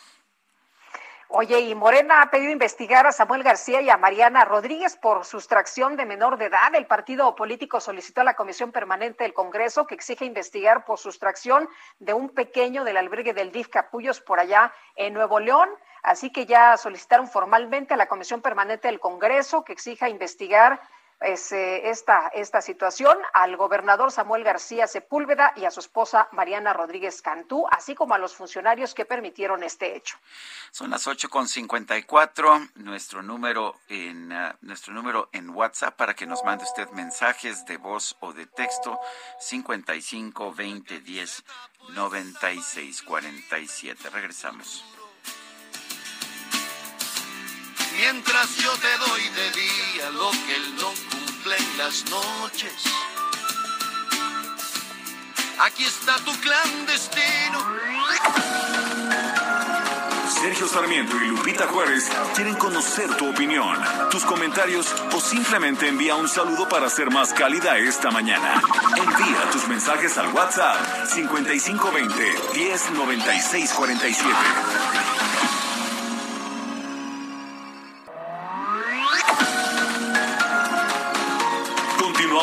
Oye, 1.33 1.61
y 1.61 1.77
Morena 1.77 2.23
ha 2.23 2.31
pedido 2.31 2.51
investigar 2.51 3.07
a 3.07 3.13
Samuel 3.13 3.45
García 3.45 3.81
y 3.81 3.89
a 3.89 3.97
Mariana 3.97 4.45
Rodríguez 4.45 4.97
por 4.97 5.25
sustracción 5.25 5.97
de 5.97 6.05
menor 6.05 6.39
de 6.39 6.47
edad. 6.47 6.75
El 6.75 6.87
partido 6.87 7.37
político 7.37 7.79
solicitó 7.79 8.23
a 8.23 8.25
la 8.25 8.35
Comisión 8.35 8.73
Permanente 8.73 9.23
del 9.23 9.33
Congreso 9.33 9.87
que 9.87 9.95
exige 9.95 10.25
investigar 10.25 10.85
por 10.85 10.99
sustracción 10.99 11.69
de 12.01 12.15
un 12.15 12.31
pequeño 12.31 12.83
del 12.83 12.97
albergue 12.97 13.33
del 13.33 13.53
DIF 13.53 13.69
Capullos 13.69 14.21
por 14.21 14.41
allá 14.41 14.73
en 14.97 15.15
Nuevo 15.15 15.39
León. 15.39 15.69
Así 16.03 16.33
que 16.33 16.47
ya 16.47 16.77
solicitaron 16.77 17.29
formalmente 17.29 17.95
a 17.95 17.97
la 17.97 18.09
Comisión 18.09 18.43
Permanente 18.43 18.89
del 18.89 18.99
Congreso 18.99 19.63
que 19.63 19.73
exija 19.73 20.09
investigar 20.09 20.81
eh, 21.23 21.91
esta, 21.91 22.29
esta 22.29 22.63
situación 22.63 23.19
al 23.35 23.57
gobernador 23.57 24.11
Samuel 24.11 24.43
García 24.43 24.87
Sepúlveda 24.87 25.53
y 25.55 25.67
a 25.67 25.71
su 25.71 25.81
esposa 25.81 26.29
Mariana 26.33 26.73
Rodríguez 26.73 27.21
Cantú, 27.21 27.67
así 27.71 27.95
como 27.95 28.15
a 28.15 28.19
los 28.19 28.35
funcionarios 28.35 28.95
que 28.95 29.05
permitieron 29.05 29.63
este 29.63 29.97
hecho. 29.97 30.17
Son 30.71 30.91
las 30.91 31.07
ocho 31.07 31.29
con 31.29 31.47
cincuenta 31.47 31.99
y 31.99 32.05
cuatro. 32.05 32.61
Nuestro 32.77 33.23
número 33.23 33.77
en 33.89 34.33
uh, 34.33 34.53
nuestro 34.63 34.95
número 34.95 35.29
en 35.33 35.51
WhatsApp 35.51 35.95
para 35.95 36.15
que 36.15 36.27
nos 36.27 36.43
mande 36.43 36.65
usted 36.65 36.89
mensajes 36.91 37.67
de 37.67 37.77
voz 37.77 38.17
o 38.21 38.33
de 38.33 38.47
texto 38.47 38.99
55 39.41 40.55
20 40.55 41.01
10 41.01 41.45
96 41.95 43.03
47. 43.03 44.11
Regresamos. 44.11 44.85
Mientras 48.01 48.57
yo 48.57 48.73
te 48.79 48.99
doy 48.99 49.29
de 49.29 49.51
día 49.51 50.11
lo 50.11 50.31
que 50.31 50.57
él 50.57 50.77
no 50.77 51.10
cumple 51.43 51.57
en 51.57 51.79
las 51.79 52.05
noches. 52.11 52.73
Aquí 55.61 55.85
está 55.85 56.17
tu 56.17 56.33
clandestino. 56.41 57.59
Sergio 60.29 60.69
Sarmiento 60.69 61.17
y 61.17 61.29
Lupita 61.29 61.67
Juárez 61.67 62.11
quieren 62.35 62.55
conocer 62.55 63.15
tu 63.17 63.29
opinión, 63.29 63.77
tus 64.11 64.25
comentarios 64.25 64.87
o 65.15 65.21
simplemente 65.21 65.89
envía 65.89 66.15
un 66.15 66.29
saludo 66.29 66.69
para 66.69 66.89
ser 66.89 67.11
más 67.11 67.35
cálida 67.35 67.77
esta 67.79 68.11
mañana. 68.11 68.63
Envía 68.97 69.51
tus 69.53 69.69
mensajes 69.69 70.17
al 70.19 70.33
WhatsApp 70.33 71.07
5520 71.07 72.35
109647. 72.55 75.30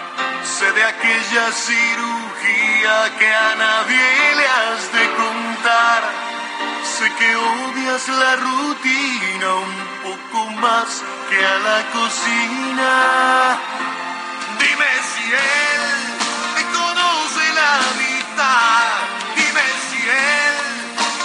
Sé 0.43 0.71
de 0.71 0.83
aquella 0.83 1.51
cirugía 1.51 3.17
que 3.17 3.27
a 3.27 3.55
nadie 3.55 4.35
le 4.35 4.47
has 4.47 4.93
de 4.93 5.05
contar. 5.21 6.01
Sé 6.83 7.11
que 7.19 7.35
odias 7.35 8.07
la 8.09 8.35
rutina 8.35 9.55
un 9.55 9.75
poco 10.03 10.49
más 10.61 11.03
que 11.29 11.45
a 11.45 11.57
la 11.59 11.79
cocina. 11.91 13.57
Dime 14.59 14.91
si 15.11 15.23
él 15.33 15.83
te 16.55 16.63
conoce 16.77 17.43
la 17.61 17.73
mitad. 18.03 18.89
Dime 19.35 19.65
si 19.87 19.99
él 20.09 20.55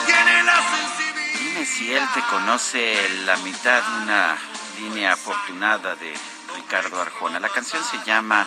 tiene 0.07 0.43
la 0.45 0.59
sensibilidad. 0.75 1.41
Dime 1.41 1.67
si 1.67 1.95
él 1.95 2.07
te 2.15 2.23
conoce 2.23 3.09
la 3.25 3.37
mitad, 3.39 3.83
una 4.03 4.37
línea 4.79 5.13
afortunada 5.15 5.95
de 5.97 6.15
Ricardo 6.55 7.01
Arjona. 7.01 7.41
La 7.41 7.49
canción 7.49 7.83
se 7.85 7.99
llama 8.05 8.47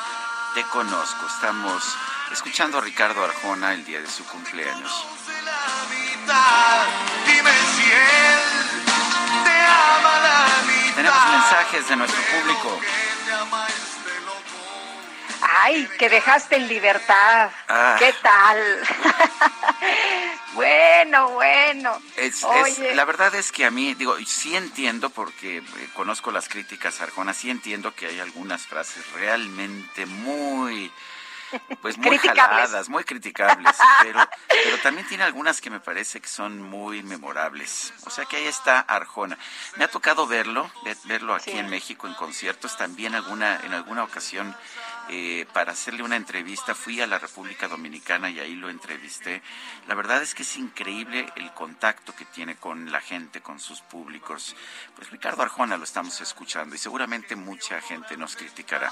Conozco. 0.65 1.26
Estamos 1.26 1.81
escuchando 2.31 2.77
a 2.77 2.81
Ricardo 2.81 3.23
Arjona 3.23 3.73
el 3.73 3.86
día 3.86 4.02
de 4.02 4.07
su 4.07 4.26
cumpleaños. 4.26 4.91
Tenemos 10.95 11.30
mensajes 11.30 11.88
de 11.88 11.95
nuestro 11.95 12.22
público. 12.23 12.80
Ay, 15.52 15.88
que 15.98 16.10
dejaste 16.10 16.56
en 16.58 16.68
libertad. 16.68 17.50
Ah. 17.68 17.96
¿Qué 17.98 18.14
tal? 18.22 18.58
bueno, 20.54 21.30
bueno. 21.32 22.02
Es- 22.16 22.38
es- 22.38 22.44
Oye. 22.44 22.96
la 22.96 23.06
verdad 23.06 23.34
es 23.36 23.52
que 23.52 23.66
a 23.66 23.72
mí, 23.72 23.94
digo, 23.96 24.16
sí 24.26 24.56
entiendo, 24.56 25.10
porque 25.10 25.58
eh, 25.58 25.90
conozco 25.94 26.32
las 26.32 26.48
críticas 26.50 27.02
Arjona, 27.02 27.34
sí 27.34 27.50
entiendo 27.50 27.94
que 27.96 28.08
hay 28.08 28.20
algunas 28.20 28.68
frases 28.68 29.10
realmente 29.14 30.06
muy, 30.06 30.92
pues 31.82 31.98
muy 31.98 32.18
jaladas, 32.20 32.90
muy 32.90 33.04
criticables, 33.04 33.76
pero, 34.04 34.20
pero 34.50 34.78
también 34.80 35.08
tiene 35.08 35.24
algunas 35.24 35.62
que 35.62 35.70
me 35.70 35.80
parece 35.80 36.20
que 36.22 36.28
son 36.28 36.62
muy 36.62 37.02
memorables. 37.04 37.94
O 38.06 38.10
sea 38.10 38.26
que 38.26 38.38
ahí 38.38 38.48
está 38.48 38.82
Arjona. 38.82 39.38
Me 39.78 39.86
ha 39.86 39.88
tocado 39.88 40.28
verlo, 40.28 40.70
ve- 40.84 40.98
verlo 41.06 41.34
aquí 41.34 41.52
Sí. 41.52 41.58
en 41.58 41.70
México 41.70 42.06
en 42.08 42.14
conciertos, 42.16 42.78
también 42.78 43.16
alguna, 43.16 43.60
en 43.64 43.74
alguna 43.74 44.04
ocasión 44.04 44.56
eh, 45.10 45.45
para 45.53 45.72
hacerle 45.72 46.03
una 46.03 46.15
entrevista. 46.15 46.76
Fui 46.76 47.02
a 47.02 47.07
la 47.07 47.19
República 47.19 47.68
Dominicana 47.68 48.30
y 48.30 48.40
ahí 48.40 48.56
lo 48.56 48.69
entrevisté. 48.69 49.41
La 49.88 49.95
verdad 49.95 50.22
es 50.22 50.36
que 50.36 50.44
es 50.44 50.57
increíble 50.57 51.26
el 51.36 51.52
contacto 51.53 52.15
que 52.15 52.26
tiene 52.26 52.56
con 52.56 52.91
la 52.91 53.02
gente, 53.02 53.41
con 53.41 53.60
sus 53.60 53.81
públicos. 53.81 54.56
Pues 54.95 55.10
Ricardo 55.10 55.41
Arjona 55.41 55.77
lo 55.77 55.84
estamos 55.84 56.22
escuchando 56.22 56.76
y 56.76 56.77
seguramente 56.77 57.36
mucha 57.36 57.81
gente 57.81 58.18
nos 58.18 58.36
criticará. 58.36 58.91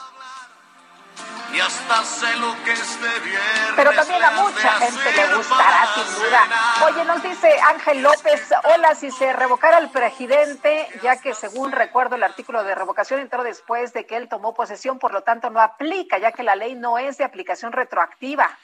Y 1.53 1.59
hasta 1.59 2.03
sé 2.03 2.35
lo 2.37 2.53
que 2.63 2.73
este 2.73 3.19
viernes 3.21 3.73
Pero 3.75 3.93
también 3.93 4.21
a 4.21 4.31
mucha 4.31 4.73
gente 4.79 5.15
le 5.15 5.35
gustará, 5.35 5.87
sin 5.95 6.15
duda. 6.15 6.85
Oye, 6.85 7.05
nos 7.05 7.23
dice 7.23 7.57
Ángel 7.61 8.01
López, 8.01 8.49
hola, 8.75 8.93
si 8.95 9.09
se 9.11 9.31
revocara 9.31 9.77
el 9.77 9.89
presidente, 9.89 10.87
ya 11.01 11.21
que 11.21 11.33
según 11.33 11.71
recuerdo 11.71 12.15
el 12.15 12.23
artículo 12.23 12.63
de 12.63 12.75
revocación 12.75 13.21
entró 13.21 13.43
después 13.43 13.93
de 13.93 14.05
que 14.05 14.17
él 14.17 14.27
tomó 14.27 14.53
posesión, 14.53 14.99
por 14.99 15.13
lo 15.13 15.23
tanto 15.23 15.49
no 15.49 15.61
aplica, 15.61 16.17
ya 16.17 16.33
que 16.33 16.43
la 16.43 16.55
ley 16.55 16.75
no 16.75 16.97
es 16.97 17.17
de 17.17 17.23
aplicación 17.23 17.71
retroactiva. 17.71 18.57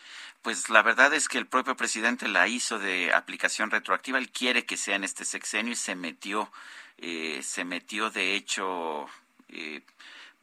Pues 0.43 0.69
la 0.69 0.81
verdad 0.81 1.13
es 1.13 1.29
que 1.29 1.37
el 1.37 1.47
propio 1.47 1.77
presidente 1.77 2.27
la 2.27 2.49
hizo 2.49 2.77
de 2.77 3.13
aplicación 3.13 3.71
retroactiva. 3.71 4.17
Él 4.17 4.29
quiere 4.29 4.65
que 4.65 4.75
sea 4.75 4.97
en 4.97 5.05
este 5.05 5.23
sexenio 5.23 5.71
y 5.71 5.77
se 5.77 5.95
metió, 5.95 6.51
eh, 6.97 7.39
se 7.41 7.63
metió 7.63 8.09
de 8.09 8.35
hecho, 8.35 9.07
eh, 9.47 9.81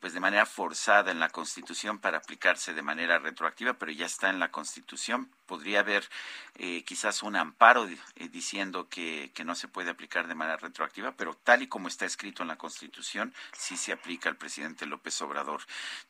pues 0.01 0.15
de 0.15 0.21
manera 0.21 0.47
forzada 0.47 1.11
en 1.11 1.21
la 1.21 1.29
Constitución 1.29 1.99
para 1.99 2.19
aplicarse 2.19 2.73
de 2.73 2.83
manera 2.83 3.19
retroactiva, 3.19 3.75
pero 3.75 3.93
ya 3.93 4.07
está 4.07 4.31
en 4.31 4.39
la 4.39 4.51
Constitución. 4.51 5.31
Podría 5.47 5.81
haber 5.81 6.09
eh, 6.55 6.85
quizás 6.85 7.23
un 7.23 7.37
amparo 7.37 7.87
eh, 7.87 8.29
diciendo 8.29 8.89
que, 8.89 9.31
que 9.35 9.45
no 9.45 9.55
se 9.55 9.69
puede 9.69 9.91
aplicar 9.91 10.27
de 10.27 10.35
manera 10.35 10.57
retroactiva, 10.57 11.13
pero 11.13 11.35
tal 11.35 11.63
y 11.63 11.69
como 11.69 11.89
está 11.89 12.07
escrito 12.07 12.43
en 12.43 12.49
la 12.49 12.57
Constitución, 12.57 13.35
sí 13.53 13.77
se 13.77 13.93
aplica 13.93 14.29
al 14.29 14.37
presidente 14.37 14.87
López 14.87 15.21
Obrador. 15.21 15.61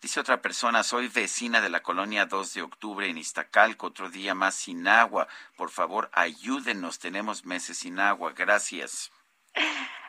Dice 0.00 0.20
otra 0.20 0.40
persona, 0.40 0.84
soy 0.84 1.08
vecina 1.08 1.60
de 1.60 1.70
la 1.70 1.82
colonia 1.82 2.26
2 2.26 2.54
de 2.54 2.62
octubre 2.62 3.08
en 3.08 3.18
Iztacalco, 3.18 3.88
otro 3.88 4.08
día 4.08 4.34
más 4.34 4.54
sin 4.54 4.86
agua. 4.86 5.26
Por 5.56 5.70
favor, 5.70 6.10
ayúdenos, 6.12 6.98
tenemos 6.98 7.44
meses 7.44 7.78
sin 7.78 7.98
agua. 7.98 8.32
Gracias. 8.32 9.10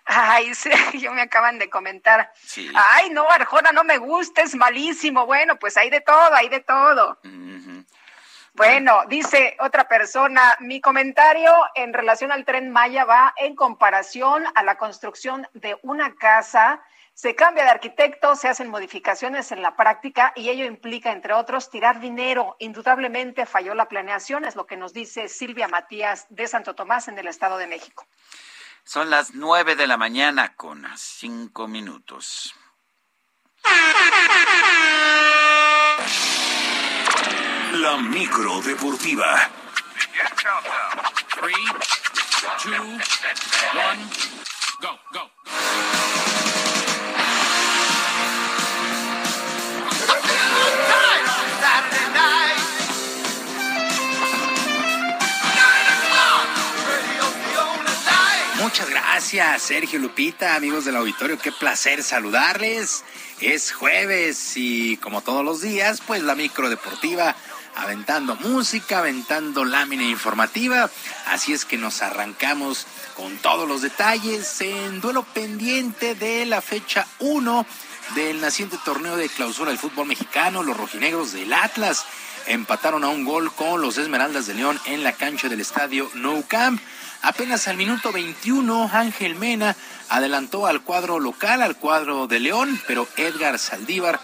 Ay, 0.06 0.54
sí, 0.56 0.70
yo 1.00 1.14
me 1.14 1.22
acaban 1.22 1.60
de 1.60 1.70
comentar. 1.70 2.32
Sí. 2.36 2.72
Ay, 2.76 3.10
no, 3.12 3.30
Arjona 3.30 3.72
no 3.72 3.84
me 3.84 3.98
gusta, 3.98 4.42
es 4.42 4.56
malísimo. 4.56 5.26
Bueno, 5.26 5.58
pues 5.58 5.78
hay 5.78 5.90
de 5.90 6.02
todo, 6.02 6.34
hay 6.34 6.50
de 6.50 6.60
todo. 6.60 7.18
Bueno, 8.54 9.04
dice 9.08 9.56
otra 9.60 9.88
persona, 9.88 10.58
mi 10.60 10.82
comentario 10.82 11.54
en 11.74 11.94
relación 11.94 12.34
al 12.34 12.44
tren 12.44 12.70
Maya 12.70 13.06
va 13.06 13.34
en 13.38 13.56
comparación 13.56 14.44
a 14.56 14.64
la 14.64 14.76
construcción 14.76 15.48
de 15.54 15.78
una 15.84 16.14
casa. 16.16 16.82
Se 17.14 17.34
cambia 17.34 17.64
de 17.64 17.70
arquitecto, 17.70 18.36
se 18.36 18.50
hacen 18.50 18.70
modificaciones 18.70 19.54
en 19.54 19.62
la 19.62 19.78
práctica 19.78 20.34
y 20.36 20.50
ello 20.50 20.66
implica, 20.66 21.14
entre 21.14 21.34
otros, 21.34 21.70
tirar 21.70 22.02
dinero. 22.02 22.58
Indudablemente 22.60 23.46
falló 23.46 23.74
la 23.74 23.88
planeación, 23.88 24.44
es 24.44 24.58
lo 24.58 24.66
que 24.66 24.76
nos 24.76 24.92
dice 24.92 25.30
Silvia 25.30 25.70
Matías 25.70 26.26
de 26.30 26.48
Santo 26.48 26.76
Tomás 26.76 27.08
en 27.08 27.18
el 27.18 27.28
Estado 27.28 27.58
de 27.58 27.68
México. 27.68 28.06
Son 28.84 29.10
las 29.10 29.34
nueve 29.36 29.76
de 29.76 29.88
la 29.88 29.98
mañana 29.98 30.56
con 30.56 30.86
cinco 30.98 31.68
minutos. 31.68 32.54
La 37.74 37.98
micro 37.98 38.62
deportiva. 38.62 39.50
Three, 41.40 41.54
two, 42.62 42.72
one, 43.74 44.10
go, 44.82 45.00
go. 45.14 46.31
Muchas 58.72 58.90
gracias, 58.90 59.64
Sergio 59.64 60.00
Lupita, 60.00 60.56
amigos 60.56 60.86
del 60.86 60.96
auditorio, 60.96 61.38
qué 61.38 61.52
placer 61.52 62.02
saludarles. 62.04 63.04
Es 63.42 63.74
jueves 63.74 64.54
y 64.56 64.96
como 64.96 65.20
todos 65.20 65.44
los 65.44 65.60
días, 65.60 66.00
pues 66.08 66.24
la 66.24 66.36
micro 66.36 66.70
deportiva 66.70 67.36
aventando 67.76 68.38
música, 68.38 69.00
aventando 69.00 69.66
lámina 69.66 70.04
informativa. 70.04 70.90
Así 71.28 71.52
es 71.52 71.66
que 71.66 71.78
nos 71.78 72.02
arrancamos 72.02 72.88
con 73.18 73.38
todos 73.40 73.68
los 73.68 73.82
detalles 73.82 74.62
en 74.62 75.02
duelo 75.02 75.24
pendiente 75.24 76.16
de 76.16 76.46
la 76.46 76.62
fecha 76.62 77.06
1 77.20 77.66
del 78.16 78.40
naciente 78.40 78.78
torneo 78.86 79.18
de 79.18 79.28
clausura 79.28 79.72
del 79.72 79.80
fútbol 79.80 80.08
mexicano. 80.08 80.64
Los 80.64 80.78
rojinegros 80.78 81.34
del 81.34 81.52
Atlas 81.52 82.06
empataron 82.48 83.04
a 83.04 83.10
un 83.10 83.26
gol 83.26 83.54
con 83.54 83.82
los 83.82 83.98
Esmeraldas 83.98 84.48
de 84.48 84.54
León 84.54 84.80
en 84.86 85.04
la 85.04 85.12
cancha 85.12 85.50
del 85.50 85.60
estadio 85.60 86.10
Nou 86.14 86.48
Camp. 86.48 86.82
Apenas 87.24 87.68
al 87.68 87.78
minuto 87.78 88.12
21, 88.12 88.90
Ángel 88.92 89.36
Mena 89.36 89.76
adelantó 90.10 90.66
al 90.66 90.82
cuadro 90.82 91.20
local, 91.20 91.62
al 91.62 91.76
cuadro 91.76 92.26
de 92.26 92.40
León, 92.40 92.82
pero 92.88 93.08
Edgar 93.16 93.60
Saldívar 93.60 94.20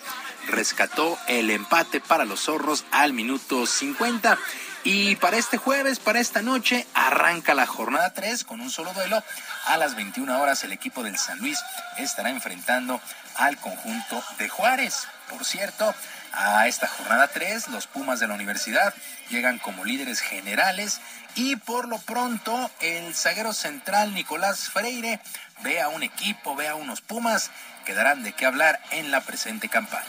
rescató 0.48 1.18
el 1.28 1.52
empate 1.52 2.00
para 2.00 2.26
los 2.26 2.42
zorros 2.42 2.86
al 2.92 3.14
minuto 3.14 3.68
50. 3.68 4.40
Y 4.84 5.16
para 5.18 5.38
este 5.38 5.58
jueves, 5.58 6.00
para 6.00 6.20
esta 6.20 6.42
noche, 6.42 6.88
arranca 6.96 7.54
la 7.54 7.68
jornada 7.68 8.14
3 8.14 8.44
con 8.46 8.62
un 8.62 8.72
solo 8.72 8.94
duelo. 8.94 9.22
A 9.66 9.78
las 9.78 9.96
21 9.96 10.42
horas 10.42 10.64
el 10.64 10.72
equipo 10.72 11.04
del 11.04 11.20
San 11.20 11.38
Luis 11.40 11.60
estará 11.98 12.32
enfrentando 12.32 13.00
al 13.36 13.58
conjunto 13.58 14.24
de 14.40 14.50
Juárez. 14.50 15.08
Por 15.30 15.46
cierto, 15.46 15.94
a 16.32 16.68
esta 16.68 16.88
jornada 16.88 17.28
3 17.28 17.68
los 17.68 17.86
Pumas 17.86 18.20
de 18.20 18.28
la 18.28 18.34
universidad 18.34 18.94
llegan 19.30 19.60
como 19.60 19.86
líderes 19.86 20.22
generales 20.22 21.00
y 21.38 21.56
por 21.56 21.88
lo 21.88 22.00
pronto 22.00 22.72
el 22.82 23.14
zaguero 23.14 23.54
central 23.54 24.14
Nicolás 24.16 24.70
Freire 24.70 25.22
ve 25.64 25.80
a 25.80 25.90
un 25.90 26.02
equipo, 26.02 26.56
ve 26.56 26.68
a 26.68 26.76
unos 26.76 27.02
Pumas 27.02 27.52
que 27.86 27.94
darán 27.94 28.24
de 28.24 28.34
qué 28.34 28.46
hablar 28.46 28.80
en 28.92 29.12
la 29.12 29.22
presente 29.22 29.70
campaña. 29.70 30.04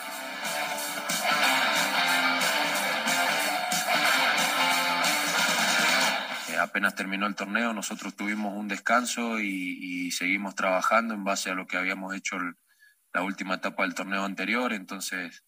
Eh, 6.48 6.56
apenas 6.56 6.94
terminó 6.94 7.26
el 7.26 7.34
torneo, 7.34 7.74
nosotros 7.74 8.16
tuvimos 8.16 8.56
un 8.56 8.66
descanso 8.66 9.38
y, 9.38 10.06
y 10.06 10.10
seguimos 10.12 10.54
trabajando 10.54 11.12
en 11.12 11.24
base 11.24 11.50
a 11.50 11.54
lo 11.54 11.66
que 11.66 11.76
habíamos 11.76 12.14
hecho 12.14 12.38
la 13.12 13.22
última 13.22 13.56
etapa 13.56 13.82
del 13.82 13.94
torneo 13.94 14.24
anterior. 14.24 14.72
Entonces, 14.72 15.44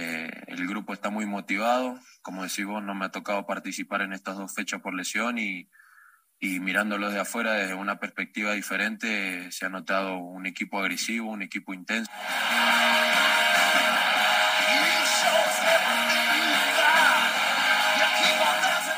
eh, 0.00 0.30
el 0.46 0.68
grupo 0.68 0.92
está 0.92 1.10
muy 1.10 1.26
motivado. 1.26 1.98
Como 2.22 2.44
decís 2.44 2.64
vos, 2.64 2.80
no 2.82 2.94
me 2.94 3.06
ha 3.06 3.10
tocado 3.10 3.46
participar 3.46 4.02
en 4.02 4.12
estas 4.12 4.36
dos 4.36 4.54
fechas 4.54 4.80
por 4.80 4.94
lesión 4.94 5.38
y, 5.38 5.68
y 6.38 6.60
mirándolo 6.60 7.10
de 7.10 7.18
afuera 7.18 7.54
desde 7.54 7.74
una 7.74 7.98
perspectiva 7.98 8.52
diferente, 8.52 9.50
se 9.50 9.66
ha 9.66 9.68
notado 9.68 10.18
un 10.18 10.46
equipo 10.46 10.78
agresivo, 10.78 11.32
un 11.32 11.42
equipo 11.42 11.74
intenso. 11.74 12.08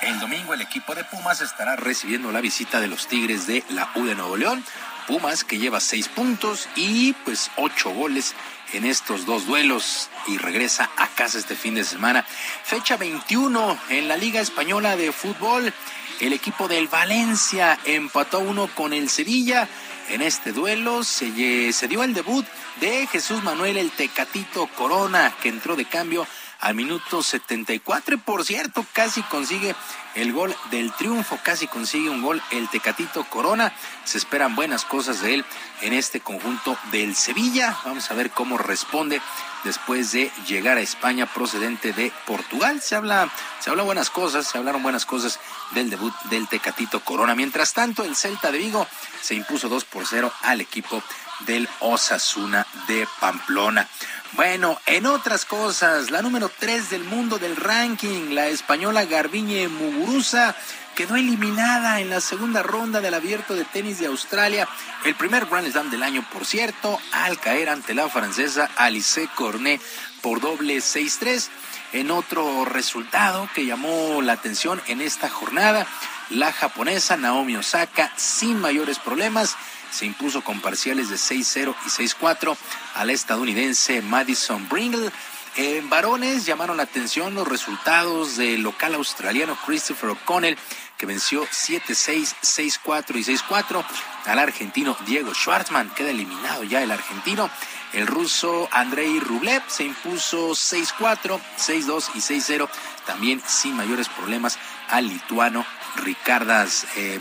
El 0.03 0.21
domingo 0.21 0.53
el 0.53 0.61
equipo 0.61 0.95
de 0.95 1.05
Pumas 1.05 1.41
estará 1.41 1.77
recibiendo 1.77 2.31
la 2.31 2.43
visita 2.43 2.79
de 2.79 2.89
los 2.89 3.09
Tigres 3.09 3.47
de 3.47 3.65
la 3.71 3.91
U 3.95 4.05
de 4.05 4.15
Nuevo 4.15 4.37
León. 4.37 4.63
Pumas 5.11 5.43
que 5.43 5.59
lleva 5.59 5.81
seis 5.81 6.07
puntos 6.07 6.69
y 6.77 7.15
pues 7.25 7.51
ocho 7.57 7.91
goles 7.91 8.37
en 8.73 8.85
estos 8.85 9.27
dos 9.27 9.45
duelos 9.45 10.09
y 10.29 10.39
regresa 10.39 10.89
a 10.97 11.09
casa 11.09 11.37
este 11.37 11.57
fin 11.57 11.75
de 11.75 11.83
semana. 11.83 12.25
Fecha 12.63 12.97
21 12.97 13.77
en 13.89 14.07
la 14.07 14.17
Liga 14.17 14.41
Española 14.41 14.95
de 14.95 15.11
Fútbol. 15.11 15.75
El 16.21 16.33
equipo 16.33 16.69
del 16.69 16.87
Valencia 16.87 17.77
empató 17.87 18.39
uno 18.39 18.71
con 18.73 18.93
el 18.93 19.09
Sevilla. 19.09 19.69
En 20.11 20.23
este 20.23 20.51
duelo 20.53 21.05
se, 21.05 21.31
dio 21.31 22.03
el 22.03 22.15
debut 22.15 22.45
de 22.81 23.07
Jesús 23.07 23.45
Manuel 23.45 23.77
el 23.77 23.93
Tecatito 23.93 24.67
Corona, 24.77 25.33
que 25.41 25.49
entró 25.49 25.77
de 25.77 25.85
cambio 25.85 26.27
al 26.59 26.75
minuto 26.75 27.23
74 27.23 28.17
y 28.17 28.19
por 28.19 28.45
cierto 28.45 28.85
casi 28.93 29.23
consigue 29.23 29.77
el 30.17 30.33
gol 30.33 30.53
del 30.73 30.93
triunfo, 30.95 31.39
casi 31.45 31.69
consigue 31.69 32.11
un 32.11 32.23
gol 32.23 32.43
el 32.51 32.69
Tecatito 32.69 33.23
Corona. 33.31 33.73
Se 34.03 34.19
esperan 34.19 34.57
buenas 34.57 34.85
cosas 34.85 35.23
de 35.23 35.35
él 35.35 35.45
en 35.81 35.93
este 35.93 36.19
conjunto 36.19 36.77
del 36.91 37.15
Sevilla. 37.15 37.79
Vamos 37.85 38.11
a 38.11 38.15
ver 38.15 38.31
cómo 38.31 38.59
responde 38.59 39.23
después 39.65 40.13
de 40.13 40.31
llegar 40.47 40.79
a 40.79 40.81
España 40.81 41.27
procedente 41.27 41.93
de 41.93 42.13
Portugal. 42.27 42.81
Se 42.81 42.97
habla, 42.97 43.31
se 43.61 43.71
habla 43.71 43.83
buenas 43.83 44.11
cosas, 44.11 44.47
se 44.47 44.59
hablaron 44.59 44.83
buenas 44.83 45.07
cosas 45.07 45.39
del 45.73 45.91
debut 45.91 46.15
del 46.31 46.49
Tecatito 46.49 47.01
Corona. 47.01 47.35
Mientras 47.35 47.73
tanto, 47.73 48.05
el 48.05 48.17
Celta 48.17 48.51
de 48.51 48.59
Vigo 48.59 48.87
se 49.21 49.35
impuso 49.35 49.69
2 49.69 49.85
por 49.85 50.07
0 50.07 50.33
al 50.43 50.61
equipo 50.61 51.03
del 51.47 51.69
Osasuna 51.81 52.67
de 52.87 53.07
Pamplona. 53.21 53.89
Bueno, 54.35 54.81
en 54.87 55.07
otras 55.07 55.45
cosas, 55.45 56.13
la 56.13 56.23
número 56.23 56.49
3 56.57 56.91
del 56.91 57.03
mundo 57.03 57.39
del 57.39 57.57
ranking, 57.57 58.31
la 58.31 58.47
española 58.47 59.05
Garbiñe 59.05 59.67
Muguruza, 59.67 60.55
quedó 60.95 61.17
eliminada 61.17 62.01
en 62.01 62.11
la 62.11 62.21
segunda 62.21 62.63
ronda 62.63 63.01
del 63.01 63.15
abierto 63.15 63.57
de 63.57 63.65
tenis 63.65 63.99
de 63.99 64.07
Australia, 64.07 64.69
el 65.05 65.17
primer 65.17 65.47
Grand 65.47 65.69
Slam 65.71 65.91
del 65.91 66.05
año, 66.05 66.25
por 66.33 66.47
cierto, 66.47 67.01
al 67.11 67.41
caer 67.41 67.69
ante 67.69 67.93
la 67.93 68.09
francesa 68.09 68.71
Alice 68.77 69.29
Cornet 69.35 69.81
por 70.23 70.41
doble 70.41 70.77
6-3. 70.77 71.49
En 71.93 72.13
otro 72.13 72.65
resultado 72.65 73.49
que 73.53 73.67
llamó 73.67 74.23
la 74.23 74.35
atención 74.35 74.81
en 74.87 75.01
esta 75.01 75.29
jornada, 75.29 75.89
la 76.29 76.53
japonesa 76.53 77.17
Naomi 77.17 77.57
Osaka, 77.57 78.13
sin 78.15 78.61
mayores 78.61 79.01
problemas, 79.01 79.57
se 79.91 80.07
impuso 80.07 80.43
con 80.43 80.61
parciales 80.61 81.09
de 81.09 81.17
6-0 81.17 81.75
y 81.87 81.89
6-4 81.89 82.57
al 82.95 83.11
estadounidense 83.11 84.03
Madison 84.03 84.69
Bringle. 84.69 85.11
En 85.57 85.91
varones 85.91 86.47
llamaron 86.47 86.77
la 86.77 86.85
atención 86.85 87.35
los 87.35 87.49
resultados 87.49 88.37
del 88.37 88.63
local 88.63 88.95
australiano 88.95 89.59
Christopher 89.67 90.11
O'Connell, 90.11 90.57
que 90.97 91.07
venció 91.07 91.45
7-6, 91.47 92.35
6-4 92.43 93.17
y 93.17 93.25
6-4 93.25 93.85
al 94.27 94.39
argentino 94.39 94.97
Diego 95.07 95.35
Schwartzman. 95.35 95.91
Queda 95.91 96.11
eliminado 96.11 96.63
ya 96.63 96.83
el 96.83 96.93
argentino. 96.93 97.51
El 97.93 98.07
ruso 98.07 98.69
Andrei 98.71 99.19
Rublev 99.19 99.63
se 99.67 99.85
impuso 99.85 100.51
6-4, 100.51 101.41
6-2 101.59 102.11
y 102.15 102.19
6-0, 102.19 102.69
también 103.05 103.43
sin 103.45 103.77
mayores 103.77 104.09
problemas 104.09 104.57
al 104.89 105.09
lituano 105.09 105.67
Ricardas 105.97 106.87
eh. 106.97 107.19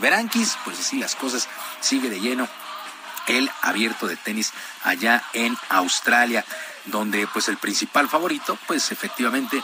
Pues 0.64 0.80
así 0.80 0.98
las 0.98 1.14
cosas 1.14 1.48
sigue 1.80 2.10
de 2.10 2.20
lleno 2.20 2.48
el 3.26 3.50
abierto 3.62 4.06
de 4.06 4.16
tenis 4.16 4.52
allá 4.82 5.22
en 5.32 5.56
Australia, 5.68 6.44
donde 6.86 7.26
pues 7.28 7.48
el 7.48 7.58
principal 7.58 8.08
favorito 8.08 8.58
pues 8.66 8.90
efectivamente 8.92 9.62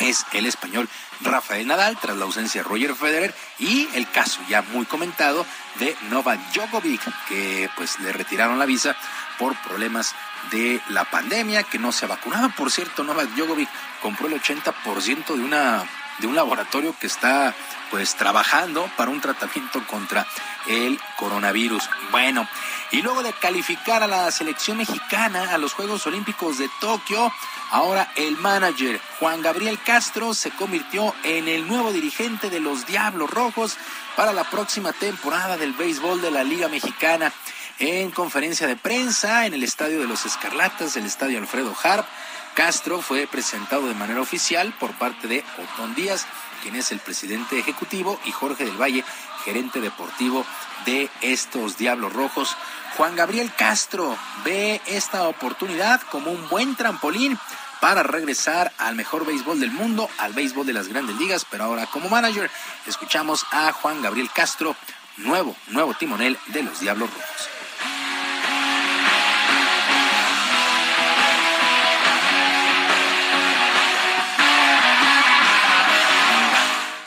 es 0.00 0.26
el 0.32 0.46
español 0.46 0.88
Rafael 1.20 1.66
Nadal 1.66 1.96
tras 2.00 2.16
la 2.16 2.24
ausencia 2.24 2.62
de 2.62 2.68
Roger 2.68 2.94
Federer 2.94 3.34
y 3.58 3.88
el 3.94 4.10
caso 4.10 4.40
ya 4.48 4.62
muy 4.62 4.86
comentado 4.86 5.46
de 5.78 5.96
Novak 6.10 6.40
Djokovic 6.52 7.02
que 7.28 7.70
pues 7.76 7.98
le 8.00 8.12
retiraron 8.12 8.58
la 8.58 8.66
visa 8.66 8.96
por 9.38 9.56
problemas 9.62 10.14
de 10.50 10.80
la 10.88 11.04
pandemia 11.04 11.62
que 11.62 11.78
no 11.78 11.92
se 11.92 12.04
ha 12.04 12.08
vacunado. 12.08 12.50
Por 12.56 12.70
cierto, 12.70 13.04
Novak 13.04 13.30
Djokovic 13.30 13.68
compró 14.02 14.26
el 14.26 14.40
80% 14.40 15.34
de 15.34 15.42
una 15.42 15.84
de 16.18 16.26
un 16.28 16.36
laboratorio 16.36 16.94
que 16.98 17.08
está 17.08 17.54
pues 17.94 18.16
trabajando 18.16 18.90
para 18.96 19.12
un 19.12 19.20
tratamiento 19.20 19.80
contra 19.86 20.26
el 20.66 20.98
coronavirus. 21.16 21.88
Bueno, 22.10 22.48
y 22.90 23.02
luego 23.02 23.22
de 23.22 23.32
calificar 23.34 24.02
a 24.02 24.08
la 24.08 24.32
selección 24.32 24.78
mexicana 24.78 25.54
a 25.54 25.58
los 25.58 25.74
Juegos 25.74 26.04
Olímpicos 26.08 26.58
de 26.58 26.68
Tokio, 26.80 27.32
ahora 27.70 28.10
el 28.16 28.36
manager 28.38 29.00
Juan 29.20 29.42
Gabriel 29.42 29.78
Castro 29.86 30.34
se 30.34 30.50
convirtió 30.50 31.14
en 31.22 31.46
el 31.46 31.68
nuevo 31.68 31.92
dirigente 31.92 32.50
de 32.50 32.58
los 32.58 32.84
Diablos 32.84 33.30
Rojos 33.30 33.76
para 34.16 34.32
la 34.32 34.42
próxima 34.42 34.92
temporada 34.92 35.56
del 35.56 35.72
béisbol 35.72 36.20
de 36.20 36.32
la 36.32 36.42
Liga 36.42 36.66
Mexicana. 36.66 37.32
En 37.78 38.10
conferencia 38.10 38.66
de 38.66 38.74
prensa 38.74 39.46
en 39.46 39.54
el 39.54 39.62
Estadio 39.62 40.00
de 40.00 40.08
los 40.08 40.26
Escarlatas, 40.26 40.96
el 40.96 41.06
Estadio 41.06 41.38
Alfredo 41.38 41.72
Harp, 41.80 42.06
Castro 42.54 43.00
fue 43.02 43.28
presentado 43.28 43.86
de 43.86 43.94
manera 43.94 44.20
oficial 44.20 44.74
por 44.80 44.92
parte 44.94 45.28
de 45.28 45.44
Otón 45.62 45.94
Díaz, 45.94 46.26
quien 46.64 46.76
es 46.76 46.92
el 46.92 46.98
presidente 46.98 47.58
ejecutivo, 47.58 48.18
y 48.24 48.32
Jorge 48.32 48.64
del 48.64 48.80
Valle, 48.80 49.04
gerente 49.44 49.82
deportivo 49.82 50.46
de 50.86 51.10
estos 51.20 51.76
Diablos 51.76 52.14
Rojos. 52.14 52.56
Juan 52.96 53.14
Gabriel 53.16 53.52
Castro 53.54 54.16
ve 54.46 54.80
esta 54.86 55.28
oportunidad 55.28 56.00
como 56.10 56.30
un 56.30 56.48
buen 56.48 56.74
trampolín 56.74 57.38
para 57.82 58.02
regresar 58.02 58.72
al 58.78 58.94
mejor 58.94 59.26
béisbol 59.26 59.60
del 59.60 59.72
mundo, 59.72 60.08
al 60.16 60.32
béisbol 60.32 60.64
de 60.64 60.72
las 60.72 60.88
grandes 60.88 61.16
ligas, 61.16 61.46
pero 61.50 61.64
ahora 61.64 61.86
como 61.86 62.08
manager 62.08 62.50
escuchamos 62.86 63.44
a 63.52 63.70
Juan 63.72 64.00
Gabriel 64.00 64.30
Castro, 64.34 64.74
nuevo, 65.18 65.54
nuevo 65.68 65.92
timonel 65.92 66.38
de 66.46 66.62
los 66.62 66.80
Diablos 66.80 67.10
Rojos. 67.10 67.63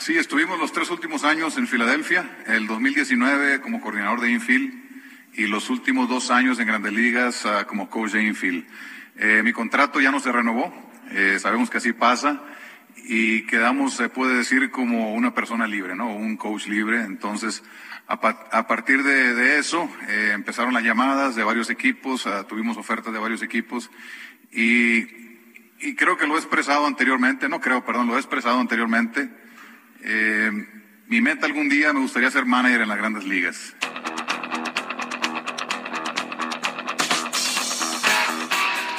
Sí, 0.08 0.16
estuvimos 0.16 0.58
los 0.58 0.72
tres 0.72 0.88
últimos 0.90 1.22
años 1.22 1.58
en 1.58 1.68
Filadelfia, 1.68 2.38
el 2.46 2.66
2019 2.66 3.60
como 3.60 3.82
coordinador 3.82 4.22
de 4.22 4.30
infield 4.30 4.72
y 5.34 5.46
los 5.48 5.68
últimos 5.68 6.08
dos 6.08 6.30
años 6.30 6.58
en 6.58 6.66
Grandes 6.66 6.94
Ligas 6.94 7.44
uh, 7.44 7.66
como 7.66 7.90
coach 7.90 8.12
de 8.12 8.22
infield. 8.22 8.66
Eh, 9.18 9.42
mi 9.44 9.52
contrato 9.52 10.00
ya 10.00 10.10
no 10.10 10.18
se 10.18 10.32
renovó, 10.32 10.72
eh, 11.10 11.36
sabemos 11.38 11.68
que 11.68 11.76
así 11.76 11.92
pasa 11.92 12.42
y 13.04 13.42
quedamos, 13.42 13.96
se 13.96 14.08
puede 14.08 14.38
decir, 14.38 14.70
como 14.70 15.12
una 15.12 15.34
persona 15.34 15.66
libre, 15.66 15.94
¿no? 15.94 16.08
Un 16.08 16.38
coach 16.38 16.68
libre. 16.68 17.02
Entonces, 17.02 17.62
a, 18.06 18.18
pa 18.18 18.48
a 18.50 18.66
partir 18.66 19.02
de, 19.02 19.34
de 19.34 19.58
eso, 19.58 19.90
eh, 20.08 20.30
empezaron 20.32 20.72
las 20.72 20.84
llamadas 20.84 21.36
de 21.36 21.44
varios 21.44 21.68
equipos, 21.68 22.24
uh, 22.24 22.44
tuvimos 22.48 22.78
ofertas 22.78 23.12
de 23.12 23.18
varios 23.18 23.42
equipos 23.42 23.90
y, 24.52 25.00
y 25.80 25.94
creo 25.96 26.16
que 26.16 26.26
lo 26.26 26.36
he 26.36 26.38
expresado 26.38 26.86
anteriormente, 26.86 27.50
no 27.50 27.60
creo, 27.60 27.84
perdón, 27.84 28.06
lo 28.06 28.16
he 28.16 28.18
expresado 28.18 28.58
anteriormente 28.58 29.46
eh, 30.02 30.50
mi 31.06 31.20
meta 31.20 31.46
algún 31.46 31.68
día 31.68 31.92
me 31.92 32.00
gustaría 32.00 32.30
ser 32.30 32.44
manager 32.44 32.82
en 32.82 32.88
las 32.88 32.98
grandes 32.98 33.24
ligas. 33.24 33.74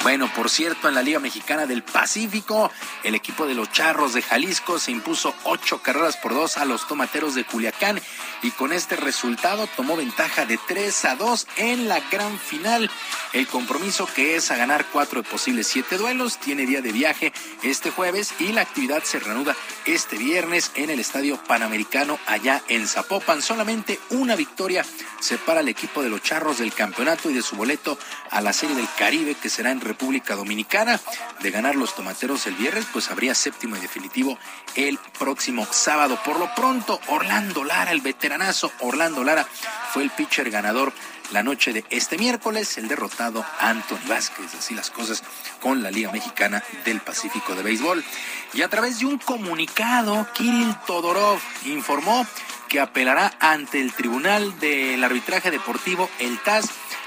Bueno, 0.02 0.30
por 0.34 0.48
cierto, 0.48 0.88
en 0.88 0.94
la 0.94 1.02
Liga 1.02 1.20
Mexicana 1.20 1.66
del 1.66 1.82
Pacífico, 1.82 2.72
el 3.04 3.14
equipo 3.14 3.46
de 3.46 3.54
los 3.54 3.70
Charros 3.70 4.14
de 4.14 4.22
Jalisco 4.22 4.78
se 4.78 4.92
impuso 4.92 5.34
ocho 5.44 5.82
carreras 5.82 6.16
por 6.16 6.32
dos 6.32 6.56
a 6.56 6.64
los 6.64 6.88
Tomateros 6.88 7.34
de 7.34 7.44
Culiacán 7.44 8.00
y 8.42 8.50
con 8.50 8.72
este 8.72 8.96
resultado 8.96 9.66
tomó 9.76 9.96
ventaja 9.96 10.46
de 10.46 10.58
3 10.68 11.04
a 11.04 11.16
2 11.16 11.46
en 11.56 11.88
la 11.88 12.00
gran 12.10 12.38
final. 12.38 12.90
El 13.32 13.46
compromiso 13.46 14.06
que 14.06 14.36
es 14.36 14.50
a 14.50 14.56
ganar 14.56 14.86
cuatro 14.92 15.22
de 15.22 15.28
posibles 15.28 15.66
siete 15.66 15.96
duelos 15.96 16.38
tiene 16.38 16.66
día 16.66 16.80
de 16.80 16.92
viaje 16.92 17.32
este 17.62 17.90
jueves 17.90 18.34
y 18.38 18.52
la 18.52 18.62
actividad 18.62 19.02
se 19.04 19.20
reanuda 19.20 19.56
este 19.86 20.18
viernes 20.18 20.72
en 20.74 20.90
el 20.90 21.00
Estadio 21.00 21.42
Panamericano 21.44 22.18
allá 22.26 22.62
en 22.68 22.86
Zapopan. 22.86 23.42
Solamente 23.42 24.00
una 24.10 24.36
victoria 24.36 24.84
separa 25.20 25.60
al 25.60 25.68
equipo 25.68 26.02
de 26.02 26.08
los 26.08 26.22
Charros 26.22 26.58
del 26.58 26.72
campeonato 26.72 27.30
y 27.30 27.34
de 27.34 27.42
su 27.42 27.56
boleto 27.56 27.98
a 28.30 28.40
la 28.40 28.52
Serie 28.52 28.76
del 28.76 28.88
Caribe 28.98 29.34
que 29.34 29.48
será 29.48 29.70
en 29.70 29.80
República 29.80 30.34
Dominicana. 30.34 31.00
De 31.40 31.50
ganar 31.50 31.76
los 31.76 31.94
tomateros 31.94 32.46
el 32.46 32.54
viernes, 32.54 32.86
pues 32.92 33.10
habría 33.10 33.34
séptimo 33.34 33.76
y 33.76 33.80
definitivo 33.80 34.38
el 34.74 34.98
próximo 35.18 35.66
sábado. 35.70 36.18
Por 36.24 36.38
lo 36.38 36.54
pronto, 36.54 37.00
Orlando 37.08 37.64
Lara, 37.64 37.92
el 37.92 38.00
veteranazo 38.30 38.70
Orlando 38.78 39.24
Lara, 39.24 39.44
fue 39.92 40.04
el 40.04 40.10
pitcher 40.10 40.50
ganador 40.50 40.92
la 41.32 41.42
noche 41.42 41.72
de 41.72 41.84
este 41.90 42.16
miércoles 42.16 42.78
el 42.78 42.86
derrotado 42.86 43.44
Anthony 43.58 44.06
Vázquez. 44.08 44.54
Así 44.54 44.72
las 44.72 44.90
cosas 44.90 45.24
con 45.60 45.82
la 45.82 45.90
Liga 45.90 46.12
Mexicana 46.12 46.62
del 46.84 47.00
Pacífico 47.00 47.56
de 47.56 47.64
Béisbol. 47.64 48.04
Y 48.54 48.62
a 48.62 48.68
través 48.68 49.00
de 49.00 49.06
un 49.06 49.18
comunicado, 49.18 50.28
Kirill 50.32 50.76
Todorov 50.86 51.40
informó 51.64 52.24
que 52.68 52.78
apelará 52.78 53.32
ante 53.40 53.80
el 53.80 53.92
Tribunal 53.94 54.60
del 54.60 55.02
Arbitraje 55.02 55.50
Deportivo, 55.50 56.08
el 56.20 56.38
TAS, 56.38 56.66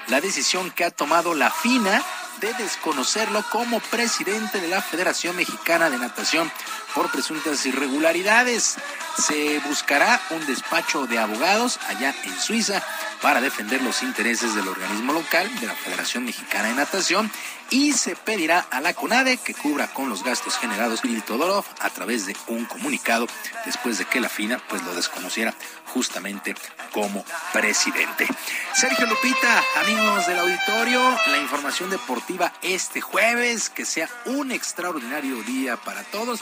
la 0.10 0.20
decisión 0.20 0.72
que 0.72 0.84
ha 0.84 0.91
tomado 0.91 1.36
la 1.36 1.52
FINA 1.52 2.04
de 2.44 2.53
desconocerlo 2.56 3.41
como 3.52 3.80
presidente 3.80 4.60
de 4.60 4.68
la 4.68 4.82
Federación 4.82 5.34
Mexicana 5.38 5.90
de 5.90 5.98
Natación 5.98 6.52
por 6.94 7.10
presuntas 7.10 7.65
irregularidades. 7.65 8.76
Se 9.18 9.60
buscará 9.60 10.20
un 10.30 10.45
despacho 10.45 11.07
de 11.07 11.20
abogados 11.20 11.80
allá 11.88 12.14
en 12.26 12.38
Suiza 12.38 12.84
para 13.22 13.40
defender 13.40 13.82
los 13.82 14.03
intereses 14.03 14.56
del 14.56 14.68
organismo 14.68 15.14
local 15.14 15.49
de 15.61 15.68
la 15.68 15.74
Federación 15.74 16.26
Mexicana 16.26 16.68
de 16.68 16.76
Natación 16.76 17.32
y 17.74 17.91
se 17.94 18.16
pedirá 18.16 18.68
a 18.70 18.82
la 18.82 18.94
CONADE 18.94 19.38
que 19.38 19.56
cubra 19.56 19.88
con 19.88 20.08
los 20.08 20.24
gastos 20.24 20.60
generados 20.60 21.02
Bill 21.02 21.24
Todorov 21.24 21.66
a 21.80 21.90
través 21.90 22.28
de 22.28 22.38
un 22.45 22.66
comunicado 22.66 23.26
después 23.66 23.98
de 23.98 24.06
que 24.06 24.22
la 24.22 24.30
FINA 24.30 24.60
pues 24.70 24.84
lo 24.84 24.94
desconociera 24.94 25.56
justamente 25.88 26.54
como 26.91 27.26
presidente. 27.52 28.28
Sergio 28.76 29.08
Lupita, 29.08 29.64
amigos 29.82 30.28
del 30.28 30.38
auditorio, 30.38 31.02
la 31.32 31.40
información 31.40 31.90
deportiva 31.90 32.54
este 32.62 33.02
jueves, 33.02 33.72
que 33.72 33.86
sea 33.86 34.08
un 34.26 34.52
extraordinario 34.52 35.41
día 35.41 35.76
para 35.76 36.04
todos. 36.04 36.41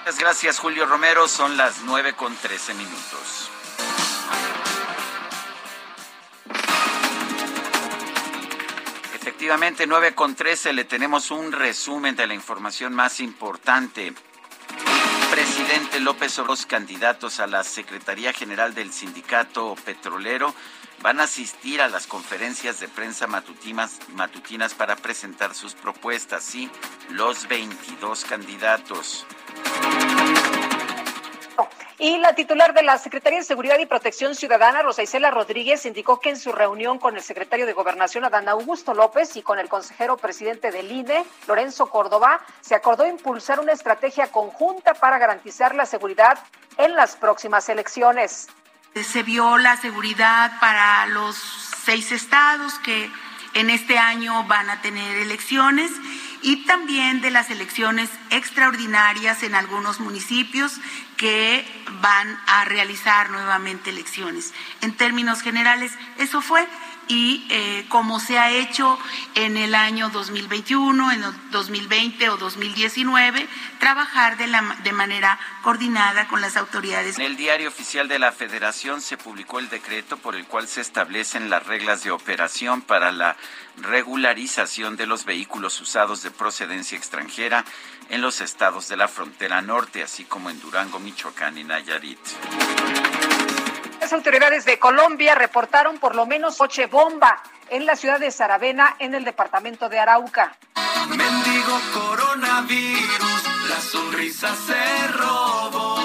Muchas 0.00 0.18
gracias, 0.18 0.58
Julio 0.58 0.84
Romero. 0.84 1.26
Son 1.26 1.56
las 1.56 1.80
9 1.84 2.12
con 2.16 2.36
13 2.36 2.74
minutos. 2.74 3.50
Efectivamente, 9.46 9.86
9 9.86 10.14
con 10.16 10.34
13 10.34 10.72
le 10.72 10.84
tenemos 10.84 11.30
un 11.30 11.52
resumen 11.52 12.16
de 12.16 12.26
la 12.26 12.34
información 12.34 12.92
más 12.92 13.20
importante. 13.20 14.12
Presidente 15.30 16.00
López 16.00 16.36
Obrador, 16.40 16.66
candidatos 16.66 17.38
a 17.38 17.46
la 17.46 17.62
Secretaría 17.62 18.32
General 18.32 18.74
del 18.74 18.92
Sindicato 18.92 19.76
Petrolero, 19.84 20.52
van 21.00 21.20
a 21.20 21.24
asistir 21.24 21.80
a 21.80 21.88
las 21.88 22.08
conferencias 22.08 22.80
de 22.80 22.88
prensa 22.88 23.28
matutinas, 23.28 24.00
matutinas 24.14 24.74
para 24.74 24.96
presentar 24.96 25.54
sus 25.54 25.74
propuestas, 25.74 26.42
sí, 26.42 26.68
los 27.10 27.46
22 27.46 28.24
candidatos. 28.24 29.26
Y 31.98 32.18
la 32.18 32.34
titular 32.34 32.74
de 32.74 32.82
la 32.82 32.98
Secretaría 32.98 33.38
de 33.38 33.44
Seguridad 33.44 33.78
y 33.78 33.86
Protección 33.86 34.34
Ciudadana, 34.34 34.82
Rosa 34.82 35.02
Isela 35.02 35.30
Rodríguez, 35.30 35.86
indicó 35.86 36.20
que 36.20 36.28
en 36.28 36.38
su 36.38 36.52
reunión 36.52 36.98
con 36.98 37.16
el 37.16 37.22
secretario 37.22 37.64
de 37.64 37.72
Gobernación, 37.72 38.24
Adán 38.26 38.50
Augusto 38.50 38.92
López, 38.92 39.34
y 39.36 39.42
con 39.42 39.58
el 39.58 39.70
consejero 39.70 40.18
presidente 40.18 40.70
del 40.70 40.92
INE, 40.92 41.24
Lorenzo 41.48 41.86
Córdoba, 41.86 42.40
se 42.60 42.74
acordó 42.74 43.06
impulsar 43.06 43.60
una 43.60 43.72
estrategia 43.72 44.26
conjunta 44.26 44.92
para 44.92 45.16
garantizar 45.16 45.74
la 45.74 45.86
seguridad 45.86 46.38
en 46.76 46.94
las 46.94 47.16
próximas 47.16 47.66
elecciones. 47.70 48.48
Se 48.94 49.22
vio 49.22 49.56
la 49.56 49.78
seguridad 49.78 50.52
para 50.60 51.06
los 51.06 51.36
seis 51.84 52.12
estados 52.12 52.78
que 52.80 53.10
en 53.54 53.70
este 53.70 53.96
año 53.96 54.44
van 54.44 54.68
a 54.68 54.82
tener 54.82 55.16
elecciones 55.16 55.90
y 56.42 56.64
también 56.64 57.20
de 57.20 57.30
las 57.30 57.50
elecciones 57.50 58.10
extraordinarias 58.30 59.42
en 59.42 59.54
algunos 59.54 60.00
municipios 60.00 60.72
que 61.16 61.64
van 62.00 62.38
a 62.46 62.64
realizar 62.64 63.30
nuevamente 63.30 63.90
elecciones. 63.90 64.52
En 64.82 64.92
términos 64.96 65.42
generales, 65.42 65.92
eso 66.18 66.40
fue 66.40 66.66
y 67.08 67.46
eh, 67.50 67.86
como 67.88 68.20
se 68.20 68.38
ha 68.38 68.50
hecho 68.50 68.98
en 69.34 69.56
el 69.56 69.74
año 69.74 70.10
2021, 70.10 71.12
en 71.12 71.22
el 71.22 71.50
2020 71.50 72.28
o 72.30 72.36
2019, 72.36 73.46
trabajar 73.78 74.36
de, 74.36 74.46
la, 74.46 74.76
de 74.82 74.92
manera 74.92 75.38
coordinada 75.62 76.26
con 76.28 76.40
las 76.40 76.56
autoridades. 76.56 77.18
En 77.18 77.24
el 77.24 77.36
diario 77.36 77.68
oficial 77.68 78.08
de 78.08 78.18
la 78.18 78.32
Federación 78.32 79.00
se 79.00 79.16
publicó 79.16 79.58
el 79.58 79.68
decreto 79.68 80.16
por 80.16 80.34
el 80.34 80.46
cual 80.46 80.68
se 80.68 80.80
establecen 80.80 81.50
las 81.50 81.66
reglas 81.66 82.02
de 82.02 82.10
operación 82.10 82.82
para 82.82 83.12
la 83.12 83.36
regularización 83.76 84.96
de 84.96 85.06
los 85.06 85.24
vehículos 85.24 85.80
usados 85.80 86.22
de 86.22 86.30
procedencia 86.30 86.96
extranjera 86.96 87.64
en 88.08 88.20
los 88.20 88.40
estados 88.40 88.88
de 88.88 88.96
la 88.96 89.08
frontera 89.08 89.62
norte, 89.62 90.02
así 90.02 90.24
como 90.24 90.50
en 90.50 90.60
Durango, 90.60 90.98
Michoacán 90.98 91.58
y 91.58 91.64
Nayarit. 91.64 92.18
Las 94.00 94.12
autoridades 94.12 94.64
de 94.64 94.78
Colombia 94.78 95.34
reportaron 95.34 95.98
por 95.98 96.14
lo 96.14 96.26
menos 96.26 96.56
coche 96.58 96.86
bomba 96.86 97.42
en 97.70 97.86
la 97.86 97.96
ciudad 97.96 98.20
de 98.20 98.30
Saravena, 98.30 98.96
en 98.98 99.14
el 99.14 99.24
departamento 99.24 99.88
de 99.88 99.98
Arauca. 99.98 100.56
Mendigo 101.08 101.80
coronavirus, 101.94 103.68
la 103.68 103.80
sonrisa 103.80 104.54
se 104.54 105.08
robó. 105.08 105.96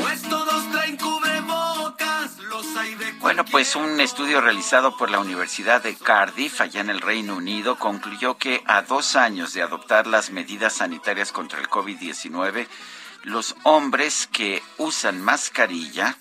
Pues 0.00 0.22
todos 0.22 0.70
traen 0.70 0.96
cubrebocas, 0.96 2.38
los 2.38 2.76
hay 2.76 2.94
de 2.94 3.12
Bueno, 3.14 3.44
pues 3.44 3.74
un 3.74 4.00
estudio 4.00 4.40
realizado 4.40 4.96
por 4.96 5.10
la 5.10 5.18
Universidad 5.18 5.82
de 5.82 5.96
Cardiff, 5.96 6.60
allá 6.60 6.80
en 6.80 6.90
el 6.90 7.00
Reino 7.00 7.36
Unido, 7.36 7.78
concluyó 7.78 8.36
que 8.36 8.62
a 8.66 8.82
dos 8.82 9.16
años 9.16 9.54
de 9.54 9.62
adoptar 9.62 10.06
las 10.06 10.30
medidas 10.30 10.74
sanitarias 10.74 11.32
contra 11.32 11.58
el 11.60 11.68
COVID-19, 11.68 12.66
los 13.24 13.54
hombres 13.64 14.28
que 14.32 14.62
usan 14.78 15.20
mascarilla, 15.20 16.16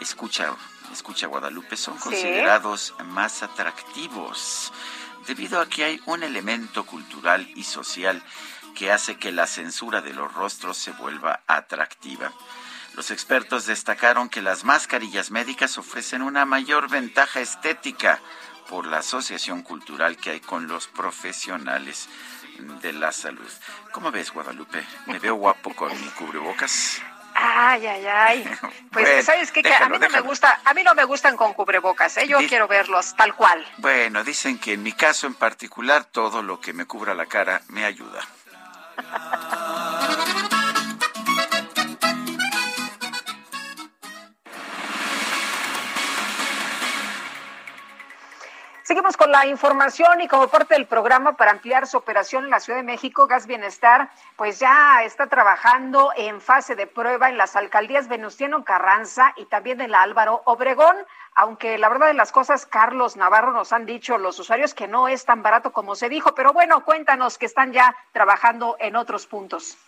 escucha, 0.00 0.54
escucha 0.92 1.26
Guadalupe, 1.26 1.76
son 1.76 1.94
Sí. 1.96 2.02
considerados 2.04 2.94
más 3.04 3.42
atractivos, 3.42 4.72
debido 5.26 5.60
a 5.60 5.68
que 5.68 5.84
hay 5.84 6.00
un 6.06 6.22
elemento 6.22 6.84
cultural 6.84 7.48
y 7.54 7.64
social 7.64 8.22
que 8.74 8.90
hace 8.92 9.16
que 9.16 9.32
la 9.32 9.46
censura 9.46 10.00
de 10.00 10.12
los 10.14 10.32
rostros 10.32 10.76
se 10.76 10.92
vuelva 10.92 11.40
atractiva. 11.46 12.32
Los 12.94 13.10
expertos 13.10 13.66
destacaron 13.66 14.28
que 14.28 14.42
las 14.42 14.64
mascarillas 14.64 15.30
médicas 15.30 15.78
ofrecen 15.78 16.22
una 16.22 16.44
mayor 16.44 16.88
ventaja 16.88 17.40
estética 17.40 18.20
por 18.68 18.86
la 18.86 18.98
asociación 18.98 19.62
cultural 19.62 20.16
que 20.16 20.30
hay 20.30 20.40
con 20.40 20.66
los 20.68 20.86
profesionales 20.88 22.08
de 22.60 22.92
la 22.92 23.12
salud. 23.12 23.50
¿Cómo 23.92 24.10
ves, 24.10 24.32
Guadalupe? 24.32 24.84
¿Me 25.06 25.18
veo 25.18 25.34
guapo 25.34 25.74
con 25.74 25.90
mi 26.00 26.08
cubrebocas? 26.10 27.00
Ay, 27.34 27.86
ay, 27.86 28.06
ay. 28.06 28.44
Pues 28.92 29.06
Bueno, 29.06 29.22
sabes 29.22 29.52
qué? 29.52 29.60
a 29.60 29.86
mí 29.86 29.92
no 29.92 29.98
me 30.00 30.06
déjalo. 30.06 30.24
gusta, 30.24 30.60
a 30.64 30.74
mí 30.74 30.82
no 30.82 30.94
me 30.94 31.04
gustan 31.04 31.36
con 31.36 31.54
cubrebocas, 31.54 32.16
¿eh? 32.16 32.26
yo 32.26 32.38
quiero 32.48 32.66
verlos 32.68 33.14
tal 33.16 33.34
cual. 33.34 33.64
Bueno, 33.78 34.24
dicen 34.24 34.58
que 34.58 34.72
en 34.74 34.82
mi 34.82 34.92
caso 34.92 35.26
en 35.28 35.34
particular 35.34 36.04
todo 36.04 36.42
lo 36.42 36.60
que 36.60 36.72
me 36.72 36.86
cubra 36.86 37.14
la 37.14 37.26
cara 37.26 37.62
me 37.68 37.84
ayuda. 37.84 38.20
Seguimos 48.90 49.16
con 49.16 49.30
la 49.30 49.46
información 49.46 50.20
y 50.20 50.26
como 50.26 50.48
parte 50.48 50.74
del 50.74 50.84
programa 50.84 51.36
para 51.36 51.52
ampliar 51.52 51.86
su 51.86 51.96
operación 51.96 52.42
en 52.42 52.50
la 52.50 52.58
Ciudad 52.58 52.80
de 52.80 52.84
México, 52.84 53.28
Gas 53.28 53.46
Bienestar, 53.46 54.08
pues 54.34 54.58
ya 54.58 55.04
está 55.04 55.28
trabajando 55.28 56.10
en 56.16 56.40
fase 56.40 56.74
de 56.74 56.88
prueba 56.88 57.28
en 57.28 57.38
las 57.38 57.54
alcaldías 57.54 58.08
Venustiano 58.08 58.64
Carranza 58.64 59.32
y 59.36 59.44
también 59.44 59.80
en 59.80 59.92
la 59.92 60.02
Álvaro 60.02 60.42
Obregón, 60.44 60.96
aunque 61.36 61.78
la 61.78 61.88
verdad 61.88 62.08
de 62.08 62.14
las 62.14 62.32
cosas, 62.32 62.66
Carlos 62.66 63.16
Navarro 63.16 63.52
nos 63.52 63.72
han 63.72 63.86
dicho 63.86 64.18
los 64.18 64.40
usuarios 64.40 64.74
que 64.74 64.88
no 64.88 65.06
es 65.06 65.24
tan 65.24 65.40
barato 65.44 65.70
como 65.70 65.94
se 65.94 66.08
dijo, 66.08 66.34
pero 66.34 66.52
bueno, 66.52 66.84
cuéntanos 66.84 67.38
que 67.38 67.46
están 67.46 67.72
ya 67.72 67.94
trabajando 68.10 68.74
en 68.80 68.96
otros 68.96 69.28
puntos. 69.28 69.78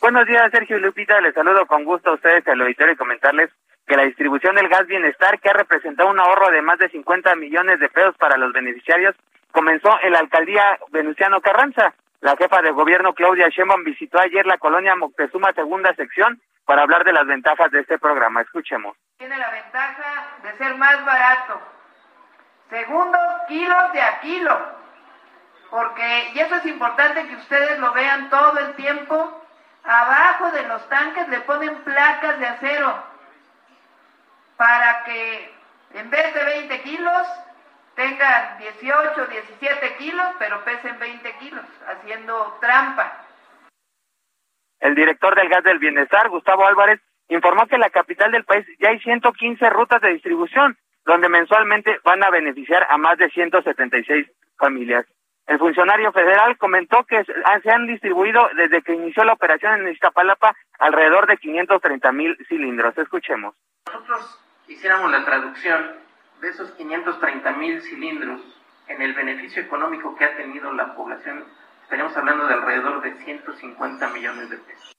Buenos 0.00 0.24
días, 0.28 0.52
Sergio 0.52 0.78
Lupita. 0.78 1.20
Les 1.20 1.34
saludo 1.34 1.66
con 1.66 1.82
gusto 1.82 2.10
a 2.10 2.14
ustedes 2.14 2.46
al 2.46 2.60
auditorio 2.60 2.92
y 2.92 2.96
comentarles 2.96 3.50
que 3.90 3.96
la 3.96 4.04
distribución 4.04 4.54
del 4.54 4.68
gas 4.68 4.86
bienestar, 4.86 5.40
que 5.40 5.50
ha 5.50 5.52
representado 5.52 6.08
un 6.10 6.20
ahorro 6.20 6.48
de 6.52 6.62
más 6.62 6.78
de 6.78 6.88
50 6.90 7.34
millones 7.34 7.80
de 7.80 7.88
pesos 7.88 8.14
para 8.18 8.36
los 8.36 8.52
beneficiarios, 8.52 9.16
comenzó 9.50 9.90
en 10.02 10.12
la 10.12 10.20
alcaldía 10.20 10.78
Venustiano 10.92 11.40
Carranza. 11.40 11.92
La 12.20 12.36
jefa 12.36 12.62
de 12.62 12.70
gobierno, 12.70 13.14
Claudia 13.14 13.48
Sheinbaum, 13.48 13.82
visitó 13.82 14.20
ayer 14.20 14.46
la 14.46 14.58
colonia 14.58 14.94
Moctezuma 14.94 15.52
segunda 15.54 15.92
sección 15.96 16.40
para 16.66 16.82
hablar 16.82 17.02
de 17.02 17.12
las 17.12 17.26
ventajas 17.26 17.68
de 17.72 17.80
este 17.80 17.98
programa. 17.98 18.42
Escuchemos. 18.42 18.96
tiene 19.18 19.36
la 19.36 19.50
ventaja 19.50 20.36
de 20.44 20.56
ser 20.56 20.76
más 20.76 21.04
barato. 21.04 21.60
Segundo, 22.68 23.18
kilos 23.48 23.92
de 23.92 24.02
a 24.02 24.20
kilo. 24.20 24.56
Porque, 25.68 26.30
y 26.32 26.38
eso 26.38 26.54
es 26.54 26.66
importante 26.66 27.26
que 27.26 27.34
ustedes 27.34 27.76
lo 27.80 27.92
vean 27.92 28.30
todo 28.30 28.56
el 28.56 28.72
tiempo, 28.74 29.42
abajo 29.82 30.52
de 30.52 30.62
los 30.68 30.88
tanques 30.88 31.26
le 31.26 31.40
ponen 31.40 31.74
placas 31.82 32.38
de 32.38 32.46
acero 32.46 33.09
para 34.60 35.04
que 35.04 35.50
en 35.94 36.10
vez 36.10 36.34
de 36.34 36.44
20 36.44 36.82
kilos 36.82 37.26
tengan 37.94 38.58
18, 38.58 39.26
17 39.26 39.96
kilos, 39.96 40.26
pero 40.38 40.62
pesen 40.64 40.98
20 40.98 41.34
kilos, 41.38 41.64
haciendo 41.88 42.58
trampa. 42.60 43.24
El 44.80 44.94
director 44.94 45.34
del 45.34 45.48
gas 45.48 45.64
del 45.64 45.78
bienestar, 45.78 46.28
Gustavo 46.28 46.66
Álvarez, 46.66 47.00
informó 47.30 47.66
que 47.68 47.76
en 47.76 47.80
la 47.80 47.88
capital 47.88 48.32
del 48.32 48.44
país 48.44 48.66
ya 48.78 48.90
hay 48.90 49.00
115 49.00 49.70
rutas 49.70 50.02
de 50.02 50.12
distribución, 50.12 50.76
donde 51.06 51.30
mensualmente 51.30 51.98
van 52.04 52.22
a 52.22 52.28
beneficiar 52.28 52.86
a 52.90 52.98
más 52.98 53.16
de 53.16 53.30
176 53.30 54.30
familias. 54.58 55.06
El 55.46 55.58
funcionario 55.58 56.12
federal 56.12 56.58
comentó 56.58 57.04
que 57.04 57.24
se 57.24 57.70
han 57.70 57.86
distribuido 57.86 58.46
desde 58.56 58.82
que 58.82 58.92
inició 58.92 59.24
la 59.24 59.32
operación 59.32 59.80
en 59.80 59.88
Iztapalapa 59.88 60.54
alrededor 60.78 61.26
de 61.26 61.38
530 61.38 62.12
mil 62.12 62.36
cilindros. 62.46 62.98
Escuchemos. 62.98 63.54
Nosotros 63.86 64.39
hiciéramos 64.70 65.10
la 65.10 65.24
traducción 65.24 65.96
de 66.40 66.48
esos 66.48 66.70
530 66.72 67.52
mil 67.52 67.82
cilindros 67.82 68.40
en 68.88 69.02
el 69.02 69.14
beneficio 69.14 69.62
económico 69.62 70.16
que 70.16 70.24
ha 70.24 70.36
tenido 70.36 70.72
la 70.72 70.94
población, 70.94 71.44
estaríamos 71.82 72.16
hablando 72.16 72.46
de 72.46 72.54
alrededor 72.54 73.02
de 73.02 73.14
150 73.24 74.08
millones 74.10 74.50
de 74.50 74.56
pesos. 74.56 74.92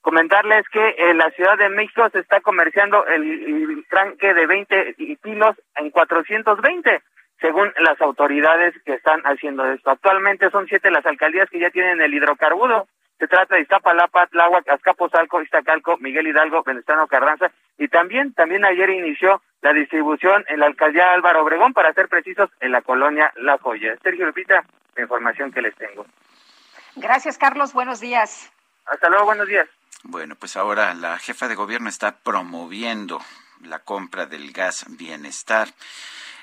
Comentarles 0.00 0.68
que 0.68 0.94
en 0.98 1.16
la 1.16 1.30
Ciudad 1.30 1.56
de 1.56 1.70
México 1.70 2.08
se 2.10 2.18
está 2.18 2.40
comerciando 2.40 3.06
el, 3.06 3.22
el 3.22 3.86
tranque 3.88 4.34
de 4.34 4.46
20 4.46 4.94
kilos 5.22 5.56
en 5.76 5.90
420 5.90 7.02
según 7.40 7.72
las 7.78 8.00
autoridades 8.00 8.74
que 8.84 8.94
están 8.94 9.20
haciendo 9.22 9.66
esto. 9.66 9.90
Actualmente 9.90 10.50
son 10.50 10.66
siete 10.66 10.90
las 10.90 11.04
alcaldías 11.06 11.48
que 11.50 11.58
ya 11.58 11.70
tienen 11.70 12.00
el 12.00 12.14
hidrocarburo. 12.14 12.86
Se 13.18 13.28
trata 13.28 13.54
de 13.54 13.62
Iztapalapa, 13.62 14.26
Tláhuac, 14.26 14.68
Azcapotzalco, 14.68 15.40
Iztacalco, 15.40 15.96
Miguel 15.98 16.26
Hidalgo, 16.26 16.62
Venestano 16.62 17.06
Carranza 17.06 17.50
y 17.78 17.88
también, 17.88 18.34
también 18.34 18.64
ayer 18.64 18.90
inició 18.90 19.42
la 19.62 19.72
distribución 19.72 20.44
en 20.48 20.60
la 20.60 20.66
alcaldía 20.66 21.12
Álvaro 21.12 21.42
Obregón, 21.42 21.72
para 21.72 21.92
ser 21.94 22.08
precisos, 22.08 22.50
en 22.60 22.72
la 22.72 22.82
colonia 22.82 23.32
La 23.36 23.56
Joya. 23.58 23.96
Sergio 24.02 24.26
Lupita, 24.26 24.64
la 24.94 25.02
información 25.02 25.50
que 25.50 25.62
les 25.62 25.74
tengo. 25.76 26.04
Gracias, 26.96 27.38
Carlos. 27.38 27.72
Buenos 27.72 28.00
días. 28.00 28.52
Hasta 28.84 29.08
luego, 29.08 29.24
buenos 29.24 29.48
días. 29.48 29.66
Bueno, 30.02 30.36
pues 30.36 30.56
ahora 30.56 30.92
la 30.94 31.18
jefa 31.18 31.48
de 31.48 31.54
gobierno 31.54 31.88
está 31.88 32.18
promoviendo 32.18 33.20
la 33.62 33.78
compra 33.78 34.26
del 34.26 34.52
gas 34.52 34.84
bienestar. 34.90 35.68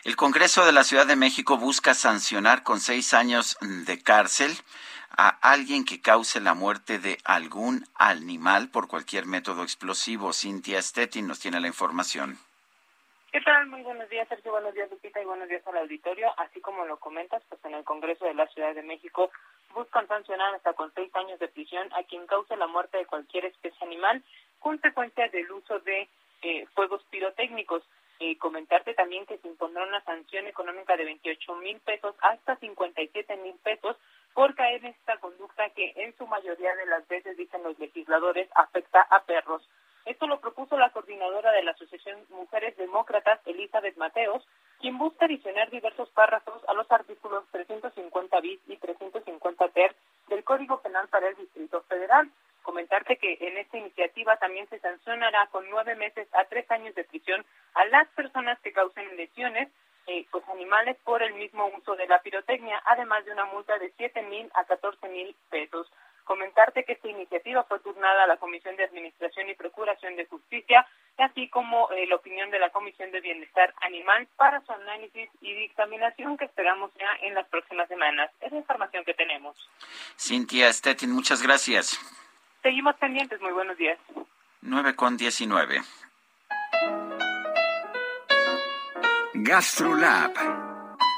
El 0.04 0.16
Congreso 0.16 0.66
de 0.66 0.72
la 0.72 0.84
Ciudad 0.84 1.06
de 1.06 1.16
México 1.16 1.58
busca 1.58 1.94
sancionar 1.94 2.64
con 2.64 2.80
seis 2.80 3.14
años 3.14 3.58
de 3.62 4.02
cárcel 4.02 4.58
a 5.18 5.30
alguien 5.42 5.86
que 5.86 6.02
cause 6.02 6.40
la 6.40 6.54
muerte 6.54 7.00
de 7.00 7.18
algún 7.24 7.86
animal 7.96 8.70
por 8.70 8.88
cualquier 8.88 9.26
método 9.26 9.64
explosivo. 9.64 10.34
Cintia 10.34 10.82
Stettin 10.82 11.28
nos 11.28 11.40
tiene 11.40 11.60
la 11.60 11.68
información. 11.68 12.38
¿Qué 13.32 13.40
tal? 13.40 13.68
Muy 13.68 13.82
buenos 13.82 14.10
días, 14.10 14.28
Sergio. 14.28 14.52
Buenos 14.52 14.74
días, 14.74 14.92
Lupita, 14.92 15.22
y 15.22 15.26
buenos 15.26 15.48
días 15.48 15.66
al 15.66 15.78
auditorio. 15.78 16.34
Así 16.38 16.60
como 16.60 16.86
lo 16.86 16.98
comentas, 16.98 17.42
pues 17.48 17.64
en 17.64 17.76
el 17.76 17.86
Congreso 17.86 18.26
de 18.26 18.34
la 18.34 18.46
Ciudad 18.48 18.76
de 18.76 18.84
México 18.84 19.32
buscan 19.74 20.06
sancionar 20.10 20.54
hasta 20.54 20.74
con 20.74 20.94
seis 20.94 21.16
años 21.16 21.40
de 21.40 21.48
prisión 21.48 21.88
a 21.94 22.04
quien 22.04 22.28
cause 22.28 22.58
la 22.58 22.68
muerte 22.68 22.98
de 22.98 23.06
cualquier 23.06 23.46
especie 23.46 23.88
animal, 23.88 24.22
consecuencia 24.60 25.30
del 25.30 25.50
uso 25.50 25.80
de 25.80 26.10
eh, 26.42 26.68
fuegos 26.76 27.02
pirotécnicos. 27.10 27.84
Y 28.20 28.36
comentarte 28.36 28.94
también 28.94 29.26
que 29.26 29.40
se 29.40 29.48
impondrá 29.48 29.84
una 29.84 30.04
sanción 30.04 30.46
económica 30.46 30.96
de 30.96 31.06
28 31.06 31.56
mil 31.56 31.80
pesos 31.80 32.14
hasta 32.22 32.56
57 32.58 33.38
mil 33.38 33.56
pesos 33.64 33.96
por 34.34 34.56
caer 34.56 34.86
en 34.86 34.92
esta 34.92 35.18
conducta 35.18 35.70
que 35.72 35.94
en 35.96 36.16
su 36.18 36.26
mayoría 36.28 36.76
de 36.76 36.86
las 36.86 37.08
veces, 37.08 37.38
dicen 37.38 37.64
los 37.64 37.78
legisladores, 37.80 38.50
afecta 38.56 39.02
a 39.02 39.24
perros. 39.24 39.68
Esto 40.06 40.26
lo 40.26 40.40
propuso 40.40 40.78
la 40.78 40.90
coordinadora 40.90 41.52
de 41.52 41.64
la 41.64 41.72
Asociación 41.72 42.18
Mujeres 42.30 42.76
Demócratas, 42.78 43.40
Elizabeth 43.46 43.98
Mateos, 43.98 44.48
quien 44.80 44.98
busca 44.98 45.26
adicionar 45.26 45.70
diversos 45.70 46.10
párrafos 46.10 46.62
a 46.68 46.74
los 46.74 46.92
artículos 46.92 47.44
350 47.52 48.40
bis 48.42 48.60
y 48.68 48.78
350 48.78 49.70
ter 49.70 49.96
del 50.28 50.44
Código 50.44 50.82
Penal 50.82 51.08
para 51.10 51.28
el 51.28 51.36
Distrito 51.36 51.82
Federal. 51.84 52.32
Comentarte 52.64 53.18
que 53.18 53.38
en 53.42 53.58
esta 53.58 53.78
iniciativa 53.78 54.38
también 54.38 54.68
se 54.70 54.80
sancionará 54.80 55.48
con 55.48 55.70
nueve 55.70 55.96
meses 55.96 56.28
a 56.34 56.46
tres 56.46 56.70
años 56.72 56.96
de 56.96 57.04
prisión 57.04 57.46
a 57.76 57.86
las 57.86 58.08
personas 58.10 58.60
que 58.62 58.74
causen 58.74 59.16
lesiones 59.18 59.70
eh, 60.08 60.26
pues 60.32 60.44
animales 60.50 60.98
por 61.04 61.22
el 61.22 61.34
mismo 61.36 61.68
uso 61.78 61.96
de 61.96 62.08
la 62.08 62.22
pirotecnia, 62.22 62.82
además 62.86 63.26
de 63.26 63.32
una 63.32 63.46
multa 63.46 63.78
de 63.78 63.94
siete 63.98 64.22
mil 64.24 64.50
a 64.56 64.66
catorce 64.66 65.08
mil 65.10 65.36
pesos. 65.50 65.88
Comentarte 66.24 66.86
que 66.86 66.94
esta 66.94 67.10
iniciativa 67.10 67.64
fue 67.64 67.80
turnada 67.80 68.24
a 68.24 68.28
la 68.28 68.38
Comisión 68.38 68.76
de 68.76 68.84
Administración 68.84 69.50
y 69.50 69.56
Procuración 69.56 70.16
de 70.16 70.26
Justicia, 70.26 70.88
así 71.18 71.50
como 71.50 71.92
eh, 71.92 72.08
la 72.08 72.16
opinión 72.16 72.52
de 72.52 72.60
la 72.60 72.70
Comisión 72.70 73.12
de 73.12 73.22
Bienestar 73.22 73.74
Animal 73.82 74.28
para 74.38 74.62
su 74.62 74.72
análisis 74.72 75.30
y 75.42 75.54
dictaminación 75.54 76.38
que 76.38 76.46
esperamos 76.46 76.92
ya 77.00 77.28
en 77.28 77.34
las 77.34 77.48
próximas 77.48 77.88
semanas. 77.88 78.32
Es 78.40 78.52
la 78.52 78.60
información 78.60 79.04
que 79.04 79.14
tenemos. 79.14 79.58
Cintia 80.18 80.72
Stettin, 80.72 81.12
muchas 81.12 81.42
gracias. 81.42 82.00
Seguimos 82.62 82.96
pendientes. 82.98 83.42
Muy 83.42 83.52
buenos 83.52 83.78
días. 83.78 83.98
9 84.62 84.96
con 84.96 85.18
19. 85.18 85.82
GastroLab. 89.44 90.34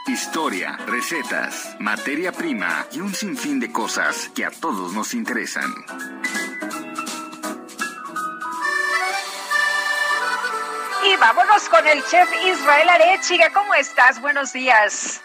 Historia, 0.07 0.77
recetas, 0.87 1.75
materia 1.79 2.31
prima 2.31 2.87
y 2.93 3.01
un 3.01 3.13
sinfín 3.13 3.59
de 3.59 3.69
cosas 3.69 4.29
que 4.33 4.45
a 4.45 4.49
todos 4.49 4.93
nos 4.93 5.13
interesan. 5.13 5.73
Y 11.03 11.15
vámonos 11.17 11.67
con 11.67 11.85
el 11.85 12.01
chef 12.05 12.29
Israel 12.45 12.89
Arechiga. 12.89 13.51
¿Cómo 13.51 13.73
estás? 13.75 14.21
Buenos 14.21 14.53
días. 14.53 15.21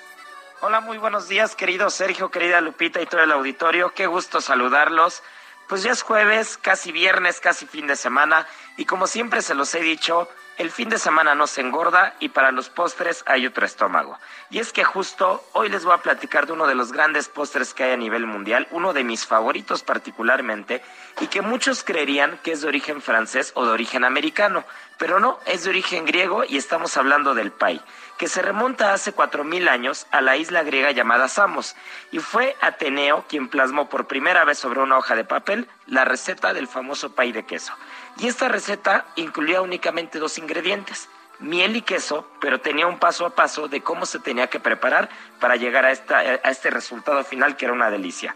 Hola, 0.61 0.81
muy 0.81 0.99
buenos 0.99 1.29
días, 1.29 1.55
querido 1.55 1.91
Sergio, 1.91 2.33
querida 2.33 2.61
Lupita 2.61 3.01
y 3.01 3.07
todo 3.07 3.21
el 3.21 3.31
auditorio. 3.31 3.95
Qué 3.95 4.09
gusto 4.09 4.41
saludarlos. 4.41 5.23
Pues 5.69 5.85
ya 5.85 5.93
es 5.93 6.03
jueves, 6.03 6.59
casi 6.59 6.91
viernes, 6.91 7.39
casi 7.39 7.65
fin 7.65 7.87
de 7.87 7.95
semana. 7.95 8.45
Y 8.77 8.87
como 8.87 9.07
siempre 9.07 9.41
se 9.43 9.55
los 9.55 9.73
he 9.77 9.81
dicho, 9.83 10.29
el 10.59 10.73
fin 10.73 10.89
de 10.89 10.99
semana 10.99 11.37
no 11.37 11.47
se 11.47 11.61
engorda 11.61 12.17
y 12.19 12.31
para 12.31 12.51
los 12.51 12.69
postres 12.69 13.23
hay 13.27 13.47
otro 13.47 13.65
estómago. 13.65 14.19
Y 14.51 14.59
es 14.59 14.73
que 14.73 14.83
justo 14.83 15.45
hoy 15.53 15.69
les 15.69 15.85
voy 15.85 15.95
a 15.95 16.03
platicar 16.03 16.47
de 16.47 16.53
uno 16.53 16.67
de 16.67 16.75
los 16.75 16.93
grandes 16.93 17.29
postres 17.29 17.75
que 17.75 17.85
hay 17.85 17.93
a 17.93 17.97
nivel 17.97 18.27
mundial, 18.27 18.67
uno 18.73 18.93
de 18.93 19.05
mis 19.05 19.25
favoritos 19.25 19.85
particularmente, 19.85 20.83
y 21.21 21.29
que 21.29 21.43
muchos 21.43 21.85
creerían 21.85 22.39
que 22.43 22.53
es 22.53 22.61
de 22.61 22.69
origen 22.69 23.01
francés 23.01 23.53
o 23.55 23.65
de 23.65 23.71
origen 23.71 24.05
americano, 24.05 24.65
pero 24.99 25.21
no, 25.21 25.39
es 25.47 25.63
de 25.63 25.71
origen 25.71 26.05
griego 26.05 26.43
y 26.45 26.57
estamos 26.57 26.97
hablando 26.97 27.35
del 27.35 27.53
pay, 27.53 27.81
que 28.19 28.29
se 28.29 28.43
remonta 28.43 28.93
hace 28.93 29.13
cuatro 29.13 29.45
mil 29.45 29.69
años 29.69 30.07
a 30.11 30.21
la 30.21 30.37
isla 30.37 30.65
griega 30.65 30.91
llamada 30.91 31.29
Samos, 31.29 31.77
y 32.11 32.19
fue 32.19 32.57
Ateneo 32.61 33.25
quien 33.29 33.49
plasmó 33.49 33.89
por 33.89 34.09
primera 34.09 34.45
vez 34.45 34.59
sobre 34.59 34.81
una 34.81 34.99
hoja 34.99 35.15
de 35.15 35.25
papel 35.25 35.69
la 35.87 36.05
receta 36.05 36.53
del 36.53 36.67
famoso 36.67 37.15
pay 37.15 37.33
de 37.33 37.47
queso. 37.47 37.73
Y 38.19 38.27
esta 38.27 38.49
receta 38.49 39.07
incluía 39.15 39.63
únicamente 39.63 40.19
dos 40.19 40.37
ingredientes, 40.37 41.09
miel 41.39 41.77
y 41.77 41.83
queso, 41.83 42.29
pero 42.41 42.61
tenía 42.61 42.89
un 42.89 42.99
paso 42.99 43.25
a 43.25 43.35
paso 43.35 43.69
de 43.69 43.83
cómo 43.83 44.05
se 44.05 44.19
tenía 44.19 44.49
que 44.49 44.59
preparar 44.59 45.09
para 45.39 45.55
llegar 45.55 45.85
a, 45.85 45.93
esta, 45.93 46.19
a 46.19 46.51
este 46.51 46.71
resultado 46.71 47.23
final 47.23 47.57
que 47.57 47.67
era 47.67 47.75
una 47.75 47.91
delicia. 47.91 48.35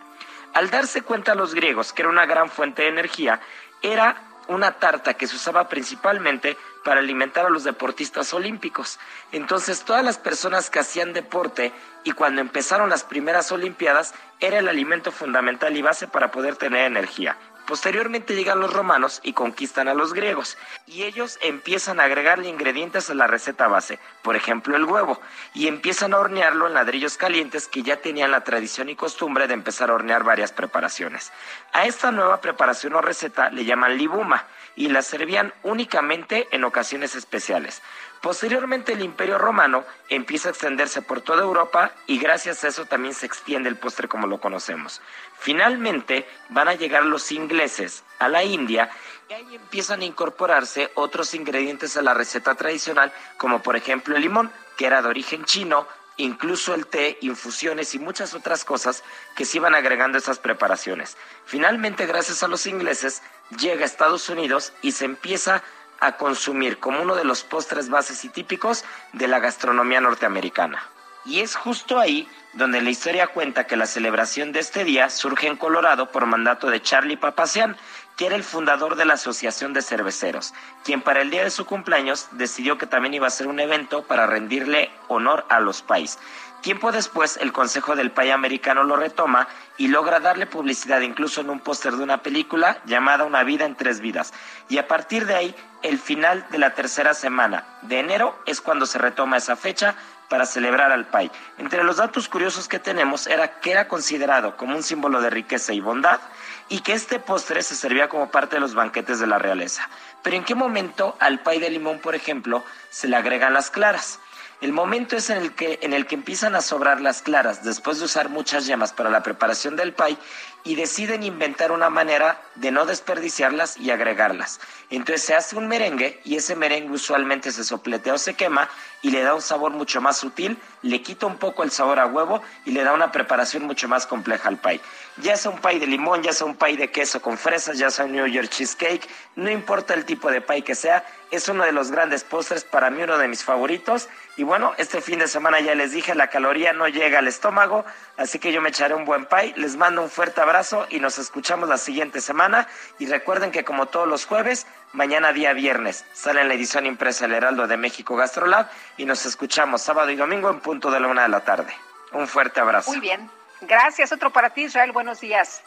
Al 0.55 0.71
darse 0.71 1.03
cuenta 1.03 1.35
los 1.35 1.55
griegos 1.55 1.93
que 1.93 2.03
era 2.03 2.09
una 2.09 2.27
gran 2.27 2.49
fuente 2.49 2.83
de 2.83 2.89
energía, 2.89 3.41
era 3.83 4.29
una 4.47 4.73
tarta 4.73 5.15
que 5.15 5.27
se 5.27 5.37
usaba 5.37 5.69
principalmente 5.69 6.57
para 6.85 7.01
alimentar 7.01 7.47
a 7.47 7.51
los 7.51 7.65
deportistas 7.65 8.33
olímpicos. 8.35 8.99
Entonces 9.31 9.85
todas 9.85 10.05
las 10.05 10.19
personas 10.19 10.71
que 10.71 10.79
hacían 10.79 11.13
deporte 11.13 11.73
y 12.05 12.13
cuando 12.13 12.41
empezaron 12.41 12.91
las 12.91 13.05
primeras 13.05 13.53
Olimpiadas 13.53 14.15
era 14.41 14.59
el 14.59 14.69
alimento 14.69 15.13
fundamental 15.13 15.77
y 15.77 15.83
base 15.83 16.09
para 16.09 16.31
poder 16.31 16.57
tener 16.57 16.87
energía. 16.87 17.37
Posteriormente 17.67 18.35
llegan 18.35 18.61
los 18.61 18.73
romanos 18.73 19.21
y 19.23 19.33
conquistan 19.33 19.89
a 19.89 19.95
los 19.95 20.13
griegos, 20.13 20.59
y 20.87 21.05
ellos 21.05 21.39
empiezan 21.43 22.01
a 22.01 22.05
agregarle 22.05 22.49
ingredientes 22.49 23.09
a 23.09 23.15
la 23.15 23.27
receta 23.27 23.69
base, 23.69 23.99
por 24.23 24.37
ejemplo 24.37 24.77
el 24.77 24.85
huevo, 24.85 25.21
y 25.55 25.69
empiezan 25.69 26.13
a 26.13 26.19
hornearlo 26.19 26.67
en 26.67 26.75
ladrillos 26.75 27.17
calientes 27.17 27.69
que 27.69 27.83
ya 27.83 27.99
tenían 27.99 28.33
la 28.33 28.45
tradición 28.45 28.89
y 28.89 28.97
costumbre 28.97 29.47
de 29.47 29.55
empezar 29.55 29.91
a 29.91 29.95
hornear 29.95 30.25
varias 30.25 30.53
preparaciones. 30.53 31.33
A 31.73 31.87
esta 31.87 32.11
nueva 32.11 32.41
preparación 32.41 32.95
o 32.95 33.01
receta 33.01 33.51
le 33.51 33.65
llaman 33.65 33.97
libuma, 33.97 34.47
y 34.75 34.89
la 34.89 35.03
servían 35.03 35.53
únicamente 35.63 36.49
en 36.51 36.65
ocasiones 36.65 37.15
especiales. 37.15 37.83
Posteriormente 38.23 38.93
el 38.93 39.03
imperio 39.03 39.37
romano 39.37 39.85
empieza 40.09 40.49
a 40.49 40.53
extenderse 40.53 41.03
por 41.03 41.23
toda 41.23 41.43
Europa 41.43 41.91
y 42.07 42.19
gracias 42.19 42.63
a 42.63 42.69
eso 42.69 42.87
también 42.87 43.15
se 43.15 43.27
extiende 43.27 43.69
el 43.69 43.77
postre 43.77 44.07
como 44.07 44.29
lo 44.29 44.41
conocemos. 44.41 45.01
Finalmente 45.41 46.29
van 46.49 46.69
a 46.69 46.75
llegar 46.75 47.05
los 47.05 47.33
ingleses 47.33 48.05
a 48.21 48.29
la 48.29 48.45
India 48.45 48.91
y 49.29 49.33
ahí 49.33 49.57
empiezan 49.57 50.03
a 50.03 50.05
incorporarse 50.05 50.93
otros 50.95 51.35
ingredientes 51.35 51.97
a 51.97 52.03
la 52.03 52.15
receta 52.15 52.55
tradicional 52.55 53.13
como 53.39 53.61
por 53.61 53.75
ejemplo 53.75 54.15
el 54.15 54.23
limón 54.23 54.53
que 54.77 54.87
era 54.87 55.03
de 55.03 55.09
origen 55.09 55.45
chino, 55.45 55.89
incluso 56.17 56.75
el 56.75 56.87
té, 56.87 57.19
infusiones 57.23 57.93
y 57.97 57.99
muchas 57.99 58.35
otras 58.35 58.65
cosas 58.65 59.03
que 59.35 59.45
se 59.45 59.57
iban 59.57 59.75
agregando 59.75 60.17
a 60.17 60.21
esas 60.21 60.39
preparaciones. 60.39 61.17
Finalmente 61.45 62.07
gracias 62.07 62.45
a 62.45 62.49
los 62.49 62.67
ingleses 62.69 63.21
llega 63.59 63.83
a 63.83 63.87
Estados 63.87 64.29
Unidos 64.29 64.73
y 64.81 64.93
se 64.93 65.07
empieza 65.07 65.65
consumir 66.11 66.79
como 66.79 67.01
uno 67.01 67.15
de 67.15 67.25
los 67.25 67.45
postres 67.45 67.89
bases 67.89 68.25
y 68.25 68.29
típicos 68.29 68.85
de 69.13 69.29
la 69.29 69.39
gastronomía 69.39 70.01
norteamericana. 70.01 70.83
Y 71.25 71.41
es 71.41 71.55
justo 71.55 72.01
ahí 72.01 72.29
donde 72.53 72.83
la 72.83 72.91
historia 72.91 73.29
cuenta 73.29 73.67
que 73.67 73.77
la 73.77 73.87
celebración 73.87 74.53
de 74.53 74.59
este 74.59 74.85
día 74.85 75.09
surge 75.09 75.47
en 75.47 75.57
Colorado 75.57 76.11
por 76.11 76.27
mandato 76.27 76.69
de 76.69 76.83
Charlie 76.83 77.17
Papazian, 77.17 77.77
que 78.17 78.27
era 78.27 78.37
el 78.37 78.45
fundador 78.45 78.97
de 78.97 79.05
la 79.05 79.15
Asociación 79.15 79.73
de 79.73 79.83
Cerveceros, 79.83 80.55
quien 80.85 81.03
para 81.03 81.23
el 81.23 81.31
día 81.31 81.45
de 81.45 81.51
su 81.51 81.65
cumpleaños 81.65 82.29
decidió 82.33 82.79
que 82.79 82.87
también 82.87 83.15
iba 83.15 83.27
a 83.27 83.31
ser 83.31 83.47
un 83.47 83.61
evento 83.61 84.03
para 84.03 84.27
rendirle 84.27 84.91
honor 85.09 85.45
a 85.49 85.61
los 85.61 85.83
pais. 85.83 86.19
Tiempo 86.63 86.93
después, 86.93 87.39
el 87.39 87.53
Consejo 87.53 87.97
del 87.97 88.13
Pay 88.13 88.31
Americano 88.31 88.85
lo 88.85 88.95
retoma 88.95 89.49
y 89.79 89.89
logra 89.89 90.21
darle 90.21 90.47
publicidad 90.47 91.01
incluso 91.01 91.41
en 91.41 91.51
un 91.51 91.59
póster 91.59 91.95
de 91.95 92.05
una 92.05 92.23
película 92.23 92.79
llamada 92.85 93.25
Una 93.25 93.43
vida 93.43 93.65
en 93.65 93.75
tres 93.75 93.99
vidas. 93.99 94.33
Y 94.69 94.79
a 94.79 94.87
partir 94.87 95.27
de 95.27 95.35
ahí, 95.35 95.57
el 95.83 95.99
final 95.99 96.47
de 96.51 96.59
la 96.59 96.75
tercera 96.75 97.15
semana 97.15 97.65
de 97.83 97.99
enero 97.99 98.41
es 98.47 98.61
cuando 98.61 98.87
se 98.87 98.99
retoma 98.99 99.39
esa 99.39 99.57
fecha 99.57 99.97
para 100.29 100.47
celebrar 100.47 100.93
al 100.93 101.07
Pai. 101.07 101.33
Entre 101.59 101.83
los 101.83 101.97
datos 101.97 102.29
curiosos 102.29 102.69
que 102.69 102.79
tenemos 102.79 103.27
era 103.27 103.59
que 103.59 103.73
era 103.73 103.89
considerado 103.89 104.57
como 104.57 104.77
un 104.77 104.85
símbolo 104.85 105.21
de 105.21 105.31
riqueza 105.31 105.73
y 105.73 105.81
bondad 105.81 106.21
y 106.69 106.81
que 106.81 106.93
este 106.93 107.19
postre 107.19 107.63
se 107.63 107.75
servía 107.75 108.09
como 108.09 108.31
parte 108.31 108.57
de 108.57 108.61
los 108.61 108.75
banquetes 108.75 109.19
de 109.19 109.27
la 109.27 109.39
realeza. 109.39 109.89
Pero 110.23 110.37
¿en 110.37 110.45
qué 110.45 110.55
momento 110.55 111.17
al 111.21 111.41
Pai 111.41 111.59
de 111.59 111.71
limón, 111.71 111.99
por 111.99 112.15
ejemplo, 112.15 112.65
se 112.91 113.09
le 113.09 113.17
agregan 113.17 113.53
las 113.53 113.71
claras? 113.71 114.21
El 114.61 114.73
momento 114.73 115.17
es 115.17 115.29
en 115.29 115.39
el 115.39 115.55
que 115.55 115.81
en 115.83 115.93
el 115.93 116.07
que 116.07 116.15
empiezan 116.15 116.55
a 116.55 116.61
sobrar 116.61 117.01
las 117.01 117.21
claras 117.21 117.65
después 117.65 117.99
de 117.99 118.05
usar 118.05 118.29
muchas 118.29 118.65
yemas 118.65 118.93
para 118.93 119.11
la 119.11 119.25
preparación 119.25 119.75
del 119.75 119.93
pie 119.93 120.17
y 120.65 120.77
deciden 120.77 121.23
inventar 121.23 121.73
una 121.73 121.91
manera 121.91 122.41
de 122.55 122.71
no 122.71 122.87
desperdiciarlas 122.87 123.77
y 123.77 123.91
agregarlas. 123.91 124.61
Entonces 124.91 125.23
se 125.23 125.35
hace 125.35 125.57
un 125.57 125.69
merengue 125.69 126.21
y 126.25 126.37
ese 126.37 126.55
merengue 126.55 126.93
usualmente 126.93 127.51
se 127.51 127.65
sopletea 127.65 128.15
o 128.15 128.19
se 128.19 128.35
quema 128.35 128.69
y 129.01 129.11
le 129.11 129.23
da 129.23 129.35
un 129.35 129.43
sabor 129.43 129.73
mucho 129.73 130.01
más 130.01 130.19
sutil, 130.19 130.59
le 130.83 131.03
quita 131.03 131.27
un 131.27 131.39
poco 131.39 131.63
el 131.63 131.71
sabor 131.71 131.99
a 131.99 132.07
huevo 132.07 132.43
y 132.65 132.71
le 132.71 132.85
da 132.85 132.93
una 132.93 133.11
preparación 133.11 133.65
mucho 133.65 133.89
más 133.89 134.07
compleja 134.07 134.49
al 134.49 134.59
pie. 134.59 134.81
Ya 135.17 135.37
sea 135.37 135.51
un 135.51 135.61
pie 135.61 135.81
de 135.81 135.87
limón, 135.87 136.23
ya 136.23 136.33
sea 136.33 136.47
un 136.47 136.57
pie 136.57 136.77
de 136.77 136.91
queso 136.91 137.21
con 137.21 137.37
fresas, 137.37 137.79
ya 137.79 137.91
sea 137.91 138.05
un 138.05 138.13
New 138.13 138.27
York 138.27 138.49
cheesecake, 138.49 139.09
no 139.35 139.51
importa 139.51 139.95
el 139.95 140.05
tipo 140.05 140.31
de 140.31 140.41
pie 140.41 140.63
que 140.63 140.75
sea, 140.75 141.05
es 141.31 141.49
uno 141.49 141.65
de 141.65 141.73
los 141.73 141.91
grandes 141.91 142.25
postres, 142.25 142.65
para 142.65 142.91
mí 142.91 143.03
uno 143.03 143.19
de 143.19 143.27
mis 143.27 143.43
favoritos. 143.43 144.09
Y 144.37 144.45
bueno, 144.45 144.73
este 144.79 145.01
fin 145.01 145.19
de 145.19 145.29
semana 145.29 145.61
ya 145.61 145.75
les 145.75 145.93
dije, 145.93 146.15
la 146.15 146.29
caloría 146.29 146.73
no 146.73 146.89
llega 146.89 147.19
al 147.19 147.29
estómago, 147.29 147.85
así 148.17 148.39
que 148.39 148.53
yo 148.53 148.61
me 148.61 148.69
echaré 148.69 148.95
un 148.95 149.05
buen 149.05 149.27
pie. 149.27 149.55
Les 149.57 149.77
mando 149.77 150.03
un 150.03 150.11
fuerte 150.11 150.41
abrazo 150.41 150.52
y 150.91 151.01
nos 151.01 151.19
escuchamos 151.19 151.69
la 151.69 151.79
siguiente 151.79 152.21
semana. 152.21 152.69
Y 152.99 153.07
recuerden 153.07 153.51
que 153.51 153.65
como 153.65 153.87
todos 153.87 154.07
los 154.07 154.27
jueves, 154.27 154.67
mañana 154.93 155.33
día 155.33 155.55
viernes 155.55 156.05
sale 156.13 156.43
en 156.43 156.49
la 156.49 156.55
edición 156.55 156.85
impresa 156.85 157.25
El 157.25 157.33
Heraldo 157.33 157.67
de 157.67 157.77
México 157.77 158.17
Gastrolab 158.17 158.69
y 158.99 159.07
nos 159.07 159.25
escuchamos 159.25 159.81
sábado 159.81 160.11
y 160.11 160.17
domingo 160.17 160.51
en 160.51 160.61
punto 160.61 160.91
de 160.91 161.01
la 161.01 161.09
una 161.09 161.23
de 161.23 161.31
la 161.31 161.41
tarde. 161.41 161.75
Un 162.13 162.29
fuerte 162.29 162.61
abrazo. 162.61 162.91
Muy 162.91 163.01
bien. 163.01 163.31
Gracias. 163.63 164.13
Otro 164.13 164.31
para 164.31 164.51
ti, 164.51 164.65
Israel. 164.65 164.93
Buenos 164.93 165.21
días. 165.21 165.63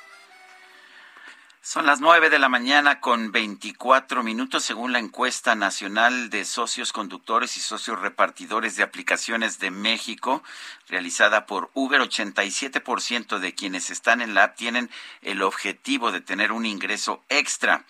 Son 1.67 1.87
las 1.87 1.99
nueve 1.99 2.29
de 2.29 2.37
la 2.37 2.47
mañana 2.47 2.99
con 2.99 3.31
24 3.31 4.21
minutos 4.21 4.63
según 4.63 4.93
la 4.93 4.99
encuesta 4.99 5.55
nacional 5.55 6.29
de 6.29 6.45
socios 6.45 6.93
conductores 6.93 7.57
y 7.57 7.59
socios 7.59 7.99
repartidores 7.99 8.75
de 8.75 8.83
aplicaciones 8.83 9.57
de 9.57 9.71
México 9.71 10.43
realizada 10.87 11.47
por 11.47 11.71
Uber. 11.73 12.01
87% 12.01 13.39
de 13.39 13.55
quienes 13.55 13.89
están 13.89 14.21
en 14.21 14.35
la 14.35 14.43
app 14.43 14.55
tienen 14.55 14.91
el 15.23 15.41
objetivo 15.41 16.11
de 16.11 16.21
tener 16.21 16.51
un 16.51 16.67
ingreso 16.67 17.23
extra 17.29 17.83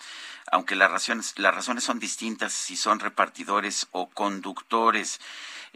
aunque 0.52 0.76
las 0.76 0.92
razones, 0.92 1.34
las 1.38 1.56
razones 1.56 1.84
son 1.84 2.00
distintas 2.00 2.54
si 2.54 2.78
son 2.78 3.00
repartidores 3.00 3.88
o 3.92 4.10
conductores. 4.10 5.20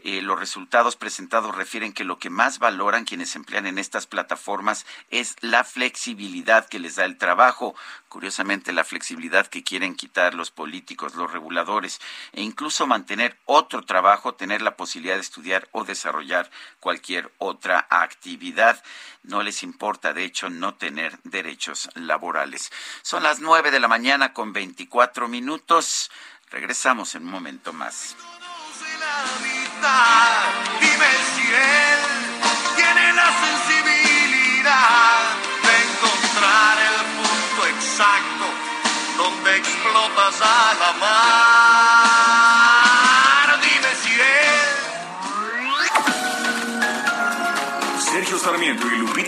Eh, 0.02 0.22
los 0.22 0.38
resultados 0.38 0.96
presentados 0.96 1.54
refieren 1.54 1.92
que 1.92 2.04
lo 2.04 2.18
que 2.18 2.30
más 2.30 2.58
valoran 2.58 3.04
quienes 3.04 3.36
emplean 3.36 3.66
en 3.66 3.78
estas 3.78 4.06
plataformas 4.06 4.86
es 5.10 5.36
la 5.40 5.64
flexibilidad 5.64 6.68
que 6.68 6.78
les 6.78 6.96
da 6.96 7.04
el 7.04 7.18
trabajo, 7.18 7.74
curiosamente 8.08 8.72
la 8.72 8.84
flexibilidad 8.84 9.46
que 9.46 9.62
quieren 9.62 9.94
quitar 9.94 10.34
los 10.34 10.50
políticos, 10.50 11.14
los 11.14 11.30
reguladores, 11.30 12.00
e 12.32 12.42
incluso 12.42 12.86
mantener 12.86 13.38
otro 13.44 13.82
trabajo, 13.84 14.34
tener 14.34 14.62
la 14.62 14.76
posibilidad 14.76 15.16
de 15.16 15.20
estudiar 15.20 15.68
o 15.72 15.84
desarrollar 15.84 16.50
cualquier 16.80 17.32
otra 17.38 17.86
actividad. 17.90 18.82
No 19.22 19.42
les 19.42 19.62
importa, 19.62 20.12
de 20.12 20.24
hecho, 20.24 20.48
no 20.48 20.74
tener 20.74 21.18
derechos 21.24 21.90
laborales. 21.94 22.72
Son 23.02 23.22
las 23.22 23.40
nueve 23.40 23.70
de 23.70 23.80
la 23.80 23.88
mañana 23.88 24.32
con 24.32 24.52
veinticuatro 24.52 25.28
minutos. 25.28 26.10
Regresamos 26.50 27.14
en 27.14 27.24
un 27.24 27.30
momento 27.30 27.72
más. 27.72 28.16
Dime 29.80 31.29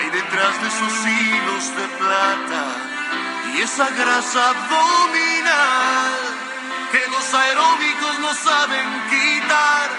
hay 0.00 0.10
detrás 0.10 0.60
de 0.62 0.68
esos 0.68 1.06
hilos 1.06 1.76
de 1.76 1.86
plata 1.98 2.64
y 3.52 3.60
esa 3.60 3.88
grasa 3.90 4.48
abdominal 4.50 6.12
que 6.90 7.02
los 7.10 7.34
aeróbicos 7.34 8.18
no 8.20 8.34
saben 8.34 8.88
quitar. 9.10 9.90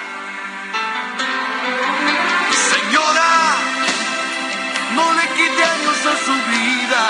Señora, 2.72 3.32
no 4.95 5.14
le 5.14 5.28
quite 5.38 5.64
años 5.64 6.06
a 6.14 6.26
su 6.26 6.34
vida. 6.49 7.03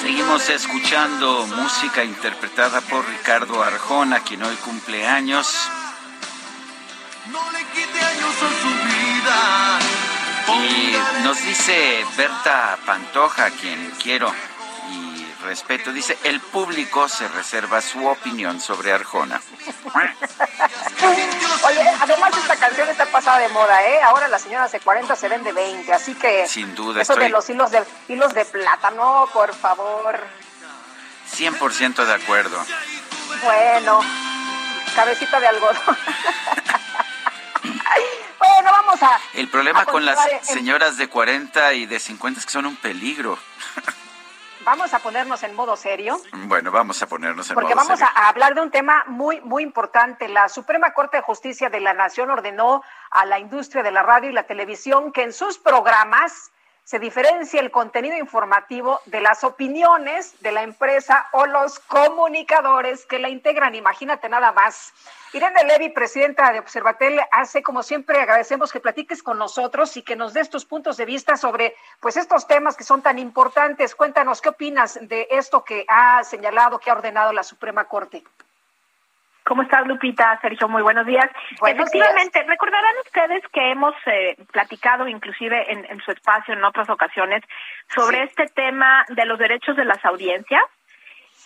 Seguimos 0.00 0.48
escuchando 0.48 1.46
música 1.46 2.02
interpretada 2.02 2.80
por 2.80 3.08
Ricardo 3.08 3.62
Arjona, 3.62 4.20
quien 4.20 4.42
hoy 4.42 4.56
cumple 4.56 5.06
años. 5.06 5.46
No 7.30 7.50
le 7.52 7.64
quite 7.66 8.00
años 8.00 8.34
a 8.34 8.50
su 8.62 8.68
vida. 8.68 9.91
Y 10.48 10.96
nos 11.22 11.40
dice 11.42 12.04
Berta 12.16 12.78
Pantoja, 12.84 13.50
quien 13.50 13.92
quiero 14.02 14.32
y 14.90 15.26
respeto, 15.44 15.92
dice, 15.92 16.18
el 16.24 16.40
público 16.40 17.08
se 17.08 17.28
reserva 17.28 17.80
su 17.80 18.06
opinión 18.06 18.60
sobre 18.60 18.92
Arjona. 18.92 19.40
Oye, 21.02 21.88
además 22.00 22.36
esta 22.36 22.56
canción 22.56 22.88
está 22.88 23.04
está 23.04 23.38
de 23.38 23.48
moda, 23.50 23.86
¿eh? 23.86 24.02
Ahora 24.02 24.28
las 24.28 24.42
señoras 24.42 24.72
de 24.72 24.80
40 24.80 25.14
se 25.16 25.28
ven 25.28 25.44
de 25.44 25.52
20, 25.52 25.92
así 25.92 26.14
que... 26.14 26.46
Sin 26.48 26.74
duda, 26.74 27.02
Eso 27.02 27.14
de 27.14 27.28
los 27.28 27.48
hilos 27.48 27.70
de, 27.70 27.84
hilos 28.08 28.34
de 28.34 28.44
plata, 28.44 28.90
no, 28.90 29.28
por 29.32 29.54
favor. 29.54 30.20
100% 31.36 32.04
de 32.04 32.14
acuerdo. 32.14 32.58
Bueno, 33.44 34.00
cabecita 34.94 35.40
de 35.40 35.46
algodón. 35.46 35.76
vamos 38.72 39.02
a... 39.02 39.20
El 39.34 39.48
problema 39.48 39.80
a 39.82 39.86
con 39.86 40.04
las 40.04 40.18
señoras 40.42 40.96
de 40.96 41.08
40 41.08 41.74
y 41.74 41.86
de 41.86 42.00
50 42.00 42.40
es 42.40 42.46
que 42.46 42.52
son 42.52 42.66
un 42.66 42.76
peligro. 42.76 43.38
Vamos 44.64 44.94
a 44.94 45.00
ponernos 45.00 45.42
en 45.42 45.56
modo 45.56 45.76
serio. 45.76 46.20
Bueno, 46.32 46.70
vamos 46.70 47.02
a 47.02 47.08
ponernos 47.08 47.50
en 47.50 47.54
Porque 47.54 47.74
modo 47.74 47.84
vamos 47.84 47.98
serio. 47.98 48.12
a, 48.14 48.26
a 48.26 48.28
hablar 48.28 48.54
de 48.54 48.60
un 48.60 48.70
tema 48.70 49.02
muy, 49.08 49.40
muy 49.40 49.64
importante. 49.64 50.28
La 50.28 50.48
Suprema 50.48 50.92
Corte 50.92 51.16
de 51.16 51.22
Justicia 51.24 51.68
de 51.68 51.80
la 51.80 51.94
Nación 51.94 52.30
ordenó 52.30 52.80
a 53.10 53.26
la 53.26 53.40
industria 53.40 53.82
de 53.82 53.90
la 53.90 54.04
radio 54.04 54.30
y 54.30 54.32
la 54.32 54.44
televisión 54.44 55.10
que 55.10 55.24
en 55.24 55.32
sus 55.32 55.58
programas 55.58 56.52
se 56.84 56.98
diferencie 56.98 57.60
el 57.60 57.70
contenido 57.70 58.16
informativo 58.16 59.00
de 59.06 59.20
las 59.20 59.44
opiniones 59.44 60.40
de 60.40 60.52
la 60.52 60.62
empresa 60.62 61.28
o 61.32 61.46
los 61.46 61.78
comunicadores 61.78 63.06
que 63.06 63.18
la 63.18 63.28
integran. 63.28 63.74
Imagínate 63.74 64.28
nada 64.28 64.52
más. 64.52 64.92
Irene 65.32 65.64
Levy, 65.64 65.90
presidenta 65.90 66.52
de 66.52 66.58
Observatel, 66.58 67.20
hace 67.30 67.62
como 67.62 67.82
siempre 67.82 68.20
agradecemos 68.20 68.72
que 68.72 68.80
platiques 68.80 69.22
con 69.22 69.38
nosotros 69.38 69.96
y 69.96 70.02
que 70.02 70.16
nos 70.16 70.34
des 70.34 70.50
tus 70.50 70.66
puntos 70.66 70.96
de 70.96 71.06
vista 71.06 71.36
sobre 71.36 71.74
pues 72.00 72.16
estos 72.16 72.46
temas 72.46 72.76
que 72.76 72.84
son 72.84 73.00
tan 73.00 73.18
importantes. 73.18 73.94
Cuéntanos 73.94 74.42
qué 74.42 74.50
opinas 74.50 74.98
de 75.00 75.28
esto 75.30 75.64
que 75.64 75.86
ha 75.88 76.22
señalado, 76.24 76.78
que 76.78 76.90
ha 76.90 76.94
ordenado 76.94 77.32
la 77.32 77.44
Suprema 77.44 77.84
Corte. 77.84 78.24
¿Cómo 79.44 79.62
estás, 79.62 79.86
Lupita? 79.86 80.38
Sergio, 80.40 80.68
muy 80.68 80.82
buenos 80.82 81.06
días. 81.06 81.28
Buenos 81.60 81.88
Efectivamente, 81.88 82.42
recordarán 82.44 82.94
ustedes 83.04 83.42
que 83.52 83.70
hemos 83.72 83.94
eh, 84.06 84.36
platicado 84.52 85.08
inclusive 85.08 85.72
en, 85.72 85.84
en 85.86 86.00
su 86.00 86.12
espacio 86.12 86.54
en 86.54 86.64
otras 86.64 86.88
ocasiones 86.88 87.42
sobre 87.94 88.22
este 88.22 88.46
tema 88.46 89.04
de 89.08 89.26
los 89.26 89.38
derechos 89.38 89.76
de 89.76 89.84
las 89.84 90.04
audiencias, 90.04 90.62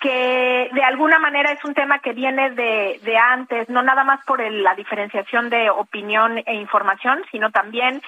que 0.00 0.68
de 0.72 0.82
alguna 0.84 1.18
manera 1.18 1.52
es 1.52 1.64
un 1.64 1.72
tema 1.72 2.00
que 2.00 2.12
viene 2.12 2.50
de, 2.50 3.00
de 3.02 3.16
antes, 3.16 3.68
no 3.70 3.82
nada 3.82 4.04
más 4.04 4.22
por 4.26 4.42
el- 4.42 4.62
la 4.62 4.74
diferenciación 4.74 5.48
de 5.48 5.70
opinión 5.70 6.36
e 6.44 6.54
información, 6.54 7.24
sino 7.32 7.50
también 7.50 8.02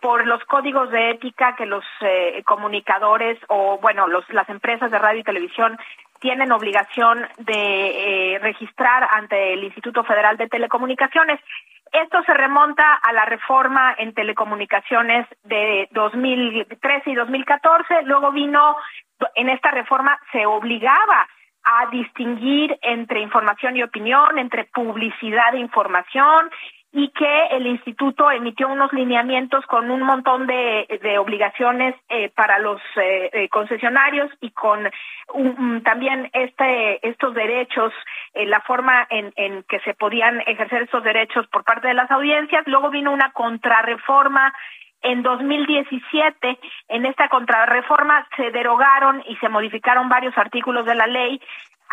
por 0.00 0.26
los 0.26 0.42
códigos 0.44 0.90
de 0.90 1.10
ética 1.10 1.54
que 1.56 1.66
los 1.66 1.84
eh, 2.00 2.42
comunicadores 2.46 3.38
o, 3.48 3.78
bueno, 3.78 4.06
los, 4.06 4.28
las 4.30 4.48
empresas 4.48 4.90
de 4.90 4.98
radio 4.98 5.20
y 5.20 5.24
televisión 5.24 5.78
tienen 6.24 6.52
obligación 6.52 7.18
de 7.36 7.52
eh, 8.34 8.38
registrar 8.38 9.06
ante 9.10 9.52
el 9.52 9.62
Instituto 9.62 10.04
Federal 10.04 10.38
de 10.38 10.48
Telecomunicaciones. 10.48 11.38
Esto 11.92 12.22
se 12.24 12.32
remonta 12.32 12.94
a 12.94 13.12
la 13.12 13.26
reforma 13.26 13.94
en 13.98 14.14
telecomunicaciones 14.14 15.26
de 15.42 15.86
2013 15.92 17.10
y 17.10 17.14
2014. 17.14 18.04
Luego 18.04 18.32
vino, 18.32 18.74
en 19.34 19.50
esta 19.50 19.70
reforma 19.70 20.18
se 20.32 20.46
obligaba 20.46 21.28
a 21.62 21.90
distinguir 21.90 22.74
entre 22.80 23.20
información 23.20 23.76
y 23.76 23.82
opinión, 23.82 24.38
entre 24.38 24.64
publicidad 24.64 25.54
e 25.54 25.58
información, 25.58 26.48
y 26.96 27.08
que 27.08 27.46
el 27.50 27.66
instituto 27.66 28.30
emitió 28.30 28.68
unos 28.68 28.92
lineamientos 28.92 29.66
con 29.66 29.90
un 29.90 30.02
montón 30.02 30.46
de, 30.46 30.86
de 31.02 31.18
obligaciones 31.18 31.96
eh, 32.08 32.30
para 32.30 32.60
los 32.60 32.80
eh, 32.94 33.30
eh, 33.32 33.48
concesionarios 33.48 34.30
y 34.40 34.52
con 34.52 34.88
también 35.82 36.30
este 36.32 37.04
estos 37.06 37.34
derechos, 37.34 37.92
eh, 38.34 38.46
la 38.46 38.60
forma 38.60 39.08
en, 39.10 39.32
en 39.34 39.64
que 39.64 39.80
se 39.80 39.94
podían 39.94 40.40
ejercer 40.46 40.82
estos 40.82 41.02
derechos 41.02 41.48
por 41.48 41.64
parte 41.64 41.88
de 41.88 41.94
las 41.94 42.08
audiencias. 42.12 42.62
Luego 42.66 42.90
vino 42.90 43.10
una 43.10 43.32
contrarreforma 43.32 44.54
en 45.02 45.22
2017, 45.22 46.58
en 46.88 47.06
esta 47.06 47.28
contrarreforma 47.28 48.26
se 48.36 48.50
derogaron 48.52 49.22
y 49.26 49.36
se 49.36 49.48
modificaron 49.48 50.08
varios 50.08 50.36
artículos 50.38 50.86
de 50.86 50.94
la 50.94 51.06
ley, 51.06 51.40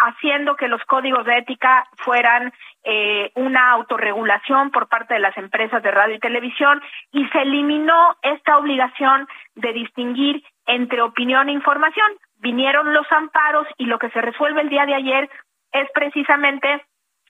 haciendo 0.01 0.55
que 0.55 0.67
los 0.67 0.83
códigos 0.85 1.25
de 1.25 1.37
ética 1.37 1.85
fueran 1.97 2.51
eh, 2.83 3.31
una 3.35 3.71
autorregulación 3.71 4.71
por 4.71 4.87
parte 4.87 5.13
de 5.13 5.19
las 5.19 5.37
empresas 5.37 5.83
de 5.83 5.91
radio 5.91 6.15
y 6.15 6.19
televisión 6.19 6.81
y 7.11 7.27
se 7.27 7.41
eliminó 7.43 8.17
esta 8.23 8.57
obligación 8.57 9.27
de 9.55 9.73
distinguir 9.73 10.43
entre 10.65 11.01
opinión 11.01 11.49
e 11.49 11.53
información. 11.53 12.07
Vinieron 12.37 12.93
los 12.93 13.09
amparos 13.11 13.67
y 13.77 13.85
lo 13.85 13.99
que 13.99 14.09
se 14.09 14.21
resuelve 14.21 14.61
el 14.61 14.69
día 14.69 14.85
de 14.87 14.95
ayer 14.95 15.29
es 15.71 15.87
precisamente 15.93 16.83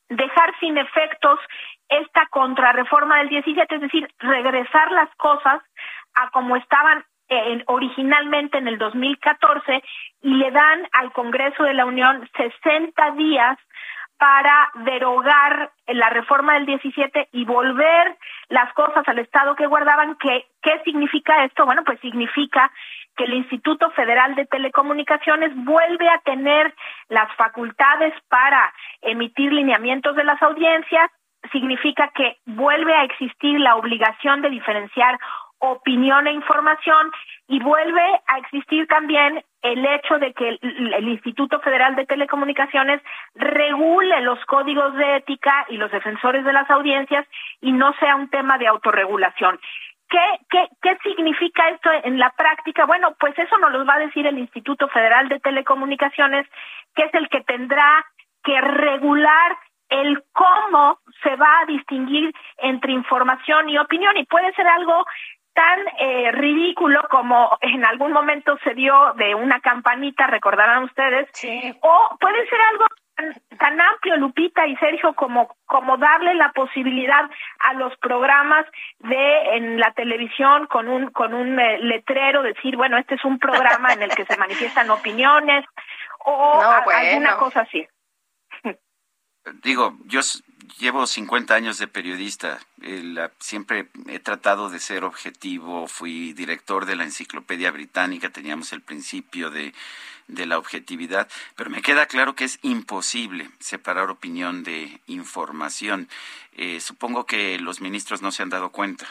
dejar 0.07 0.53
sin 0.59 0.77
efectos 0.77 1.39
esta 1.89 2.25
contrarreforma 2.27 3.17
del 3.19 3.29
17, 3.29 3.75
es 3.75 3.81
decir, 3.81 4.07
regresar 4.19 4.91
las 4.91 5.13
cosas 5.15 5.61
a 6.15 6.29
como 6.31 6.55
estaban 6.55 7.03
eh, 7.33 7.63
originalmente 7.67 8.57
en 8.57 8.67
el 8.67 8.77
2014 8.77 9.81
y 10.21 10.33
le 10.35 10.51
dan 10.51 10.85
al 10.91 11.13
Congreso 11.13 11.63
de 11.63 11.73
la 11.73 11.85
Unión 11.85 12.29
60 12.35 13.11
días 13.11 13.57
para 14.17 14.69
derogar 14.83 15.71
la 15.87 16.09
reforma 16.09 16.55
del 16.55 16.65
17 16.65 17.29
y 17.31 17.45
volver 17.45 18.17
las 18.49 18.71
cosas 18.73 19.07
al 19.07 19.19
estado 19.19 19.55
que 19.55 19.65
guardaban. 19.65 20.17
¿Qué, 20.17 20.45
¿Qué 20.61 20.81
significa 20.83 21.45
esto? 21.45 21.65
Bueno, 21.65 21.83
pues 21.85 22.01
significa 22.01 22.69
que 23.15 23.23
el 23.23 23.33
Instituto 23.33 23.89
Federal 23.91 24.35
de 24.35 24.45
Telecomunicaciones 24.47 25.53
vuelve 25.55 26.09
a 26.09 26.19
tener 26.25 26.73
las 27.07 27.33
facultades 27.35 28.13
para 28.27 28.73
emitir 29.01 29.53
lineamientos 29.53 30.17
de 30.17 30.25
las 30.25 30.41
audiencias, 30.43 31.09
significa 31.51 32.11
que 32.13 32.37
vuelve 32.45 32.93
a 32.93 33.03
existir 33.05 33.57
la 33.59 33.75
obligación 33.75 34.41
de 34.41 34.49
diferenciar 34.49 35.17
opinión 35.61 36.27
e 36.27 36.33
información 36.33 37.11
y 37.47 37.59
vuelve 37.59 38.21
a 38.27 38.37
existir 38.39 38.87
también 38.87 39.43
el 39.61 39.85
hecho 39.85 40.17
de 40.17 40.33
que 40.33 40.57
el, 40.61 41.07
Instituto 41.09 41.59
Federal 41.59 41.95
de 41.95 42.05
Telecomunicaciones 42.05 43.01
regule 43.35 44.21
los 44.21 44.43
códigos 44.45 44.95
de 44.95 45.17
ética 45.17 45.65
y 45.69 45.77
los 45.77 45.91
defensores 45.91 46.43
de 46.43 46.53
las 46.53 46.69
audiencias 46.69 47.27
y 47.61 47.71
no 47.71 47.93
sea 47.99 48.15
un 48.15 48.29
tema 48.29 48.57
de 48.57 48.67
autorregulación. 48.67 49.59
¿Qué, 50.09 50.39
qué, 50.49 50.67
¿Qué 50.81 50.97
significa 51.03 51.69
esto 51.69 51.89
en 52.03 52.19
la 52.19 52.31
práctica? 52.31 52.85
Bueno, 52.85 53.15
pues 53.19 53.37
eso 53.37 53.57
nos 53.59 53.71
lo 53.71 53.85
va 53.85 53.95
a 53.95 54.05
decir 54.05 54.25
el 54.25 54.39
Instituto 54.39 54.87
Federal 54.89 55.29
de 55.29 55.39
Telecomunicaciones, 55.39 56.47
que 56.95 57.03
es 57.03 57.13
el 57.13 57.29
que 57.29 57.41
tendrá 57.41 58.05
que 58.43 58.59
regular 58.59 59.57
el 59.89 60.23
cómo 60.31 60.99
se 61.21 61.35
va 61.35 61.59
a 61.59 61.65
distinguir 61.65 62.33
entre 62.57 62.93
información 62.93 63.69
y 63.69 63.77
opinión 63.77 64.17
y 64.17 64.25
puede 64.25 64.51
ser 64.53 64.65
algo 64.67 65.05
tan 65.53 65.79
eh, 65.99 66.31
ridículo 66.31 67.01
como 67.09 67.57
en 67.61 67.85
algún 67.85 68.11
momento 68.13 68.57
se 68.63 68.73
dio 68.73 69.13
de 69.15 69.35
una 69.35 69.59
campanita, 69.59 70.27
recordarán 70.27 70.83
ustedes, 70.83 71.29
o 71.81 72.17
puede 72.19 72.47
ser 72.47 72.59
algo 72.71 72.85
tan, 73.15 73.33
tan 73.57 73.81
amplio, 73.81 74.15
Lupita 74.17 74.65
y 74.65 74.75
Sergio, 74.77 75.13
como, 75.13 75.55
como 75.65 75.97
darle 75.97 76.35
la 76.35 76.51
posibilidad 76.53 77.29
a 77.59 77.73
los 77.73 77.95
programas 77.97 78.65
de 78.99 79.55
en 79.57 79.79
la 79.79 79.91
televisión 79.91 80.67
con 80.67 80.87
un, 80.87 81.11
con 81.11 81.33
un 81.33 81.59
eh, 81.59 81.79
letrero, 81.79 82.41
decir, 82.43 82.77
bueno, 82.77 82.97
este 82.97 83.15
es 83.15 83.25
un 83.25 83.37
programa 83.37 83.91
en 83.93 84.03
el 84.03 84.15
que 84.15 84.25
se 84.25 84.37
manifiestan 84.37 84.89
opiniones, 84.99 85.65
o 86.23 86.59
No, 86.61 86.71
a- 86.71 86.81
bueno. 86.85 86.99
alguna 86.99 87.35
cosa 87.37 87.61
así. 87.61 87.85
Digo, 89.63 89.93
yo 90.05 90.21
llevo 90.79 91.05
50 91.07 91.55
años 91.55 91.77
de 91.77 91.87
periodista. 91.87 92.59
eh, 92.83 93.01
la- 93.03 93.31
siempre 93.39 93.89
he 94.07 94.19
tratado 94.19 94.69
de 94.69 94.79
ser 94.79 95.03
objetivo. 95.03 95.87
Fui 95.87 96.33
director 96.33 96.85
de 96.85 96.95
la 96.95 97.03
Enciclopedia 97.03 97.69
Británica. 97.71 98.29
Teníamos 98.31 98.73
el 98.73 98.81
principio 98.81 99.51
de, 99.51 99.73
de 100.27 100.45
la 100.47 100.57
objetividad. 100.57 101.27
Pero 101.55 101.69
me 101.69 101.81
queda 101.83 102.07
claro 102.07 102.35
que 102.35 102.45
es 102.45 102.57
imposible 102.63 103.49
separar 103.59 104.09
opinión 104.09 104.63
de 104.63 104.99
información. 105.07 106.09
Eh, 106.53 106.79
supongo 106.79 107.25
que 107.25 107.59
los 107.59 107.81
ministros 107.81 108.21
no 108.23 108.31
se 108.31 108.41
han 108.43 108.49
dado 108.49 108.71
cuenta. 108.71 109.07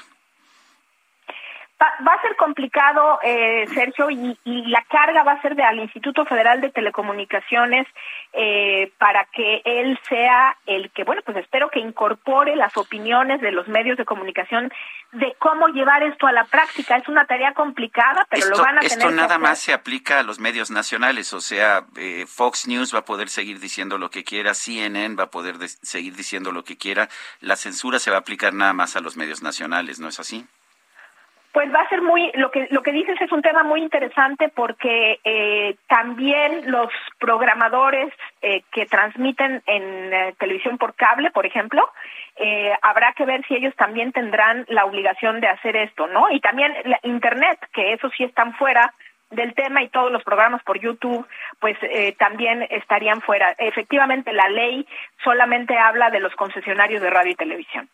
Va, 1.81 1.95
va 2.07 2.13
a 2.13 2.21
ser 2.21 2.37
complicado, 2.37 3.19
eh, 3.23 3.67
Sergio, 3.73 4.11
y, 4.11 4.39
y 4.45 4.67
la 4.67 4.83
carga 4.91 5.23
va 5.23 5.33
a 5.33 5.41
ser 5.41 5.55
del 5.57 5.79
Instituto 5.81 6.27
Federal 6.27 6.61
de 6.61 6.69
Telecomunicaciones 6.71 7.87
eh, 8.35 8.93
para 8.99 9.25
que 9.33 9.63
él 9.65 9.99
sea 10.09 10.57
el 10.67 10.91
que, 10.91 11.05
bueno, 11.05 11.23
pues 11.25 11.39
espero 11.39 11.71
que 11.71 11.81
incorpore 11.81 12.55
las 12.57 12.77
opiniones 12.77 13.41
de 13.41 13.51
los 13.53 13.67
medios 13.69 13.97
de 13.97 14.05
comunicación 14.05 14.71
de 15.13 15.35
cómo 15.39 15.69
llevar 15.69 16.03
esto 16.03 16.27
a 16.27 16.33
la 16.33 16.45
práctica. 16.45 16.97
Es 16.97 17.09
una 17.09 17.25
tarea 17.25 17.55
complicada, 17.55 18.27
pero 18.29 18.43
esto 18.45 18.57
lo 18.59 18.63
van 18.63 18.77
a 18.77 18.81
esto 18.83 18.99
tener 18.99 19.09
que 19.09 19.15
nada 19.23 19.39
más 19.39 19.59
se 19.59 19.73
aplica 19.73 20.21
a 20.21 20.23
los 20.23 20.39
medios 20.39 20.71
nacionales, 20.71 21.33
o 21.33 21.41
sea, 21.41 21.87
eh, 21.97 22.27
Fox 22.29 22.69
News 22.69 22.95
va 22.95 23.01
a 23.01 23.05
poder 23.07 23.29
seguir 23.31 23.59
diciendo 23.59 23.97
lo 23.97 24.11
que 24.11 24.23
quiera, 24.23 24.53
CNN 24.55 25.15
va 25.17 25.25
a 25.25 25.31
poder 25.31 25.57
de- 25.59 25.69
seguir 25.69 26.15
diciendo 26.15 26.53
lo 26.53 26.63
que 26.63 26.77
quiera. 26.77 27.09
La 27.41 27.57
censura 27.57 27.99
se 27.99 28.11
va 28.11 28.19
a 28.19 28.21
aplicar 28.21 28.53
nada 28.53 28.73
más 28.75 28.97
a 28.97 29.01
los 29.01 29.17
medios 29.17 29.43
nacionales, 29.43 29.99
¿no 29.99 30.09
es 30.09 30.21
así? 30.21 30.47
Pues 31.53 31.75
va 31.75 31.81
a 31.81 31.89
ser 31.89 32.01
muy, 32.01 32.31
lo 32.35 32.51
que, 32.53 32.69
lo 32.71 32.83
que 32.83 32.93
dices 32.93 33.21
es 33.21 33.33
un 33.33 33.43
tema 33.43 33.65
muy 33.65 33.83
interesante 33.83 34.51
porque 34.51 35.19
eh, 35.25 35.77
también 35.89 36.71
los 36.71 36.93
programadores 37.19 38.13
eh, 38.41 38.63
que 38.71 38.87
transmiten 38.87 39.61
en 39.67 40.13
eh, 40.13 40.35
televisión 40.39 40.79
por 40.79 40.95
cable, 40.95 41.33
por 41.33 41.47
ejemplo, 41.47 41.91
eh, 42.37 42.73
habrá 42.83 43.13
que 43.15 43.25
ver 43.25 43.45
si 43.47 43.55
ellos 43.55 43.75
también 43.75 44.13
tendrán 44.13 44.65
la 44.69 44.85
obligación 44.85 45.41
de 45.41 45.49
hacer 45.49 45.75
esto, 45.77 46.07
¿no? 46.07 46.31
Y 46.31 46.41
también 46.41 46.73
la 46.85 47.01
Internet, 47.03 47.59
que 47.73 47.95
eso 47.95 48.09
sí 48.17 48.23
están 48.23 48.55
fuera 48.55 48.95
del 49.31 49.55
tema 49.55 49.83
y 49.83 49.89
todos 49.89 50.11
los 50.11 50.23
programas 50.25 50.63
por 50.63 50.79
YouTube, 50.79 51.27
pues 51.61 51.77
eh, 51.83 52.15
también 52.19 52.67
estarían 52.71 53.21
fuera. 53.21 53.55
Efectivamente, 53.59 54.33
la 54.33 54.49
ley 54.49 54.87
solamente 55.23 55.77
habla 55.79 56.11
de 56.11 56.21
los 56.21 56.35
concesionarios 56.35 57.03
de 57.03 57.11
radio 57.11 57.33
y 57.33 57.37
televisión. 57.37 57.89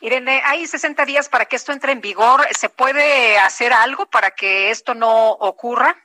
Irene, 0.00 0.40
hay 0.44 0.66
60 0.66 1.04
días 1.06 1.28
para 1.28 1.46
que 1.46 1.56
esto 1.56 1.72
entre 1.72 1.92
en 1.92 2.00
vigor. 2.00 2.40
¿Se 2.50 2.68
puede 2.68 3.38
hacer 3.38 3.72
algo 3.72 4.06
para 4.06 4.30
que 4.30 4.70
esto 4.70 4.94
no 4.94 5.30
ocurra? 5.30 5.96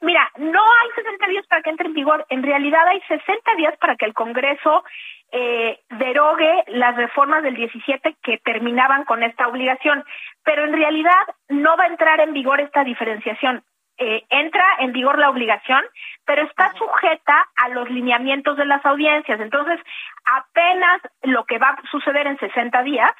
Mira, 0.00 0.30
no 0.36 0.62
hay 0.62 0.90
60 0.94 1.26
días 1.26 1.46
para 1.46 1.62
que 1.62 1.70
entre 1.70 1.86
en 1.86 1.94
vigor. 1.94 2.26
En 2.28 2.42
realidad 2.42 2.86
hay 2.86 3.00
60 3.08 3.54
días 3.56 3.76
para 3.78 3.96
que 3.96 4.04
el 4.04 4.14
Congreso 4.14 4.84
eh, 5.32 5.80
derogue 5.90 6.64
las 6.68 6.96
reformas 6.96 7.42
del 7.42 7.56
17 7.56 8.16
que 8.22 8.38
terminaban 8.38 9.04
con 9.04 9.22
esta 9.22 9.48
obligación. 9.48 10.04
Pero 10.44 10.64
en 10.64 10.72
realidad 10.72 11.26
no 11.48 11.76
va 11.76 11.84
a 11.84 11.88
entrar 11.88 12.20
en 12.20 12.32
vigor 12.32 12.60
esta 12.60 12.84
diferenciación. 12.84 13.64
Eh, 13.98 14.24
entra 14.28 14.64
en 14.80 14.92
vigor 14.92 15.18
la 15.18 15.30
obligación, 15.30 15.82
pero 16.26 16.42
está 16.42 16.72
sujeta 16.74 17.48
a 17.56 17.70
los 17.70 17.88
lineamientos 17.88 18.56
de 18.58 18.66
las 18.66 18.84
audiencias. 18.84 19.40
Entonces, 19.40 19.80
apenas 20.24 21.00
lo 21.22 21.44
que 21.44 21.58
va 21.58 21.70
a 21.70 21.90
suceder 21.90 22.26
en 22.26 22.38
60 22.38 22.82
días 22.82 23.12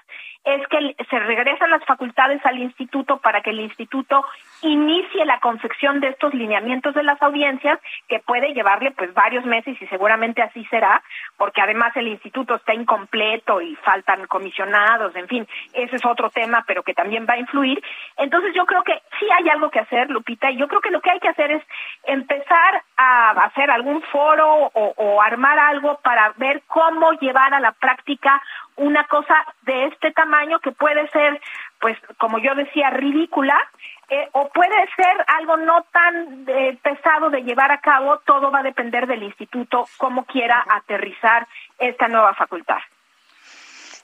es 0.47 0.65
que 0.69 0.95
se 1.11 1.19
regresan 1.19 1.71
las 1.71 1.85
facultades 1.85 2.41
al 2.47 2.59
instituto 2.59 3.19
para 3.19 3.41
que 3.41 3.51
el 3.51 3.59
instituto 3.59 4.25
inicie 4.63 5.25
la 5.25 5.41
confección 5.41 5.99
de 5.99 6.09
estos 6.09 6.33
lineamientos 6.35 6.95
de 6.95 7.03
las 7.03 7.21
audiencias 7.21 7.81
que 8.09 8.21
puede 8.21 8.55
llevarle 8.55 8.93
pues 8.93 9.13
varios 9.13 9.45
meses 9.45 9.77
y 9.83 9.87
seguramente 9.89 10.43
así 10.43 10.65
será 10.67 11.03
porque 11.37 11.61
además 11.61 11.97
el 11.97 12.07
instituto 12.07 12.55
está 12.55 12.75
incompleto 12.75 13.61
y 13.61 13.75
faltan 13.77 14.27
comisionados, 14.29 15.17
en 15.17 15.27
fin, 15.27 15.49
ese 15.73 15.97
es 15.97 16.07
otro 16.07 16.31
tema 16.31 16.63
pero 16.65 16.85
que 16.85 16.95
también 16.95 17.27
va 17.29 17.35
a 17.35 17.39
influir. 17.39 17.83
Entonces 18.17 18.55
yo 18.55 18.67
creo 18.67 18.85
que 18.85 19.03
sí 19.19 19.27
hay 19.37 19.49
algo 19.49 19.69
que 19.71 19.81
hacer, 19.81 20.11
Lupita, 20.11 20.49
y 20.53 20.59
yo 20.59 20.69
creo 20.69 20.81
que 20.81 20.93
lo 20.93 21.01
que 21.01 21.11
hay 21.11 21.19
que 21.19 21.29
hacer 21.29 21.51
es 21.51 21.63
empezar 22.05 22.83
a 22.97 23.33
hacer 23.33 23.69
algún 23.69 24.01
foro 24.13 24.71
o, 24.73 24.95
o 24.97 25.21
armar 25.21 25.59
algo 25.59 25.99
para 26.05 26.33
ver 26.37 26.63
cómo 26.69 27.13
llevar 27.15 27.53
a 27.53 27.59
la 27.59 27.73
práctica 27.73 28.41
una 28.77 29.07
cosa 29.07 29.35
de 29.63 29.87
este 29.87 30.13
tamaño 30.13 30.61
que 30.61 30.73
puede 30.73 31.09
ser, 31.09 31.41
pues, 31.81 31.99
como 32.19 32.39
yo 32.39 32.55
decía, 32.55 32.91
ridícula, 32.91 33.59
eh, 34.09 34.29
o 34.33 34.49
puede 34.51 34.89
ser 34.95 35.25
algo 35.27 35.57
no 35.57 35.85
tan 35.93 36.45
eh, 36.47 36.79
pesado 36.83 37.31
de 37.31 37.43
llevar 37.43 37.73
a 37.73 37.81
cabo, 37.81 38.19
todo 38.21 38.51
va 38.51 38.61
a 38.61 38.63
depender 38.63 39.07
del 39.07 39.23
instituto, 39.23 39.89
cómo 39.97 40.25
quiera 40.27 40.65
aterrizar 40.69 41.49
esta 41.79 42.07
nueva 42.07 42.35
facultad. 42.35 42.79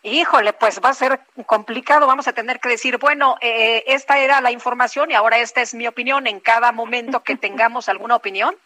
Híjole, 0.05 0.53
pues 0.53 0.81
va 0.85 0.89
a 0.89 0.95
ser 0.95 1.21
complicado. 1.47 2.09
Vamos 2.09 2.27
a 2.27 2.33
tener 2.33 2.59
que 2.59 2.69
decir, 2.69 2.99
bueno, 2.99 3.37
eh, 3.41 3.85
esta 3.87 4.19
era 4.19 4.41
la 4.41 4.51
información 4.51 5.13
y 5.13 5.15
ahora 5.15 5.39
esta 5.39 5.61
es 5.61 5.75
mi 5.75 5.87
opinión 5.87 6.27
en 6.27 6.41
cada 6.41 6.73
momento 6.73 7.23
que 7.23 7.37
tengamos 7.47 7.89
alguna 7.89 8.17
opinión. 8.17 8.57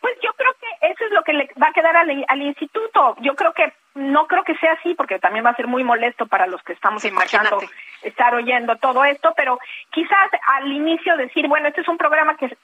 Pues 0.00 0.16
yo 0.22 0.32
creo 0.32 0.52
que 0.54 0.86
eso 0.88 1.04
es 1.04 1.12
lo 1.12 1.22
que 1.22 1.32
le 1.32 1.48
va 1.62 1.68
a 1.68 1.72
quedar 1.72 1.96
al, 1.96 2.24
al 2.26 2.42
instituto. 2.42 3.16
Yo 3.20 3.36
creo 3.36 3.52
que 3.52 3.72
no 3.96 4.26
creo 4.26 4.44
que 4.44 4.54
sea 4.56 4.72
así, 4.74 4.94
porque 4.94 5.18
también 5.18 5.44
va 5.44 5.50
a 5.50 5.56
ser 5.56 5.66
muy 5.66 5.82
molesto 5.82 6.26
para 6.26 6.46
los 6.46 6.62
que 6.62 6.74
estamos 6.74 7.04
escuchando 7.04 7.58
estar 8.02 8.34
oyendo 8.34 8.76
todo 8.76 9.04
esto, 9.04 9.32
pero 9.36 9.58
quizás 9.90 10.30
al 10.58 10.70
inicio 10.70 11.16
decir, 11.16 11.48
bueno, 11.48 11.68
este 11.68 11.80
es 11.80 11.88
un 11.88 11.96
programa 11.96 12.36
que 12.36 12.56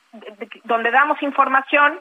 donde 0.65 0.91
damos 0.91 1.21
información 1.23 1.99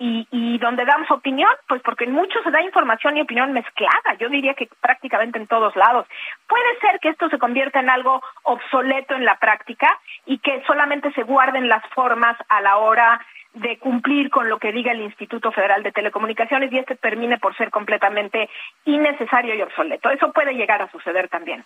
y, 0.00 0.26
y 0.30 0.58
donde 0.58 0.86
damos 0.86 1.10
opinión, 1.10 1.50
pues 1.68 1.82
porque 1.82 2.04
en 2.04 2.12
muchos 2.12 2.42
se 2.42 2.50
da 2.50 2.62
información 2.62 3.18
y 3.18 3.20
opinión 3.20 3.52
mezclada, 3.52 4.14
yo 4.18 4.30
diría 4.30 4.54
que 4.54 4.66
prácticamente 4.80 5.38
en 5.38 5.46
todos 5.46 5.76
lados. 5.76 6.06
Puede 6.48 6.80
ser 6.80 6.98
que 7.00 7.10
esto 7.10 7.28
se 7.28 7.38
convierta 7.38 7.80
en 7.80 7.90
algo 7.90 8.22
obsoleto 8.44 9.14
en 9.14 9.26
la 9.26 9.36
práctica 9.36 10.00
y 10.24 10.38
que 10.38 10.62
solamente 10.66 11.12
se 11.12 11.22
guarden 11.22 11.68
las 11.68 11.86
formas 11.90 12.36
a 12.48 12.62
la 12.62 12.78
hora 12.78 13.20
de 13.52 13.78
cumplir 13.78 14.30
con 14.30 14.48
lo 14.48 14.58
que 14.58 14.72
diga 14.72 14.92
el 14.92 15.02
Instituto 15.02 15.52
Federal 15.52 15.82
de 15.82 15.92
Telecomunicaciones 15.92 16.72
y 16.72 16.78
este 16.78 16.96
termine 16.96 17.38
por 17.38 17.54
ser 17.56 17.70
completamente 17.70 18.48
innecesario 18.86 19.54
y 19.54 19.60
obsoleto. 19.60 20.08
Eso 20.08 20.32
puede 20.32 20.54
llegar 20.54 20.80
a 20.80 20.90
suceder 20.90 21.28
también. 21.28 21.62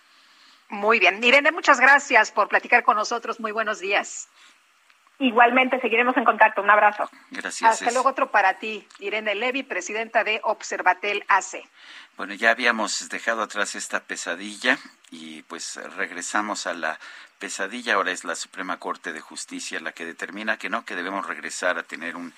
Muy 0.71 0.99
bien. 0.99 1.23
Irene, 1.23 1.53
muchas 1.53 1.79
gracias 1.79 2.33
por 2.33 2.49
platicar 2.49 2.83
con 2.83 2.97
nosotros. 2.97 3.39
Muy 3.39 3.53
buenos 3.53 3.79
días. 3.79 4.29
Igualmente, 5.19 5.81
seguiremos 5.81 6.17
en 6.17 6.25
contacto. 6.25 6.61
Un 6.61 6.71
abrazo. 6.71 7.09
Gracias. 7.31 7.71
Hasta 7.71 7.93
luego 7.93 8.09
otro 8.09 8.31
para 8.31 8.59
ti, 8.59 8.87
Irene 8.99 9.35
Levy, 9.35 9.63
presidenta 9.63 10.25
de 10.25 10.41
Observatel 10.43 11.25
AC. 11.29 11.63
Bueno, 12.17 12.35
ya 12.35 12.51
habíamos 12.51 13.09
dejado 13.09 13.43
atrás 13.43 13.75
esta 13.75 14.01
pesadilla 14.01 14.79
y 15.11 15.43
pues 15.43 15.77
regresamos 15.97 16.67
a 16.67 16.75
la 16.75 16.99
pesadilla. 17.39 17.95
Ahora 17.95 18.11
es 18.11 18.25
la 18.25 18.35
Suprema 18.35 18.79
Corte 18.79 19.13
de 19.13 19.21
Justicia 19.21 19.81
la 19.81 19.93
que 19.93 20.05
determina 20.05 20.57
que 20.57 20.69
no, 20.69 20.85
que 20.85 20.97
debemos 20.97 21.27
regresar 21.27 21.79
a 21.79 21.83
tener 21.83 22.17
un 22.17 22.33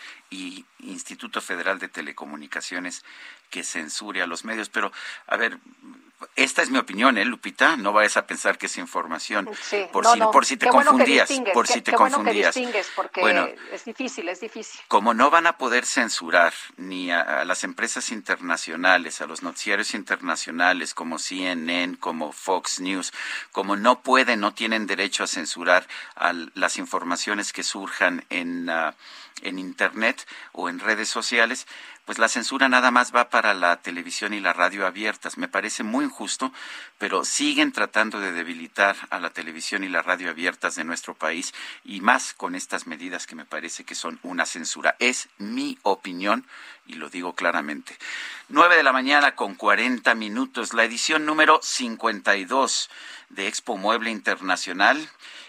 Instituto 0.81 1.41
Federal 1.41 1.79
de 1.79 1.89
Telecomunicaciones 1.89 3.05
que 3.51 3.63
censure 3.65 4.23
a 4.23 4.27
los 4.27 4.45
medios. 4.45 4.69
Pero, 4.69 4.93
a 5.27 5.37
ver, 5.37 5.59
esta 6.35 6.63
es 6.63 6.71
mi 6.71 6.79
opinión, 6.79 7.19
¿eh, 7.19 7.27
Lupita? 7.27 7.77
No 7.77 7.93
vayas 7.93 8.17
a 8.17 8.27
pensar 8.27 8.57
que 8.57 8.67
es 8.67 8.79
información. 8.79 9.49
Sí, 9.63 9.85
por, 9.93 10.03
no, 10.05 10.15
si, 10.15 10.19
no. 10.19 10.31
por 10.31 10.47
si 10.47 10.57
te 10.57 10.65
Qué 10.67 10.71
confundías. 10.73 11.31
por 11.53 11.67
qué- 11.67 11.73
si 11.75 11.83
te 11.83 11.91
qué 11.91 11.97
bueno 11.99 12.25
que 12.25 12.25
confundías. 12.25 12.89
porque 12.97 13.21
Bueno, 13.21 13.47
es 13.71 13.85
difícil, 13.85 14.27
es 14.31 14.41
difícil. 14.41 14.81
como 14.89 15.13
no 15.13 15.29
van 15.31 15.47
a 15.47 15.59
poder 15.59 15.85
censurar 15.85 16.55
ni 16.79 17.11
a, 17.11 17.21
a 17.21 17.45
las 17.45 17.65
empresas 17.65 18.11
internacionales, 18.11 19.21
a 19.21 19.27
los 19.27 19.43
noticiarios 19.43 19.93
internacionales 19.95 20.95
como 20.95 21.19
CNN, 21.19 21.99
como 21.99 22.33
Fox 22.33 22.81
News, 22.81 23.13
como 23.53 23.77
no 23.77 24.01
pueden, 24.01 24.41
no 24.41 24.55
tienen 24.55 24.87
derecho 24.87 25.23
a 25.23 25.27
censurar 25.27 25.87
a 26.15 26.33
las 26.55 26.79
informaciones 26.79 27.53
que 27.53 27.63
surjan 27.63 28.25
en, 28.31 28.71
ah, 28.71 28.95
en 29.43 29.59
Internet 29.59 30.27
o 30.53 30.71
en 30.71 30.79
redes 30.81 31.11
sociales, 31.11 31.67
pues 32.07 32.19
la 32.19 32.29
censura 32.29 32.69
nada 32.69 32.93
más 32.93 33.15
va 33.15 33.29
para 33.31 33.53
la 33.53 33.83
televisión 33.83 34.33
y 34.33 34.41
la 34.41 34.53
radio 34.53 34.87
abiertas. 34.87 35.37
Me 35.39 35.49
parece 35.49 35.83
muy 35.83 36.05
injusto, 36.05 36.53
pero 36.99 37.25
siguen 37.25 37.73
tratando 37.73 38.21
de 38.21 38.31
debilitar 38.31 38.97
a 39.11 39.19
la 39.19 39.31
televisión 39.31 39.83
y 39.83 39.89
la 39.89 40.03
radio 40.03 40.31
abiertas 40.31 40.77
de 40.77 40.85
nuestro 40.85 41.15
país 41.15 41.53
y 41.85 42.01
más 42.01 42.33
con 42.33 42.55
estas 42.55 42.87
medidas 42.87 43.27
que 43.27 43.35
me 43.35 43.45
parece 43.45 43.83
que 43.83 43.97
son 43.97 44.21
una 44.23 44.47
censura. 44.47 44.95
Es 45.01 45.29
mi 45.39 45.79
opinión 45.83 46.47
y 46.87 46.95
lo 46.95 47.11
digo 47.11 47.35
claramente. 47.35 47.99
9 48.51 48.77
de 48.77 48.85
la 48.85 48.93
mañana 48.93 49.35
con 49.35 49.57
40 49.57 50.15
minutos, 50.15 50.75
la 50.75 50.85
edición 50.85 51.27
número 51.27 51.59
52 51.61 52.89
de 53.31 53.49
Expo 53.49 53.77
Mueble 53.77 54.11
Internacional. 54.11 55.09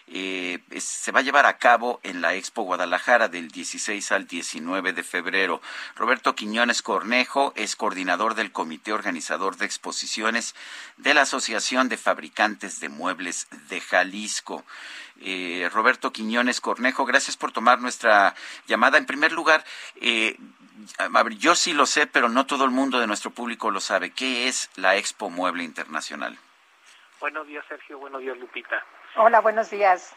Eh, 0.10 0.60
se 0.80 1.12
va 1.12 1.20
a 1.20 1.24
llevar 1.24 1.46
a 1.46 1.58
cabo 1.58 2.00
en 2.04 2.22
la 2.22 2.34
Expo 2.34 2.64
Guadalajara 2.64 3.28
del 3.28 3.50
16 3.50 4.12
al 4.14 4.26
19 4.26 4.94
de 4.94 5.04
febrero. 5.04 5.62
Roberto 5.96 6.34
Quiñones 6.34 6.82
Cornejo 6.82 7.52
es 7.56 7.76
coordinador 7.76 8.34
del 8.36 8.54
comité 8.54 8.94
organizador 8.94 9.58
de 9.58 9.66
exposiciones 9.66 10.56
de 10.96 11.14
la 11.14 11.24
Asociación 11.24 11.90
de 11.90 11.98
Fabricantes 11.98 12.80
de 12.80 12.88
Muebles 12.90 13.48
de 13.70 13.82
Jalisco. 13.82 14.64
Eh, 15.20 15.70
Roberto 15.74 16.14
Quiñones 16.14 16.62
Cornejo, 16.62 17.06
gracias 17.06 17.36
por 17.36 17.52
tomar 17.52 17.82
nuestra 17.82 18.34
llamada. 18.68 18.98
En 18.98 19.06
primer 19.06 19.34
lugar, 19.34 19.66
eh, 19.98 20.38
yo 21.38 21.56
sí 21.56 21.74
lo 21.74 21.86
sé, 21.86 22.08
pero 22.08 22.30
no 22.30 22.46
todo 22.46 22.64
el 22.64 22.72
mundo 22.72 23.00
de 23.00 23.08
nuestro 23.08 23.32
público 23.32 23.72
lo 23.72 23.82
sabe. 23.82 24.12
¿Qué 24.12 24.48
es 24.48 24.70
la 24.76 24.96
Expo 24.96 25.30
Mueble 25.30 25.64
Internacional? 25.64 26.38
Buenos 27.20 27.48
días, 27.48 27.66
Sergio. 27.68 27.98
Buenos 27.98 28.22
días, 28.22 28.38
Lupita. 28.38 28.86
Hola, 29.16 29.42
buenos 29.42 29.70
días. 29.70 30.16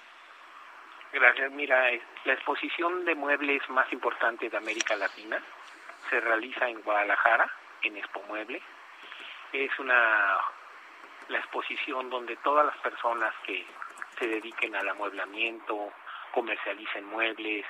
Gracias. 1.13 1.51
Mira, 1.53 1.91
eh, 1.91 2.03
la 2.25 2.35
exposición 2.35 3.05
de 3.05 3.15
muebles 3.15 3.69
más 3.71 3.91
importante 3.93 4.49
de 4.49 4.57
América 4.57 4.97
Latina 4.97 5.43
se 6.09 6.21
realiza 6.21 6.69
en 6.69 6.81
Guadalajara, 6.83 7.51
en 7.83 7.97
Expo 7.97 8.23
Mueble. 8.29 8.63
Es 9.53 9.77
una 9.79 10.39
la 11.29 11.39
exposición 11.39 12.11
donde 12.11 12.37
todas 12.39 12.67
las 12.67 12.77
personas 12.79 13.33
que 13.45 13.65
se 14.19 14.27
dediquen 14.27 14.75
al 14.75 14.89
amueblamiento, 14.89 15.93
comercialicen 16.33 17.07
muebles, 17.07 17.65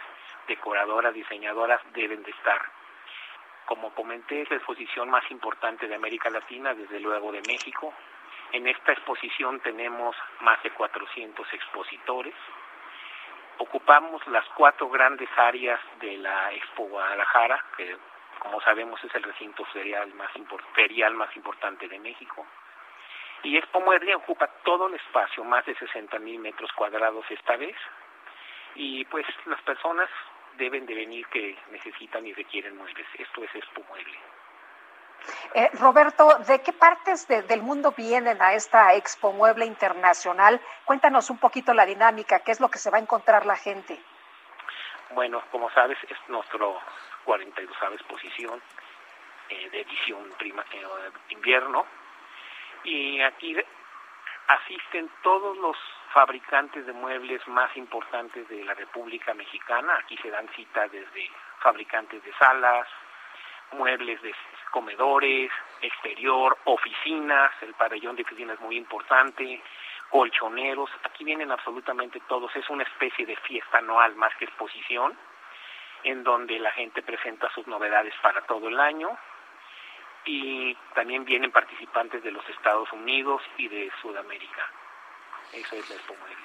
decoradoras, 0.49 1.15
diseñadoras 1.15 1.81
deben 1.93 2.23
de 2.23 2.31
estar. 2.31 2.61
Como 3.67 3.95
comenté, 3.95 4.43
es 4.43 4.51
la 4.51 4.57
exposición 4.57 5.11
más 5.11 5.31
importante 5.31 5.87
de 5.87 5.95
América 5.95 6.31
Latina, 6.31 6.75
desde 6.75 6.99
luego 7.01 7.31
de 7.31 7.43
México. 7.43 7.95
En 8.53 8.67
esta 8.67 8.93
exposición 8.93 9.61
tenemos 9.61 10.17
más 10.41 10.61
de 10.63 10.71
400 10.71 11.53
expositores. 11.53 12.35
Ocupamos 13.59 14.27
las 14.27 14.45
cuatro 14.57 14.89
grandes 14.89 15.29
áreas 15.37 15.81
de 16.01 16.17
la 16.17 16.53
Expo 16.53 16.85
Guadalajara, 16.85 17.65
que 17.77 17.97
como 18.41 18.61
sabemos 18.63 19.03
es 19.05 19.15
el 19.15 19.23
recinto 19.23 19.65
ferial 19.67 20.13
más, 20.15 20.31
ferial 20.75 21.15
importante 21.37 21.87
de 21.87 21.99
México. 22.01 22.45
Y 23.43 23.57
Expo 23.57 23.81
Mueble 23.81 24.15
ocupa 24.17 24.49
todo 24.65 24.89
el 24.89 24.95
espacio, 24.95 25.45
más 25.45 25.65
de 25.67 25.75
60 25.77 26.19
mil 26.19 26.41
metros 26.41 26.73
cuadrados 26.73 27.25
esta 27.31 27.57
vez. 27.57 27.77
Y 28.75 29.05
pues 29.05 29.27
las 29.47 29.61
personas 29.63 30.11
deben 30.57 30.87
de 30.87 30.95
venir 30.95 31.27
que 31.29 31.57
necesitan 31.71 32.27
y 32.27 32.33
requieren 32.33 32.77
muebles. 32.77 33.07
Esto 33.17 33.45
es 33.45 33.55
Expo 33.55 33.83
Mueble. 33.89 34.19
Eh, 35.55 35.71
Roberto, 35.75 36.29
¿de 36.47 36.61
qué 36.63 36.73
partes 36.73 37.27
de- 37.29 37.43
del 37.43 37.63
mundo 37.63 37.93
vienen 37.97 38.41
a 38.41 38.55
esta 38.55 38.95
Expo 38.95 39.33
Mueble 39.33 39.67
Internacional? 39.67 40.61
Cuéntanos 40.85 41.31
un 41.31 41.39
poquito 41.39 41.75
la 41.75 41.87
dinámica, 41.87 42.41
qué 42.41 42.53
es 42.53 42.61
lo 42.61 42.71
que 42.71 42.79
se 42.79 42.91
va 42.91 42.99
a 42.99 43.01
encontrar 43.01 43.47
la 43.47 43.57
gente. 43.57 43.99
Bueno, 45.11 45.43
como 45.51 45.71
sabes, 45.71 45.99
es 46.09 46.19
nuestro 46.29 46.81
42 47.25 47.77
exposición 47.95 48.63
eh, 49.49 49.69
de 49.71 49.81
edición 49.81 50.33
prima, 50.39 50.65
eh, 50.73 51.11
invierno. 51.31 51.85
Y 52.85 53.21
aquí 53.21 53.57
asisten 54.47 55.11
todos 55.23 55.57
los 55.59 55.77
fabricantes 56.13 56.87
de 56.87 56.93
muebles 56.93 57.47
más 57.49 57.77
importantes 57.77 58.49
de 58.49 58.65
la 58.65 58.75
República 58.75 59.35
Mexicana. 59.35 59.97
Aquí 59.99 60.17
se 60.19 60.31
dan 60.31 60.49
cita 60.55 60.87
desde 60.89 61.31
fabricantes 61.61 62.23
de 62.23 62.33
salas, 62.35 62.87
muebles 63.73 64.21
de 64.23 64.31
comedores, 64.71 65.51
exterior, 65.83 66.57
oficinas, 66.65 67.51
el 67.63 67.75
pabellón 67.75 68.17
de 68.17 68.23
oficinas 68.23 68.55
es 68.55 68.61
muy 68.61 68.77
importante, 68.77 69.61
colchoneros, 70.11 70.91
aquí 71.05 71.25
vienen 71.25 71.53
absolutamente 71.53 72.21
todos, 72.29 72.55
es 72.57 72.69
una 72.69 72.83
especie 72.83 73.25
de 73.27 73.37
fiesta 73.37 73.79
anual 73.79 74.17
más 74.17 74.35
que 74.37 74.45
exposición, 74.45 75.17
en 76.03 76.25
donde 76.25 76.59
la 76.59 76.73
gente 76.73 77.03
presenta 77.03 77.51
sus 77.55 77.67
novedades 77.67 78.15
para 78.23 78.43
todo 78.43 78.69
el 78.69 78.81
año 78.81 79.17
y 80.25 80.75
también 80.95 81.25
vienen 81.25 81.51
participantes 81.51 82.23
de 82.23 82.31
los 82.31 82.47
Estados 82.49 82.91
Unidos 82.93 83.43
y 83.57 83.69
de 83.69 83.91
Sudamérica. 84.03 84.69
Eso 85.53 85.77
es 85.77 85.89
la 85.89 85.97
Expo 85.97 86.15
Mueble. 86.15 86.37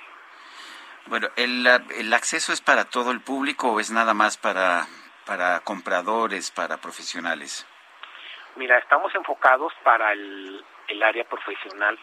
Bueno, 1.08 1.28
¿el, 1.36 1.68
¿el 1.68 2.14
acceso 2.14 2.52
es 2.52 2.62
para 2.62 2.86
todo 2.86 3.12
el 3.12 3.22
público 3.22 3.72
o 3.72 3.80
es 3.80 3.92
nada 3.92 4.14
más 4.14 4.38
para, 4.38 4.88
para 5.26 5.60
compradores, 5.60 6.52
para 6.52 6.78
profesionales? 6.78 7.68
Mira, 8.56 8.78
estamos 8.78 9.14
enfocados 9.16 9.74
para 9.84 10.14
el, 10.14 10.64
el 10.88 11.04
área 11.04 11.26
profesional, 11.26 11.98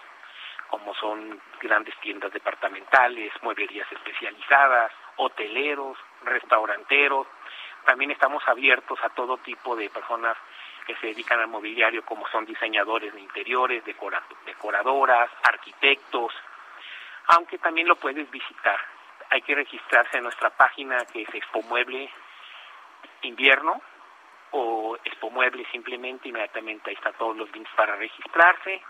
como 0.69 0.95
son 0.95 1.41
grandes 1.61 1.97
tiendas 2.01 2.33
departamentales, 2.33 3.33
mueblerías 3.43 3.91
especializadas, 3.91 4.93
hoteleros, 5.17 5.97
restauranteros. 6.25 7.27
También 7.85 8.11
estamos 8.11 8.43
abiertos 8.47 8.99
a 9.03 9.09
todo 9.11 9.39
tipo 9.39 9.75
de 9.77 9.89
personas 9.91 10.37
que 10.87 10.95
se 10.97 11.09
dedican 11.09 11.41
al 11.41 11.49
mobiliario, 11.49 12.05
como 12.05 12.29
son 12.29 12.45
diseñadores 12.45 13.15
de 13.15 13.21
interiores, 13.21 13.85
decora- 13.85 14.23
decoradoras, 14.45 15.31
arquitectos, 15.45 16.33
aunque 17.29 17.59
también 17.59 17.89
lo 17.89 17.97
puedes 17.97 18.31
visitar. 18.31 18.79
Hay 19.31 19.43
que 19.43 19.55
registrarse 19.55 20.19
en 20.19 20.25
nuestra 20.25 20.51
página 20.51 20.99
que 21.07 21.23
es 21.23 21.35
Expo 21.35 21.63
Mueble 21.63 22.11
Invierno 23.23 23.81
o 24.53 24.97
Expo 25.05 25.31
Mueble 25.31 25.67
simplemente, 25.71 26.29
inmediatamente 26.29 26.91
ahí 26.91 26.97
están 26.97 27.15
todos 27.15 27.37
los 27.37 27.51
links 27.53 27.71
para 27.77 27.97
registrarse. 27.97 28.83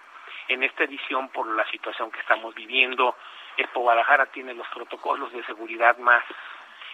En 0.49 0.63
esta 0.63 0.85
edición, 0.85 1.29
por 1.29 1.47
la 1.47 1.65
situación 1.71 2.11
que 2.11 2.21
estamos 2.21 2.55
viviendo, 2.55 3.17
Expo 3.57 3.81
Guadalajara 3.81 4.27
tiene 4.27 4.55
los 4.55 4.67
protocolos 4.69 5.33
de 5.33 5.45
seguridad 5.45 5.97
más 5.99 6.25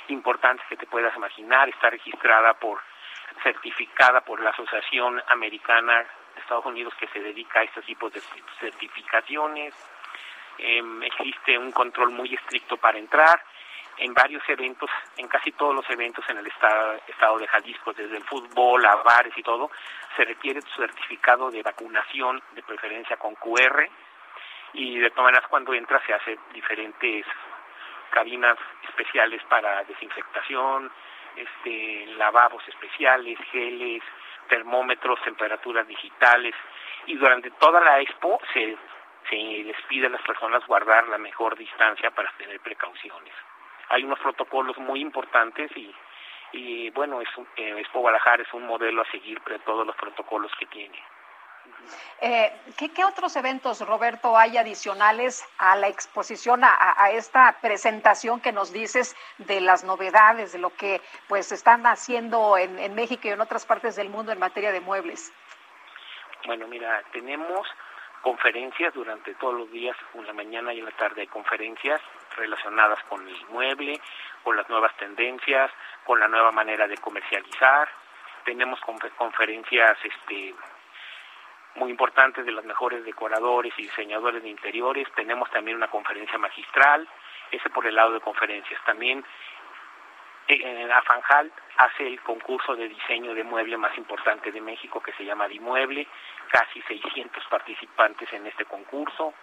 importantes 0.09 0.67
que 0.69 0.77
te 0.77 0.87
puedas 0.87 1.15
imaginar, 1.17 1.69
está 1.69 1.91
registrada 1.91 2.55
por, 2.55 2.81
certificada 3.43 4.21
por 4.23 4.41
la 4.41 4.51
Asociación 4.51 5.23
Americana 5.29 6.07
de 6.35 6.41
Estados 6.41 6.67
Unidos 6.67 6.95
que 6.99 7.09
se 7.09 7.21
dedica 7.21 7.61
a 7.61 7.65
estos 7.65 7.85
tipos 7.85 8.13
de 8.13 8.21
certificaciones, 8.61 9.75
Em, 10.59 11.03
existe 11.05 11.57
un 11.57 11.71
control 11.71 12.11
muy 12.11 12.35
estricto 12.35 12.77
para 12.77 12.99
entrar 12.99 13.41
en 13.99 14.15
varios 14.15 14.43
eventos, 14.49 14.89
en 15.17 15.29
casi 15.29 15.53
todos 15.53 15.75
los 15.75 15.89
eventos 15.91 16.25
en 16.29 16.39
el 16.39 16.47
estado, 16.47 17.01
estado 17.07 17.39
de 17.39 17.49
Jalisco, 17.49 17.93
desde 17.93 18.17
el 18.17 18.25
fútbol 18.25 18.85
a 18.87 18.97
bares 18.97 19.37
y 19.37 19.43
todo, 19.43 19.71
se 20.17 20.25
requiere 20.25 20.63
tu 20.63 20.71
certificado 20.71 21.51
de 21.51 21.63
vacunación, 21.63 22.43
de 22.53 22.63
preferencia 22.63 23.17
con 23.17 23.35
QR, 23.35 23.89
y 24.75 24.99
de 24.99 25.11
todas 25.11 25.25
maneras 25.25 25.49
cuando 25.49 25.75
entras 25.75 26.03
se 26.07 26.15
hace 26.15 26.39
diferentes 26.53 27.27
cabinas 28.11 28.57
especiales 28.89 29.43
para 29.45 29.85
desinfectación, 29.85 30.91
este, 31.37 32.07
lavabos 32.17 32.67
especiales, 32.69 33.39
geles, 33.51 34.03
termómetros, 34.49 35.21
temperaturas 35.23 35.87
digitales, 35.87 36.55
y 37.07 37.17
durante 37.17 37.51
toda 37.53 37.81
la 37.81 38.01
expo 38.01 38.41
se, 38.53 38.77
se 39.29 39.37
les 39.37 39.81
pide 39.89 40.07
a 40.07 40.11
las 40.11 40.23
personas 40.23 40.67
guardar 40.67 41.09
la 41.09 41.19
mejor 41.19 41.57
distancia 41.57 42.11
para 42.11 42.31
tener 42.33 42.61
precauciones. 42.61 43.35
Hay 43.91 44.05
unos 44.05 44.19
protocolos 44.19 44.77
muy 44.79 45.01
importantes 45.01 45.71
y, 45.77 45.95
y 46.53 46.91
bueno, 46.91 47.21
es 47.21 47.29
un- 47.37 47.49
eh, 47.57 47.75
Expo 47.79 48.01
Guadalajara 48.01 48.43
es 48.43 48.53
un 48.53 48.67
modelo 48.67 49.03
a 49.03 49.11
seguir 49.11 49.41
para 49.41 49.59
todos 49.61 49.87
los 49.87 49.97
protocolos 49.97 50.53
que 50.59 50.67
tiene. 50.67 50.99
Eh, 52.21 52.51
¿qué, 52.79 52.91
qué 52.93 53.05
otros 53.05 53.37
eventos, 53.37 53.87
Roberto, 53.87 54.37
hay 54.39 54.57
adicionales 54.57 55.47
a 55.59 55.77
la 55.77 55.89
exposición, 55.89 56.65
a, 56.65 56.69
a- 56.75 57.05
a 57.05 57.11
esta 57.11 57.57
presentación 57.61 58.41
que 58.41 58.53
nos 58.53 58.73
dices 58.73 59.15
de 59.39 59.61
las 59.61 59.85
novedades, 59.85 60.53
de 60.53 60.59
lo 60.59 60.71
que 60.71 61.01
pues 61.29 61.53
están 61.53 61.87
haciendo 61.87 62.57
en, 62.57 62.79
en 62.79 62.95
México 62.95 63.23
y 63.29 63.31
en 63.31 63.41
otras 63.41 63.67
partes 63.67 63.97
del 63.97 64.09
mundo 64.09 64.33
en 64.33 64.39
materia 64.39 64.73
de 64.73 64.81
muebles? 64.81 65.33
Bueno, 66.47 66.67
mira, 66.69 67.03
tenemos 67.13 67.69
conferencias 68.23 68.95
durante 68.95 69.35
todos 69.35 69.55
los 69.55 69.71
días, 69.71 69.97
en 70.15 70.27
la 70.27 70.33
mañana 70.33 70.73
y 70.73 70.79
en 70.79 70.87
la 70.87 70.91
tarde 70.93 71.21
hay 71.23 71.27
conferencias 71.29 72.01
relacionadas 72.39 73.03
con 73.05 73.27
el 73.27 73.47
mueble, 73.49 74.01
con 74.43 74.57
las 74.57 74.69
nuevas 74.69 74.97
tendencias, 74.97 75.71
con 76.05 76.19
la 76.21 76.29
nueva 76.29 76.53
manera 76.53 76.87
de 76.89 76.97
comercializar. 76.99 77.89
Tenemos 78.45 78.81
confe- 78.81 79.11
conferencias 79.17 79.99
este, 80.03 80.55
muy 81.75 81.91
importantes 81.91 82.47
de 82.47 82.53
los 82.53 82.65
mejores 82.65 83.05
decoradores 83.05 83.73
y 83.77 83.83
diseñadores 83.83 84.43
de 84.43 84.49
interiores. 84.49 85.07
Tenemos 85.15 85.51
también 85.51 85.77
una 85.77 85.89
conferencia 85.89 86.39
magistral, 86.39 87.07
ese 87.51 87.69
por 87.71 87.87
el 87.87 87.95
lado 87.95 88.13
de 88.13 88.21
conferencias. 88.21 88.83
También 88.85 89.25
eh, 90.49 90.89
Afanjal 90.93 91.53
hace 91.77 92.07
el 92.07 92.21
concurso 92.23 92.75
de 92.75 92.89
diseño 92.89 93.35
de 93.35 93.45
mueble 93.45 93.77
más 93.77 93.97
importante 93.99 94.51
de 94.51 94.61
México 94.63 95.01
que 95.03 95.13
se 95.13 95.25
llama 95.25 95.47
Dimueble, 95.47 96.07
casi 96.51 96.81
600 96.83 97.45
participantes 97.47 98.33
en 98.33 98.47
este 98.47 98.65
concurso. 98.65 99.35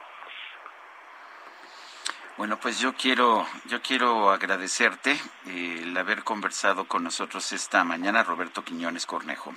Bueno, 2.38 2.58
pues 2.58 2.82
yo 2.82 2.94
quiero, 2.94 3.46
yo 3.66 3.82
quiero 3.82 4.30
agradecerte 4.30 5.16
el 5.48 5.96
haber 5.96 6.26
conversado 6.26 6.86
con 6.86 7.02
nosotros 7.02 7.54
esta 7.54 7.86
mañana, 7.86 8.24
Roberto 8.24 8.62
Quiñones 8.62 9.06
Cornejo. 9.06 9.54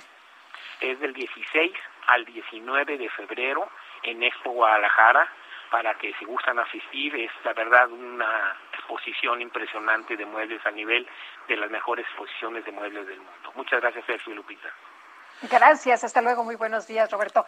Es 0.79 0.97
del 1.01 1.13
16 1.13 1.73
al 2.07 2.23
19 2.23 2.97
de 2.97 3.09
febrero 3.09 3.69
en 4.03 4.23
Expo 4.23 4.51
Guadalajara 4.51 5.29
para 5.69 5.93
que 5.95 6.13
si 6.19 6.25
gustan 6.25 6.57
asistir 6.57 7.13
es 7.17 7.31
la 7.43 7.51
verdad 7.51 7.91
una 7.91 8.55
exposición 8.73 9.41
impresionante 9.41 10.15
de 10.15 10.25
muebles 10.25 10.65
a 10.65 10.71
nivel 10.71 11.05
de 11.49 11.57
las 11.57 11.69
mejores 11.69 12.05
exposiciones 12.07 12.63
de 12.63 12.71
muebles 12.71 13.05
del 13.07 13.17
mundo. 13.19 13.51
Muchas 13.55 13.81
gracias 13.81 14.05
Sergio 14.05 14.31
y 14.31 14.35
Lupita. 14.37 14.69
Gracias, 15.43 16.03
hasta 16.03 16.21
luego, 16.21 16.43
muy 16.43 16.55
buenos 16.55 16.85
días, 16.87 17.09
Roberto. 17.11 17.45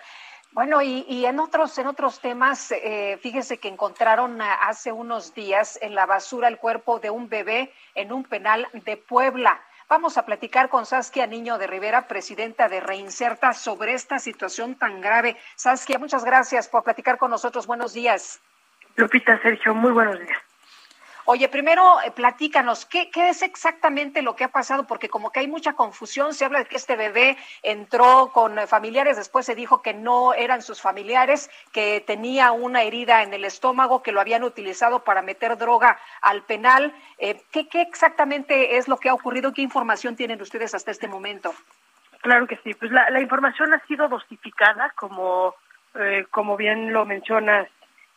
Bueno, 0.53 0.81
y, 0.81 1.05
y 1.07 1.25
en 1.25 1.39
otros 1.39 1.77
en 1.77 1.87
otros 1.87 2.19
temas, 2.19 2.71
eh, 2.71 3.17
fíjese 3.21 3.57
que 3.57 3.69
encontraron 3.69 4.41
hace 4.41 4.91
unos 4.91 5.33
días 5.33 5.79
en 5.81 5.95
la 5.95 6.05
basura 6.05 6.49
el 6.49 6.57
cuerpo 6.57 6.99
de 6.99 7.09
un 7.09 7.29
bebé 7.29 7.73
en 7.95 8.11
un 8.11 8.25
penal 8.25 8.67
de 8.73 8.97
Puebla. 8.97 9.61
Vamos 9.87 10.17
a 10.17 10.25
platicar 10.25 10.69
con 10.69 10.85
Saskia 10.85 11.25
Niño 11.25 11.57
de 11.57 11.67
Rivera, 11.67 12.07
presidenta 12.07 12.67
de 12.67 12.81
Reinserta, 12.81 13.53
sobre 13.53 13.93
esta 13.93 14.19
situación 14.19 14.75
tan 14.75 15.01
grave. 15.01 15.37
Saskia, 15.55 15.99
muchas 15.99 16.25
gracias 16.25 16.67
por 16.67 16.83
platicar 16.83 17.17
con 17.17 17.31
nosotros. 17.31 17.65
Buenos 17.65 17.93
días. 17.93 18.41
Lupita, 18.95 19.41
Sergio, 19.41 19.73
muy 19.73 19.91
buenos 19.91 20.19
días. 20.19 20.37
Oye, 21.33 21.47
primero 21.47 22.01
eh, 22.01 22.11
platícanos, 22.11 22.85
¿qué, 22.85 23.09
¿qué 23.09 23.29
es 23.29 23.41
exactamente 23.41 24.21
lo 24.21 24.35
que 24.35 24.43
ha 24.43 24.49
pasado? 24.49 24.85
Porque 24.85 25.07
como 25.07 25.31
que 25.31 25.39
hay 25.39 25.47
mucha 25.47 25.71
confusión, 25.71 26.33
se 26.33 26.43
habla 26.43 26.59
de 26.59 26.65
que 26.65 26.75
este 26.75 26.97
bebé 26.97 27.37
entró 27.63 28.31
con 28.33 28.59
eh, 28.59 28.67
familiares, 28.67 29.15
después 29.15 29.45
se 29.45 29.55
dijo 29.55 29.81
que 29.81 29.93
no 29.93 30.33
eran 30.33 30.61
sus 30.61 30.81
familiares, 30.81 31.49
que 31.71 32.03
tenía 32.05 32.51
una 32.51 32.83
herida 32.83 33.23
en 33.23 33.33
el 33.33 33.45
estómago, 33.45 34.03
que 34.03 34.11
lo 34.11 34.19
habían 34.19 34.43
utilizado 34.43 35.05
para 35.05 35.21
meter 35.21 35.57
droga 35.57 35.97
al 36.21 36.43
penal. 36.43 36.93
Eh, 37.17 37.41
¿qué, 37.49 37.69
¿Qué 37.69 37.81
exactamente 37.81 38.75
es 38.75 38.89
lo 38.89 38.97
que 38.97 39.07
ha 39.07 39.13
ocurrido? 39.13 39.53
¿Qué 39.53 39.61
información 39.61 40.17
tienen 40.17 40.41
ustedes 40.41 40.75
hasta 40.75 40.91
este 40.91 41.07
momento? 41.07 41.53
Claro 42.19 42.45
que 42.45 42.57
sí, 42.57 42.73
pues 42.73 42.91
la, 42.91 43.09
la 43.09 43.21
información 43.21 43.73
ha 43.73 43.79
sido 43.87 44.09
dosificada, 44.09 44.91
como, 44.97 45.55
eh, 45.95 46.25
como 46.29 46.57
bien 46.57 46.91
lo 46.91 47.05
mencionas, 47.05 47.69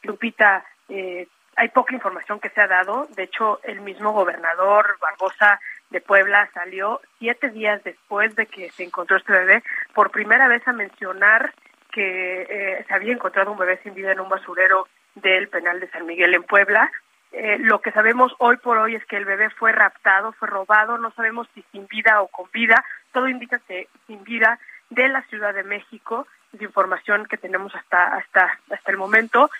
Lupita, 0.02 0.65
eh, 0.89 1.28
hay 1.57 1.68
poca 1.68 1.94
información 1.94 2.41
que 2.41 2.50
se 2.50 2.60
ha 2.60 2.66
dado. 2.66 3.07
De 3.16 3.24
hecho, 3.24 3.60
el 3.65 3.81
mismo 3.81 4.12
gobernador 4.12 4.97
Barbosa 5.00 5.60
de 5.91 6.00
Puebla 6.00 6.49
salió 6.52 7.00
siete 7.18 7.50
días 7.50 7.83
después 7.84 8.34
de 8.36 8.47
que 8.47 8.70
se 8.70 8.84
encontró 8.84 9.16
este 9.16 9.33
bebé 9.33 9.62
por 9.94 10.10
primera 10.10 10.49
vez 10.49 10.66
a 10.66 10.73
mencionar 10.73 11.52
que 11.92 12.42
eh, 12.42 12.84
se 12.86 12.94
había 12.94 13.12
encontrado 13.12 13.52
un 13.52 13.58
bebé 13.58 13.78
sin 13.83 13.94
vida 13.94 14.12
en 14.12 14.20
un 14.20 14.28
basurero 14.28 14.89
del 15.15 15.49
penal 15.49 15.78
de 15.78 15.89
San 15.91 16.07
Miguel 16.07 16.34
en 16.34 16.42
Puebla. 16.42 16.91
Eh, 17.31 17.58
lo 17.60 17.81
que 17.81 17.92
sabemos 17.92 18.34
hoy 18.39 18.57
por 18.57 18.78
hoy 18.78 18.97
es 18.97 19.05
que 19.07 19.16
el 19.16 19.24
bebé 19.24 19.50
fue 19.50 19.73
raptado, 19.73 20.33
fue 20.33 20.49
robado, 20.49 20.99
no 20.99 21.12
sabemos 21.12 21.49
si 21.55 21.65
sin 21.73 21.86
vida 21.86 22.20
o 22.23 22.28
con 22.28 22.50
vida, 22.52 22.84
todo 23.12 23.28
indica 23.28 23.60
que 23.60 23.89
sin 24.07 24.23
vida 24.24 24.58
de 24.91 25.08
la 25.08 25.23
Ciudad 25.23 25.55
de 25.55 25.65
México, 25.65 26.26
es 26.52 26.62
información 26.62 27.26
que 27.26 27.36
tenemos 27.36 27.74
hasta 27.74 28.16
hasta 28.16 28.58
hasta 28.70 28.91
el 28.91 28.97
momento. 28.97 29.50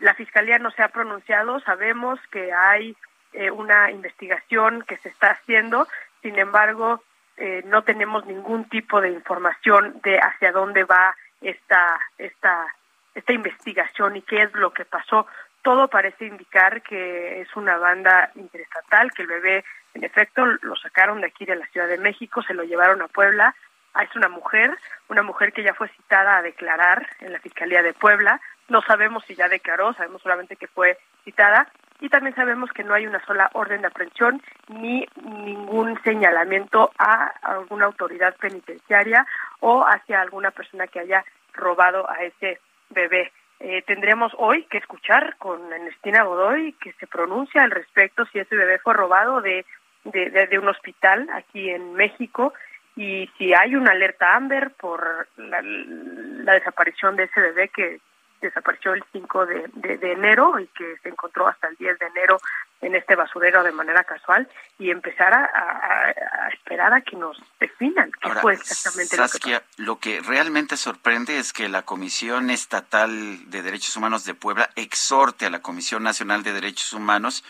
La 0.00 0.14
fiscalía 0.14 0.58
no 0.58 0.70
se 0.70 0.82
ha 0.82 0.88
pronunciado, 0.88 1.60
sabemos 1.60 2.18
que 2.30 2.52
hay 2.52 2.96
eh, 3.32 3.50
una 3.50 3.90
investigación 3.90 4.82
que 4.82 4.96
se 4.98 5.08
está 5.10 5.30
haciendo, 5.30 5.86
sin 6.22 6.38
embargo, 6.38 7.02
eh, 7.36 7.62
no 7.66 7.82
tenemos 7.82 8.26
ningún 8.26 8.68
tipo 8.68 9.00
de 9.00 9.10
información 9.10 10.00
de 10.02 10.18
hacia 10.18 10.52
dónde 10.52 10.84
va 10.84 11.14
esta 11.40 11.98
esta 12.18 12.66
esta 13.14 13.32
investigación 13.32 14.16
y 14.16 14.22
qué 14.22 14.42
es 14.42 14.52
lo 14.54 14.72
que 14.72 14.84
pasó 14.84 15.26
todo 15.62 15.88
parece 15.88 16.26
indicar 16.26 16.82
que 16.82 17.40
es 17.40 17.56
una 17.56 17.76
banda 17.76 18.30
interestatal, 18.34 19.12
que 19.12 19.22
el 19.22 19.28
bebé, 19.28 19.64
en 19.94 20.04
efecto, 20.04 20.44
lo 20.62 20.76
sacaron 20.76 21.20
de 21.20 21.26
aquí 21.26 21.44
de 21.44 21.56
la 21.56 21.66
Ciudad 21.66 21.88
de 21.88 21.98
México, 21.98 22.42
se 22.42 22.54
lo 22.54 22.64
llevaron 22.64 23.02
a 23.02 23.08
Puebla. 23.08 23.54
Ah, 23.92 24.04
es 24.04 24.14
una 24.14 24.28
mujer, 24.28 24.70
una 25.08 25.22
mujer 25.22 25.52
que 25.52 25.62
ya 25.62 25.74
fue 25.74 25.88
citada 25.88 26.36
a 26.36 26.42
declarar 26.42 27.08
en 27.20 27.32
la 27.32 27.40
Fiscalía 27.40 27.82
de 27.82 27.92
Puebla. 27.92 28.40
No 28.70 28.82
sabemos 28.82 29.24
si 29.26 29.34
ya 29.34 29.48
declaró, 29.48 29.92
sabemos 29.94 30.22
solamente 30.22 30.56
que 30.56 30.68
fue 30.68 30.96
citada. 31.24 31.66
Y 32.00 32.08
también 32.08 32.34
sabemos 32.34 32.70
que 32.72 32.84
no 32.84 32.94
hay 32.94 33.06
una 33.06 33.22
sola 33.26 33.50
orden 33.52 33.82
de 33.82 33.88
aprehensión 33.88 34.40
ni 34.68 35.06
ningún 35.22 36.00
señalamiento 36.02 36.90
a 36.96 37.32
alguna 37.42 37.86
autoridad 37.86 38.34
penitenciaria 38.36 39.26
o 39.58 39.84
hacia 39.84 40.22
alguna 40.22 40.50
persona 40.52 40.86
que 40.86 41.00
haya 41.00 41.24
robado 41.52 42.08
a 42.08 42.22
ese 42.22 42.60
bebé. 42.88 43.32
Eh, 43.58 43.82
tendremos 43.82 44.32
hoy 44.38 44.64
que 44.70 44.78
escuchar 44.78 45.36
con 45.36 45.70
Ernestina 45.70 46.22
Godoy 46.22 46.72
que 46.74 46.92
se 46.92 47.06
pronuncia 47.06 47.62
al 47.62 47.72
respecto 47.72 48.24
si 48.26 48.38
ese 48.38 48.56
bebé 48.56 48.78
fue 48.78 48.94
robado 48.94 49.42
de, 49.42 49.66
de, 50.04 50.30
de, 50.30 50.58
un 50.58 50.68
hospital 50.68 51.28
aquí 51.34 51.68
en 51.68 51.92
México 51.92 52.54
y 52.96 53.28
si 53.36 53.52
hay 53.52 53.74
una 53.74 53.92
alerta 53.92 54.34
Amber 54.34 54.70
por 54.80 55.28
la 55.36 56.54
desaparición 56.54 57.16
de 57.16 57.24
ese 57.24 57.40
bebé 57.40 57.68
que 57.68 58.00
desapareció 58.40 58.94
el 58.94 59.04
5 59.12 59.46
de, 59.46 59.70
de, 59.74 60.12
enero 60.12 60.58
y 60.58 60.66
que 60.68 60.96
se 61.02 61.08
encontró 61.08 61.46
hasta 61.46 61.68
el 61.68 61.76
10 61.76 61.98
de 61.98 62.06
enero 62.06 62.40
en 62.80 62.94
este 62.94 63.14
basurero 63.14 63.62
de 63.62 63.72
manera 63.72 64.04
casual 64.04 64.48
y 64.78 64.90
empezar 64.90 65.32
a, 65.34 65.44
a, 65.44 66.48
esperar 66.48 66.94
a 66.94 67.02
que 67.02 67.16
nos 67.16 67.40
definan 67.58 68.10
qué 68.20 68.30
fue 68.40 68.54
exactamente 68.54 69.16
Saskia, 69.16 69.62
lo 69.76 69.98
que 69.98 70.16
Lo 70.16 70.20
que 70.22 70.28
realmente 70.28 70.76
sorprende 70.76 71.38
es 71.38 71.52
que 71.52 71.68
la 71.68 71.82
Comisión 71.82 72.50
Estatal 72.50 73.50
de 73.50 73.62
Derechos 73.62 73.96
Humanos 73.96 74.24
de 74.24 74.34
Puebla 74.34 74.70
exhorte 74.76 75.46
a 75.46 75.50
la 75.50 75.60
Comisión 75.60 76.02
Nacional 76.02 76.42
de 76.42 76.52
Derechos 76.52 76.92
Humanos 76.92 77.44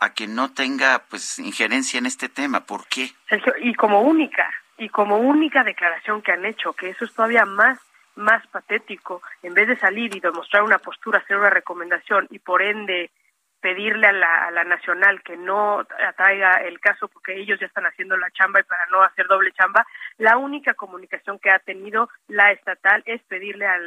a 0.00 0.12
que 0.12 0.26
no 0.26 0.52
tenga 0.52 1.04
pues 1.08 1.38
injerencia 1.38 1.98
en 1.98 2.06
este 2.06 2.28
tema. 2.28 2.66
¿Por 2.66 2.86
qué? 2.88 3.12
Sergio, 3.28 3.54
y 3.60 3.74
como 3.74 4.02
única, 4.02 4.48
y 4.78 4.88
como 4.88 5.18
única 5.18 5.64
declaración 5.64 6.22
que 6.22 6.32
han 6.32 6.44
hecho, 6.44 6.72
que 6.74 6.90
eso 6.90 7.04
es 7.04 7.14
todavía 7.14 7.44
más 7.44 7.78
más 8.16 8.46
patético, 8.48 9.22
en 9.42 9.54
vez 9.54 9.68
de 9.68 9.78
salir 9.78 10.14
y 10.14 10.20
demostrar 10.20 10.62
una 10.62 10.78
postura, 10.78 11.20
hacer 11.20 11.36
una 11.36 11.50
recomendación 11.50 12.26
y 12.30 12.38
por 12.38 12.62
ende 12.62 13.10
pedirle 13.60 14.06
a 14.06 14.12
la, 14.12 14.46
a 14.46 14.50
la 14.50 14.64
nacional 14.64 15.22
que 15.22 15.36
no 15.36 15.80
atraiga 16.06 16.62
el 16.62 16.78
caso 16.78 17.08
porque 17.08 17.36
ellos 17.36 17.58
ya 17.58 17.66
están 17.66 17.86
haciendo 17.86 18.16
la 18.16 18.30
chamba 18.30 18.60
y 18.60 18.64
para 18.64 18.86
no 18.92 19.02
hacer 19.02 19.26
doble 19.26 19.52
chamba, 19.52 19.86
la 20.18 20.36
única 20.36 20.74
comunicación 20.74 21.38
que 21.38 21.50
ha 21.50 21.58
tenido 21.58 22.08
la 22.28 22.52
estatal 22.52 23.02
es 23.06 23.22
pedirle 23.24 23.66
a, 23.66 23.78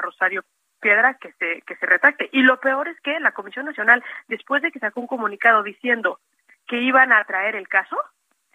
Rosario 0.00 0.44
Piedra 0.80 1.14
que 1.14 1.32
se 1.38 1.62
que 1.62 1.76
se 1.76 1.86
retracte. 1.86 2.28
Y 2.32 2.42
lo 2.42 2.60
peor 2.60 2.88
es 2.88 3.00
que 3.00 3.18
la 3.18 3.32
Comisión 3.32 3.64
Nacional, 3.64 4.04
después 4.28 4.62
de 4.62 4.70
que 4.70 4.78
sacó 4.78 5.00
un 5.00 5.06
comunicado 5.06 5.62
diciendo 5.62 6.20
que 6.66 6.76
iban 6.76 7.12
a 7.12 7.24
traer 7.24 7.56
el 7.56 7.68
caso, 7.68 7.96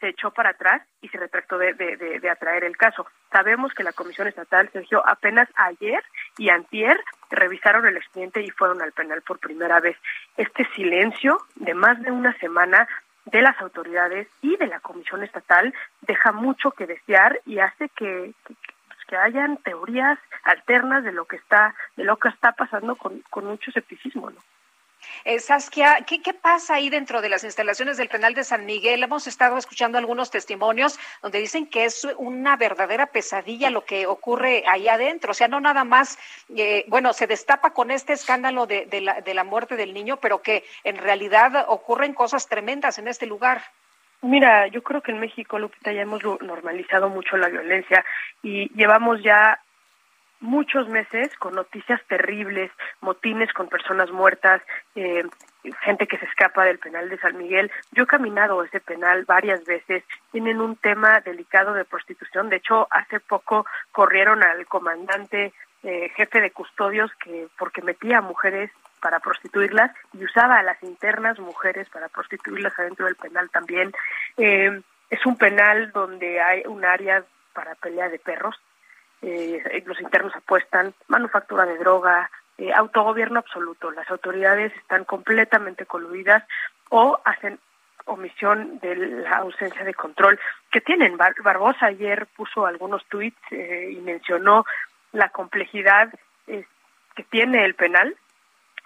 se 0.02 0.10
echó 0.10 0.32
para 0.32 0.50
atrás 0.50 0.82
y 1.02 1.08
se 1.08 1.18
retractó 1.18 1.58
de, 1.58 1.74
de, 1.74 2.20
de, 2.20 2.30
atraer 2.30 2.64
el 2.66 2.76
caso. 2.76 3.06
Sabemos 3.32 3.74
que 3.74 3.84
la 3.84 3.94
Comisión 3.94 4.28
Estatal, 4.28 4.70
Sergio, 4.74 5.08
apenas 5.08 5.48
ayer 5.56 6.04
y 6.38 6.50
antier 6.50 7.00
revisaron 7.30 7.86
el 7.86 7.96
expediente 7.96 8.42
y 8.42 8.50
fueron 8.50 8.82
al 8.82 8.92
penal 8.92 9.22
por 9.22 9.40
primera 9.40 9.80
vez. 9.80 9.96
Este 10.36 10.66
silencio 10.76 11.38
de 11.56 11.74
más 11.76 12.02
de 12.02 12.12
una 12.12 12.38
semana 12.40 12.88
de 13.26 13.42
las 13.42 13.60
autoridades 13.62 14.28
y 14.42 14.58
de 14.58 14.68
la 14.68 14.80
Comisión 14.80 15.24
Estatal 15.24 15.74
deja 16.02 16.32
mucho 16.32 16.72
que 16.72 16.88
desear 16.88 17.40
y 17.46 17.60
hace 17.60 17.88
que, 17.90 18.34
que, 18.46 18.56
pues, 18.88 19.00
que 19.08 19.16
hayan 19.16 19.58
teorías 19.58 20.18
alternas 20.44 21.04
de 21.04 21.12
lo 21.12 21.26
que 21.26 21.36
está 21.36 21.76
de 21.96 22.04
lo 22.04 22.18
que 22.18 22.30
está 22.30 22.54
pasando 22.54 22.96
con, 22.96 23.22
con 23.30 23.46
mucho 23.46 23.70
escepticismo, 23.70 24.32
¿no? 24.32 24.40
Eh, 25.26 25.40
Saskia, 25.40 26.04
¿qué, 26.08 26.22
¿qué, 26.22 26.34
pasa 26.34 26.76
ahí 26.76 26.90
dentro 26.90 27.22
de 27.22 27.30
las 27.30 27.44
instalaciones 27.44 27.98
del 27.98 28.10
penal 28.10 28.34
de 28.34 28.44
San 28.44 28.66
Miguel? 28.66 29.04
Hemos 29.04 29.28
estado 29.28 29.58
escuchando 29.58 29.98
algunos 29.98 30.32
testimonios 30.32 31.00
donde 31.22 31.40
dicen 31.40 31.68
que 31.68 31.86
es 31.86 32.08
una 32.18 32.58
verdadera 32.58 33.08
pesadilla 33.08 33.70
lo 33.70 33.86
que 33.86 34.08
ocurre 34.08 34.64
ahí 34.68 34.88
adentro. 34.88 35.32
O 35.32 35.34
sea, 35.34 35.48
no 35.48 35.60
nada 35.60 35.84
más, 35.84 36.18
eh, 36.56 36.86
bueno, 36.88 37.14
se 37.14 37.28
destapa 37.28 37.72
con 37.72 37.92
este 37.92 38.14
escándalo 38.14 38.66
de, 38.66 38.88
la, 39.02 39.22
de 39.22 39.34
la 39.34 39.44
muerte 39.44 39.76
del 39.76 39.94
niño, 39.94 40.18
pero 40.18 40.42
que 40.42 40.64
en 40.84 40.98
realidad 40.98 41.66
ocurren 41.68 42.14
cosas 42.14 42.48
tremendas 42.48 42.98
en 42.98 43.08
este 43.08 43.26
lugar. 43.26 43.62
Mira, 44.22 44.68
yo 44.68 44.84
creo 44.84 45.02
que 45.02 45.12
en 45.12 45.20
México, 45.20 45.58
Lupita, 45.58 45.92
ya 45.92 46.02
hemos 46.02 46.22
normalizado 46.42 47.10
mucho 47.10 47.38
la 47.38 47.50
violencia 47.50 48.06
y 48.44 48.72
llevamos 48.76 49.22
ya 49.24 49.60
muchos 50.42 50.90
meses 50.90 51.34
con 51.38 51.56
noticias 51.56 52.02
terribles, 52.08 52.72
motines 53.00 53.53
con 53.53 53.68
personas 53.68 54.11
muertas, 54.11 54.61
eh, 54.95 55.24
gente 55.82 56.08
que 56.08 56.18
se 56.18 56.26
escapa 56.26 56.66
del 56.66 56.80
penal 56.80 57.10
de 57.10 57.20
San 57.20 57.38
Miguel. 57.38 57.72
Yo 57.92 58.03
he 58.03 58.08
caminado 58.08 58.64
ese 58.64 58.80
penal 58.80 59.26
varias 59.26 59.64
veces. 59.66 60.03
Tienen 60.32 60.60
un 60.60 60.76
tema 60.76 61.22
delicado 61.22 61.74
de 61.74 61.86
prostitución. 61.86 62.50
De 62.50 62.58
hecho, 62.58 62.88
hace 62.92 63.20
poco 63.20 63.66
corrieron 63.92 64.44
al 64.44 64.66
comandante 64.66 65.53
eh, 65.84 66.10
jefe 66.16 66.42
de 66.42 66.52
custodios 66.52 67.11
que 67.24 67.48
porque 67.58 67.82
metía 67.82 68.20
a 68.20 68.22
mujeres 68.22 68.72
para 69.02 69.20
prostituirlas 69.20 69.92
y 70.14 70.24
usaba 70.24 70.58
a 70.58 70.64
las 70.64 70.82
internas 70.84 71.40
mujeres 71.40 71.90
para 71.90 72.08
prostituirlas 72.10 72.78
adentro 72.78 73.06
del 73.06 73.16
penal 73.16 73.50
también. 73.50 73.92
Eh, 74.38 74.82
es 75.10 75.26
un 75.26 75.38
penal 75.38 75.92
donde 75.92 76.40
hay 76.40 76.64
un 76.66 76.86
área 76.86 77.24
para 77.53 77.76
pelea 77.76 78.10
de 78.10 78.20
perros 78.20 78.56
eh, 79.22 79.83
los 79.85 80.00
internos 80.01 80.35
apuestan, 80.35 80.93
manufactura 81.08 81.66
de 81.66 81.77
droga, 81.77 82.30
eh, 82.58 82.72
autogobierno 82.74 83.40
absoluto. 83.40 83.91
Las 83.91 84.09
autoridades 84.09 84.75
están 84.77 85.03
completamente 85.06 85.85
coludidas 85.85 86.43
o 86.90 87.19
hacen 87.25 87.59
omisión 88.06 88.80
de 88.80 88.95
la 88.95 89.38
ausencia 89.38 89.83
de 89.83 89.93
control 89.93 90.40
que 90.72 90.82
tienen. 90.82 91.17
Bar 91.17 91.33
Barbosa 91.43 91.88
ayer 91.88 92.27
puso 92.35 92.66
algunos 92.66 93.06
tuits 93.06 93.38
eh, 93.51 93.91
y 93.91 94.01
mencionó 94.01 94.66
la 95.11 95.30
complejidad 95.30 96.14
eh, 96.48 96.66
que 97.16 97.24
tiene 97.24 97.66
el 97.66 97.75
penal. 97.75 98.16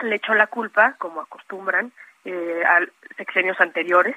Le 0.02 0.16
echó 0.16 0.34
la 0.34 0.48
culpa, 0.48 0.96
como 0.98 1.22
acostumbran, 1.22 1.92
eh, 2.26 2.64
a 2.66 2.80
sexenios 3.18 3.60
anteriores, 3.62 4.16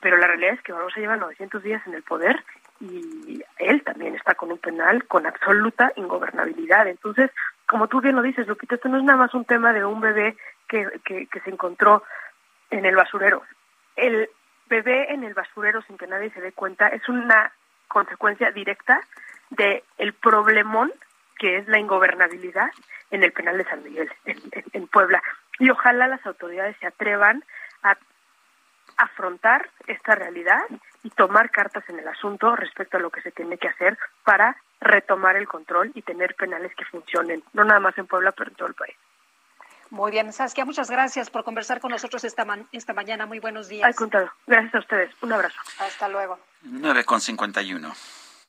pero 0.00 0.16
la 0.16 0.26
realidad 0.26 0.54
es 0.54 0.62
que 0.62 0.72
Barbosa 0.72 1.00
lleva 1.00 1.16
900 1.16 1.62
días 1.62 1.82
en 1.86 1.94
el 1.94 2.02
poder 2.02 2.44
y 2.80 3.42
él 3.58 3.82
también 3.82 4.14
está 4.14 4.34
con 4.34 4.52
un 4.52 4.58
penal 4.58 5.04
con 5.06 5.26
absoluta 5.26 5.92
ingobernabilidad. 5.96 6.86
Entonces, 6.86 7.30
como 7.66 7.88
tú 7.88 8.00
bien 8.00 8.16
lo 8.16 8.22
dices, 8.22 8.46
Lupita, 8.46 8.76
esto 8.76 8.88
no 8.88 8.98
es 8.98 9.04
nada 9.04 9.18
más 9.18 9.34
un 9.34 9.44
tema 9.44 9.72
de 9.72 9.84
un 9.84 10.00
bebé 10.00 10.36
que, 10.68 10.86
que, 11.04 11.26
que 11.26 11.40
se 11.40 11.50
encontró 11.50 12.02
en 12.70 12.84
el 12.84 12.94
basurero. 12.94 13.42
El 13.96 14.30
bebé 14.68 15.12
en 15.12 15.24
el 15.24 15.34
basurero 15.34 15.82
sin 15.82 15.98
que 15.98 16.06
nadie 16.06 16.30
se 16.30 16.40
dé 16.40 16.52
cuenta 16.52 16.88
es 16.88 17.08
una 17.08 17.52
consecuencia 17.88 18.50
directa 18.52 19.00
de 19.50 19.82
el 19.96 20.12
problemón 20.12 20.92
que 21.38 21.58
es 21.58 21.68
la 21.68 21.78
ingobernabilidad 21.78 22.70
en 23.10 23.22
el 23.22 23.32
penal 23.32 23.56
de 23.56 23.64
San 23.64 23.82
Miguel, 23.82 24.10
en, 24.24 24.38
en, 24.52 24.64
en 24.72 24.86
Puebla. 24.88 25.22
Y 25.58 25.70
ojalá 25.70 26.06
las 26.06 26.24
autoridades 26.26 26.76
se 26.78 26.86
atrevan 26.86 27.42
a 27.82 27.96
afrontar 28.96 29.70
esta 29.86 30.14
realidad 30.14 30.60
y 31.08 31.10
tomar 31.10 31.50
cartas 31.50 31.84
en 31.88 31.98
el 31.98 32.06
asunto 32.06 32.54
respecto 32.54 32.98
a 32.98 33.00
lo 33.00 33.10
que 33.10 33.22
se 33.22 33.32
tiene 33.32 33.56
que 33.56 33.68
hacer 33.68 33.98
para 34.24 34.56
retomar 34.78 35.36
el 35.36 35.48
control 35.48 35.90
y 35.94 36.02
tener 36.02 36.34
penales 36.34 36.74
que 36.76 36.84
funcionen, 36.84 37.42
no 37.54 37.64
nada 37.64 37.80
más 37.80 37.96
en 37.96 38.06
Puebla, 38.06 38.32
pero 38.32 38.50
en 38.50 38.56
todo 38.56 38.68
el 38.68 38.74
país. 38.74 38.94
Muy 39.90 40.10
bien, 40.10 40.30
Saskia, 40.34 40.66
muchas 40.66 40.90
gracias 40.90 41.30
por 41.30 41.44
conversar 41.44 41.80
con 41.80 41.90
nosotros 41.92 42.22
esta, 42.24 42.44
ma 42.44 42.58
esta 42.72 42.92
mañana. 42.92 43.24
Muy 43.24 43.38
buenos 43.38 43.68
días. 43.68 43.86
Al 43.86 43.94
contrario, 43.94 44.30
gracias 44.46 44.74
a 44.74 44.78
ustedes. 44.80 45.10
Un 45.22 45.32
abrazo. 45.32 45.58
Hasta 45.78 46.08
luego. 46.08 46.38
9 46.62 47.04
con 47.04 47.22
51. 47.22 47.90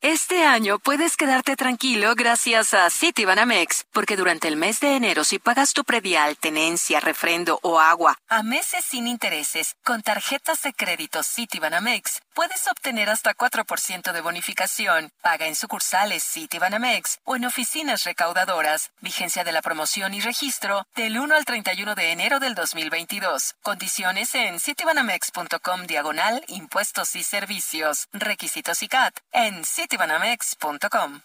Este 0.01 0.45
año 0.45 0.79
puedes 0.79 1.17
quedarte 1.17 1.57
tranquilo 1.57 2.15
gracias 2.15 2.73
a 2.73 2.89
Citibanamex, 2.89 3.83
porque 3.91 4.15
durante 4.15 4.47
el 4.47 4.55
mes 4.55 4.79
de 4.79 4.95
enero 4.95 5.25
si 5.25 5.39
pagas 5.39 5.73
tu 5.73 5.83
predial, 5.83 6.37
tenencia, 6.37 7.01
refrendo 7.01 7.59
o 7.63 7.81
agua 7.81 8.17
a 8.29 8.43
meses 8.43 8.85
sin 8.85 9.07
intereses 9.07 9.75
con 9.83 10.01
tarjetas 10.03 10.61
de 10.61 10.71
crédito 10.71 11.21
Citibanamex, 11.23 12.21
puedes 12.33 12.67
obtener 12.67 13.09
hasta 13.09 13.33
4% 13.33 14.13
de 14.13 14.21
bonificación. 14.21 15.11
Paga 15.21 15.47
en 15.47 15.55
sucursales 15.55 16.23
Citibanamex 16.23 17.19
o 17.25 17.35
en 17.35 17.45
oficinas 17.45 18.03
recaudadoras. 18.05 18.91
Vigencia 19.01 19.43
de 19.43 19.51
la 19.51 19.61
promoción 19.61 20.13
y 20.13 20.21
registro 20.21 20.85
del 20.95 21.19
1 21.19 21.35
al 21.35 21.43
31 21.43 21.95
de 21.95 22.11
enero 22.11 22.39
del 22.39 22.55
2022. 22.55 23.55
Condiciones 23.63 24.33
en 24.35 24.59
citibanamex.com 24.59 25.87
diagonal 25.87 26.45
impuestos 26.47 27.15
y 27.15 27.23
servicios. 27.23 28.07
Requisitos 28.13 28.83
y 28.83 28.87
CAT 28.87 29.17
en 29.33 29.65
citibanamex.com. 29.90 31.22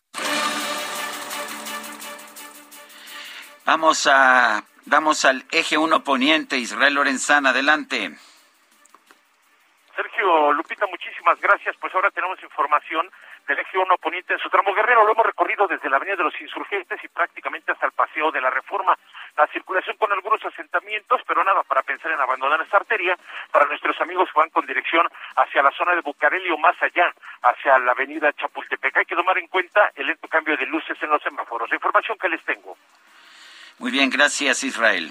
Vamos 3.66 4.06
a 4.06 4.64
Vamos 4.86 5.24
al 5.24 5.44
eje 5.50 5.78
1 5.78 6.04
poniente, 6.04 6.58
Israel 6.58 6.92
Lorenzana, 6.92 7.50
adelante. 7.50 8.10
Sergio 9.96 10.52
Lupita, 10.52 10.86
muchísimas 10.86 11.40
gracias. 11.40 11.74
Pues 11.80 11.94
ahora 11.94 12.10
tenemos 12.10 12.42
información 12.42 13.10
del 13.46 13.58
eje 13.58 13.78
1 13.78 13.96
poniente 13.98 14.34
en 14.34 14.38
su 14.38 14.48
tramo 14.48 14.74
guerrero. 14.74 15.04
Lo 15.04 15.12
hemos 15.12 15.26
recorrido 15.26 15.66
desde 15.66 15.88
la 15.88 15.96
Avenida 15.96 16.16
de 16.16 16.24
los 16.24 16.40
Insurgentes 16.40 16.98
y 17.02 17.08
prácticamente 17.08 17.72
hasta 17.72 17.86
el 17.86 17.92
Paseo 17.92 18.30
de 18.30 18.40
la 18.40 18.50
Reforma. 18.50 18.96
La 19.36 19.46
circulación 19.48 19.96
con 19.96 20.12
algunos 20.12 20.44
asentamientos, 20.44 21.20
pero 21.26 21.44
nada 21.44 21.62
para 21.62 21.82
pensar 21.82 22.12
en 22.12 22.20
abandonar 22.20 22.60
esta 22.62 22.78
arteria. 22.78 23.16
Para 23.50 23.66
nuestros 23.66 24.00
amigos 24.00 24.28
van 24.34 24.50
con 24.50 24.66
dirección 24.66 25.06
hacia 25.36 25.62
la 25.62 25.70
zona 25.72 25.94
de 25.94 26.00
Bucareli 26.00 26.50
o 26.50 26.58
más 26.58 26.76
allá, 26.82 27.12
hacia 27.42 27.78
la 27.78 27.92
Avenida 27.92 28.32
Chapultepec. 28.32 28.96
Hay 28.96 29.04
que 29.04 29.16
tomar 29.16 29.38
en 29.38 29.48
cuenta 29.48 29.90
el 29.94 30.06
lento 30.06 30.28
cambio 30.28 30.56
de 30.56 30.66
luces 30.66 30.96
en 31.02 31.10
los 31.10 31.22
semáforos. 31.22 31.68
La 31.70 31.76
información 31.76 32.16
que 32.18 32.28
les 32.28 32.42
tengo. 32.44 32.76
Muy 33.78 33.90
bien, 33.90 34.08
gracias 34.10 34.62
Israel. 34.62 35.10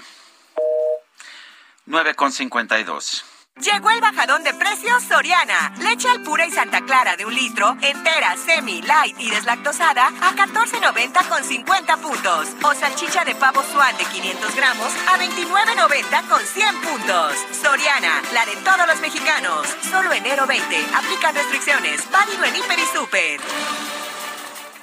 9 1.86 2.14
con 2.14 2.32
52. 2.32 3.33
Llegó 3.60 3.88
el 3.90 4.00
bajadón 4.00 4.42
de 4.42 4.52
precios 4.52 5.04
Soriana. 5.04 5.72
Leche 5.78 6.08
al 6.08 6.22
pura 6.22 6.44
y 6.44 6.50
Santa 6.50 6.80
Clara 6.80 7.16
de 7.16 7.24
un 7.24 7.32
litro, 7.32 7.76
entera, 7.80 8.36
semi, 8.36 8.82
light 8.82 9.14
y 9.18 9.30
deslactosada 9.30 10.08
a 10.08 10.32
14.90 10.32 11.28
con 11.28 11.42
50 11.42 11.96
puntos. 11.98 12.48
O 12.64 12.74
salchicha 12.74 13.24
de 13.24 13.36
pavo 13.36 13.62
suan 13.62 13.96
de 13.96 14.04
500 14.04 14.56
gramos 14.56 14.92
a 15.06 15.18
29.90 15.18 16.28
con 16.28 16.40
100 16.40 16.80
puntos. 16.82 17.32
Soriana, 17.52 18.22
la 18.32 18.44
de 18.44 18.56
todos 18.56 18.88
los 18.88 19.00
mexicanos. 19.00 19.68
Solo 19.88 20.12
enero 20.12 20.46
20. 20.46 20.76
Aplica 20.92 21.30
restricciones. 21.30 22.10
Válido 22.10 22.44
en 22.44 22.56
y 22.56 22.86
Super. 22.92 23.40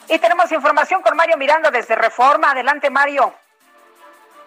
Y 0.08 0.18
tenemos 0.18 0.50
información 0.52 1.02
con 1.02 1.18
Mario 1.18 1.38
Miranda 1.38 1.72
desde 1.72 1.96
Reforma. 1.96 2.52
Adelante, 2.52 2.90
Mario. 2.90 3.34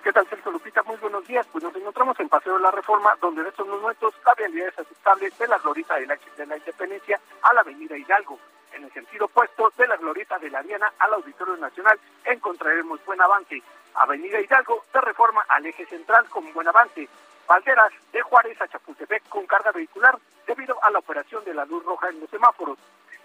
¿Qué 0.05 0.13
tal, 0.13 0.29
Sergio 0.29 0.53
Lupita? 0.53 0.83
Muy 0.83 0.99
buenos 0.99 1.27
días. 1.27 1.47
Pues 1.51 1.65
nos 1.65 1.75
encontramos 1.75 2.21
en 2.21 2.29
Paseo 2.29 2.57
de 2.57 2.61
la 2.61 2.71
Reforma, 2.71 3.17
donde 3.23 3.41
en 3.41 3.47
estos 3.47 3.67
momentos 3.67 4.13
la 4.27 4.35
vialidad 4.35 4.69
es 4.69 4.79
aceptable 4.79 5.31
de 5.31 5.49
la 5.49 5.57
glorieta 5.57 5.95
de 5.95 6.07
la, 6.07 6.19
de 6.37 6.45
la 6.47 6.59
Independencia 6.59 7.19
a 7.41 7.55
la 7.55 7.63
Avenida 7.63 7.97
Hidalgo. 7.97 8.39
En 8.75 8.85
el 8.85 8.93
sentido 8.93 9.25
opuesto, 9.25 9.73
de 9.79 9.87
la 9.87 9.97
glorieta 9.97 10.39
de 10.39 10.51
la 10.51 10.63
Diana 10.63 10.93
al 10.99 11.15
Auditorio 11.15 11.57
Nacional, 11.57 11.99
encontraremos 12.23 13.03
buen 13.07 13.19
avance. 13.23 13.63
Avenida 13.95 14.39
Hidalgo 14.43 14.85
de 14.93 15.01
Reforma 15.01 15.43
al 15.49 15.65
eje 15.65 15.87
central 15.87 16.29
con 16.29 16.53
buen 16.53 16.69
avance. 16.69 17.09
Valderas 17.49 17.93
de 18.13 18.21
Juárez 18.21 18.61
a 18.61 18.69
Chapultepec 18.69 19.27
con 19.31 19.47
carga 19.47 19.73
vehicular 19.73 20.19
debido 20.47 20.77
a 20.85 20.91
la 20.91 20.99
operación 20.99 21.43
de 21.47 21.55
la 21.55 21.65
luz 21.65 21.83
roja 21.83 22.11
en 22.11 22.21
los 22.21 22.29
semáforos. 22.29 22.77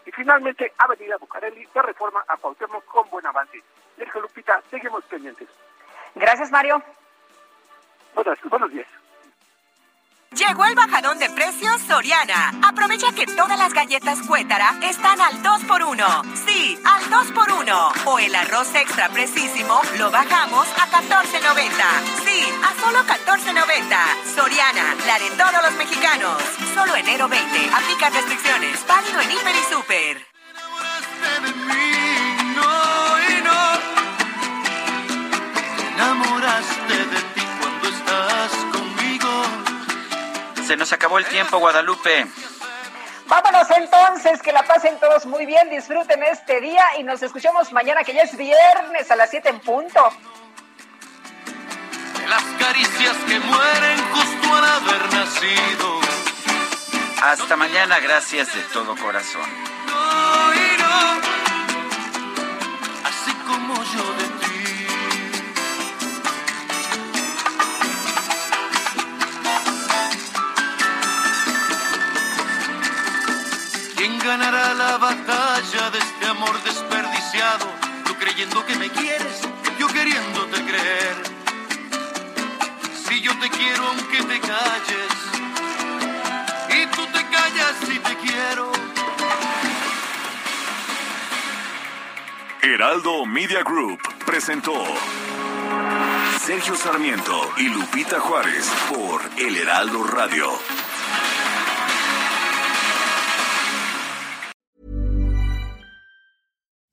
Y 0.05 0.11
finalmente, 0.11 0.71
Avenida 0.77 1.17
Bucareli 1.17 1.67
de 1.73 1.81
Reforma 1.81 2.23
a 2.25 2.37
Cuauhtémoc 2.37 2.85
con 2.85 3.09
buen 3.09 3.25
avance. 3.25 3.61
Sergio 3.97 4.21
Lupita, 4.21 4.63
seguimos 4.71 5.03
pendientes. 5.03 5.49
Gracias, 6.15 6.51
Mario. 6.51 6.81
Buenos, 8.15 8.37
buenos 8.49 8.71
días. 8.71 8.87
Llegó 10.35 10.63
el 10.65 10.75
bajadón 10.75 11.17
de 11.17 11.27
precios 11.31 11.81
Soriana. 11.81 12.53
Aprovecha 12.63 13.11
que 13.13 13.25
todas 13.25 13.57
las 13.57 13.73
galletas 13.73 14.21
Cuétara 14.27 14.75
están 14.83 15.19
al 15.19 15.41
2x1. 15.41 16.35
Sí, 16.45 16.79
al 16.85 17.03
2x1. 17.09 18.05
O 18.05 18.19
el 18.19 18.35
arroz 18.35 18.73
extra 18.75 19.09
precisísimo 19.09 19.81
lo 19.97 20.11
bajamos 20.11 20.67
a 20.77 20.87
14.90. 20.87 21.71
Sí, 22.25 22.45
a 22.63 22.79
solo 22.79 22.99
14.90. 22.99 24.35
Soriana, 24.35 24.95
la 25.07 25.17
de 25.17 25.31
todos 25.31 25.63
los 25.63 25.73
mexicanos. 25.77 26.41
Solo 26.75 26.95
enero 26.95 27.27
20. 27.27 27.69
Aplica 27.73 28.09
restricciones. 28.11 28.85
Válido 28.87 29.21
en 29.21 29.31
Hiper 29.31 29.55
y 29.55 29.73
Super. 29.73 30.29
Enamoraste 35.99 36.93
de 36.93 37.21
ti 37.33 37.41
cuando 37.59 37.89
estás 37.89 38.51
conmigo. 38.71 39.29
Se 40.65 40.77
nos 40.77 40.93
acabó 40.93 41.17
el 41.17 41.25
tiempo, 41.25 41.57
Guadalupe. 41.59 42.25
Vámonos 43.27 43.69
entonces, 43.71 44.41
que 44.41 44.51
la 44.51 44.63
pasen 44.63 44.97
todos 44.99 45.25
muy 45.25 45.45
bien, 45.45 45.69
disfruten 45.69 46.23
este 46.23 46.61
día 46.61 46.83
y 46.97 47.03
nos 47.03 47.21
escuchamos 47.21 47.71
mañana 47.73 48.03
que 48.03 48.13
ya 48.13 48.21
es 48.23 48.35
viernes 48.35 49.11
a 49.11 49.15
las 49.15 49.29
7 49.29 49.49
en 49.49 49.59
punto. 49.59 50.01
Las 52.27 52.43
caricias 52.59 53.15
que 53.27 53.39
mueren 53.39 53.97
justo 54.13 54.55
al 54.55 54.65
haber 54.65 55.13
nacido. 55.13 55.99
Hasta 57.21 57.55
mañana, 57.57 57.99
gracias 57.99 58.53
de 58.55 58.61
todo 58.73 58.95
corazón. 58.95 59.49
No, 59.87 60.53
y 60.53 60.77
no, 60.81 61.19
así 63.03 63.33
como 63.45 63.75
yo 63.83 64.28
ganará 74.29 74.75
la 74.75 74.97
batalla 74.97 75.89
de 75.89 75.97
este 75.97 76.27
amor 76.27 76.55
desperdiciado? 76.63 77.65
Tú 78.05 78.13
creyendo 78.13 78.63
que 78.63 78.75
me 78.75 78.87
quieres, 78.89 79.41
yo 79.79 79.87
queriéndote 79.87 80.57
creer. 80.69 81.15
Si 83.07 83.21
yo 83.21 83.31
te 83.39 83.49
quiero 83.49 83.87
aunque 83.87 84.21
te 84.31 84.39
calles, 84.39 85.13
y 86.77 86.85
tú 86.95 87.03
te 87.07 87.21
callas 87.35 87.73
si 87.87 87.97
te 87.97 88.15
quiero. 88.17 88.71
Heraldo 92.61 93.25
Media 93.25 93.63
Group 93.63 93.99
presentó 94.27 94.83
Sergio 96.45 96.75
Sarmiento 96.75 97.51
y 97.57 97.69
Lupita 97.69 98.19
Juárez 98.19 98.71
por 98.93 99.21
El 99.37 99.57
Heraldo 99.57 100.03
Radio. 100.03 100.51